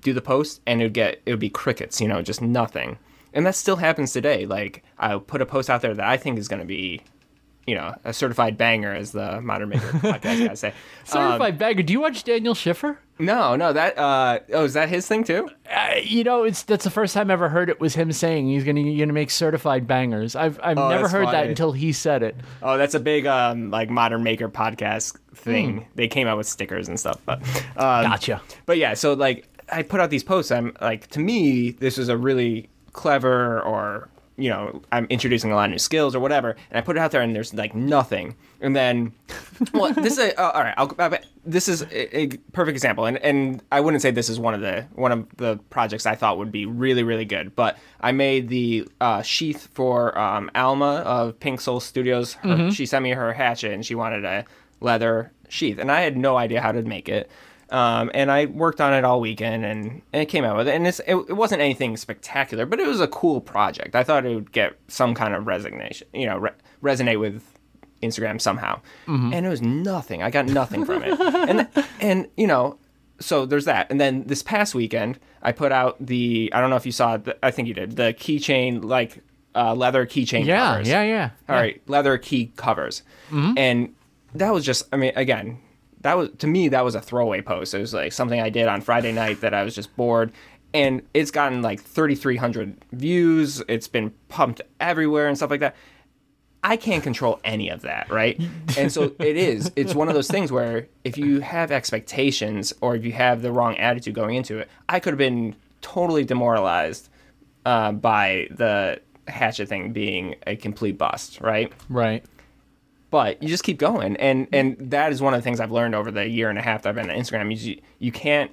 do 0.00 0.12
the 0.12 0.20
post, 0.20 0.60
and 0.66 0.80
it 0.80 0.86
would 0.86 0.94
get, 0.94 1.22
it 1.24 1.30
would 1.30 1.40
be 1.40 1.50
crickets. 1.50 2.00
You 2.00 2.08
know, 2.08 2.20
just 2.20 2.42
nothing. 2.42 2.98
And 3.32 3.46
that 3.46 3.54
still 3.54 3.76
happens 3.76 4.12
today. 4.12 4.44
Like 4.44 4.82
I'll 4.98 5.20
put 5.20 5.40
a 5.40 5.46
post 5.46 5.70
out 5.70 5.80
there 5.80 5.94
that 5.94 6.06
I 6.06 6.16
think 6.16 6.36
is 6.36 6.48
going 6.48 6.60
to 6.60 6.66
be, 6.66 7.02
you 7.66 7.74
know, 7.74 7.94
a 8.04 8.12
certified 8.12 8.56
banger, 8.58 8.92
as 8.94 9.12
the 9.12 9.40
Modern 9.40 9.68
Maker 9.68 9.86
podcast 9.98 10.46
guys 10.48 10.60
say. 10.60 10.72
Certified 11.04 11.58
banger. 11.58 11.82
Do 11.82 11.92
you 11.92 12.00
watch 12.00 12.24
Daniel 12.24 12.54
Schiffer? 12.54 12.98
No, 13.18 13.54
no, 13.54 13.72
that 13.74 13.98
uh 13.98 14.38
oh, 14.54 14.64
is 14.64 14.72
that 14.72 14.88
his 14.88 15.06
thing 15.06 15.24
too? 15.24 15.50
Uh, 15.70 15.96
you 16.02 16.24
know, 16.24 16.44
it's 16.44 16.62
that's 16.62 16.84
the 16.84 16.90
first 16.90 17.12
time 17.12 17.30
I 17.30 17.34
ever 17.34 17.50
heard 17.50 17.68
it 17.68 17.78
was 17.78 17.94
him 17.94 18.12
saying 18.12 18.48
he's 18.48 18.64
gonna 18.64 18.80
you're 18.80 19.04
gonna 19.06 19.12
make 19.12 19.30
certified 19.30 19.86
bangers. 19.86 20.34
I've 20.34 20.58
I've 20.62 20.78
Oh, 20.78 20.88
never 20.88 21.06
heard 21.06 21.28
that 21.28 21.46
until 21.46 21.72
he 21.72 21.92
said 21.92 22.22
it. 22.22 22.34
Oh, 22.62 22.78
that's 22.78 22.94
a 22.94 23.00
big 23.00 23.26
um 23.26 23.70
like 23.70 23.90
modern 23.90 24.22
maker 24.22 24.48
podcast 24.48 25.18
thing. 25.34 25.82
Hmm. 25.82 25.88
They 25.96 26.08
came 26.08 26.28
out 26.28 26.38
with 26.38 26.46
stickers 26.46 26.88
and 26.88 26.98
stuff, 26.98 27.20
but 27.26 27.42
um, 27.76 28.04
Gotcha. 28.04 28.40
But 28.64 28.78
yeah, 28.78 28.94
so 28.94 29.12
like 29.12 29.46
I 29.70 29.82
put 29.82 30.00
out 30.00 30.08
these 30.08 30.24
posts. 30.24 30.50
I'm 30.50 30.74
like 30.80 31.06
to 31.08 31.20
me 31.20 31.72
this 31.72 31.98
is 31.98 32.08
a 32.08 32.16
really 32.16 32.70
clever 32.92 33.60
or 33.60 34.08
you 34.40 34.48
know 34.48 34.82
I'm 34.90 35.06
introducing 35.10 35.52
a 35.52 35.54
lot 35.54 35.64
of 35.64 35.70
new 35.70 35.78
skills 35.78 36.14
or 36.14 36.20
whatever, 36.20 36.50
and 36.70 36.78
I 36.78 36.80
put 36.80 36.96
it 36.96 37.00
out 37.00 37.10
there 37.10 37.20
and 37.20 37.34
there's 37.34 37.52
like 37.54 37.74
nothing, 37.74 38.34
and 38.60 38.74
then 38.74 39.12
well 39.74 39.92
this 39.92 40.14
is 40.14 40.18
a, 40.18 40.40
uh, 40.40 40.50
all 40.50 40.62
right. 40.62 40.74
I'll, 40.76 40.94
I, 40.98 41.20
this 41.44 41.68
is 41.68 41.82
a, 41.82 42.18
a 42.18 42.26
perfect 42.52 42.74
example, 42.74 43.06
and 43.06 43.18
and 43.18 43.62
I 43.70 43.80
wouldn't 43.80 44.02
say 44.02 44.10
this 44.10 44.28
is 44.28 44.40
one 44.40 44.54
of 44.54 44.60
the 44.60 44.86
one 44.94 45.12
of 45.12 45.26
the 45.36 45.58
projects 45.70 46.06
I 46.06 46.14
thought 46.14 46.38
would 46.38 46.52
be 46.52 46.66
really 46.66 47.02
really 47.02 47.24
good, 47.24 47.54
but 47.54 47.78
I 48.00 48.12
made 48.12 48.48
the 48.48 48.88
uh, 49.00 49.22
sheath 49.22 49.68
for 49.74 50.18
um, 50.18 50.50
Alma 50.54 51.02
of 51.06 51.38
Pink 51.40 51.60
Soul 51.60 51.80
Studios. 51.80 52.34
Her, 52.34 52.70
She 52.70 52.86
sent 52.86 53.02
me 53.02 53.10
her 53.10 53.32
hatchet, 53.32 53.72
and 53.72 53.84
she 53.84 53.94
wanted 53.94 54.24
a 54.24 54.44
leather 54.80 55.32
sheath, 55.48 55.78
and 55.78 55.90
I 55.92 56.00
had 56.00 56.16
no 56.16 56.36
idea 56.36 56.60
how 56.60 56.72
to 56.72 56.82
make 56.82 57.08
it. 57.08 57.30
Um, 57.70 58.10
and 58.14 58.30
I 58.30 58.46
worked 58.46 58.80
on 58.80 58.92
it 58.94 59.04
all 59.04 59.20
weekend, 59.20 59.64
and, 59.64 60.02
and 60.12 60.22
it 60.22 60.26
came 60.26 60.44
out 60.44 60.56
with 60.56 60.66
it. 60.68 60.74
And 60.74 60.86
it's, 60.86 60.98
it, 61.00 61.14
it 61.14 61.34
wasn't 61.36 61.60
anything 61.62 61.96
spectacular, 61.96 62.66
but 62.66 62.80
it 62.80 62.86
was 62.86 63.00
a 63.00 63.06
cool 63.08 63.40
project. 63.40 63.94
I 63.94 64.02
thought 64.02 64.26
it 64.26 64.34
would 64.34 64.50
get 64.52 64.76
some 64.88 65.14
kind 65.14 65.34
of 65.34 65.46
resignation, 65.46 66.08
you 66.12 66.26
know, 66.26 66.38
re- 66.38 66.50
resonate 66.82 67.20
with 67.20 67.44
Instagram 68.02 68.40
somehow. 68.40 68.80
And 69.06 69.46
it 69.46 69.48
was 69.48 69.62
nothing. 69.62 70.22
I 70.22 70.30
got 70.30 70.46
nothing 70.46 70.84
from 70.84 71.02
it. 71.04 71.20
and 71.20 71.68
and 72.00 72.28
you 72.36 72.46
know, 72.46 72.78
so 73.20 73.44
there's 73.46 73.66
that. 73.66 73.90
And 73.90 74.00
then 74.00 74.24
this 74.26 74.42
past 74.42 74.74
weekend, 74.74 75.20
I 75.42 75.52
put 75.52 75.70
out 75.70 75.96
the 76.04 76.50
I 76.54 76.60
don't 76.60 76.70
know 76.70 76.76
if 76.76 76.86
you 76.86 76.92
saw 76.92 77.14
it. 77.16 77.38
I 77.42 77.50
think 77.50 77.68
you 77.68 77.74
did 77.74 77.96
the 77.96 78.14
keychain 78.14 78.82
like 78.84 79.22
uh, 79.54 79.74
leather 79.74 80.06
keychain. 80.06 80.44
Yeah, 80.44 80.72
covers. 80.72 80.88
yeah, 80.88 81.02
yeah. 81.02 81.30
All 81.48 81.54
right, 81.56 81.82
leather 81.86 82.16
key 82.18 82.52
covers, 82.56 83.02
and 83.30 83.94
that 84.34 84.52
was 84.52 84.64
just. 84.64 84.88
I 84.92 84.96
mean, 84.96 85.12
again, 85.16 85.58
that 86.00 86.16
was 86.16 86.30
to 86.38 86.46
me 86.46 86.68
that 86.68 86.84
was 86.84 86.94
a 86.94 87.00
throwaway 87.00 87.42
post. 87.42 87.74
It 87.74 87.78
was 87.78 87.94
like 87.94 88.12
something 88.12 88.40
I 88.40 88.50
did 88.50 88.68
on 88.68 88.80
Friday 88.80 89.12
night 89.12 89.40
that 89.40 89.54
I 89.54 89.62
was 89.62 89.74
just 89.74 89.94
bored, 89.96 90.32
and 90.72 91.02
it's 91.14 91.30
gotten 91.30 91.62
like 91.62 91.80
3,300 91.82 92.76
views. 92.92 93.62
It's 93.68 93.88
been 93.88 94.12
pumped 94.28 94.60
everywhere 94.80 95.28
and 95.28 95.36
stuff 95.36 95.50
like 95.50 95.60
that. 95.60 95.76
I 96.62 96.76
can't 96.76 97.02
control 97.02 97.40
any 97.42 97.70
of 97.70 97.82
that, 97.82 98.10
right? 98.10 98.38
And 98.76 98.92
so 98.92 99.14
it 99.18 99.36
is. 99.36 99.72
It's 99.76 99.94
one 99.94 100.08
of 100.08 100.14
those 100.14 100.28
things 100.28 100.52
where 100.52 100.88
if 101.04 101.16
you 101.16 101.40
have 101.40 101.70
expectations 101.70 102.74
or 102.82 102.94
if 102.96 103.04
you 103.04 103.12
have 103.12 103.40
the 103.42 103.50
wrong 103.50 103.78
attitude 103.78 104.14
going 104.14 104.36
into 104.36 104.58
it, 104.58 104.68
I 104.88 105.00
could 105.00 105.12
have 105.12 105.18
been 105.18 105.56
totally 105.80 106.24
demoralized 106.24 107.08
uh, 107.64 107.92
by 107.92 108.48
the 108.50 109.00
hatchet 109.26 109.68
thing 109.68 109.92
being 109.92 110.34
a 110.46 110.56
complete 110.56 110.98
bust, 110.98 111.40
right? 111.40 111.72
Right. 111.88 112.24
But 113.10 113.42
you 113.42 113.48
just 113.48 113.64
keep 113.64 113.78
going, 113.78 114.16
and 114.16 114.46
and 114.52 114.76
that 114.90 115.12
is 115.12 115.20
one 115.20 115.34
of 115.34 115.38
the 115.38 115.42
things 115.42 115.58
I've 115.60 115.72
learned 115.72 115.94
over 115.94 116.10
the 116.10 116.28
year 116.28 116.48
and 116.48 116.58
a 116.58 116.62
half 116.62 116.82
that 116.82 116.90
I've 116.90 116.94
been 116.94 117.10
on 117.10 117.16
Instagram. 117.16 117.52
Is 117.52 117.66
you, 117.66 117.80
you 117.98 118.12
can't 118.12 118.52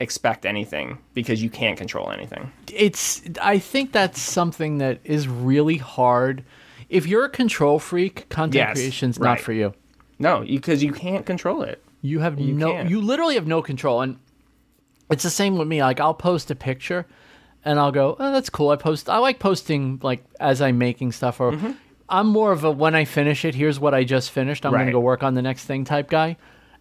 expect 0.00 0.46
anything 0.46 0.98
because 1.14 1.42
you 1.42 1.50
can't 1.50 1.76
control 1.76 2.10
anything. 2.10 2.52
It's 2.72 3.22
I 3.42 3.58
think 3.58 3.92
that's 3.92 4.20
something 4.20 4.78
that 4.78 5.00
is 5.04 5.26
really 5.26 5.78
hard. 5.78 6.44
If 6.88 7.06
you're 7.06 7.24
a 7.24 7.30
control 7.30 7.78
freak, 7.78 8.28
content 8.28 8.54
Yes, 8.54 8.74
creation's 8.74 9.18
right. 9.18 9.30
not 9.30 9.40
for 9.40 9.52
you. 9.52 9.74
No, 10.20 10.40
because 10.40 10.82
you, 10.82 10.92
can't 10.92 11.26
control 11.26 11.62
it. 11.62 11.82
You 12.00 12.20
have 12.20 12.40
You 12.40 12.54
no 12.54 12.72
can't. 12.72 12.88
you 12.90 13.00
literally 13.00 13.34
have 13.34 13.46
no 13.46 13.62
control 13.62 14.00
and 14.00 14.18
it's 15.10 15.22
the 15.22 15.30
same 15.30 15.56
with 15.56 15.68
me. 15.68 15.82
Like 15.82 16.00
I'll 16.00 16.14
post 16.14 16.50
a 16.50 16.54
picture, 16.54 17.06
and 17.64 17.78
I'll 17.78 17.92
go, 17.92 18.16
"Oh, 18.18 18.32
that's 18.32 18.50
cool." 18.50 18.70
I 18.70 18.76
post. 18.76 19.08
I 19.08 19.18
like 19.18 19.38
posting 19.38 19.98
like 20.02 20.24
as 20.38 20.60
I'm 20.60 20.78
making 20.78 21.12
stuff, 21.12 21.40
or 21.40 21.52
mm-hmm. 21.52 21.72
I'm 22.08 22.26
more 22.28 22.52
of 22.52 22.64
a 22.64 22.70
when 22.70 22.94
I 22.94 23.04
finish 23.04 23.44
it. 23.44 23.54
Here's 23.54 23.78
what 23.78 23.94
I 23.94 24.04
just 24.04 24.30
finished. 24.30 24.64
I'm 24.64 24.72
gonna 24.72 24.84
Right. 24.84 24.92
go 24.92 25.00
work 25.00 25.22
on 25.22 25.34
the 25.34 25.42
next 25.42 25.64
thing 25.64 25.84
type 25.84 26.08
guy. 26.08 26.36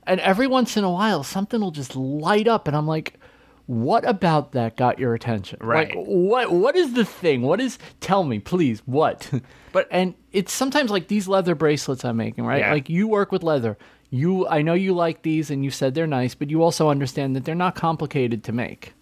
And 0.05 0.19
every 0.21 0.47
once 0.47 0.77
in 0.77 0.83
a 0.85 0.91
while, 0.91 1.23
something 1.23 1.59
will 1.59 1.71
just 1.71 1.95
light 1.95 2.47
up, 2.47 2.67
and 2.67 2.77
I'm 2.77 2.87
like, 2.87 3.19
"What 3.65 4.07
about 4.07 4.53
that 4.53 4.77
got 4.77 4.99
your 4.99 5.13
attention? 5.13 5.59
Right. 5.61 5.89
Like, 5.93 6.05
what? 6.07 6.51
What 6.51 6.75
is 6.77 6.93
the 6.93 7.03
thing? 7.03 7.41
What 7.41 7.59
is? 7.59 7.77
Tell 7.99 8.23
me, 8.23 8.39
please. 8.39 8.81
What? 8.85 9.29
But- 9.73 9.87
and 9.91 10.15
it's 10.31 10.53
sometimes 10.53 10.89
like 10.89 11.07
these 11.07 11.27
leather 11.27 11.53
bracelets 11.53 12.03
I'm 12.05 12.17
making, 12.17 12.45
right? 12.45 12.61
Yeah. 12.61 12.71
Like 12.73 12.89
you 12.89 13.07
work 13.07 13.31
with 13.31 13.43
leather. 13.43 13.77
You, 14.09 14.47
I 14.47 14.61
know 14.61 14.73
you 14.73 14.93
like 14.93 15.21
these, 15.23 15.51
and 15.51 15.63
you 15.63 15.69
said 15.69 15.93
they're 15.93 16.07
nice, 16.07 16.33
but 16.33 16.49
you 16.49 16.63
also 16.63 16.89
understand 16.89 17.35
that 17.35 17.43
they're 17.43 17.53
not 17.53 17.75
complicated 17.75 18.43
to 18.45 18.53
make. 18.53 18.93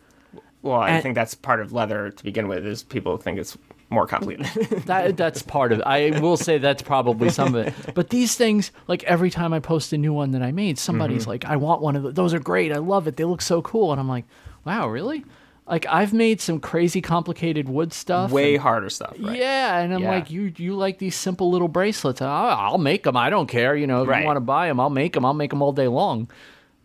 Well, 0.63 0.79
I 0.81 0.89
And- 0.89 1.03
think 1.03 1.13
that's 1.15 1.35
part 1.35 1.61
of 1.61 1.71
leather 1.71 2.09
to 2.09 2.23
begin 2.23 2.47
with. 2.47 2.65
Is 2.65 2.81
people 2.83 3.15
think 3.17 3.37
it's 3.37 3.55
more 3.89 4.07
complicated. 4.07 4.45
That 4.85 5.15
that's 5.17 5.41
part 5.41 5.71
of 5.71 5.79
it. 5.79 5.83
I 5.85 6.19
will 6.19 6.37
say 6.37 6.57
that's 6.57 6.81
probably 6.81 7.29
some 7.29 7.55
of 7.55 7.67
it. 7.67 7.73
But 7.95 8.09
these 8.09 8.35
things, 8.35 8.71
like 8.87 9.03
every 9.03 9.29
time 9.29 9.53
I 9.53 9.59
post 9.59 9.93
a 9.93 9.97
new 9.97 10.13
one 10.13 10.31
that 10.31 10.41
I 10.41 10.51
made, 10.51 10.77
somebody's 10.77 11.23
Mm-hmm. 11.23 11.29
like, 11.31 11.45
"I 11.45 11.55
want 11.55 11.81
one 11.81 11.95
of 11.95 12.03
those. 12.03 12.13
Those 12.13 12.33
are 12.33 12.39
great. 12.39 12.71
I 12.71 12.77
love 12.77 13.07
it. 13.07 13.15
They 13.17 13.23
look 13.25 13.41
so 13.41 13.61
cool." 13.61 13.91
And 13.91 13.99
I'm 13.99 14.09
like, 14.09 14.25
"Wow, 14.65 14.87
really?" 14.89 15.23
Like 15.67 15.87
I've 15.87 16.13
made 16.13 16.41
some 16.41 16.59
crazy 16.59 17.01
complicated 17.01 17.67
wood 17.67 17.91
stuff. 17.93 18.31
Way 18.31 18.53
and- 18.55 18.61
harder 18.63 18.89
stuff. 18.89 19.15
Right? 19.19 19.39
Yeah, 19.39 19.79
and 19.79 19.93
I'm 19.95 20.01
Yeah. 20.03 20.11
like, 20.11 20.29
you 20.29 20.51
you 20.57 20.75
like 20.75 20.99
these 20.99 21.15
simple 21.15 21.49
little 21.49 21.67
bracelets? 21.67 22.21
I'll, 22.21 22.29
I'll 22.73 22.77
make 22.77 23.03
them. 23.03 23.17
I 23.17 23.29
don't 23.31 23.47
care. 23.47 23.75
You 23.75 23.87
know, 23.87 24.03
if 24.03 24.07
Right. 24.07 24.19
you 24.21 24.25
want 24.27 24.37
to 24.37 24.41
buy 24.41 24.67
them, 24.67 24.79
I'll 24.79 24.91
make 24.91 25.13
them. 25.13 25.25
I'll 25.25 25.33
make 25.33 25.49
them 25.49 25.61
all 25.63 25.71
day 25.73 25.87
long. 25.87 26.29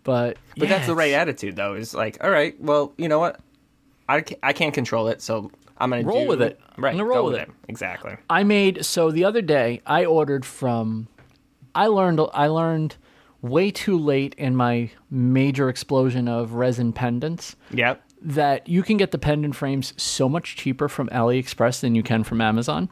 But 0.02 0.38
But 0.56 0.68
that's 0.70 0.86
the 0.86 0.94
right 0.94 1.12
attitude, 1.12 1.56
though. 1.56 1.74
Is 1.74 1.92
like, 1.94 2.22
all 2.24 2.30
right, 2.30 2.58
well, 2.60 2.92
you 2.96 3.08
know 3.08 3.18
what? 3.18 3.38
I 4.08 4.24
I 4.42 4.52
can't 4.54 4.72
control 4.74 5.08
it, 5.08 5.20
so 5.20 5.50
I'm 5.80 5.90
gonna 5.90 6.04
Roll 6.04 6.22
do- 6.24 6.28
with 6.28 6.42
it. 6.42 6.60
I'm 6.76 6.84
Right, 6.84 6.92
gonna 6.92 7.04
roll 7.04 7.26
with 7.26 7.36
it. 7.36 7.50
Exactly. 7.68 8.16
I 8.28 8.42
made 8.44 8.84
so 8.84 9.10
the 9.10 9.24
other 9.24 9.42
day 9.42 9.80
I 9.86 10.04
ordered 10.04 10.44
from 10.44 11.08
I 11.74 11.86
learned 11.86 12.20
I 12.34 12.46
learned 12.48 12.96
way 13.42 13.70
too 13.70 13.98
late 13.98 14.34
in 14.36 14.54
my 14.54 14.90
major 15.10 15.68
explosion 15.70 16.28
of 16.28 16.52
resin 16.54 16.92
pendants 16.92 17.56
Yep. 17.72 18.02
that 18.22 18.68
you 18.68 18.82
can 18.82 18.98
get 18.98 19.12
the 19.12 19.18
pendant 19.18 19.56
frames 19.56 19.94
so 19.96 20.28
much 20.28 20.56
cheaper 20.56 20.88
from 20.88 21.08
AliExpress 21.08 21.80
than 21.80 21.94
you 21.94 22.02
can 22.02 22.22
from 22.22 22.40
Amazon. 22.42 22.90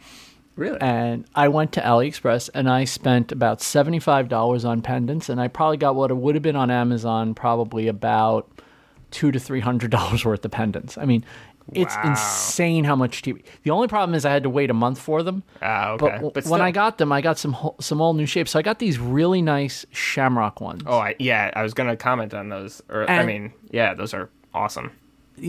Really? 0.57 0.81
And 0.81 1.25
I 1.35 1.49
went 1.49 1.73
to 1.73 1.81
AliExpress 1.83 2.49
and 2.55 2.69
I 2.69 2.85
spent 2.85 3.31
about 3.31 3.61
$75 3.61 4.65
on 4.65 4.81
pendants 4.83 5.29
and 5.29 5.41
I 5.41 5.49
probably 5.49 5.77
got 5.77 5.95
what 5.95 6.11
it 6.11 6.17
would 6.17 6.35
have 6.35 6.43
been 6.43 6.57
on 6.57 6.71
Amazon 6.71 7.35
probably 7.35 7.87
about 7.87 8.51
2 9.11 9.31
to 9.33 9.39
300 9.39 9.91
dollars 9.91 10.25
worth 10.25 10.45
of 10.45 10.51
pendants. 10.51 10.97
I 10.99 11.05
mean, 11.05 11.25
it's 11.75 11.95
Wow. 11.97 12.03
insane 12.11 12.85
how 12.85 12.97
much 12.97 13.23
TV. 13.23 13.43
The 13.63 13.71
only 13.71 13.89
problem 13.89 14.15
is 14.15 14.25
I 14.25 14.31
had 14.33 14.43
to 14.45 14.51
wait 14.51 14.71
a 14.71 14.75
month 14.75 14.99
for 14.99 15.23
them. 15.23 15.43
Ah, 15.63 15.97
But, 15.99 16.05
okay. 16.07 16.15
w- 16.17 16.31
But 16.35 16.47
when 16.47 16.61
I 16.61 16.71
got 16.71 16.99
them, 16.99 17.13
I 17.13 17.21
got 17.21 17.39
some 17.39 17.57
some 17.81 18.01
all 18.01 18.15
new 18.15 18.27
shapes. 18.27 18.51
So 18.53 18.59
I 18.59 18.63
got 18.63 18.79
these 18.79 18.99
really 18.99 19.43
nice 19.43 19.85
shamrock 19.93 20.61
ones. 20.61 20.83
oh, 20.87 20.99
I, 20.99 21.15
yeah, 21.19 21.51
I 21.55 21.63
was 21.63 21.75
gonna 21.75 21.97
comment 21.97 22.33
on 22.35 22.49
those. 22.49 22.83
Or 22.89 23.09
I 23.11 23.25
mean, 23.25 23.53
yeah, 23.71 23.95
those 23.95 24.15
are 24.15 24.31
awesome. 24.55 24.91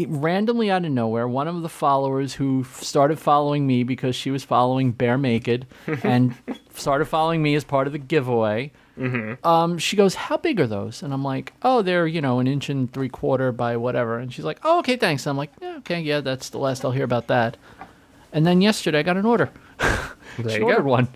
Randomly 0.08 0.70
out 0.72 0.86
of 0.86 0.92
nowhere, 0.92 1.28
one 1.28 1.48
of 1.48 1.62
the 1.62 1.70
followers 1.70 2.34
who 2.36 2.64
started 2.64 3.20
following 3.20 3.66
me 3.68 3.84
because 3.84 4.16
she 4.16 4.32
was 4.32 4.44
following 4.44 4.92
Bare 4.92 5.18
Naked 5.18 5.66
and 6.04 6.36
started 6.74 7.06
following 7.06 7.42
me 7.42 7.56
as 7.56 7.64
part 7.64 7.88
of 7.88 7.94
the 7.94 8.00
giveaway. 8.00 8.72
Um, 9.46 9.78
she 9.78 9.96
goes, 9.96 10.14
"How 10.16 10.36
big 10.36 10.60
are 10.60 10.68
those?" 10.68 11.02
And 11.04 11.14
I'm 11.14 11.24
like, 11.24 11.54
"Oh, 11.62 11.82
they're 11.82 12.06
you 12.06 12.20
know 12.20 12.40
an 12.40 12.48
inch 12.48 12.70
and 12.70 12.92
three 12.92 13.08
quarter 13.08 13.54
by 13.54 13.78
whatever." 13.78 14.18
And 14.20 14.34
she's 14.34 14.44
like, 14.44 14.60
"Oh, 14.66 14.80
okay, 14.80 14.98
thanks." 14.98 15.26
I'm 15.26 15.38
like, 15.38 15.52
"Yeah, 15.62 15.78
okay, 15.78 16.02
yeah, 16.02 16.20
that's 16.20 16.50
the 16.50 16.58
last 16.58 16.84
I'll 16.84 16.92
hear 16.92 17.06
about 17.06 17.28
that." 17.28 17.56
And 18.34 18.46
then 18.46 18.62
yesterday, 18.62 19.00
I 19.00 19.04
got 19.04 19.16
an 19.18 19.26
order. 19.26 19.50
There 20.38 20.50
she 20.52 20.58
you 20.60 20.68
go. 20.78 20.82
one, 20.84 21.08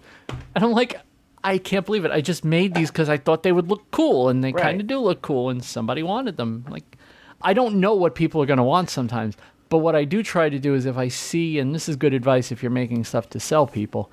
and 0.55 0.63
I'm 0.65 0.71
like, 0.71 0.99
I 1.43 1.57
can't 1.57 1.85
believe 1.85 2.03
it. 2.03 2.11
I 2.11 2.19
just 2.21 2.43
made 2.43 2.73
these 2.73 2.89
because 2.91 3.07
I 3.09 3.17
thought 3.17 3.43
they 3.43 3.51
would 3.53 3.69
look 3.69 3.89
cool, 3.91 4.27
and 4.29 4.43
they 4.43 4.51
Right. 4.53 4.61
kind 4.61 4.81
of 4.81 4.87
do 4.87 4.99
look 4.99 5.21
cool, 5.21 5.49
and 5.49 5.63
somebody 5.63 6.03
wanted 6.03 6.35
them. 6.37 6.65
Like, 6.69 6.97
I 7.43 7.53
don't 7.53 7.75
know 7.75 7.93
what 7.93 8.15
people 8.15 8.41
are 8.41 8.45
going 8.45 8.57
to 8.57 8.63
want 8.63 8.89
sometimes, 8.89 9.35
but 9.69 9.79
what 9.79 9.95
I 9.95 10.05
do 10.05 10.23
try 10.23 10.49
to 10.49 10.59
do 10.59 10.75
is 10.75 10.85
if 10.85 10.97
I 10.97 11.07
see, 11.07 11.59
and 11.59 11.73
this 11.73 11.89
is 11.89 11.95
good 11.95 12.13
advice 12.13 12.51
if 12.51 12.61
you're 12.63 12.71
making 12.71 13.03
stuff 13.03 13.29
to 13.31 13.39
sell 13.39 13.67
people, 13.67 14.11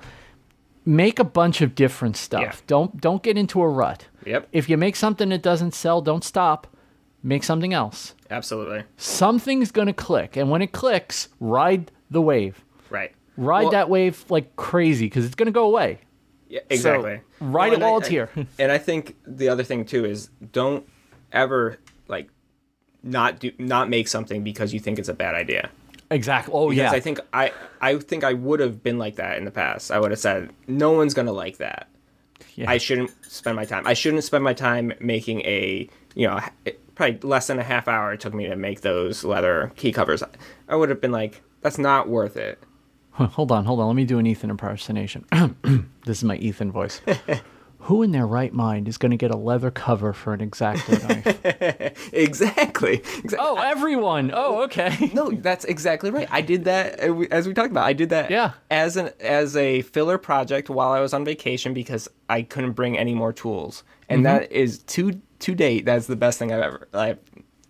make 0.85 1.19
a 1.19 1.23
bunch 1.23 1.61
of 1.61 1.75
different 1.75 2.17
stuff. 2.17 2.41
Yeah. 2.41 2.55
Don't 2.67 2.99
don't 2.99 3.23
get 3.23 3.37
into 3.37 3.61
a 3.61 3.67
rut. 3.69 4.07
Yep. 4.25 4.49
If 4.51 4.69
you 4.69 4.77
make 4.77 4.95
something 4.95 5.29
that 5.29 5.41
doesn't 5.41 5.73
sell, 5.73 6.01
don't 6.01 6.23
stop. 6.23 6.67
Make 7.23 7.43
something 7.43 7.73
else. 7.73 8.15
Absolutely. 8.31 8.83
Something's 8.97 9.71
going 9.71 9.87
to 9.87 9.93
click, 9.93 10.35
and 10.37 10.49
when 10.49 10.61
it 10.61 10.71
clicks, 10.71 11.29
ride 11.39 11.91
the 12.09 12.21
wave. 12.21 12.63
Right. 12.89 13.11
Ride 13.37 13.61
Well, 13.63 13.71
that 13.71 13.89
wave 13.89 14.25
like 14.29 14.55
crazy 14.55 15.05
because 15.05 15.25
it's 15.25 15.35
going 15.35 15.45
to 15.47 15.51
go 15.51 15.65
away. 15.65 15.99
Yeah, 16.49 16.59
exactly. 16.69 17.21
ride 17.39 17.71
it 17.71 17.75
and 17.75 17.83
I- 17.83 17.89
while 17.89 17.99
it's 17.99 18.07
here. 18.07 18.29
and 18.59 18.71
I 18.71 18.77
think 18.77 19.15
the 19.25 19.47
other 19.49 19.63
thing 19.63 19.85
too 19.85 20.03
is 20.05 20.29
don't 20.51 20.85
ever 21.31 21.71
like 21.71 21.79
not 23.03 23.39
do 23.39 23.51
not 23.57 23.89
make 23.89 24.07
something 24.07 24.43
because 24.43 24.73
you 24.73 24.79
think 24.79 24.99
it's 24.99 25.09
a 25.09 25.13
bad 25.13 25.35
idea. 25.35 25.69
Exactly. 26.09 26.53
Oh 26.53 26.69
Because 26.69 26.91
yeah. 26.91 26.97
I 26.97 26.99
think 26.99 27.19
I 27.33 27.51
I 27.79 27.97
think 27.97 28.23
I 28.23 28.33
would 28.33 28.59
have 28.59 28.83
been 28.83 28.97
like 28.97 29.15
that 29.15 29.37
in 29.37 29.45
the 29.45 29.51
past. 29.51 29.91
I 29.91 29.99
would 29.99 30.11
have 30.11 30.19
said 30.19 30.51
no 30.67 30.91
one's 30.91 31.13
gonna 31.13 31.31
like 31.31 31.57
that. 31.57 31.87
Yeah. 32.55 32.69
I 32.69 32.77
shouldn't 32.77 33.11
spend 33.23 33.55
my 33.55 33.65
time. 33.65 33.87
I 33.87 33.93
shouldn't 33.93 34.23
spend 34.23 34.43
my 34.43 34.53
time 34.53 34.93
making 34.99 35.41
a 35.41 35.87
you 36.15 36.27
know 36.27 36.39
probably 36.95 37.17
less 37.27 37.47
than 37.47 37.59
a 37.59 37.63
half 37.63 37.87
hour 37.87 38.13
it 38.13 38.19
took 38.19 38.33
me 38.33 38.47
to 38.47 38.55
make 38.55 38.81
those 38.81 39.23
leather 39.23 39.71
key 39.77 39.91
covers. 39.91 40.21
I 40.67 40.75
would 40.75 40.89
have 40.89 40.99
been 41.01 41.11
like 41.13 41.41
that's 41.61 41.77
not 41.77 42.09
worth 42.09 42.35
it. 42.37 42.59
Hold 43.11 43.51
on, 43.51 43.65
hold 43.65 43.79
on. 43.81 43.87
Let 43.87 43.95
me 43.95 44.05
do 44.05 44.19
an 44.19 44.25
Ethan 44.25 44.49
impersonation. 44.49 45.25
this 46.05 46.19
is 46.19 46.23
my 46.23 46.37
Ethan 46.37 46.71
voice. 46.71 47.01
Who 47.85 48.03
in 48.03 48.11
their 48.11 48.27
right 48.27 48.53
mind 48.53 48.87
is 48.87 48.97
going 48.97 49.11
to 49.11 49.17
get 49.17 49.31
a 49.31 49.37
leather 49.37 49.71
cover 49.71 50.13
for 50.13 50.33
an 50.33 50.39
exacto 50.47 51.01
knife? 51.07 51.97
Exactly. 52.13 52.93
exactly. 52.95 53.37
oh, 53.39 53.57
everyone. 53.57 54.31
Oh, 54.33 54.63
okay. 54.63 55.11
No, 55.13 55.31
that's 55.31 55.65
exactly 55.65 56.11
right. 56.11 56.27
I 56.31 56.41
did 56.41 56.65
that 56.65 57.01
uh, 57.01 57.21
as 57.31 57.47
we 57.47 57.53
talked 57.53 57.71
about. 57.71 57.85
I 57.85 57.93
did 57.93 58.09
that 58.09 58.29
Yeah. 58.29 58.51
as 58.69 58.97
an 58.97 59.09
as 59.19 59.55
a 59.57 59.81
filler 59.81 60.17
project 60.17 60.69
while 60.69 60.91
I 60.91 60.99
was 60.99 61.13
on 61.13 61.25
vacation 61.25 61.73
because 61.73 62.07
I 62.29 62.43
couldn't 62.43 62.73
bring 62.73 62.97
any 62.97 63.13
more 63.13 63.33
tools. 63.33 63.83
And 64.09 64.25
Mm-hmm. 64.25 64.39
that 64.41 64.51
is 64.51 64.79
to 64.83 65.19
to 65.39 65.55
date 65.55 65.85
that's 65.85 66.05
the 66.07 66.15
best 66.15 66.37
thing 66.37 66.51
I've 66.51 66.61
ever 66.61 66.87
like 66.93 67.17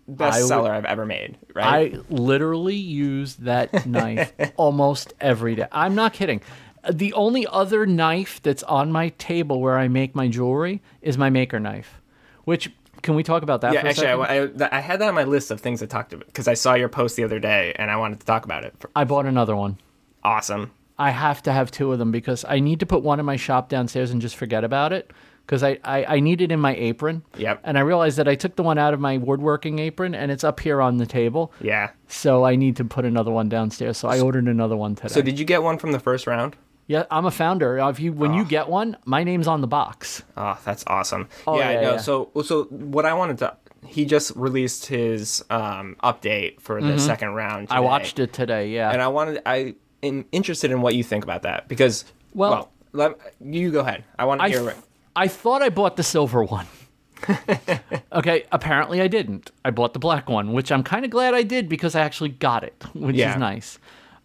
best 0.08 0.46
seller 0.48 0.72
I've 0.72 0.84
ever 0.84 1.06
made, 1.06 1.38
right? 1.54 1.94
I 1.94 1.98
literally 2.10 2.74
use 2.76 3.36
that 3.36 3.86
knife 3.86 4.32
almost 4.56 5.14
every 5.20 5.54
day. 5.54 5.66
I'm 5.72 5.94
not 5.94 6.12
kidding. 6.12 6.42
The 6.90 7.12
only 7.12 7.46
other 7.46 7.86
knife 7.86 8.40
that's 8.42 8.62
on 8.64 8.90
my 8.90 9.10
table 9.10 9.60
where 9.60 9.78
I 9.78 9.88
make 9.88 10.14
my 10.14 10.28
jewelry 10.28 10.82
is 11.00 11.16
my 11.16 11.30
maker 11.30 11.60
knife. 11.60 12.00
Which 12.44 12.72
can 13.02 13.14
we 13.14 13.22
talk 13.22 13.42
about 13.42 13.60
that? 13.62 13.72
yeah, 13.72 13.80
for 13.80 13.86
a 13.86 13.90
actually, 13.90 14.06
I, 14.06 14.26
second? 14.26 14.62
I, 14.62 14.78
I 14.78 14.80
had 14.80 15.00
that 15.00 15.08
on 15.08 15.14
my 15.14 15.24
list 15.24 15.50
of 15.50 15.60
things 15.60 15.80
to 15.80 15.86
talk 15.86 16.08
to 16.10 16.18
because 16.18 16.48
I 16.48 16.54
saw 16.54 16.74
your 16.74 16.88
post 16.88 17.16
the 17.16 17.24
other 17.24 17.38
day 17.38 17.72
and 17.76 17.90
I 17.90 17.96
wanted 17.96 18.20
to 18.20 18.26
talk 18.26 18.44
about 18.44 18.64
it. 18.64 18.74
I 18.96 19.04
bought 19.04 19.26
another 19.26 19.56
one. 19.56 19.78
Awesome. 20.24 20.72
I 20.98 21.10
have 21.10 21.42
to 21.44 21.52
have 21.52 21.70
two 21.70 21.92
of 21.92 21.98
them 21.98 22.12
because 22.12 22.44
I 22.48 22.60
need 22.60 22.80
to 22.80 22.86
put 22.86 23.02
one 23.02 23.18
in 23.18 23.26
my 23.26 23.36
shop 23.36 23.68
downstairs 23.68 24.10
and 24.10 24.20
just 24.20 24.36
forget 24.36 24.62
about 24.62 24.92
it 24.92 25.10
because 25.46 25.62
I, 25.62 25.78
I, 25.82 26.04
I 26.04 26.20
need 26.20 26.40
it 26.40 26.52
in 26.52 26.60
my 26.60 26.76
apron. 26.76 27.24
Yep. 27.36 27.60
And 27.64 27.76
I 27.76 27.80
realized 27.80 28.18
that 28.18 28.28
I 28.28 28.34
took 28.34 28.56
the 28.56 28.62
one 28.62 28.78
out 28.78 28.94
of 28.94 29.00
my 29.00 29.16
woodworking 29.16 29.78
apron 29.80 30.14
and 30.14 30.30
it's 30.30 30.44
up 30.44 30.60
here 30.60 30.80
on 30.80 30.98
the 30.98 31.06
table. 31.06 31.52
Yeah. 31.60 31.90
So 32.06 32.44
I 32.44 32.56
need 32.56 32.76
to 32.76 32.84
put 32.84 33.04
another 33.04 33.30
one 33.30 33.48
downstairs. 33.48 33.98
So 33.98 34.08
I 34.08 34.20
ordered 34.20 34.46
another 34.46 34.76
one 34.76 34.94
today. 34.94 35.08
So 35.08 35.22
did 35.22 35.38
you 35.38 35.44
get 35.44 35.62
one 35.62 35.78
from 35.78 35.92
the 35.92 35.98
first 35.98 36.26
round? 36.26 36.56
Yeah, 36.86 37.04
I'm 37.10 37.24
a 37.24 37.30
founder. 37.30 37.78
If 37.78 38.00
you 38.00 38.12
when 38.12 38.34
you 38.34 38.44
get 38.44 38.68
one, 38.68 38.96
my 39.04 39.24
name's 39.24 39.46
on 39.46 39.60
the 39.60 39.66
box. 39.66 40.22
Oh, 40.36 40.58
that's 40.64 40.84
awesome. 40.86 41.28
Oh, 41.46 41.58
yeah, 41.58 41.70
yeah, 41.70 41.80
no, 41.80 41.90
yeah. 41.92 41.96
so 41.98 42.30
so 42.44 42.64
what 42.64 43.06
I 43.06 43.14
wanted 43.14 43.38
to 43.38 43.56
he 43.86 44.04
just 44.04 44.32
released 44.36 44.86
his 44.86 45.44
um 45.50 45.96
update 46.02 46.60
for 46.60 46.80
the 46.80 46.98
second 46.98 47.30
round. 47.34 47.68
Mm-hmm. 47.68 47.76
I 47.78 47.80
watched 47.80 48.18
it 48.18 48.32
today. 48.32 48.68
Yeah. 48.68 48.90
And 48.90 49.02
I 49.02 49.08
wanted 49.08 49.42
I 49.46 49.74
am 50.02 50.24
interested 50.32 50.70
in 50.70 50.82
what 50.82 50.94
you 50.94 51.02
think 51.04 51.24
about 51.24 51.42
that 51.42 51.68
because 51.68 52.04
Well- 52.34 52.50
well, 52.50 52.68
let, 52.94 53.34
you 53.40 53.70
go 53.70 53.80
ahead. 53.80 54.04
I 54.18 54.26
want 54.26 54.40
to 54.40 54.44
I, 54.44 54.48
hear 54.50 54.68
it. 54.68 54.76
I 55.16 55.28
thought 55.28 55.62
I 55.62 55.70
bought 55.70 55.96
the 55.96 56.02
silver 56.02 56.44
one. 56.44 56.66
okay, 58.12 58.44
apparently 58.52 59.00
I 59.00 59.08
didn't. 59.08 59.50
I 59.64 59.70
bought 59.70 59.92
the 59.92 59.98
black 59.98 60.28
one, 60.28 60.52
which 60.52 60.72
I'm 60.72 60.82
kind 60.82 61.04
of 61.04 61.10
glad 61.10 61.34
I 61.34 61.42
did 61.42 61.68
because 61.68 61.94
I 61.94 62.00
actually 62.00 62.30
got 62.30 62.64
it, 62.64 62.84
which 62.94 63.16
Yeah. 63.16 63.32
is 63.32 63.38
nice. 63.38 63.78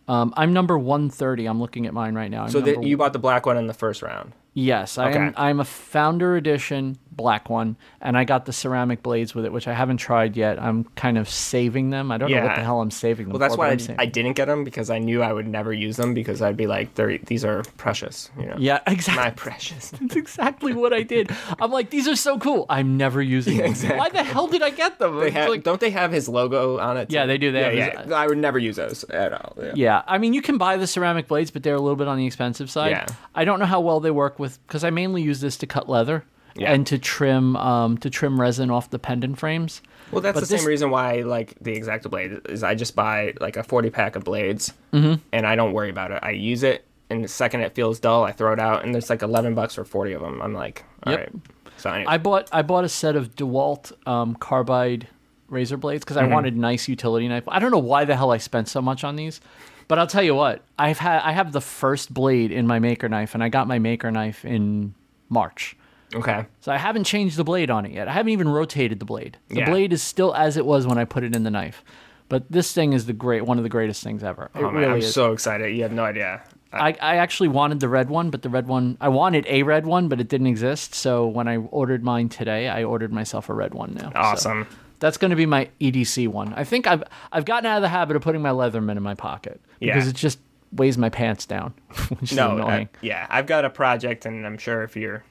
Um, 0.07 0.33
I'm 0.37 0.53
number 0.53 0.77
130. 0.77 1.45
I'm 1.45 1.59
looking 1.59 1.85
at 1.85 1.93
mine 1.93 2.15
right 2.15 2.31
now. 2.31 2.43
I'm 2.43 2.49
So 2.49 2.59
number 2.59 2.87
you 2.87 2.97
bought 2.97 3.13
the 3.13 3.19
black 3.19 3.45
one 3.45 3.57
in 3.57 3.67
the 3.67 3.73
first 3.73 4.01
round. 4.01 4.33
Yes, 4.53 4.97
I 4.97 5.11
am. 5.11 5.33
I'm 5.37 5.59
a 5.59 5.65
founder 5.65 6.35
edition 6.35 6.97
black 7.17 7.49
one, 7.49 7.75
and 7.99 8.17
I 8.17 8.23
got 8.23 8.45
the 8.45 8.53
ceramic 8.53 9.03
blades 9.03 9.35
with 9.35 9.43
it, 9.43 9.51
which 9.51 9.67
I 9.67 9.73
haven't 9.73 9.97
tried 9.97 10.37
yet. 10.37 10.61
I'm 10.61 10.85
kind 10.95 11.17
of 11.17 11.27
saving 11.27 11.89
them. 11.89 12.11
I 12.11 12.17
don't 12.17 12.31
know 12.31 12.43
what 12.43 12.55
the 12.55 12.61
hell 12.63 12.79
I'm 12.79 12.91
saving 12.91 13.25
them 13.25 13.33
Well, 13.33 13.39
that's 13.39 13.55
for. 13.55 13.59
why 13.59 13.67
I, 13.69 13.71
I'm 13.71 13.79
saving 13.79 13.99
I 13.99 14.05
didn't 14.05 14.33
get 14.35 14.45
them 14.45 14.63
because 14.63 14.89
I 14.89 14.99
knew 14.99 15.21
I 15.21 15.33
would 15.33 15.47
never 15.47 15.73
use 15.73 15.97
them 15.97 16.13
because 16.13 16.41
I'd 16.41 16.55
be 16.55 16.67
like, 16.67 16.93
these 16.95 17.43
are 17.43 17.63
precious. 17.75 18.29
You 18.39 18.45
know, 18.45 18.55
Yeah, 18.57 18.79
exactly. 18.87 19.23
my 19.23 19.29
precious. 19.35 19.89
That's 19.99 20.15
exactly 20.15 20.73
what 20.73 20.93
I 20.93 21.01
did. 21.03 21.31
I'm 21.59 21.71
like, 21.71 21.89
these 21.89 22.07
are 22.07 22.15
so 22.15 22.37
cool. 22.39 22.65
I'm 22.69 22.95
never 22.97 23.21
using 23.21 23.57
them. 23.57 23.65
exactly. 23.65 23.97
Why 23.99 24.09
the 24.09 24.23
hell 24.23 24.47
did 24.47 24.61
I 24.61 24.69
get 24.69 24.99
them? 24.99 25.19
They 25.19 25.31
have, 25.31 25.49
like- 25.49 25.63
don't 25.63 25.81
they 25.81 25.89
have 25.89 26.11
his 26.11 26.29
logo 26.29 26.77
on 26.77 26.97
it? 26.97 27.11
Yeah, 27.11 27.25
they 27.25 27.37
do. 27.37 27.51
They 27.51 27.59
yeah, 27.77 27.83
have 27.89 27.99
his- 28.03 28.09
yeah. 28.11 28.15
I 28.15 28.27
would 28.27 28.37
never 28.37 28.59
use 28.59 28.75
those 28.77 29.03
at 29.05 29.33
all. 29.33 29.53
Yeah. 29.57 29.71
yeah, 29.75 30.01
I 30.07 30.17
mean, 30.19 30.33
you 30.33 30.41
can 30.43 30.57
buy 30.57 30.77
the 30.77 30.87
ceramic 30.87 31.27
blades, 31.27 31.49
but 31.51 31.63
they're 31.63 31.75
a 31.75 31.81
little 31.81 31.95
bit 31.95 32.07
on 32.07 32.17
the 32.17 32.25
expensive 32.27 32.69
side. 32.69 32.91
Yeah. 32.91 33.05
I 33.33 33.43
don't 33.45 33.59
know 33.59 33.65
how 33.65 33.81
well 33.81 33.99
they 33.99 34.11
work 34.11 34.37
with 34.39 34.59
because 34.67 34.83
I 34.83 34.91
mainly 34.91 35.21
use 35.23 35.41
this 35.41 35.57
to 35.57 35.67
cut 35.67 35.89
leather 35.89 36.23
Yeah. 36.57 36.71
and 36.73 36.85
to 36.87 36.97
trim 36.97 37.55
um, 37.55 37.97
to 37.99 38.09
trim 38.09 38.39
resin 38.41 38.69
off 38.71 38.89
the 38.89 38.99
pendant 38.99 39.37
frames. 39.37 39.81
Well, 40.11 40.21
that's 40.21 40.33
But 40.35 40.41
the 40.47 40.53
this- 40.53 40.61
same 40.61 40.67
reason 40.67 40.89
why 40.89 41.17
I 41.17 41.21
like 41.21 41.55
the 41.61 41.77
Exacto 41.77 42.09
blade 42.09 42.39
is 42.49 42.63
I 42.63 42.75
just 42.75 42.95
buy 42.95 43.33
like 43.41 43.57
a 43.57 43.63
40 43.63 43.89
pack 43.89 44.15
of 44.15 44.23
blades 44.23 44.73
and 44.93 45.19
I 45.33 45.55
don't 45.55 45.73
worry 45.73 45.89
about 45.89 46.11
it. 46.11 46.19
I 46.23 46.31
use 46.31 46.63
it 46.63 46.85
and 47.09 47.23
the 47.23 47.27
second 47.27 47.61
it 47.61 47.75
feels 47.75 47.99
dull, 47.99 48.23
I 48.23 48.31
throw 48.31 48.51
it 48.53 48.59
out 48.59 48.83
and 48.83 48.93
there's 48.93 49.09
like 49.09 49.21
11 49.21 49.53
bucks 49.55 49.75
for 49.75 49.83
40 49.85 50.13
of 50.13 50.21
them. 50.21 50.41
I'm 50.41 50.53
like, 50.53 50.83
all 51.05 51.13
right. 51.15 51.29
Yep. 51.31 51.41
So 51.77 51.91
anyway, 51.91 52.05
I 52.11 52.17
bought 52.17 52.49
I 52.51 52.63
bought 52.63 52.85
a 52.85 52.89
set 52.89 53.15
of 53.15 53.35
DeWalt 53.35 53.91
um, 54.07 54.33
carbide 54.35 55.07
razor 55.49 55.77
blades 55.77 56.03
because 56.03 56.17
I 56.17 56.25
wanted 56.25 56.57
nice 56.57 56.87
utility 56.87 57.27
knife. 57.27 57.43
I 57.47 57.59
don't 57.59 57.69
know 57.71 57.77
why 57.77 58.03
the 58.03 58.15
hell 58.15 58.31
I 58.31 58.37
spent 58.37 58.67
so 58.67 58.81
much 58.81 59.03
on 59.03 59.15
these, 59.15 59.39
but 59.87 59.99
I'll 59.99 60.07
tell 60.07 60.23
you 60.23 60.33
what. 60.35 60.63
I've 60.79 60.97
had 60.97 61.21
I 61.21 61.33
have 61.33 61.51
the 61.51 61.61
first 61.61 62.11
blade 62.13 62.51
in 62.51 62.65
my 62.65 62.79
maker 62.79 63.07
knife, 63.07 63.33
and 63.35 63.43
I 63.43 63.49
got 63.49 63.67
my 63.67 63.77
maker 63.77 64.09
knife 64.11 64.43
in 64.43 64.95
March. 65.29 65.76
Okay. 66.15 66.45
So 66.61 66.71
I 66.71 66.77
haven't 66.77 67.03
changed 67.05 67.37
the 67.37 67.43
blade 67.43 67.69
on 67.69 67.85
it 67.85 67.91
yet. 67.91 68.07
I 68.07 68.11
haven't 68.13 68.31
even 68.31 68.47
rotated 68.49 68.99
the 68.99 69.05
blade. 69.05 69.37
The 69.49 69.57
Yeah. 69.59 69.69
blade 69.69 69.93
is 69.93 70.01
still 70.03 70.33
as 70.35 70.57
it 70.57 70.65
was 70.65 70.85
when 70.87 70.97
I 70.97 71.05
put 71.05 71.23
it 71.23 71.35
in 71.35 71.43
the 71.43 71.51
knife. 71.51 71.83
But 72.29 72.51
this 72.51 72.73
thing 72.73 72.91
is 72.93 73.05
the 73.05 73.13
great 73.13 73.45
one 73.45 73.57
of 73.57 73.63
the 73.63 73.69
greatest 73.69 74.03
things 74.03 74.23
ever. 74.23 74.45
It 74.53 74.59
Oh 74.59 74.63
man, 74.63 74.73
really 74.75 74.85
I'm 74.91 74.97
is. 74.99 75.13
so 75.13 75.31
excited. 75.31 75.73
You 75.75 75.83
have 75.83 75.93
no 75.93 76.03
idea. 76.03 76.43
I, 76.73 76.89
I, 76.89 76.95
I 77.01 77.15
actually 77.17 77.47
wanted 77.47 77.79
the 77.79 77.87
red 77.87 78.09
one, 78.09 78.29
but 78.29 78.41
the 78.41 78.49
red 78.49 78.67
one 78.67 78.97
I 78.99 79.07
wanted 79.07 79.45
a 79.47 79.63
red 79.63 79.85
one, 79.85 80.09
but 80.09 80.19
it 80.19 80.27
didn't 80.27 80.47
exist. 80.47 80.93
So 80.93 81.25
when 81.25 81.47
I 81.47 81.57
ordered 81.57 82.03
mine 82.03 82.27
today, 82.27 82.67
I 82.67 82.83
ordered 82.83 83.13
myself 83.13 83.47
a 83.49 83.53
red 83.53 83.73
one 83.73 83.93
now. 83.93 84.09
So 84.11 84.17
awesome. 84.19 84.67
that's 84.99 85.15
going 85.17 85.29
to 85.29 85.37
be 85.37 85.45
my 85.45 85.69
EDC 85.79 86.27
one. 86.27 86.53
I 86.53 86.65
think 86.65 86.85
I've 86.85 87.03
I've 87.31 87.45
gotten 87.45 87.65
out 87.65 87.77
of 87.77 87.81
the 87.83 87.87
habit 87.89 88.17
of 88.17 88.21
putting 88.21 88.41
my 88.41 88.49
Leatherman 88.49 88.97
in 88.97 89.03
my 89.03 89.15
pocket 89.15 89.61
because 89.79 90.03
Yeah. 90.05 90.09
it 90.09 90.15
just 90.17 90.39
weighs 90.73 90.97
my 90.97 91.07
pants 91.09 91.45
down, 91.45 91.73
which 92.19 92.31
is 92.33 92.37
no, 92.37 92.49
uh, 92.51 92.55
annoying. 92.55 92.89
yeah, 93.01 93.25
I've 93.29 93.45
got 93.47 93.63
a 93.63 93.69
project 93.69 94.25
and 94.25 94.45
I'm 94.45 94.57
sure 94.57 94.83
if 94.83 94.97
you 94.97 95.21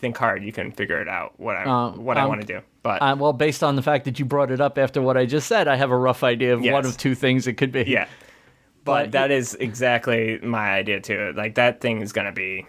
think 0.00 0.16
hard, 0.16 0.42
you 0.42 0.52
can 0.52 0.72
figure 0.72 1.00
it 1.00 1.08
out 1.08 1.34
what 1.38 1.56
I 1.56 1.64
Um, 1.64 2.04
what 2.04 2.16
I 2.16 2.22
um, 2.22 2.28
want 2.28 2.40
to 2.40 2.46
do. 2.46 2.60
But 2.82 3.02
Uh, 3.02 3.16
well, 3.18 3.32
based 3.32 3.62
on 3.62 3.76
the 3.76 3.82
fact 3.82 4.04
that 4.06 4.18
you 4.18 4.24
brought 4.24 4.50
it 4.50 4.60
up 4.60 4.78
after 4.78 5.02
what 5.02 5.16
I 5.16 5.26
just 5.26 5.46
said, 5.46 5.68
I 5.68 5.76
have 5.76 5.90
a 5.90 5.96
rough 5.96 6.24
idea 6.24 6.54
of 6.54 6.62
one 6.62 6.86
of 6.86 6.96
two 6.96 7.14
things 7.14 7.46
it 7.46 7.54
could 7.54 7.72
be. 7.72 7.84
Yeah. 7.86 8.06
But 8.82 9.04
But 9.04 9.12
that 9.12 9.30
is 9.30 9.54
exactly 9.56 10.38
my 10.38 10.70
idea 10.70 11.00
too. 11.00 11.34
Like 11.36 11.56
that 11.56 11.82
thing 11.82 12.00
is 12.00 12.12
gonna 12.12 12.32
be 12.32 12.66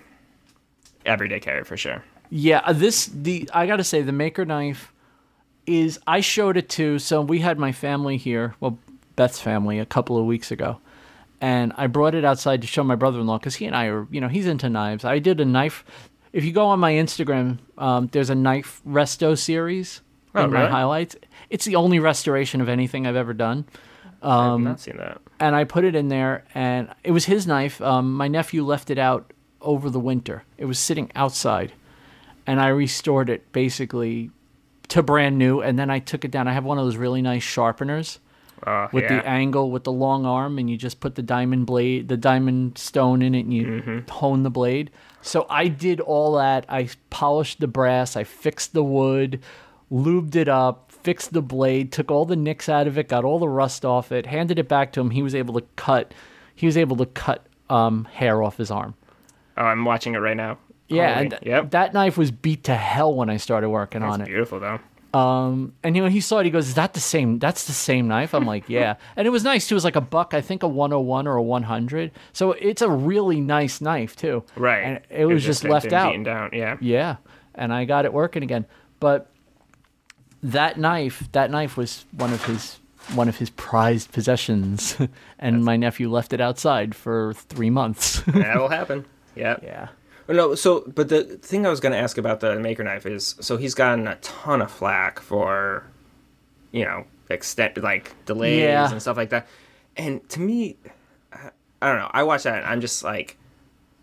everyday 1.05 1.39
carry 1.39 1.63
for 1.63 1.77
sure. 1.77 2.03
Yeah, 2.29 2.61
uh, 2.65 2.73
this 2.73 3.07
the 3.07 3.49
I 3.53 3.65
got 3.65 3.77
to 3.77 3.84
say 3.84 4.01
the 4.01 4.11
maker 4.11 4.43
knife 4.43 4.93
is 5.65 5.99
I 6.07 6.19
showed 6.19 6.57
it 6.57 6.67
to 6.69 6.99
so 6.99 7.21
we 7.21 7.39
had 7.39 7.57
my 7.57 7.71
family 7.71 8.17
here, 8.17 8.55
well 8.59 8.77
Beth's 9.15 9.39
family 9.39 9.79
a 9.79 9.86
couple 9.86 10.17
of 10.17 10.25
weeks 10.25 10.51
ago. 10.51 10.79
And 11.39 11.73
I 11.75 11.88
brought 11.88 12.13
it 12.13 12.23
outside 12.23 12.61
to 12.61 12.67
show 12.67 12.84
my 12.84 12.95
brother-in-law 12.95 13.39
cuz 13.39 13.55
he 13.55 13.65
and 13.65 13.75
I 13.75 13.86
are, 13.86 14.05
you 14.11 14.21
know, 14.21 14.27
he's 14.27 14.47
into 14.47 14.69
knives. 14.69 15.05
I 15.05 15.19
did 15.19 15.39
a 15.39 15.45
knife 15.45 15.84
if 16.34 16.43
you 16.45 16.51
go 16.51 16.65
on 16.67 16.79
my 16.79 16.93
Instagram, 16.93 17.59
um, 17.77 18.07
there's 18.11 18.29
a 18.29 18.36
knife 18.36 18.82
resto 18.88 19.38
series 19.38 20.01
Oh, 20.34 20.45
in 20.45 20.51
my 20.53 20.67
highlights. 20.67 21.15
It's 21.49 21.65
the 21.65 21.75
only 21.75 21.99
restoration 21.99 22.61
of 22.61 22.69
anything 22.69 23.05
I've 23.05 23.17
ever 23.17 23.34
done. 23.34 23.65
I've 24.23 24.59
not 24.59 24.79
seen 24.79 24.97
that. 24.97 25.19
and 25.39 25.55
I 25.55 25.63
put 25.65 25.84
it 25.84 25.95
in 25.95 26.07
there, 26.07 26.45
and 26.53 26.88
it 27.03 27.11
was 27.11 27.25
his 27.25 27.47
knife. 27.47 27.82
Um, 27.82 28.13
my 28.13 28.27
nephew 28.27 28.63
left 28.63 28.89
it 28.89 28.97
out 28.99 29.34
over 29.61 29.89
the 29.89 29.99
winter. 29.99 30.43
It 30.57 30.65
was 30.65 30.77
sitting 30.79 31.11
outside, 31.15 31.73
and 32.47 32.61
I 32.61 32.67
restored 32.69 33.29
it 33.29 33.51
basically 33.51 34.29
to 34.89 35.01
brand 35.03 35.38
new. 35.38 35.61
And 35.61 35.77
then 35.79 35.89
I 35.89 35.99
took 35.99 36.23
it 36.23 36.32
down. 36.32 36.47
I 36.47 36.53
have 36.53 36.63
one 36.63 36.77
of 36.77 36.86
those 36.86 36.97
really 36.97 37.21
nice 37.21 37.43
sharpeners 37.43 38.19
Uh, 38.65 38.88
with 38.93 39.05
yeah. 39.05 39.17
the 39.17 39.27
angle 39.27 39.71
with 39.71 39.84
the 39.86 39.91
long 39.91 40.25
arm, 40.25 40.59
and 40.59 40.69
you 40.69 40.77
just 40.77 40.99
put 40.99 41.15
the 41.15 41.23
diamond 41.23 41.65
blade, 41.65 42.07
the 42.07 42.17
diamond 42.17 42.77
stone 42.77 43.21
in 43.23 43.34
it, 43.36 43.41
and 43.41 43.53
you 43.53 43.65
Mm-hmm. 43.65 44.09
hone 44.11 44.43
the 44.43 44.51
blade. 44.51 44.91
So 45.22 45.45
I 45.49 45.67
did 45.67 45.99
all 45.99 46.36
that. 46.38 46.65
I 46.67 46.89
polished 47.09 47.59
the 47.59 47.67
brass. 47.67 48.15
I 48.15 48.24
fixed 48.24 48.74
the 48.74 48.84
wood, 48.84 49.41
lubed 49.91 50.36
it 50.36 50.47
up, 50.47 50.91
fixed 50.91 51.34
the 51.34 51.41
blade, 51.41 51.91
took 51.91 52.11
all 52.11 52.26
the 52.26 52.36
nicks 52.36 52.69
out 52.69 52.88
of 52.88 52.97
it, 52.97 53.07
got 53.07 53.24
all 53.24 53.39
the 53.39 53.49
rust 53.49 53.86
off 53.86 54.11
it, 54.11 54.26
handed 54.26 54.59
it 54.59 54.67
back 54.67 54.93
to 54.93 55.01
him. 55.01 55.11
He 55.11 55.22
was 55.22 55.36
able 55.36 55.53
to 55.53 55.65
cut. 55.76 56.13
He 56.55 56.65
was 56.65 56.78
able 56.78 56.95
to 56.97 57.05
cut 57.05 57.45
um, 57.69 58.05
hair 58.05 58.43
off 58.43 58.57
his 58.57 58.72
arm. 58.72 58.95
oh, 59.57 59.63
I'm 59.63 59.86
watching 59.86 60.13
it 60.13 60.19
right 60.19 60.38
now. 60.38 60.57
Yeah, 60.88 61.19
and 61.19 61.39
yep. 61.41 61.72
that 61.72 61.93
knife 61.93 62.17
was 62.17 62.32
beat 62.32 62.65
to 62.65 62.76
hell 62.76 63.15
when 63.15 63.30
I 63.30 63.38
started 63.38 63.69
working 63.69 64.01
That's 64.01 64.13
on 64.13 64.22
it. 64.22 64.26
beautiful 64.26 64.59
though. 64.59 64.80
Um, 65.14 65.74
and 65.84 65.95
you 65.95 66.01
know, 66.03 66.09
he 66.09 66.22
saw 66.22 66.39
it. 66.39 66.45
He 66.45 66.51
goes, 66.51 66.70
"Is 66.70 66.76
that 66.76 66.93
the 66.93 66.99
same? 66.99 67.38
That's 67.39 67.66
the 67.66 67.74
same 67.74 68.07
knife." 68.07 68.34
I'm 68.34 68.45
like, 68.45 68.70
"Yeah." 68.70 68.95
And 69.18 69.28
it 69.28 69.30
was 69.30 69.43
nice 69.43 69.68
too. 69.68 69.76
It 69.76 69.78
was 69.78 69.84
like 69.84 69.95
a 69.97 70.01
buck, 70.01 70.34
I 70.34 70.41
think, 70.41 70.64
a 70.64 70.68
101 70.68 71.28
or 71.28 71.36
a 71.36 71.41
100. 71.41 72.12
So 72.34 72.53
it's 72.53 72.82
a 72.82 72.89
really 72.89 73.41
nice 73.41 73.82
knife 73.82 74.16
too. 74.16 74.43
Right. 74.55 74.82
And 74.84 74.99
it 75.09 75.26
was 75.26 75.43
just 75.43 75.64
left 75.64 75.91
out. 75.91 76.24
down. 76.24 76.51
Yeah. 76.53 76.78
Yeah. 76.80 77.18
And 77.55 77.74
I 77.74 77.84
got 77.86 78.05
it 78.05 78.14
working 78.14 78.43
again. 78.43 78.66
But 79.01 79.30
that 80.43 80.80
knife, 80.80 81.28
that 81.34 81.51
knife 81.51 81.76
was 81.76 82.05
one 82.12 82.32
of 82.32 82.45
his 82.45 82.80
one 83.16 83.28
of 83.28 83.38
his 83.38 83.49
prized 83.49 84.12
possessions, 84.12 84.97
and 85.39 85.66
my 85.66 85.76
nephew 85.76 86.09
left 86.09 86.34
it 86.34 86.39
outside 86.41 86.95
for 86.95 87.34
three 87.34 87.70
months. 87.70 88.22
that 88.28 88.57
will 88.57 88.70
happen. 88.70 89.05
Yeah. 89.34 89.55
yeah. 89.64 89.88
No, 90.28 90.55
so 90.55 90.84
but 90.95 91.09
the 91.09 91.24
thing 91.24 91.65
I 91.65 91.69
was 91.69 91.80
going 91.80 91.91
to 91.93 91.97
ask 91.97 92.17
about 92.17 92.39
the 92.39 92.57
maker 92.59 92.84
knife 92.84 93.05
is 93.05 93.36
so 93.39 93.57
he's 93.57 93.74
gotten 93.74 94.07
a 94.07 94.15
ton 94.17 94.61
of 94.61 94.72
flack 94.72 95.19
for 95.19 95.84
you 96.72 96.86
know 96.86 97.05
extent 97.30 97.78
like 97.82 98.13
delays 98.26 98.61
Yeah. 98.61 98.91
and 98.91 99.01
stuff 99.01 99.17
like 99.17 99.30
that. 99.32 99.47
And 99.97 100.28
to 100.30 100.39
me 100.39 100.78
I- 101.34 101.49
I 101.82 101.88
don't 101.88 101.97
know. 101.97 102.11
I 102.13 102.24
watch 102.24 102.43
that 102.43 102.57
and 102.57 102.65
I'm 102.65 102.82
just 102.82 103.03
like 103.03 103.38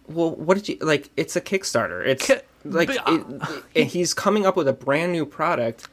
well, 0.08 0.30
what 0.34 0.56
did 0.56 0.68
you 0.68 0.76
like 0.80 1.10
it's 1.16 1.36
a 1.36 1.40
Kickstarter. 1.40 2.04
It's 2.06 2.28
like 2.64 2.88
but, 2.88 3.08
uh, 3.08 3.12
it, 3.14 3.64
and 3.76 3.86
he's 3.90 4.14
coming 4.14 4.46
up 4.46 4.56
with 4.56 4.66
a 4.68 4.72
brand 4.72 5.12
new 5.12 5.24
product 5.26 5.88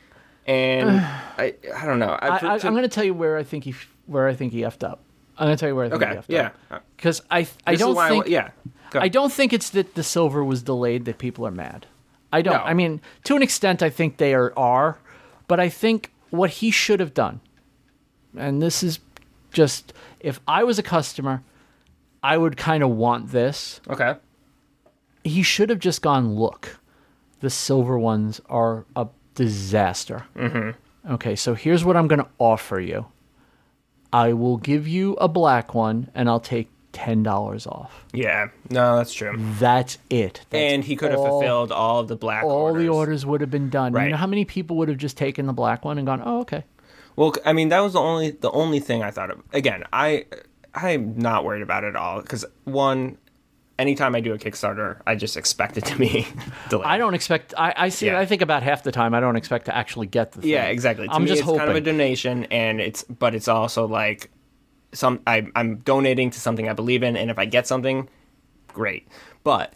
and 0.47 0.89
I 1.37 1.53
I 1.75 1.85
don't 1.85 1.99
know. 1.99 2.17
I, 2.21 2.39
I'm 2.39 2.59
going 2.73 2.81
to 2.83 2.87
tell 2.89 3.03
you 3.03 3.13
where 3.13 3.37
I 3.37 3.43
think 3.43 3.63
he 3.65 3.75
where 4.07 4.27
I 4.27 4.33
think 4.33 4.51
he 4.53 4.61
effed 4.61 4.83
up. 4.83 4.99
I'm 5.37 5.47
going 5.47 5.57
to 5.57 5.59
tell 5.59 5.67
you 5.69 5.75
where 5.75 5.85
I 5.85 5.89
think 5.89 6.01
Okay. 6.01 6.11
he 6.13 6.17
effed 6.17 6.25
Yeah. 6.29 6.49
up. 6.71 6.83
Because 6.95 7.21
I 7.29 7.47
I 7.67 7.75
don't 7.75 7.95
think 8.09 8.25
I, 8.27 8.29
yeah. 8.29 8.49
Go. 8.95 9.01
I 9.01 9.09
don't 9.09 9.31
think 9.31 9.51
it's 9.51 9.69
that 9.71 9.95
the 9.95 10.03
silver 10.03 10.43
was 10.43 10.63
delayed 10.63 11.05
that 11.05 11.17
people 11.17 11.45
are 11.45 11.51
mad. 11.51 11.85
I 12.31 12.41
don't. 12.41 12.53
No. 12.53 12.63
I 12.63 12.73
mean, 12.73 13.01
to 13.25 13.35
an 13.35 13.41
extent, 13.43 13.83
I 13.83 13.89
think 13.89 14.17
they 14.17 14.33
are, 14.33 14.53
are, 14.57 14.97
but 15.47 15.59
I 15.59 15.69
think 15.69 16.11
what 16.29 16.49
he 16.49 16.71
should 16.71 16.99
have 16.99 17.13
done, 17.13 17.41
and 18.37 18.61
this 18.61 18.83
is 18.83 18.99
just 19.51 19.93
if 20.19 20.39
I 20.47 20.63
was 20.63 20.79
a 20.79 20.83
customer, 20.83 21.43
I 22.23 22.37
would 22.37 22.57
kind 22.57 22.83
of 22.83 22.89
want 22.91 23.31
this. 23.31 23.81
Okay. 23.89 24.15
He 25.23 25.43
should 25.43 25.69
have 25.69 25.79
just 25.79 26.01
gone, 26.01 26.35
look, 26.35 26.79
the 27.39 27.49
silver 27.49 27.99
ones 27.99 28.41
are 28.47 28.85
a 28.95 29.07
disaster. 29.33 30.25
Mm-hmm. 30.35 31.13
Okay, 31.13 31.35
so 31.35 31.53
here's 31.53 31.85
what 31.85 31.95
I'm 31.97 32.07
going 32.07 32.21
to 32.21 32.29
offer 32.39 32.79
you. 32.79 33.05
I 34.11 34.33
will 34.33 34.57
give 34.57 34.87
you 34.87 35.13
a 35.15 35.27
black 35.27 35.73
one, 35.73 36.09
and 36.15 36.29
I'll 36.29 36.39
take 36.39 36.69
ten 36.95 37.21
dollars 37.23 37.67
off. 37.67 38.05
Yeah. 38.13 38.47
No, 38.69 38.95
that's 38.97 39.13
true. 39.13 39.35
That's 39.59 39.97
it. 40.09 40.41
That's 40.49 40.73
and 40.73 40.83
he 40.83 40.95
could 40.95 41.11
have 41.11 41.19
all- 41.19 41.41
fulfilled 41.41 41.71
all 41.71 41.99
of 41.99 42.07
the 42.07 42.15
black 42.15 42.43
all 42.45 42.51
orders. 42.51 42.81
the 42.83 42.89
orders 42.89 43.25
would 43.25 43.41
have 43.41 43.51
been 43.51 43.69
done. 43.69 43.91
You 43.91 43.97
Right. 43.99 44.09
know 44.11 44.17
how 44.17 44.27
many 44.27 44.45
people 44.45 44.77
would 44.77 44.87
have 44.89 44.97
just 44.97 45.17
taken 45.17 45.45
the 45.45 45.53
black 45.53 45.83
one 45.85 45.97
and 45.97 46.07
gone, 46.07 46.21
"Oh, 46.25 46.39
okay." 46.41 46.63
Well, 47.17 47.33
I 47.45 47.53
mean, 47.53 47.69
that 47.69 47.81
was 47.81 47.93
the 47.93 47.99
only 47.99 48.31
the 48.31 48.51
only 48.51 48.79
thing 48.79 49.03
I 49.03 49.11
thought 49.11 49.29
of. 49.29 49.41
Again, 49.53 49.83
I 49.93 50.25
I'm 50.73 51.17
not 51.17 51.43
worried 51.45 51.61
about 51.61 51.83
it 51.83 51.87
at 51.89 51.95
all 51.95 52.21
because 52.21 52.45
one, 52.65 53.17
anytime 53.79 54.15
I 54.15 54.19
do 54.21 54.33
a 54.33 54.37
Kickstarter, 54.37 54.97
I 55.07 55.15
just 55.15 55.37
expect 55.37 55.77
it 55.77 55.85
to 55.85 55.97
be 55.97 56.27
delayed. 56.69 56.85
I 56.87 56.97
don't 56.97 57.13
expect. 57.13 57.53
I, 57.57 57.73
I 57.75 57.89
see. 57.89 58.07
Yeah. 58.07 58.19
I 58.19 58.25
think 58.25 58.41
about 58.41 58.63
half 58.63 58.83
the 58.83 58.91
time 58.91 59.13
I 59.13 59.19
don't 59.19 59.35
expect 59.35 59.65
to 59.65 59.75
actually 59.75 60.07
get 60.07 60.31
the. 60.31 60.41
Thing. 60.41 60.49
Yeah, 60.49 60.65
exactly. 60.65 61.07
To 61.07 61.13
I'm 61.13 61.23
me, 61.23 61.27
just 61.27 61.39
it's 61.39 61.45
hoping. 61.45 61.59
kind 61.59 61.71
of 61.71 61.75
a 61.77 61.81
donation, 61.81 62.45
and 62.45 62.79
it's 62.81 63.03
but 63.03 63.35
it's 63.35 63.47
also 63.47 63.85
like 63.87 64.29
some 64.95 65.21
I, 65.27 65.47
I'm 65.55 65.77
donating 65.77 66.29
to 66.31 66.39
something 66.39 66.67
I 66.67 66.73
believe 66.73 67.03
in, 67.03 67.15
and 67.15 67.29
if 67.29 67.37
I 67.37 67.45
get 67.45 67.67
something, 67.67 68.09
great. 68.69 69.07
But 69.43 69.73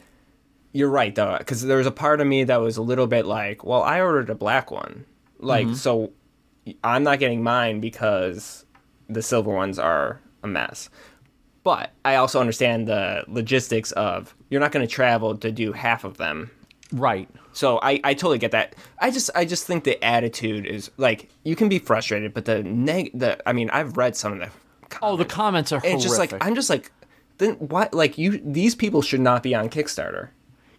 you're 0.74 0.90
right 0.90 1.14
though, 1.14 1.38
because 1.38 1.62
there 1.64 1.78
was 1.78 1.88
a 1.88 1.92
part 1.92 2.22
of 2.22 2.28
me 2.28 2.44
that 2.46 2.58
was 2.58 2.78
a 2.78 2.82
little 2.82 3.08
bit 3.08 3.26
like, 3.26 3.64
well, 3.64 3.84
I 3.84 4.02
ordered 4.02 4.30
a 4.30 4.36
black 4.36 4.72
one, 4.72 5.06
like 5.40 5.68
Mm-hmm. 5.68 5.76
so 5.76 6.12
I'm 6.84 7.04
not 7.04 7.20
getting 7.20 7.44
mine 7.44 7.80
because 7.80 8.66
the 9.08 9.22
silver 9.22 9.52
ones 9.54 9.80
are 9.80 10.20
a 10.44 10.48
mess. 10.48 10.90
But 11.64 11.92
I 12.06 12.16
also 12.16 12.40
understand 12.40 12.88
the 12.88 13.26
logistics 13.28 13.92
of 13.92 14.34
you're 14.50 14.62
not 14.62 14.72
going 14.72 14.88
to 14.88 14.92
travel 14.92 15.38
to 15.38 15.52
do 15.52 15.74
half 15.74 16.04
of 16.04 16.18
them 16.18 16.52
Right. 16.92 17.30
So 17.54 17.80
I, 17.82 18.00
I 18.04 18.14
totally 18.14 18.40
get 18.40 18.52
that. 18.52 18.76
I 19.00 19.12
just 19.12 19.30
I 19.36 19.46
just 19.46 19.66
think 19.68 19.84
the 19.84 20.04
attitude 20.04 20.66
is 20.66 20.90
like 20.98 21.30
you 21.44 21.56
can 21.56 21.70
be 21.70 21.80
frustrated, 21.80 22.34
but 22.34 22.46
the 22.46 22.64
neg 22.64 23.12
the 23.14 23.48
I 23.48 23.54
mean 23.54 23.70
I've 23.70 23.98
read 23.98 24.16
some 24.16 24.34
of 24.34 24.40
the 24.40 24.50
Oh, 25.02 25.16
the 25.18 25.26
comments 25.26 25.72
are 25.72 25.76
and 25.78 25.84
horrific. 25.84 25.96
it's 25.98 26.04
just 26.04 26.20
like 26.20 26.46
I'm 26.46 26.56
just 26.56 26.70
like 26.70 26.92
then 27.38 27.54
why 27.56 27.90
like 27.92 28.18
you 28.18 28.42
these 28.44 28.76
people 28.76 29.02
should 29.02 29.22
not 29.22 29.44
be 29.44 29.56
on 29.56 29.70
Kickstarter. 29.70 30.30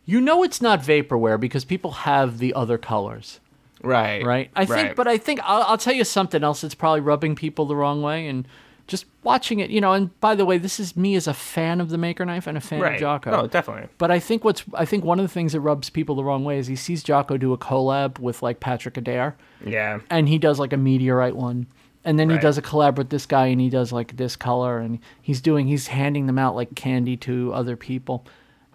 you 0.05 0.21
know 0.21 0.43
it's 0.43 0.61
not 0.61 0.81
vaporware 0.81 1.39
because 1.39 1.65
people 1.65 1.91
have 1.93 2.39
the 2.39 2.53
other 2.55 2.79
colors. 2.79 3.41
Right. 3.83 4.23
right? 4.27 4.51
I 4.55 4.67
think, 4.67 4.89
right. 4.89 4.97
but 4.97 5.09
I 5.09 5.17
think 5.17 5.41
I'll, 5.43 5.63
I'll 5.63 5.79
tell 5.79 5.95
you 5.95 6.05
something 6.05 6.45
else 6.45 6.61
that's 6.61 6.75
probably 6.75 7.01
rubbing 7.01 7.35
people 7.35 7.65
the 7.65 7.75
wrong 7.75 8.03
way, 8.03 8.27
and 8.29 8.47
just 8.87 9.07
watching 9.23 9.61
it, 9.61 9.71
you 9.71 9.81
know. 9.81 9.93
And 9.95 10.19
by 10.21 10.35
the 10.35 10.45
way, 10.45 10.59
this 10.59 10.79
is 10.79 10.97
me 10.99 11.15
as 11.15 11.27
a 11.27 11.33
fan 11.33 11.81
of 11.81 11.89
the 11.89 11.97
Maker 11.97 12.27
Knife 12.27 12.47
and 12.47 12.59
a 12.59 12.61
fan 12.61 12.81
right. 12.81 12.95
of 12.97 13.01
Jocko. 13.01 13.31
No, 13.31 13.47
definitely. 13.47 13.89
But 13.97 14.11
I 14.11 14.19
think 14.19 14.45
what's 14.45 14.65
I 14.75 14.85
think 14.85 15.05
one 15.05 15.19
of 15.19 15.25
the 15.25 15.33
things 15.33 15.53
that 15.55 15.61
rubs 15.61 15.89
people 15.89 16.15
the 16.15 16.25
wrong 16.25 16.45
way 16.45 16.59
is 16.59 16.67
he 16.67 16.77
sees 16.77 17.03
Jocko 17.03 17.39
do 17.39 17.55
a 17.55 17.59
collab 17.59 18.19
with 18.19 18.43
like 18.43 18.61
Patrick 18.61 18.99
Adair, 18.99 19.35
Yeah. 19.65 20.01
and 20.11 20.29
he 20.29 20.37
does 20.37 20.59
like 20.59 20.75
a 20.75 20.77
meteorite 20.77 21.37
one. 21.37 21.67
And 22.05 22.19
then 22.19 22.31
he 22.31 22.39
does 22.39 22.57
a 22.57 22.63
collab 22.63 22.97
with 22.97 23.11
this 23.11 23.27
guy, 23.27 23.47
and 23.49 23.61
he 23.61 23.69
does 23.69 23.93
like 23.93 24.17
this 24.17 24.35
color, 24.35 24.79
and 24.79 25.01
he's 25.21 25.41
doing 25.43 25.67
he's 25.67 25.89
handing 25.89 26.27
them 26.27 26.39
out 26.39 26.55
like 26.57 26.75
candy 26.75 27.17
to 27.19 27.53
other 27.53 27.77
people. 27.77 28.27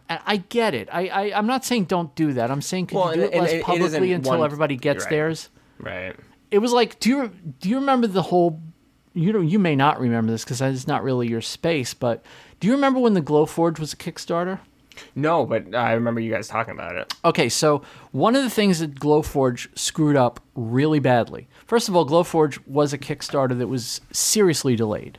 And 0.08 0.20
I 0.28 0.38
get 0.38 0.76
it. 0.76 0.88
I, 0.92 1.08
I 1.08 1.38
I'm 1.38 1.48
not 1.48 1.66
saying 1.66 1.86
don't 1.86 2.14
do 2.16 2.34
that. 2.34 2.52
I'm 2.52 2.62
saying 2.62 2.88
could 2.88 2.98
Well, 2.98 3.10
you 3.16 3.22
do 3.22 3.24
and- 3.24 3.34
it 3.34 3.42
less 3.42 3.52
it 3.54 3.64
publicly 3.64 3.86
isn't 4.12 4.12
until 4.18 4.38
one- 4.38 4.46
everybody 4.46 4.76
gets 4.76 5.06
right. 5.06 5.10
theirs 5.10 5.50
Right. 5.80 6.16
it 6.52 6.60
was 6.60 6.72
like 6.72 7.00
do 7.00 7.10
you 7.10 7.32
do 7.60 7.68
you 7.70 7.76
remember 7.80 8.06
the 8.08 8.22
whole 8.22 8.62
you 9.14 9.34
know 9.34 9.42
you 9.42 9.58
may 9.60 9.76
not 9.76 10.00
remember 10.00 10.32
this 10.32 10.44
because 10.46 10.62
it's 10.62 10.88
not 10.88 11.04
really 11.04 11.28
your 11.28 11.42
space 11.42 11.94
but 11.94 12.24
do 12.60 12.68
you 12.68 12.74
remember 12.74 13.00
when 13.00 13.14
the 13.14 13.22
glow 13.22 13.46
forge 13.46 13.78
was 13.80 13.92
a 13.94 13.98
kickstarter 13.98 14.60
No, 15.16 15.46
but 15.46 15.74
I 15.76 15.94
remember 15.94 16.20
you 16.22 16.32
guys 16.32 16.48
talking 16.48 16.74
about 16.74 16.96
it. 16.96 17.14
okay 17.24 17.50
so 17.50 17.82
one 18.12 18.36
of 18.36 18.44
the 18.44 18.50
things 18.50 18.80
that 18.80 18.96
glowforge 18.96 19.68
screwed 19.78 20.16
up 20.16 20.40
really 20.56 21.00
badly 21.00 21.48
first 21.66 21.90
of 21.90 21.96
all 21.96 22.06
glowforge 22.08 22.60
was 22.68 22.94
a 22.94 22.98
kickstarter 22.98 23.58
that 23.58 23.68
was 23.68 24.02
seriously 24.12 24.76
delayed 24.76 25.18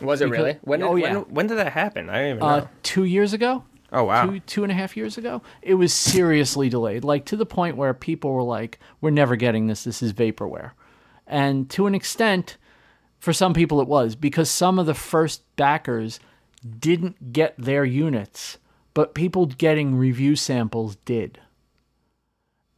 Was 0.00 0.20
it 0.20 0.30
really? 0.30 0.58
When 0.62 0.80
did, 0.80 0.86
oh, 0.86 0.92
when, 0.92 1.00
yeah. 1.02 1.18
when 1.20 1.46
did 1.46 1.58
that 1.58 1.72
happen? 1.72 2.08
I 2.08 2.18
don't 2.18 2.26
even 2.26 2.38
know. 2.40 2.46
uh, 2.46 2.66
two 2.82 3.04
years 3.04 3.32
ago 3.32 3.64
oh 3.92 4.04
wow. 4.04 4.26
two 4.26 4.40
two 4.40 4.62
and 4.62 4.70
a 4.72 4.74
half 4.74 4.96
years 4.96 5.18
ago 5.18 5.42
it 5.62 5.74
was 5.74 5.92
seriously 5.92 6.68
delayed 6.68 7.04
like 7.04 7.24
to 7.26 7.36
the 7.36 7.46
point 7.46 7.76
where 7.76 7.92
people 7.92 8.32
were 8.32 8.42
like 8.42 8.78
we're 9.00 9.10
never 9.10 9.36
getting 9.36 9.66
this 9.66 9.84
this 9.84 10.02
is 10.02 10.12
vaporware 10.12 10.70
and 11.26 11.68
to 11.70 11.86
an 11.86 11.94
extent 11.94 12.56
for 13.18 13.32
some 13.32 13.52
people 13.52 13.80
it 13.80 13.88
was 13.88 14.14
because 14.14 14.48
some 14.48 14.78
of 14.78 14.86
the 14.86 14.94
first 14.94 15.42
backers 15.56 16.20
didn't 16.78 17.32
get 17.32 17.54
their 17.58 17.84
units 17.84 18.58
but 18.94 19.14
people 19.14 19.46
getting 19.46 19.94
review 19.94 20.36
samples 20.36 20.96
did 21.04 21.40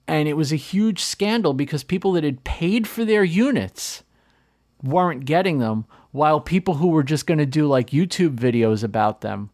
and 0.08 0.28
it 0.28 0.34
was 0.34 0.52
a 0.52 0.56
huge 0.56 1.02
scandal 1.02 1.54
because 1.54 1.84
people 1.84 2.12
that 2.12 2.24
had 2.24 2.44
paid 2.44 2.86
for 2.86 3.04
their 3.04 3.24
units 3.24 4.02
weren't 4.82 5.24
getting 5.24 5.58
them 5.58 5.86
while 6.10 6.40
people 6.40 6.74
who 6.74 6.88
were 6.88 7.02
just 7.02 7.26
going 7.26 7.38
to 7.38 7.46
do 7.46 7.66
like 7.66 7.90
YouTube 7.90 8.36
videos 8.36 8.82
about 8.82 9.20
them 9.20 9.50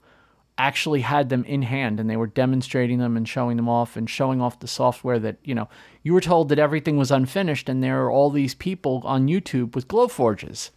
actually 0.56 1.02
had 1.02 1.28
them 1.28 1.44
in 1.44 1.62
hand 1.62 2.00
and 2.00 2.10
they 2.10 2.16
were 2.16 2.26
demonstrating 2.26 2.98
them 2.98 3.16
and 3.16 3.28
showing 3.28 3.56
them 3.56 3.68
off 3.68 3.96
and 3.96 4.10
showing 4.10 4.40
off 4.40 4.58
the 4.58 4.66
software 4.66 5.20
that 5.20 5.36
you 5.44 5.54
know 5.54 5.68
you 6.02 6.12
were 6.12 6.20
told 6.20 6.48
that 6.48 6.58
everything 6.58 6.96
was 6.96 7.12
unfinished 7.12 7.68
and 7.68 7.82
there 7.82 8.02
are 8.02 8.10
all 8.10 8.30
these 8.30 8.54
people 8.54 9.00
on 9.04 9.28
YouTube 9.28 9.76
with 9.76 9.86
glowforges 9.86 10.70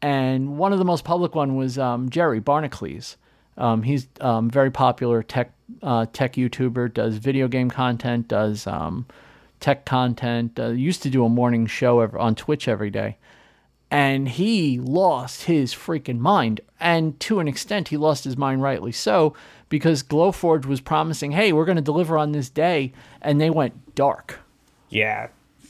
and 0.00 0.56
one 0.56 0.72
of 0.72 0.78
the 0.78 0.84
most 0.84 1.04
public 1.04 1.34
one 1.34 1.54
was 1.54 1.78
um, 1.78 2.08
Jerry 2.08 2.40
Barnacules. 2.40 3.16
Um, 3.56 3.82
he's 3.82 4.08
um, 4.20 4.48
very 4.50 4.70
popular 4.70 5.22
tech 5.22 5.52
uh, 5.82 6.06
tech 6.12 6.34
YouTuber, 6.34 6.94
does 6.94 7.16
video 7.16 7.48
game 7.48 7.70
content, 7.70 8.28
does 8.28 8.66
um, 8.66 9.06
tech 9.60 9.84
content. 9.84 10.58
Uh, 10.58 10.68
used 10.68 11.02
to 11.02 11.10
do 11.10 11.24
a 11.24 11.28
morning 11.28 11.66
show 11.66 12.00
on 12.18 12.34
Twitch 12.34 12.68
every 12.68 12.90
day, 12.90 13.16
and 13.90 14.28
he 14.28 14.78
lost 14.78 15.44
his 15.44 15.74
freaking 15.74 16.18
mind. 16.18 16.60
And 16.80 17.18
to 17.20 17.40
an 17.40 17.48
extent, 17.48 17.88
he 17.88 17.96
lost 17.96 18.24
his 18.24 18.36
mind 18.36 18.62
rightly 18.62 18.92
so 18.92 19.34
because 19.68 20.02
Glowforge 20.02 20.66
was 20.66 20.80
promising, 20.80 21.32
"Hey, 21.32 21.52
we're 21.52 21.64
going 21.64 21.76
to 21.76 21.82
deliver 21.82 22.16
on 22.16 22.32
this 22.32 22.48
day," 22.48 22.92
and 23.20 23.40
they 23.40 23.50
went 23.50 23.94
dark. 23.94 24.40
Yeah. 24.88 25.28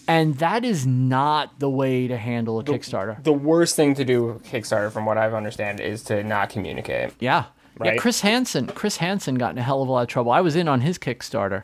And 0.08 0.36
that 0.38 0.64
is 0.64 0.84
not 0.84 1.60
the 1.60 1.70
way 1.70 2.08
to 2.08 2.16
handle 2.16 2.58
a 2.58 2.64
Kickstarter. 2.64 3.22
The 3.22 3.32
worst 3.32 3.76
thing 3.76 3.94
to 3.94 4.04
do 4.04 4.24
with 4.24 4.44
Kickstarter, 4.44 4.90
from 4.90 5.06
what 5.06 5.16
I've 5.16 5.32
understand, 5.32 5.80
is 5.80 6.02
to 6.04 6.24
not 6.24 6.50
communicate. 6.50 7.12
Yeah. 7.20 7.44
Yeah, 7.82 7.96
Chris 7.96 8.20
Hansen. 8.20 8.66
Chris 8.68 8.96
Hansen 8.98 9.36
got 9.36 9.52
in 9.52 9.58
a 9.58 9.62
hell 9.62 9.82
of 9.82 9.88
a 9.88 9.92
lot 9.92 10.02
of 10.02 10.08
trouble. 10.08 10.30
I 10.32 10.40
was 10.40 10.56
in 10.56 10.68
on 10.68 10.80
his 10.80 10.98
Kickstarter. 10.98 11.62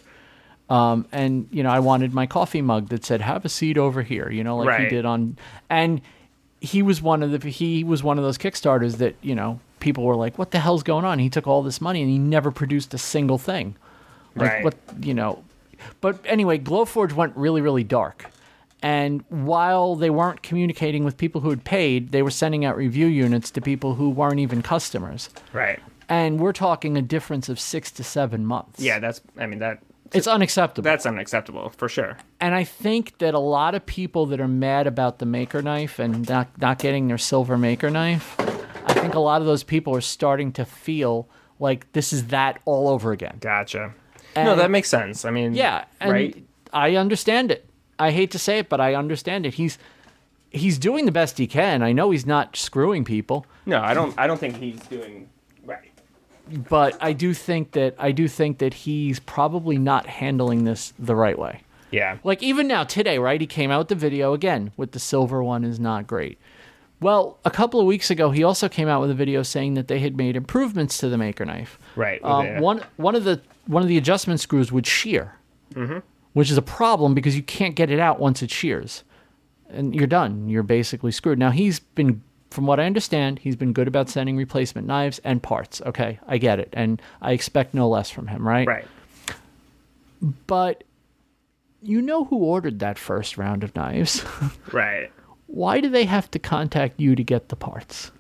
Um, 0.71 1.07
and 1.13 1.49
you 1.51 1.63
know, 1.63 1.71
I 1.71 1.79
wanted 1.81 2.13
my 2.13 2.27
coffee 2.27 2.61
mug 2.63 2.89
that 2.91 3.05
said 3.05 3.21
"Have 3.23 3.45
a 3.45 3.49
seat 3.49 3.79
over 3.79 4.03
here," 4.03 4.31
you 4.31 4.45
know, 4.45 4.57
like 4.59 4.69
he 4.81 4.89
did 4.89 5.05
on, 5.07 5.39
and 5.71 6.01
he 6.61 6.83
was 6.83 7.01
one 7.01 7.23
of 7.23 7.31
the 7.41 7.49
he 7.49 7.85
was 7.85 8.03
one 8.03 8.19
of 8.19 8.25
those 8.25 8.37
Kickstarters 8.37 8.99
that 8.99 9.15
you 9.23 9.35
know 9.35 9.61
people 9.81 10.05
were 10.05 10.17
like, 10.17 10.37
"What 10.37 10.51
the 10.51 10.59
hell's 10.59 10.83
going 10.83 11.07
on?" 11.07 11.21
He 11.21 11.31
took 11.31 11.47
all 11.47 11.63
this 11.63 11.81
money 11.81 12.03
and 12.03 12.11
he 12.11 12.19
never 12.19 12.51
produced 12.51 12.93
a 12.93 12.99
single 12.99 13.39
thing. 13.39 13.77
Like 14.37 14.51
Right. 14.51 14.65
what 14.65 14.75
you 15.01 15.15
know, 15.15 15.43
but 16.03 16.19
anyway, 16.27 16.59
Glowforge 16.59 17.13
went 17.15 17.35
really 17.35 17.63
really 17.63 17.85
dark. 17.85 18.27
And 18.83 19.25
while 19.31 19.97
they 19.97 20.11
weren't 20.11 20.43
communicating 20.43 21.03
with 21.03 21.17
people 21.17 21.41
who 21.41 21.51
had 21.51 21.65
paid, 21.65 22.13
they 22.13 22.23
were 22.23 22.31
sending 22.31 22.65
out 22.65 22.77
review 22.77 23.07
units 23.07 23.51
to 23.53 23.61
people 23.61 23.95
who 23.95 24.11
weren't 24.11 24.39
even 24.39 24.61
customers 24.63 25.31
Right. 25.53 25.81
And 26.09 26.41
we're 26.41 26.53
talking 26.53 26.97
a 26.97 27.03
difference 27.03 27.49
of 27.49 27.59
six 27.61 27.91
to 27.93 28.05
seven 28.05 28.45
months. 28.47 28.81
Yeah, 28.81 28.99
that's. 28.99 29.21
I 29.39 29.47
mean 29.47 29.59
that. 29.61 29.81
it's 30.13 30.27
unacceptable. 30.27 30.85
That's 30.85 31.07
unacceptable 31.07 31.71
for 31.71 31.89
sure. 31.89 32.17
and 32.41 32.55
I 32.55 32.65
think 32.65 33.19
that 33.19 33.35
a 33.35 33.39
lot 33.39 33.75
of 33.75 33.85
people 33.85 34.27
that 34.27 34.41
are 34.41 34.49
mad 34.49 34.87
about 34.87 35.19
the 35.19 35.27
maker 35.27 35.61
knife 35.63 35.99
and 35.99 36.29
not 36.29 36.49
not 36.61 36.79
getting 36.79 37.09
their 37.09 37.19
silver 37.19 37.59
maker 37.59 37.91
knife, 37.91 38.35
I 38.87 38.95
think 38.95 39.15
a 39.15 39.21
lot 39.21 39.41
of 39.41 39.47
those 39.47 39.63
people 39.65 39.95
are 39.95 40.01
starting 40.01 40.53
to 40.53 40.65
feel 40.65 41.29
like 41.59 41.93
this 41.93 42.13
is 42.13 42.29
that 42.29 42.61
all 42.65 42.89
over 42.89 43.13
again. 43.13 43.37
Gotcha. 43.41 43.93
no, 44.37 44.55
that 44.55 44.71
makes 44.71 44.89
sense. 44.89 45.25
I 45.25 45.31
mean, 45.31 45.55
Yeah, 45.55 45.85
and 46.01 46.13
right. 46.13 46.45
I 46.73 46.95
understand 46.97 47.51
it. 47.51 47.69
I 47.99 48.13
hate 48.13 48.31
to 48.31 48.39
say 48.39 48.61
it, 48.61 48.69
but 48.69 48.81
I 48.81 48.95
understand 48.95 49.45
it. 49.45 49.55
He's 49.55 49.77
he's 50.51 50.79
doing 50.79 51.05
the 51.05 51.13
best 51.13 51.37
he 51.37 51.47
can. 51.47 51.83
I 51.83 51.93
know 51.93 52.11
he's 52.13 52.25
not 52.27 52.57
screwing 52.57 53.05
people. 53.05 53.45
No, 53.67 53.81
I 53.81 53.93
don't. 53.93 54.17
I 54.19 54.27
don't 54.27 54.39
think 54.39 54.57
he's 54.57 54.79
doing. 54.81 55.29
But 56.69 56.97
I 57.01 57.13
do 57.13 57.35
think 57.35 57.73
that 57.73 57.95
I 57.99 58.13
do 58.13 58.29
think 58.29 58.59
that 58.59 58.75
he's 58.75 59.21
probably 59.21 59.79
not 59.79 60.07
handling 60.07 60.65
this 60.65 60.93
the 60.99 61.17
right 61.17 61.39
way. 61.39 61.63
Yeah. 61.91 62.19
Like 62.25 62.43
even 62.43 62.69
now 62.69 62.85
today, 62.85 63.19
right? 63.19 63.41
He 63.41 63.47
came 63.47 63.71
out 63.71 63.79
with 63.79 63.89
the 63.89 63.95
video 63.95 64.35
again 64.35 64.73
with 64.77 64.93
the 64.93 64.99
silver 64.99 65.43
one 65.43 65.65
is 65.65 65.81
not 65.81 66.07
great. 66.07 66.39
Well, 67.01 67.39
a 67.45 67.51
couple 67.51 67.79
of 67.79 67.87
weeks 67.87 68.11
ago, 68.11 68.31
he 68.33 68.43
also 68.43 68.69
came 68.69 68.89
out 68.89 69.01
with 69.01 69.11
a 69.11 69.15
video 69.15 69.43
saying 69.45 69.75
that 69.75 69.87
they 69.87 70.01
had 70.01 70.17
made 70.17 70.35
improvements 70.35 70.99
to 70.99 71.09
the 71.09 71.17
Maker 71.17 71.45
knife. 71.45 71.79
Right. 71.95 72.23
Um, 72.25 72.45
yeah. 72.45 72.61
One 72.61 72.83
one 72.97 73.15
of 73.15 73.25
the 73.25 73.41
one 73.67 73.83
of 73.83 73.89
the 73.89 73.97
adjustment 73.97 74.41
screws 74.41 74.73
would 74.73 74.87
shear, 74.87 75.37
which 76.33 76.51
is 76.51 76.59
a 76.59 76.63
problem 76.63 77.15
because 77.15 77.37
you 77.37 77.43
can't 77.43 77.75
get 77.75 77.91
it 77.91 78.01
out 78.01 78.19
once 78.19 78.43
it 78.43 78.51
shears, 78.51 79.05
and 79.69 79.95
you're 79.95 80.07
done. 80.09 80.49
You're 80.49 80.63
basically 80.65 81.13
screwed. 81.13 81.39
Now 81.39 81.51
he's 81.51 81.79
been, 81.79 82.23
from 82.51 82.67
what 82.67 82.81
I 82.81 82.87
understand, 82.87 83.39
he's 83.41 83.57
been 83.57 83.73
good 83.73 83.89
about 83.89 84.09
sending 84.09 84.37
replacement 84.37 84.87
knives 84.87 85.19
and 85.25 85.43
parts. 85.43 85.83
Okay, 85.85 86.19
I 86.27 86.39
get 86.39 86.59
it, 86.59 86.71
and 86.73 87.01
I 87.21 87.33
expect 87.33 87.75
no 87.75 87.89
less 87.89 88.11
from 88.11 88.27
him, 88.27 88.47
right? 88.47 88.67
Right. 88.67 88.87
But 90.47 90.85
you 91.83 92.03
know 92.03 92.25
who 92.25 92.39
ordered 92.39 92.79
that 92.81 92.99
first 92.99 93.39
round 93.39 93.63
of 93.65 93.75
knives? 93.77 94.25
Right. 94.73 95.11
Why 95.47 95.81
do 95.81 95.89
they 95.89 96.05
have 96.05 96.31
to 96.33 96.39
contact 96.39 97.01
you 97.01 97.15
to 97.17 97.25
get 97.25 97.49
the 97.49 97.57
parts? 97.57 98.11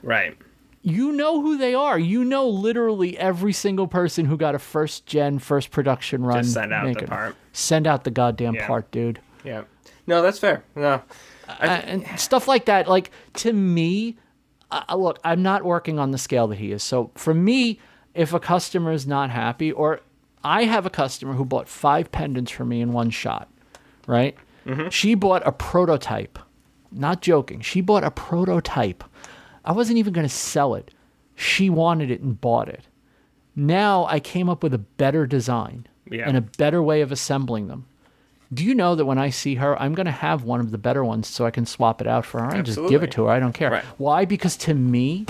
Right. 0.00 0.36
You 0.82 1.10
know 1.10 1.40
who 1.42 1.58
they 1.58 1.74
are. 1.74 1.98
You 1.98 2.22
know 2.24 2.48
literally 2.48 3.18
every 3.18 3.52
single 3.52 3.88
person 3.88 4.26
who 4.26 4.36
got 4.36 4.54
a 4.54 4.60
first 4.60 5.06
gen, 5.06 5.40
first 5.40 5.72
production 5.72 6.24
run. 6.24 6.44
Just 6.44 6.54
send 6.54 6.72
out 6.72 6.96
the 6.96 7.06
part. 7.06 7.34
Send 7.52 7.88
out 7.88 8.04
the 8.04 8.12
goddamn 8.12 8.54
Yeah. 8.54 8.66
part, 8.68 8.88
dude. 8.92 9.18
Yeah. 9.42 9.62
No, 10.06 10.22
that's 10.22 10.38
fair. 10.38 10.62
No. 10.76 11.02
Uh, 11.48 11.52
and 11.62 12.06
stuff 12.20 12.48
like 12.48 12.64
that. 12.66 12.88
Like 12.88 13.10
to 13.34 13.52
me, 13.52 14.16
uh, 14.70 14.96
look, 14.96 15.18
I'm 15.24 15.42
not 15.42 15.64
working 15.64 15.98
on 15.98 16.10
the 16.10 16.18
scale 16.18 16.48
that 16.48 16.58
he 16.58 16.72
is. 16.72 16.82
So 16.82 17.10
for 17.14 17.32
me, 17.34 17.78
if 18.14 18.32
a 18.32 18.40
customer 18.40 18.92
is 18.92 19.06
not 19.06 19.30
happy, 19.30 19.70
or 19.70 20.00
I 20.42 20.64
have 20.64 20.86
a 20.86 20.90
customer 20.90 21.34
who 21.34 21.44
bought 21.44 21.68
five 21.68 22.10
pendants 22.10 22.50
for 22.50 22.64
me 22.64 22.80
in 22.80 22.92
one 22.92 23.10
shot, 23.10 23.48
right? 24.06 24.36
She 24.90 25.14
bought 25.14 25.46
a 25.46 25.52
prototype. 25.52 26.38
Not 26.90 27.22
joking. 27.22 27.60
She 27.60 27.80
bought 27.80 28.02
a 28.02 28.10
prototype. 28.10 29.04
I 29.64 29.70
wasn't 29.72 29.98
even 29.98 30.12
going 30.12 30.26
to 30.26 30.32
sell 30.34 30.74
it. 30.74 30.92
She 31.36 31.70
wanted 31.70 32.10
it 32.10 32.20
and 32.20 32.40
bought 32.40 32.68
it. 32.68 32.86
Now 33.54 34.06
I 34.06 34.18
came 34.18 34.48
up 34.48 34.62
with 34.64 34.74
a 34.74 34.78
better 34.78 35.26
design 35.26 35.86
Yeah. 36.10 36.26
and 36.26 36.36
a 36.36 36.40
better 36.40 36.82
way 36.82 37.00
of 37.00 37.12
assembling 37.12 37.68
them. 37.68 37.86
Do 38.52 38.64
you 38.64 38.74
know 38.74 38.94
that 38.94 39.04
when 39.04 39.18
I 39.18 39.30
see 39.30 39.56
her, 39.56 39.80
I'm 39.80 39.94
going 39.94 40.06
to 40.06 40.12
have 40.12 40.44
one 40.44 40.60
of 40.60 40.70
the 40.70 40.78
better 40.78 41.04
ones 41.04 41.26
so 41.26 41.46
I 41.46 41.50
can 41.50 41.66
swap 41.66 42.00
it 42.00 42.06
out 42.06 42.24
for 42.24 42.40
her 42.40 42.50
and 42.50 42.64
just 42.64 42.78
give 42.88 43.02
it 43.02 43.10
to 43.12 43.24
her. 43.24 43.30
I 43.30 43.40
don't 43.40 43.52
care. 43.52 43.70
Right. 43.70 43.84
Why? 43.98 44.24
Because 44.24 44.56
to 44.58 44.74
me, 44.74 45.26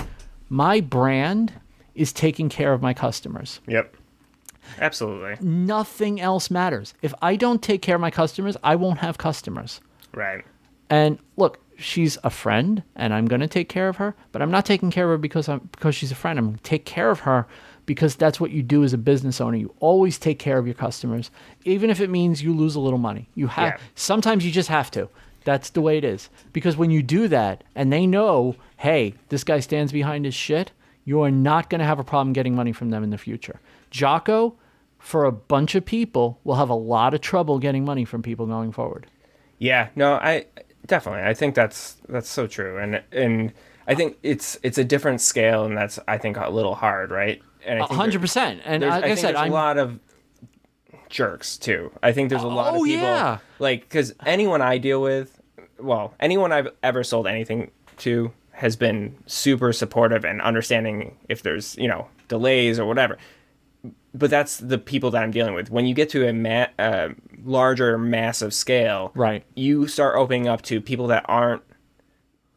my 0.49 0.81
brand 0.81 1.53
is 1.95 2.13
taking 2.13 2.47
care 2.47 2.73
of 2.73 2.81
my 2.81 2.93
customers. 2.93 3.59
Yep. 3.67 3.95
Absolutely. 4.79 5.37
Nothing 5.45 6.21
else 6.21 6.51
matters. 6.51 6.93
If 7.01 7.13
I 7.21 7.35
don't 7.35 7.61
take 7.61 7.81
care 7.81 7.95
of 7.95 8.01
my 8.01 8.11
customers, 8.11 8.55
I 8.63 8.75
won't 8.75 8.99
have 8.99 9.17
customers. 9.17 9.81
Right. 10.13 10.45
And 10.89 11.19
look, 11.37 11.59
she's 11.77 12.17
a 12.23 12.29
friend 12.29 12.83
and 12.95 13.13
I'm 13.13 13.25
going 13.25 13.41
to 13.41 13.47
take 13.47 13.69
care 13.69 13.89
of 13.89 13.97
her, 13.97 14.15
but 14.31 14.41
I'm 14.41 14.51
not 14.51 14.65
taking 14.65 14.91
care 14.91 15.05
of 15.05 15.11
her 15.11 15.17
because 15.17 15.49
I'm 15.49 15.69
because 15.71 15.95
she's 15.95 16.11
a 16.11 16.15
friend. 16.15 16.37
I'm 16.37 16.45
going 16.45 16.57
to 16.57 16.63
take 16.63 16.85
care 16.85 17.09
of 17.09 17.21
her 17.21 17.47
because 17.87 18.15
that's 18.15 18.39
what 18.39 18.51
you 18.51 18.61
do 18.61 18.83
as 18.83 18.93
a 18.93 18.97
business 18.99 19.41
owner. 19.41 19.57
You 19.57 19.73
always 19.79 20.19
take 20.19 20.37
care 20.37 20.59
of 20.59 20.67
your 20.67 20.75
customers, 20.75 21.31
even 21.65 21.89
if 21.89 21.99
it 21.99 22.11
means 22.11 22.43
you 22.43 22.53
lose 22.53 22.75
a 22.75 22.79
little 22.79 22.99
money. 22.99 23.29
You 23.33 23.47
have 23.47 23.65
Yeah. 23.73 23.77
sometimes 23.95 24.45
you 24.45 24.51
just 24.51 24.69
have 24.69 24.91
to. 24.91 25.09
That's 25.43 25.71
the 25.71 25.81
way 25.81 25.97
it 25.97 26.03
is. 26.03 26.29
Because 26.53 26.77
when 26.77 26.91
you 26.91 27.01
do 27.01 27.27
that 27.29 27.63
and 27.73 27.91
they 27.91 28.05
know, 28.05 28.55
hey, 28.77 29.15
this 29.29 29.43
guy 29.43 29.59
stands 29.61 29.91
behind 29.91 30.25
his 30.25 30.35
shit, 30.35 30.71
you 31.05 31.21
are 31.21 31.31
not 31.31 31.69
going 31.69 31.79
to 31.79 31.85
have 31.85 31.99
a 31.99 32.03
problem 32.03 32.33
getting 32.33 32.53
money 32.53 32.73
from 32.73 32.89
them 32.89 33.03
in 33.03 33.09
the 33.09 33.17
future. 33.17 33.61
Jocko, 33.89 34.55
for 34.99 35.23
a 35.23 35.31
bunch 35.31 35.73
of 35.73 35.85
people, 35.85 36.39
will 36.43 36.55
have 36.55 36.69
a 36.69 36.73
lot 36.75 37.13
of 37.13 37.21
trouble 37.21 37.59
getting 37.59 37.85
money 37.85 38.03
from 38.03 38.21
people 38.21 38.45
going 38.45 38.73
forward. 38.73 39.07
Yeah, 39.57 39.87
no, 39.95 40.15
I 40.15 40.45
definitely. 40.85 41.23
I 41.23 41.33
think 41.33 41.55
that's 41.55 41.95
that's 42.09 42.29
so 42.29 42.45
true, 42.45 42.77
and 42.77 43.01
and 43.13 43.53
I 43.87 43.95
think 43.95 44.17
it's 44.21 44.59
it's 44.63 44.77
a 44.77 44.83
different 44.83 45.21
scale, 45.21 45.63
and 45.63 45.77
that's 45.77 45.97
I 46.09 46.17
think 46.17 46.35
a 46.37 46.49
little 46.49 46.75
hard, 46.75 47.09
right? 47.09 47.41
And 47.67 47.81
I 47.81 47.85
hundred 47.85 48.21
percent. 48.21 48.61
And 48.65 48.83
like 48.83 48.91
I, 49.03 49.07
think 49.07 49.19
said, 49.19 49.35
there's 49.35 49.41
I'm 49.45 49.51
a 49.51 49.53
lot 49.53 49.77
of 49.77 49.99
jerks 51.09 51.57
too. 51.57 51.91
I 52.03 52.11
think 52.11 52.29
there's 52.29 52.43
a 52.43 52.47
lot 52.47 52.73
Oh, 52.73 52.77
of 52.81 52.85
people 52.85 53.03
yeah. 53.07 53.37
like 53.59 53.81
because 53.81 54.13
anyone 54.25 54.61
I 54.61 54.77
deal 54.77 55.01
with, 55.01 55.39
well, 55.79 56.13
anyone 56.19 56.51
I've 56.51 56.69
ever 56.83 57.03
sold 57.03 57.27
anything 57.27 57.71
to 57.97 58.31
has 58.51 58.75
been 58.75 59.15
super 59.27 59.71
supportive 59.71 60.25
and 60.25 60.41
understanding 60.41 61.17
if 61.29 61.43
there's 61.43 61.77
you 61.77 61.87
know 61.87 62.07
delays 62.27 62.79
or 62.79 62.85
whatever. 62.85 63.17
But 64.13 64.29
that's 64.31 64.57
the 64.57 64.79
people 64.79 65.11
that 65.11 65.21
I'm 65.23 65.31
dealing 65.31 65.53
with. 65.53 65.69
When 65.69 65.85
you 65.85 65.93
get 65.93 66.09
to 66.09 66.27
a 66.27 66.33
ma- 66.33 66.67
uh, 66.79 67.09
larger, 67.45 67.97
massive 67.99 68.51
scale, 68.53 69.11
Right. 69.13 69.43
you 69.53 69.87
start 69.87 70.15
opening 70.15 70.47
up 70.47 70.63
to 70.63 70.81
people 70.81 71.05
that 71.07 71.23
aren't 71.27 71.61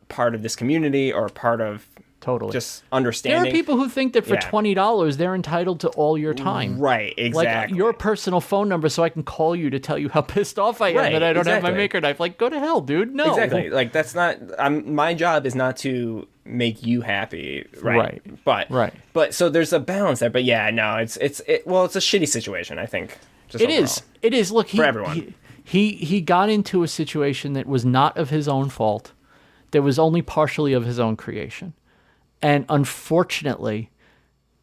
part 0.09 0.35
of 0.35 0.43
this 0.43 0.57
community 0.57 1.13
or 1.13 1.29
part 1.29 1.61
of 1.61 1.87
totally. 2.21 2.53
just 2.53 2.83
understanding. 2.93 3.43
there 3.43 3.51
are 3.51 3.53
people 3.55 3.77
who 3.77 3.89
think 3.89 4.13
that 4.13 4.25
for 4.27 4.35
Yeah. 4.35 4.41
twenty 4.41 4.75
dollars 4.75 5.17
they're 5.17 5.35
entitled 5.35 5.81
to 5.81 5.89
all 5.91 6.17
your 6.19 6.35
time. 6.35 6.79
right? 6.79 7.15
Like 7.19 7.19
uh, 7.19 7.27
Exactly. 7.41 7.77
your 7.79 7.93
personal 7.93 8.41
phone 8.41 8.69
number, 8.69 8.89
so 8.89 9.03
I 9.03 9.09
can 9.09 9.23
call 9.23 9.55
you 9.57 9.71
to 9.71 9.79
tell 9.81 9.99
you 9.99 10.09
how 10.09 10.21
pissed 10.35 10.59
off 10.59 10.81
I 10.81 10.91
am 10.91 10.97
Right, 10.97 11.13
that 11.13 11.23
I 11.23 11.33
don't 11.33 11.47
have 11.47 11.63
my 11.63 11.71
maker 11.71 12.01
knife. 12.01 12.21
Like, 12.21 12.39
go 12.39 12.49
to 12.49 12.59
hell, 12.59 12.81
dude. 12.81 13.15
No, 13.15 13.31
Exactly. 13.31 13.71
Like 13.71 13.93
that's 13.93 14.15
not. 14.15 14.37
I'm. 14.59 14.95
My 14.95 15.15
job 15.15 15.47
is 15.47 15.55
not 15.55 15.77
to 15.79 16.27
make 16.45 16.85
you 16.85 17.01
happy, 17.03 17.67
right? 17.81 17.97
Right. 17.97 18.45
But 18.45 18.71
Right. 18.71 18.93
But 19.13 19.35
so 19.35 19.49
there's 19.49 19.73
a 19.73 19.81
balance 19.81 20.19
there. 20.21 20.31
But 20.31 20.45
yeah, 20.45 20.71
no, 20.71 20.97
it's 20.97 21.17
it's 21.19 21.41
it. 21.47 21.67
Well, 21.67 21.85
it's 21.85 21.97
a 21.97 22.01
shitty 22.01 22.29
situation. 22.29 22.79
I 22.79 22.87
think. 22.87 23.17
Just 23.49 23.65
It 23.65 23.71
is. 23.71 23.99
overall. 23.99 24.09
It 24.23 24.35
is. 24.35 24.53
Look, 24.53 24.69
he, 24.69 24.79
For 24.79 24.85
everyone. 24.85 25.17
He, 25.17 25.35
he 25.65 25.93
he 25.93 26.21
got 26.21 26.49
into 26.49 26.83
a 26.83 26.89
situation 26.89 27.53
that 27.55 27.67
was 27.67 27.85
not 27.85 28.17
of 28.17 28.31
his 28.31 28.47
own 28.49 28.69
fault. 28.69 29.13
That 29.73 29.83
was 29.83 29.99
only 30.01 30.21
partially 30.23 30.73
of 30.73 30.85
his 30.85 30.99
own 30.99 31.17
creation, 31.17 31.75
and 32.43 32.65
unfortunately, 32.69 33.91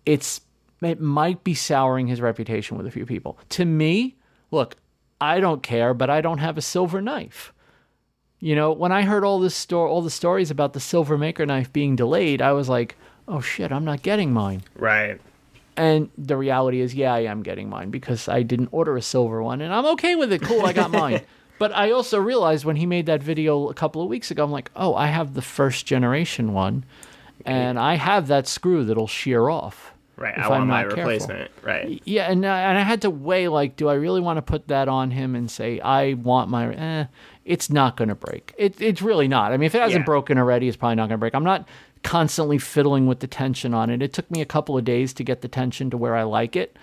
it's 0.05 0.41
it 0.81 1.01
might 1.01 1.43
be 1.43 1.53
souring 1.53 2.07
his 2.07 2.21
reputation 2.21 2.77
with 2.77 2.85
a 2.85 2.91
few 2.91 3.05
people. 3.05 3.37
To 3.49 3.65
me, 3.65 4.15
look, 4.51 4.75
I 5.19 5.39
don't 5.39 5.63
care, 5.63 5.93
but 5.93 6.09
I 6.09 6.21
don't 6.21 6.37
have 6.37 6.57
a 6.57 6.61
silver 6.61 7.01
knife. 7.01 7.53
You 8.39 8.55
know, 8.55 8.71
when 8.71 8.91
I 8.91 9.01
heard 9.01 9.23
all 9.23 9.39
this 9.39 9.55
store 9.55 9.87
all 9.87 10.01
the 10.01 10.11
stories 10.11 10.51
about 10.51 10.73
the 10.73 10.79
silver 10.79 11.17
maker 11.17 11.45
knife 11.45 11.73
being 11.73 11.95
delayed, 11.95 12.41
I 12.41 12.51
was 12.53 12.69
like, 12.69 12.95
"Oh 13.27 13.41
shit, 13.41 13.71
I'm 13.71 13.85
not 13.85 14.03
getting 14.03 14.31
mine." 14.31 14.63
Right. 14.75 15.19
And 15.75 16.09
the 16.17 16.37
reality 16.37 16.81
is, 16.81 16.95
yeah, 16.95 17.13
I 17.13 17.19
am 17.21 17.43
getting 17.43 17.69
mine 17.69 17.91
because 17.91 18.27
I 18.27 18.41
didn't 18.41 18.69
order 18.71 18.97
a 18.97 19.01
silver 19.01 19.43
one, 19.43 19.61
and 19.61 19.71
I'm 19.71 19.85
okay 19.93 20.15
with 20.15 20.33
it. 20.33 20.41
Cool, 20.41 20.65
I 20.65 20.73
got 20.73 20.89
mine. 21.03 21.21
But 21.59 21.75
I 21.75 21.91
also 21.91 22.19
realized 22.19 22.65
when 22.65 22.75
he 22.75 22.85
made 22.85 23.07
that 23.07 23.23
video 23.23 23.69
a 23.69 23.73
couple 23.73 24.01
of 24.01 24.09
weeks 24.09 24.29
ago, 24.31 24.43
I'm 24.43 24.51
like, 24.51 24.71
oh, 24.75 24.95
I 24.95 25.07
have 25.07 25.33
the 25.33 25.41
first 25.41 25.85
generation 25.85 26.53
one, 26.53 26.85
and 27.47 27.79
I 27.79 27.95
have 27.95 28.27
that 28.27 28.47
screw 28.47 28.83
that'll 28.85 29.07
shear 29.07 29.49
off. 29.49 29.93
Right. 30.15 30.35
I 30.37 30.47
want 30.49 30.61
I'm 30.63 30.67
my 30.67 30.81
careful. 30.81 30.97
replacement. 30.99 31.51
Right. 31.61 32.01
Yeah, 32.05 32.31
and 32.31 32.43
uh, 32.43 32.47
and 32.47 32.77
I 32.77 32.81
had 32.81 33.01
to 33.03 33.09
weigh 33.09 33.47
like, 33.49 33.75
do 33.75 33.87
I 33.87 33.93
really 33.93 34.19
want 34.21 34.37
to 34.37 34.41
put 34.41 34.67
that 34.69 34.87
on 34.87 35.11
him 35.11 35.35
and 35.35 35.49
say 35.49 35.79
I 35.79 36.13
want 36.13 36.49
my? 36.49 36.73
Eh, 36.73 37.05
it's 37.45 37.69
not 37.69 37.95
going 37.97 38.09
to 38.09 38.15
break. 38.15 38.53
It, 38.57 38.81
it's 38.81 39.01
really 39.01 39.27
not. 39.27 39.51
I 39.51 39.57
mean, 39.57 39.67
if 39.67 39.75
it 39.75 39.81
hasn't 39.81 40.01
Yeah. 40.01 40.05
broken 40.05 40.37
already, 40.39 40.67
it's 40.67 40.75
probably 40.75 40.95
not 40.95 41.03
going 41.03 41.11
to 41.11 41.17
break. 41.19 41.35
I'm 41.35 41.43
not 41.43 41.67
constantly 42.03 42.57
fiddling 42.57 43.05
with 43.05 43.19
the 43.19 43.27
tension 43.27 43.73
on 43.75 43.89
it. 43.89 44.01
It 44.01 44.11
took 44.13 44.29
me 44.31 44.41
a 44.41 44.45
couple 44.45 44.77
of 44.77 44.83
days 44.83 45.13
to 45.13 45.23
get 45.23 45.41
the 45.41 45.47
tension 45.47 45.89
to 45.91 45.97
where 45.97 46.15
I 46.15 46.23
like 46.23 46.55
it, 46.55 46.77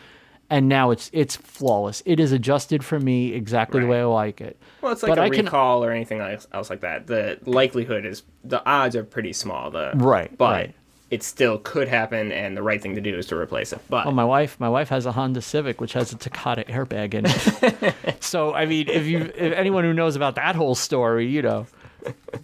and 0.51 0.69
now 0.69 0.91
it's 0.91 1.11
it's 1.13 1.37
flawless. 1.37 2.03
It 2.07 2.21
is 2.21 2.33
adjusted 2.33 2.85
for 2.85 2.99
me 3.01 3.33
exactly 3.33 3.81
the 3.81 3.87
way 3.87 4.01
I 4.01 4.05
like 4.05 4.41
it. 4.41 4.57
Well, 4.81 4.93
it's 4.93 5.03
like 5.03 5.11
But 5.11 5.19
a 5.19 5.23
I 5.23 5.31
can- 5.31 5.45
recall 5.47 5.85
or 5.85 5.91
anything 5.91 6.21
else, 6.21 6.47
else 6.53 6.71
like 6.71 6.81
that. 6.81 7.07
The 7.07 7.39
likelihood 7.47 8.05
is 8.05 8.23
the 8.45 8.65
odds 8.67 8.95
are 8.97 9.05
pretty 9.05 9.33
small. 9.33 9.71
The 9.71 9.93
Right, 9.95 10.37
But 10.37 10.53
right. 10.53 10.75
it 11.11 11.23
still 11.23 11.59
could 11.59 11.89
happen, 11.89 12.31
and 12.33 12.57
the 12.57 12.63
right 12.63 12.81
thing 12.83 12.95
to 12.97 13.01
do 13.01 13.17
is 13.17 13.27
to 13.29 13.37
replace 13.37 13.73
it. 13.73 13.81
But 13.89 14.05
Well, 14.07 14.15
my 14.15 14.25
wife, 14.25 14.59
my 14.61 14.69
wife 14.69 14.89
has 14.91 15.07
a 15.07 15.13
Honda 15.13 15.41
Civic 15.43 15.81
which 15.81 15.93
has 15.95 16.13
a 16.13 16.17
Takata 16.17 16.65
airbag 16.65 17.15
in 17.15 17.25
it. 17.27 17.95
so 18.23 18.53
I 18.55 18.67
mean, 18.67 18.89
if 18.89 19.07
you, 19.07 19.33
if 19.35 19.53
anyone 19.55 19.85
who 19.85 19.93
knows 19.95 20.17
about 20.17 20.35
that 20.35 20.55
whole 20.57 20.75
story, 20.75 21.27
you 21.27 21.43
know. 21.43 21.67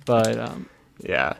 But 0.06 0.38
um, 0.38 0.68
yeah. 1.00 1.34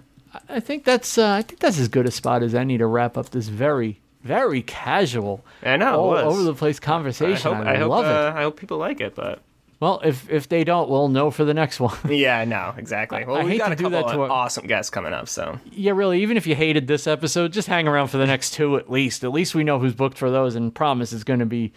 I 0.49 0.61
think 0.61 0.85
that's 0.85 1.19
uh, 1.19 1.33
I 1.33 1.43
think 1.43 1.61
that's 1.61 1.79
as 1.79 1.89
good 1.89 2.07
a 2.07 2.11
spot 2.11 2.43
as 2.43 2.55
any 2.55 2.79
to 2.79 2.87
wrap 2.87 3.17
up 3.17 3.31
this 3.31 3.49
very 3.49 4.00
very 4.23 4.63
casual, 4.63 5.45
I 5.63 5.77
know, 5.77 5.87
it 5.87 5.97
all 5.97 6.09
was. 6.11 6.25
over 6.35 6.43
the 6.43 6.55
place 6.55 6.79
I 6.83 6.85
conversation. 6.85 7.55
hope. 7.55 7.67
I, 7.67 7.75
I, 7.75 7.77
hope. 7.79 7.91
love 7.91 8.05
uh, 8.05 8.09
it. 8.09 8.39
I 8.39 8.43
hope 8.43 8.59
people 8.59 8.79
like 8.79 9.01
it. 9.01 9.15
But 9.15 9.41
Well, 9.81 10.01
if 10.05 10.29
if 10.31 10.49
they 10.49 10.63
don't, 10.65 10.91
we'll 10.91 11.09
know 11.09 11.31
for 11.31 11.45
the 11.45 11.55
next 11.55 11.81
one. 11.81 11.97
yeah, 12.09 12.45
no, 12.45 12.75
exactly. 12.77 13.25
Well, 13.25 13.37
I 13.37 13.45
we 13.45 13.57
got 13.59 13.69
to 13.69 13.73
a 13.73 13.77
couple 13.77 13.91
that 13.91 14.09
to 14.09 14.15
of 14.15 14.21
our- 14.21 14.31
awesome 14.31 14.67
guests 14.67 14.91
coming 14.91 15.13
up. 15.13 15.29
So 15.29 15.59
yeah, 15.73 15.93
really. 15.93 16.23
Even 16.23 16.37
if 16.37 16.47
you 16.47 16.55
hated 16.55 16.87
this 16.87 17.07
episode, 17.07 17.53
just 17.53 17.69
hang 17.69 17.89
around 17.89 18.09
for 18.09 18.19
the 18.19 18.27
next 18.27 18.51
two 18.53 18.77
at 18.77 18.91
least. 18.91 19.25
At 19.25 19.33
least 19.33 19.55
we 19.55 19.65
know 19.65 19.79
who's 19.79 19.95
booked 19.95 20.19
for 20.19 20.31
those, 20.31 20.55
and 20.55 20.75
promise 20.75 21.13
is 21.13 21.25
going 21.25 21.41
to 21.41 21.47
be. 21.47 21.73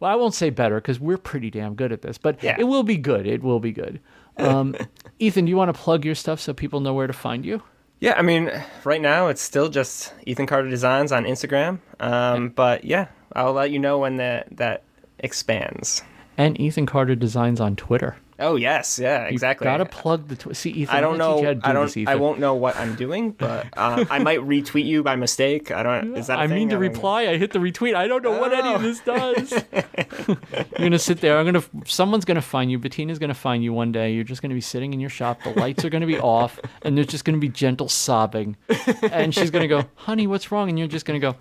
Well, 0.00 0.10
I 0.10 0.14
won't 0.16 0.34
say 0.34 0.50
better 0.50 0.74
because 0.76 1.00
we're 1.00 1.16
pretty 1.16 1.50
damn 1.50 1.74
good 1.74 1.90
at 1.92 2.02
this, 2.02 2.18
but 2.18 2.42
Yeah. 2.42 2.56
it 2.58 2.64
will 2.64 2.82
be 2.82 2.98
good. 2.98 3.26
It 3.26 3.42
will 3.42 3.60
be 3.60 3.72
good. 3.72 3.98
Um, 4.36 4.76
Ethan, 5.18 5.46
do 5.46 5.50
you 5.50 5.56
want 5.56 5.74
to 5.74 5.80
plug 5.80 6.04
your 6.04 6.14
stuff 6.14 6.38
so 6.38 6.52
people 6.52 6.80
know 6.80 6.92
where 6.92 7.06
to 7.06 7.14
find 7.14 7.46
you? 7.46 7.62
Yeah, 8.00 8.14
I 8.16 8.22
mean, 8.22 8.50
right 8.84 9.00
now 9.00 9.28
it's 9.28 9.42
still 9.42 9.68
just 9.68 10.12
Ethan 10.26 10.46
Carter 10.46 10.68
Designs 10.68 11.12
on 11.12 11.24
Instagram. 11.24 11.78
Um, 12.00 12.50
but 12.50 12.84
yeah, 12.84 13.08
I'll 13.32 13.52
let 13.52 13.70
you 13.70 13.78
know 13.78 13.98
when 13.98 14.16
that 14.16 14.56
that 14.56 14.82
expands. 15.18 16.02
And 16.36 16.60
Ethan 16.60 16.86
Carter 16.86 17.14
Designs 17.14 17.60
on 17.60 17.76
Twitter. 17.76 18.16
Oh 18.38 18.56
yes, 18.56 18.98
yeah, 18.98 19.24
exactly. 19.24 19.64
Gotta 19.64 19.86
plug 19.86 20.28
the 20.28 20.36
tw- 20.36 20.54
see 20.54 20.70
Ethan. 20.70 20.94
I 20.94 21.00
don't 21.00 21.12
you 21.14 21.18
know. 21.18 21.40
do 21.40 21.60
I 21.64 21.72
don't. 21.72 21.92
this, 21.92 22.06
I 22.06 22.16
won't 22.16 22.38
know 22.38 22.54
what 22.54 22.76
I'm 22.76 22.94
doing, 22.94 23.30
but 23.38 23.66
uh, 23.76 24.04
I 24.10 24.18
might 24.18 24.40
retweet 24.40 24.84
you 24.84 25.02
by 25.02 25.16
mistake. 25.16 25.70
I 25.70 25.82
don't. 25.82 26.16
Is 26.16 26.26
that? 26.26 26.38
I 26.38 26.44
I 26.44 26.46
mean 26.46 26.68
to 26.68 26.78
reply. 26.78 27.22
I 27.28 27.36
hit 27.38 27.52
the 27.52 27.58
retweet. 27.58 27.94
I 27.94 28.06
don't 28.06 28.22
know 28.22 28.38
what 28.38 28.52
any 28.52 28.74
of 28.74 28.80
Oh. 28.80 28.82
this 28.82 29.00
does. 29.00 29.52
You're 30.28 30.66
gonna 30.78 30.98
sit 30.98 31.20
there. 31.20 31.38
I'm 31.38 31.46
gonna. 31.46 31.62
Someone's 31.86 32.24
gonna 32.24 32.42
find 32.42 32.70
you. 32.70 32.78
Bettina's 32.78 33.18
gonna 33.18 33.34
find 33.34 33.64
you 33.64 33.72
one 33.72 33.92
day. 33.92 34.12
You're 34.12 34.24
just 34.24 34.42
gonna 34.42 34.54
be 34.54 34.60
sitting 34.60 34.92
in 34.92 35.00
your 35.00 35.10
shop. 35.10 35.42
The 35.42 35.50
lights 35.50 35.84
are 35.84 35.90
gonna 35.90 36.06
be 36.06 36.18
off, 36.36 36.60
and 36.82 36.96
there's 36.96 37.06
just 37.08 37.24
gonna 37.24 37.38
be 37.38 37.48
gentle 37.48 37.88
sobbing. 37.88 38.56
And 39.10 39.34
she's 39.34 39.50
gonna 39.50 39.68
go, 39.68 39.84
"Honey, 39.94 40.26
what's 40.26 40.52
wrong?" 40.52 40.68
And 40.68 40.78
you're 40.78 40.88
just 40.88 41.06
gonna 41.06 41.20
go, 41.20 41.36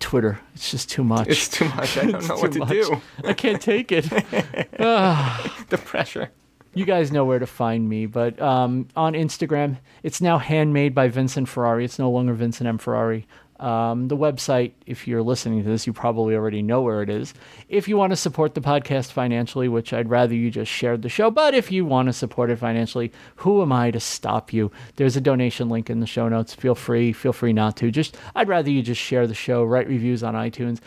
"Twitter. 0.00 0.40
It's 0.54 0.70
just 0.70 0.90
too 0.90 1.04
much. 1.04 1.28
It's 1.28 1.48
too 1.48 1.68
much. 1.70 1.96
I 1.98 2.04
don't 2.10 2.28
know 2.28 2.36
what 2.36 2.52
to 2.52 2.58
much. 2.60 2.68
do. 2.68 3.00
I 3.24 3.32
can't 3.32 3.60
take 3.62 3.92
it." 3.92 4.04
The 4.78 5.78
pressure. 5.84 6.30
you 6.74 6.84
guys 6.86 7.12
know 7.12 7.24
where 7.24 7.38
to 7.38 7.46
find 7.46 7.88
me. 7.88 8.06
But 8.06 8.40
um, 8.40 8.88
on 8.96 9.12
Instagram, 9.12 9.78
it's 10.02 10.20
now 10.20 10.38
handmade 10.38 10.94
by 10.94 11.08
Vincent 11.08 11.48
Ferrari. 11.48 11.84
It's 11.84 11.98
no 11.98 12.10
longer 12.10 12.32
Vincent 12.32 12.66
M. 12.68 12.78
Ferrari. 12.78 13.26
Um, 13.60 14.08
the 14.08 14.16
website, 14.16 14.72
if 14.86 15.08
you're 15.08 15.22
listening 15.22 15.64
to 15.64 15.68
this, 15.68 15.86
you 15.86 15.92
probably 15.92 16.34
already 16.34 16.62
know 16.62 16.82
where 16.82 17.02
it 17.02 17.10
is. 17.10 17.34
If 17.68 17.88
you 17.88 17.96
want 17.96 18.12
to 18.12 18.16
support 18.16 18.54
the 18.54 18.60
podcast 18.60 19.12
financially, 19.12 19.68
which 19.68 19.92
I'd 19.92 20.08
rather 20.08 20.34
you 20.34 20.50
just 20.50 20.70
shared 20.70 21.02
the 21.02 21.08
show, 21.08 21.30
but 21.30 21.54
if 21.54 21.72
you 21.72 21.84
want 21.84 22.06
to 22.06 22.12
support 22.12 22.50
it 22.50 22.56
financially, 22.56 23.12
who 23.36 23.60
am 23.62 23.72
I 23.72 23.90
to 23.90 24.00
stop 24.00 24.52
you? 24.52 24.70
There's 24.96 25.16
a 25.16 25.20
donation 25.20 25.68
link 25.68 25.90
in 25.90 26.00
the 26.00 26.06
show 26.06 26.28
notes. 26.28 26.54
Feel 26.54 26.74
free, 26.74 27.12
feel 27.12 27.32
free 27.32 27.52
not 27.52 27.76
to. 27.78 27.90
Just 27.90 28.16
I'd 28.34 28.48
rather 28.48 28.70
you 28.70 28.82
just 28.82 29.00
share 29.00 29.26
the 29.26 29.34
show, 29.34 29.64
write 29.64 29.88
reviews 29.88 30.22
on 30.22 30.34
iTunes. 30.34 30.80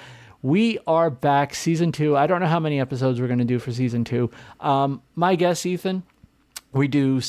We 0.44 0.80
are 0.88 1.12
back, 1.12 1.54
season 1.54 1.92
two. 1.92 2.18
I 2.18 2.26
don't 2.26 2.42
know 2.42 2.48
how 2.48 2.60
many 2.60 2.80
episodes 2.80 3.22
we're 3.22 3.28
going 3.28 3.40
to 3.40 3.46
do 3.46 3.60
for 3.60 3.72
season 3.72 4.04
two. 4.04 4.32
Um, 4.60 5.04
my 5.16 5.36
guess, 5.36 5.66
Ethan, 5.66 6.02
we 6.72 6.88
do 6.88 7.22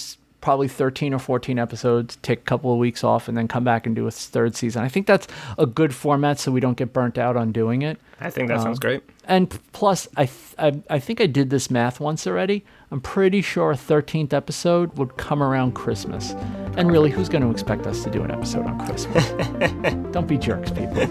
probably 0.42 0.68
13 0.68 1.14
or 1.14 1.18
14 1.18 1.58
episodes, 1.58 2.16
take 2.16 2.40
a 2.40 2.42
couple 2.42 2.70
of 2.70 2.78
weeks 2.78 3.02
off, 3.02 3.28
and 3.28 3.38
then 3.38 3.48
come 3.48 3.64
back 3.64 3.86
and 3.86 3.96
do 3.96 4.06
a 4.06 4.10
third 4.10 4.54
season. 4.54 4.82
I 4.82 4.88
think 4.88 5.06
that's 5.06 5.26
a 5.56 5.64
good 5.64 5.94
format 5.94 6.38
so 6.38 6.52
we 6.52 6.60
don't 6.60 6.76
get 6.76 6.92
burnt 6.92 7.16
out 7.16 7.36
on 7.36 7.52
doing 7.52 7.80
it. 7.80 7.98
I 8.20 8.28
think 8.28 8.48
that 8.48 8.60
sounds 8.60 8.76
um, 8.76 8.80
great. 8.80 9.02
And 9.24 9.58
plus, 9.72 10.08
I, 10.16 10.26
th- 10.26 10.54
I 10.58 10.82
I 10.90 10.98
think 10.98 11.20
I 11.20 11.26
did 11.26 11.48
this 11.48 11.70
math 11.70 12.00
once 12.00 12.26
already. 12.26 12.64
I'm 12.92 13.00
pretty 13.00 13.40
sure 13.40 13.70
a 13.70 13.74
13th 13.74 14.34
episode 14.34 14.98
would 14.98 15.16
come 15.16 15.42
around 15.42 15.72
Christmas. 15.72 16.32
And 16.76 16.92
really, 16.92 17.10
who's 17.10 17.30
going 17.30 17.40
to 17.42 17.50
expect 17.50 17.86
us 17.86 18.04
to 18.04 18.10
do 18.10 18.22
an 18.22 18.30
episode 18.30 18.66
on 18.66 18.78
Christmas? 18.84 19.30
Don't 20.12 20.28
be 20.28 20.36
jerks, 20.36 20.70
people. 20.70 21.06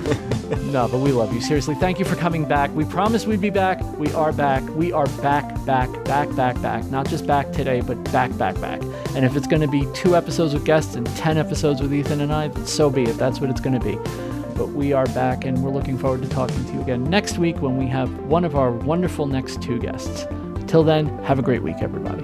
no, 0.72 0.88
but 0.88 1.00
we 1.00 1.12
love 1.12 1.34
you. 1.34 1.42
Seriously, 1.42 1.74
thank 1.74 1.98
you 1.98 2.06
for 2.06 2.16
coming 2.16 2.46
back. 2.46 2.70
We 2.76 2.86
promised 2.86 3.26
we'd 3.26 3.42
be 3.42 3.50
back. 3.50 3.82
We 3.98 4.14
are 4.14 4.32
back. 4.32 4.62
We 4.76 4.94
are 4.94 5.08
back, 5.24 5.66
back, 5.66 5.92
back, 6.04 6.36
back, 6.36 6.62
back. 6.62 6.86
Not 6.92 7.10
just 7.10 7.26
back 7.26 7.52
today, 7.52 7.82
but 7.82 7.96
back, 8.12 8.38
back, 8.38 8.62
back. 8.62 8.80
And 9.16 9.26
if 9.26 9.36
it's 9.36 9.48
going 9.48 9.64
to 9.64 9.68
be 9.68 9.88
two 9.96 10.16
episodes 10.16 10.54
with 10.54 10.64
guests 10.64 10.94
and 10.94 11.08
10 11.18 11.40
episodes 11.40 11.82
with 11.82 11.92
Ethan 11.92 12.22
and 12.22 12.32
I, 12.32 12.54
so 12.64 12.92
be 12.92 13.06
it. 13.06 13.18
That's 13.18 13.42
what 13.42 13.50
it's 13.50 13.62
going 13.62 13.80
to 13.80 13.84
be 13.84 13.98
but 14.56 14.68
we 14.74 14.94
are 14.94 15.08
back 15.08 15.46
and 15.46 15.64
we're 15.64 15.72
looking 15.72 15.98
forward 15.98 16.22
to 16.22 16.30
talking 16.30 16.64
to 16.66 16.74
you 16.74 16.82
again 16.82 17.04
next 17.06 17.40
week 17.40 17.60
when 17.64 17.78
we 17.78 17.88
have 17.88 18.14
one 18.26 18.46
of 18.46 18.56
our 18.56 18.72
wonderful 18.72 19.26
next 19.26 19.60
two 19.60 19.80
guests. 19.80 20.28
Till 20.68 20.84
then, 20.84 21.08
have 21.24 21.40
a 21.40 21.42
great 21.42 21.64
week, 21.64 21.78
everybody. 21.82 22.24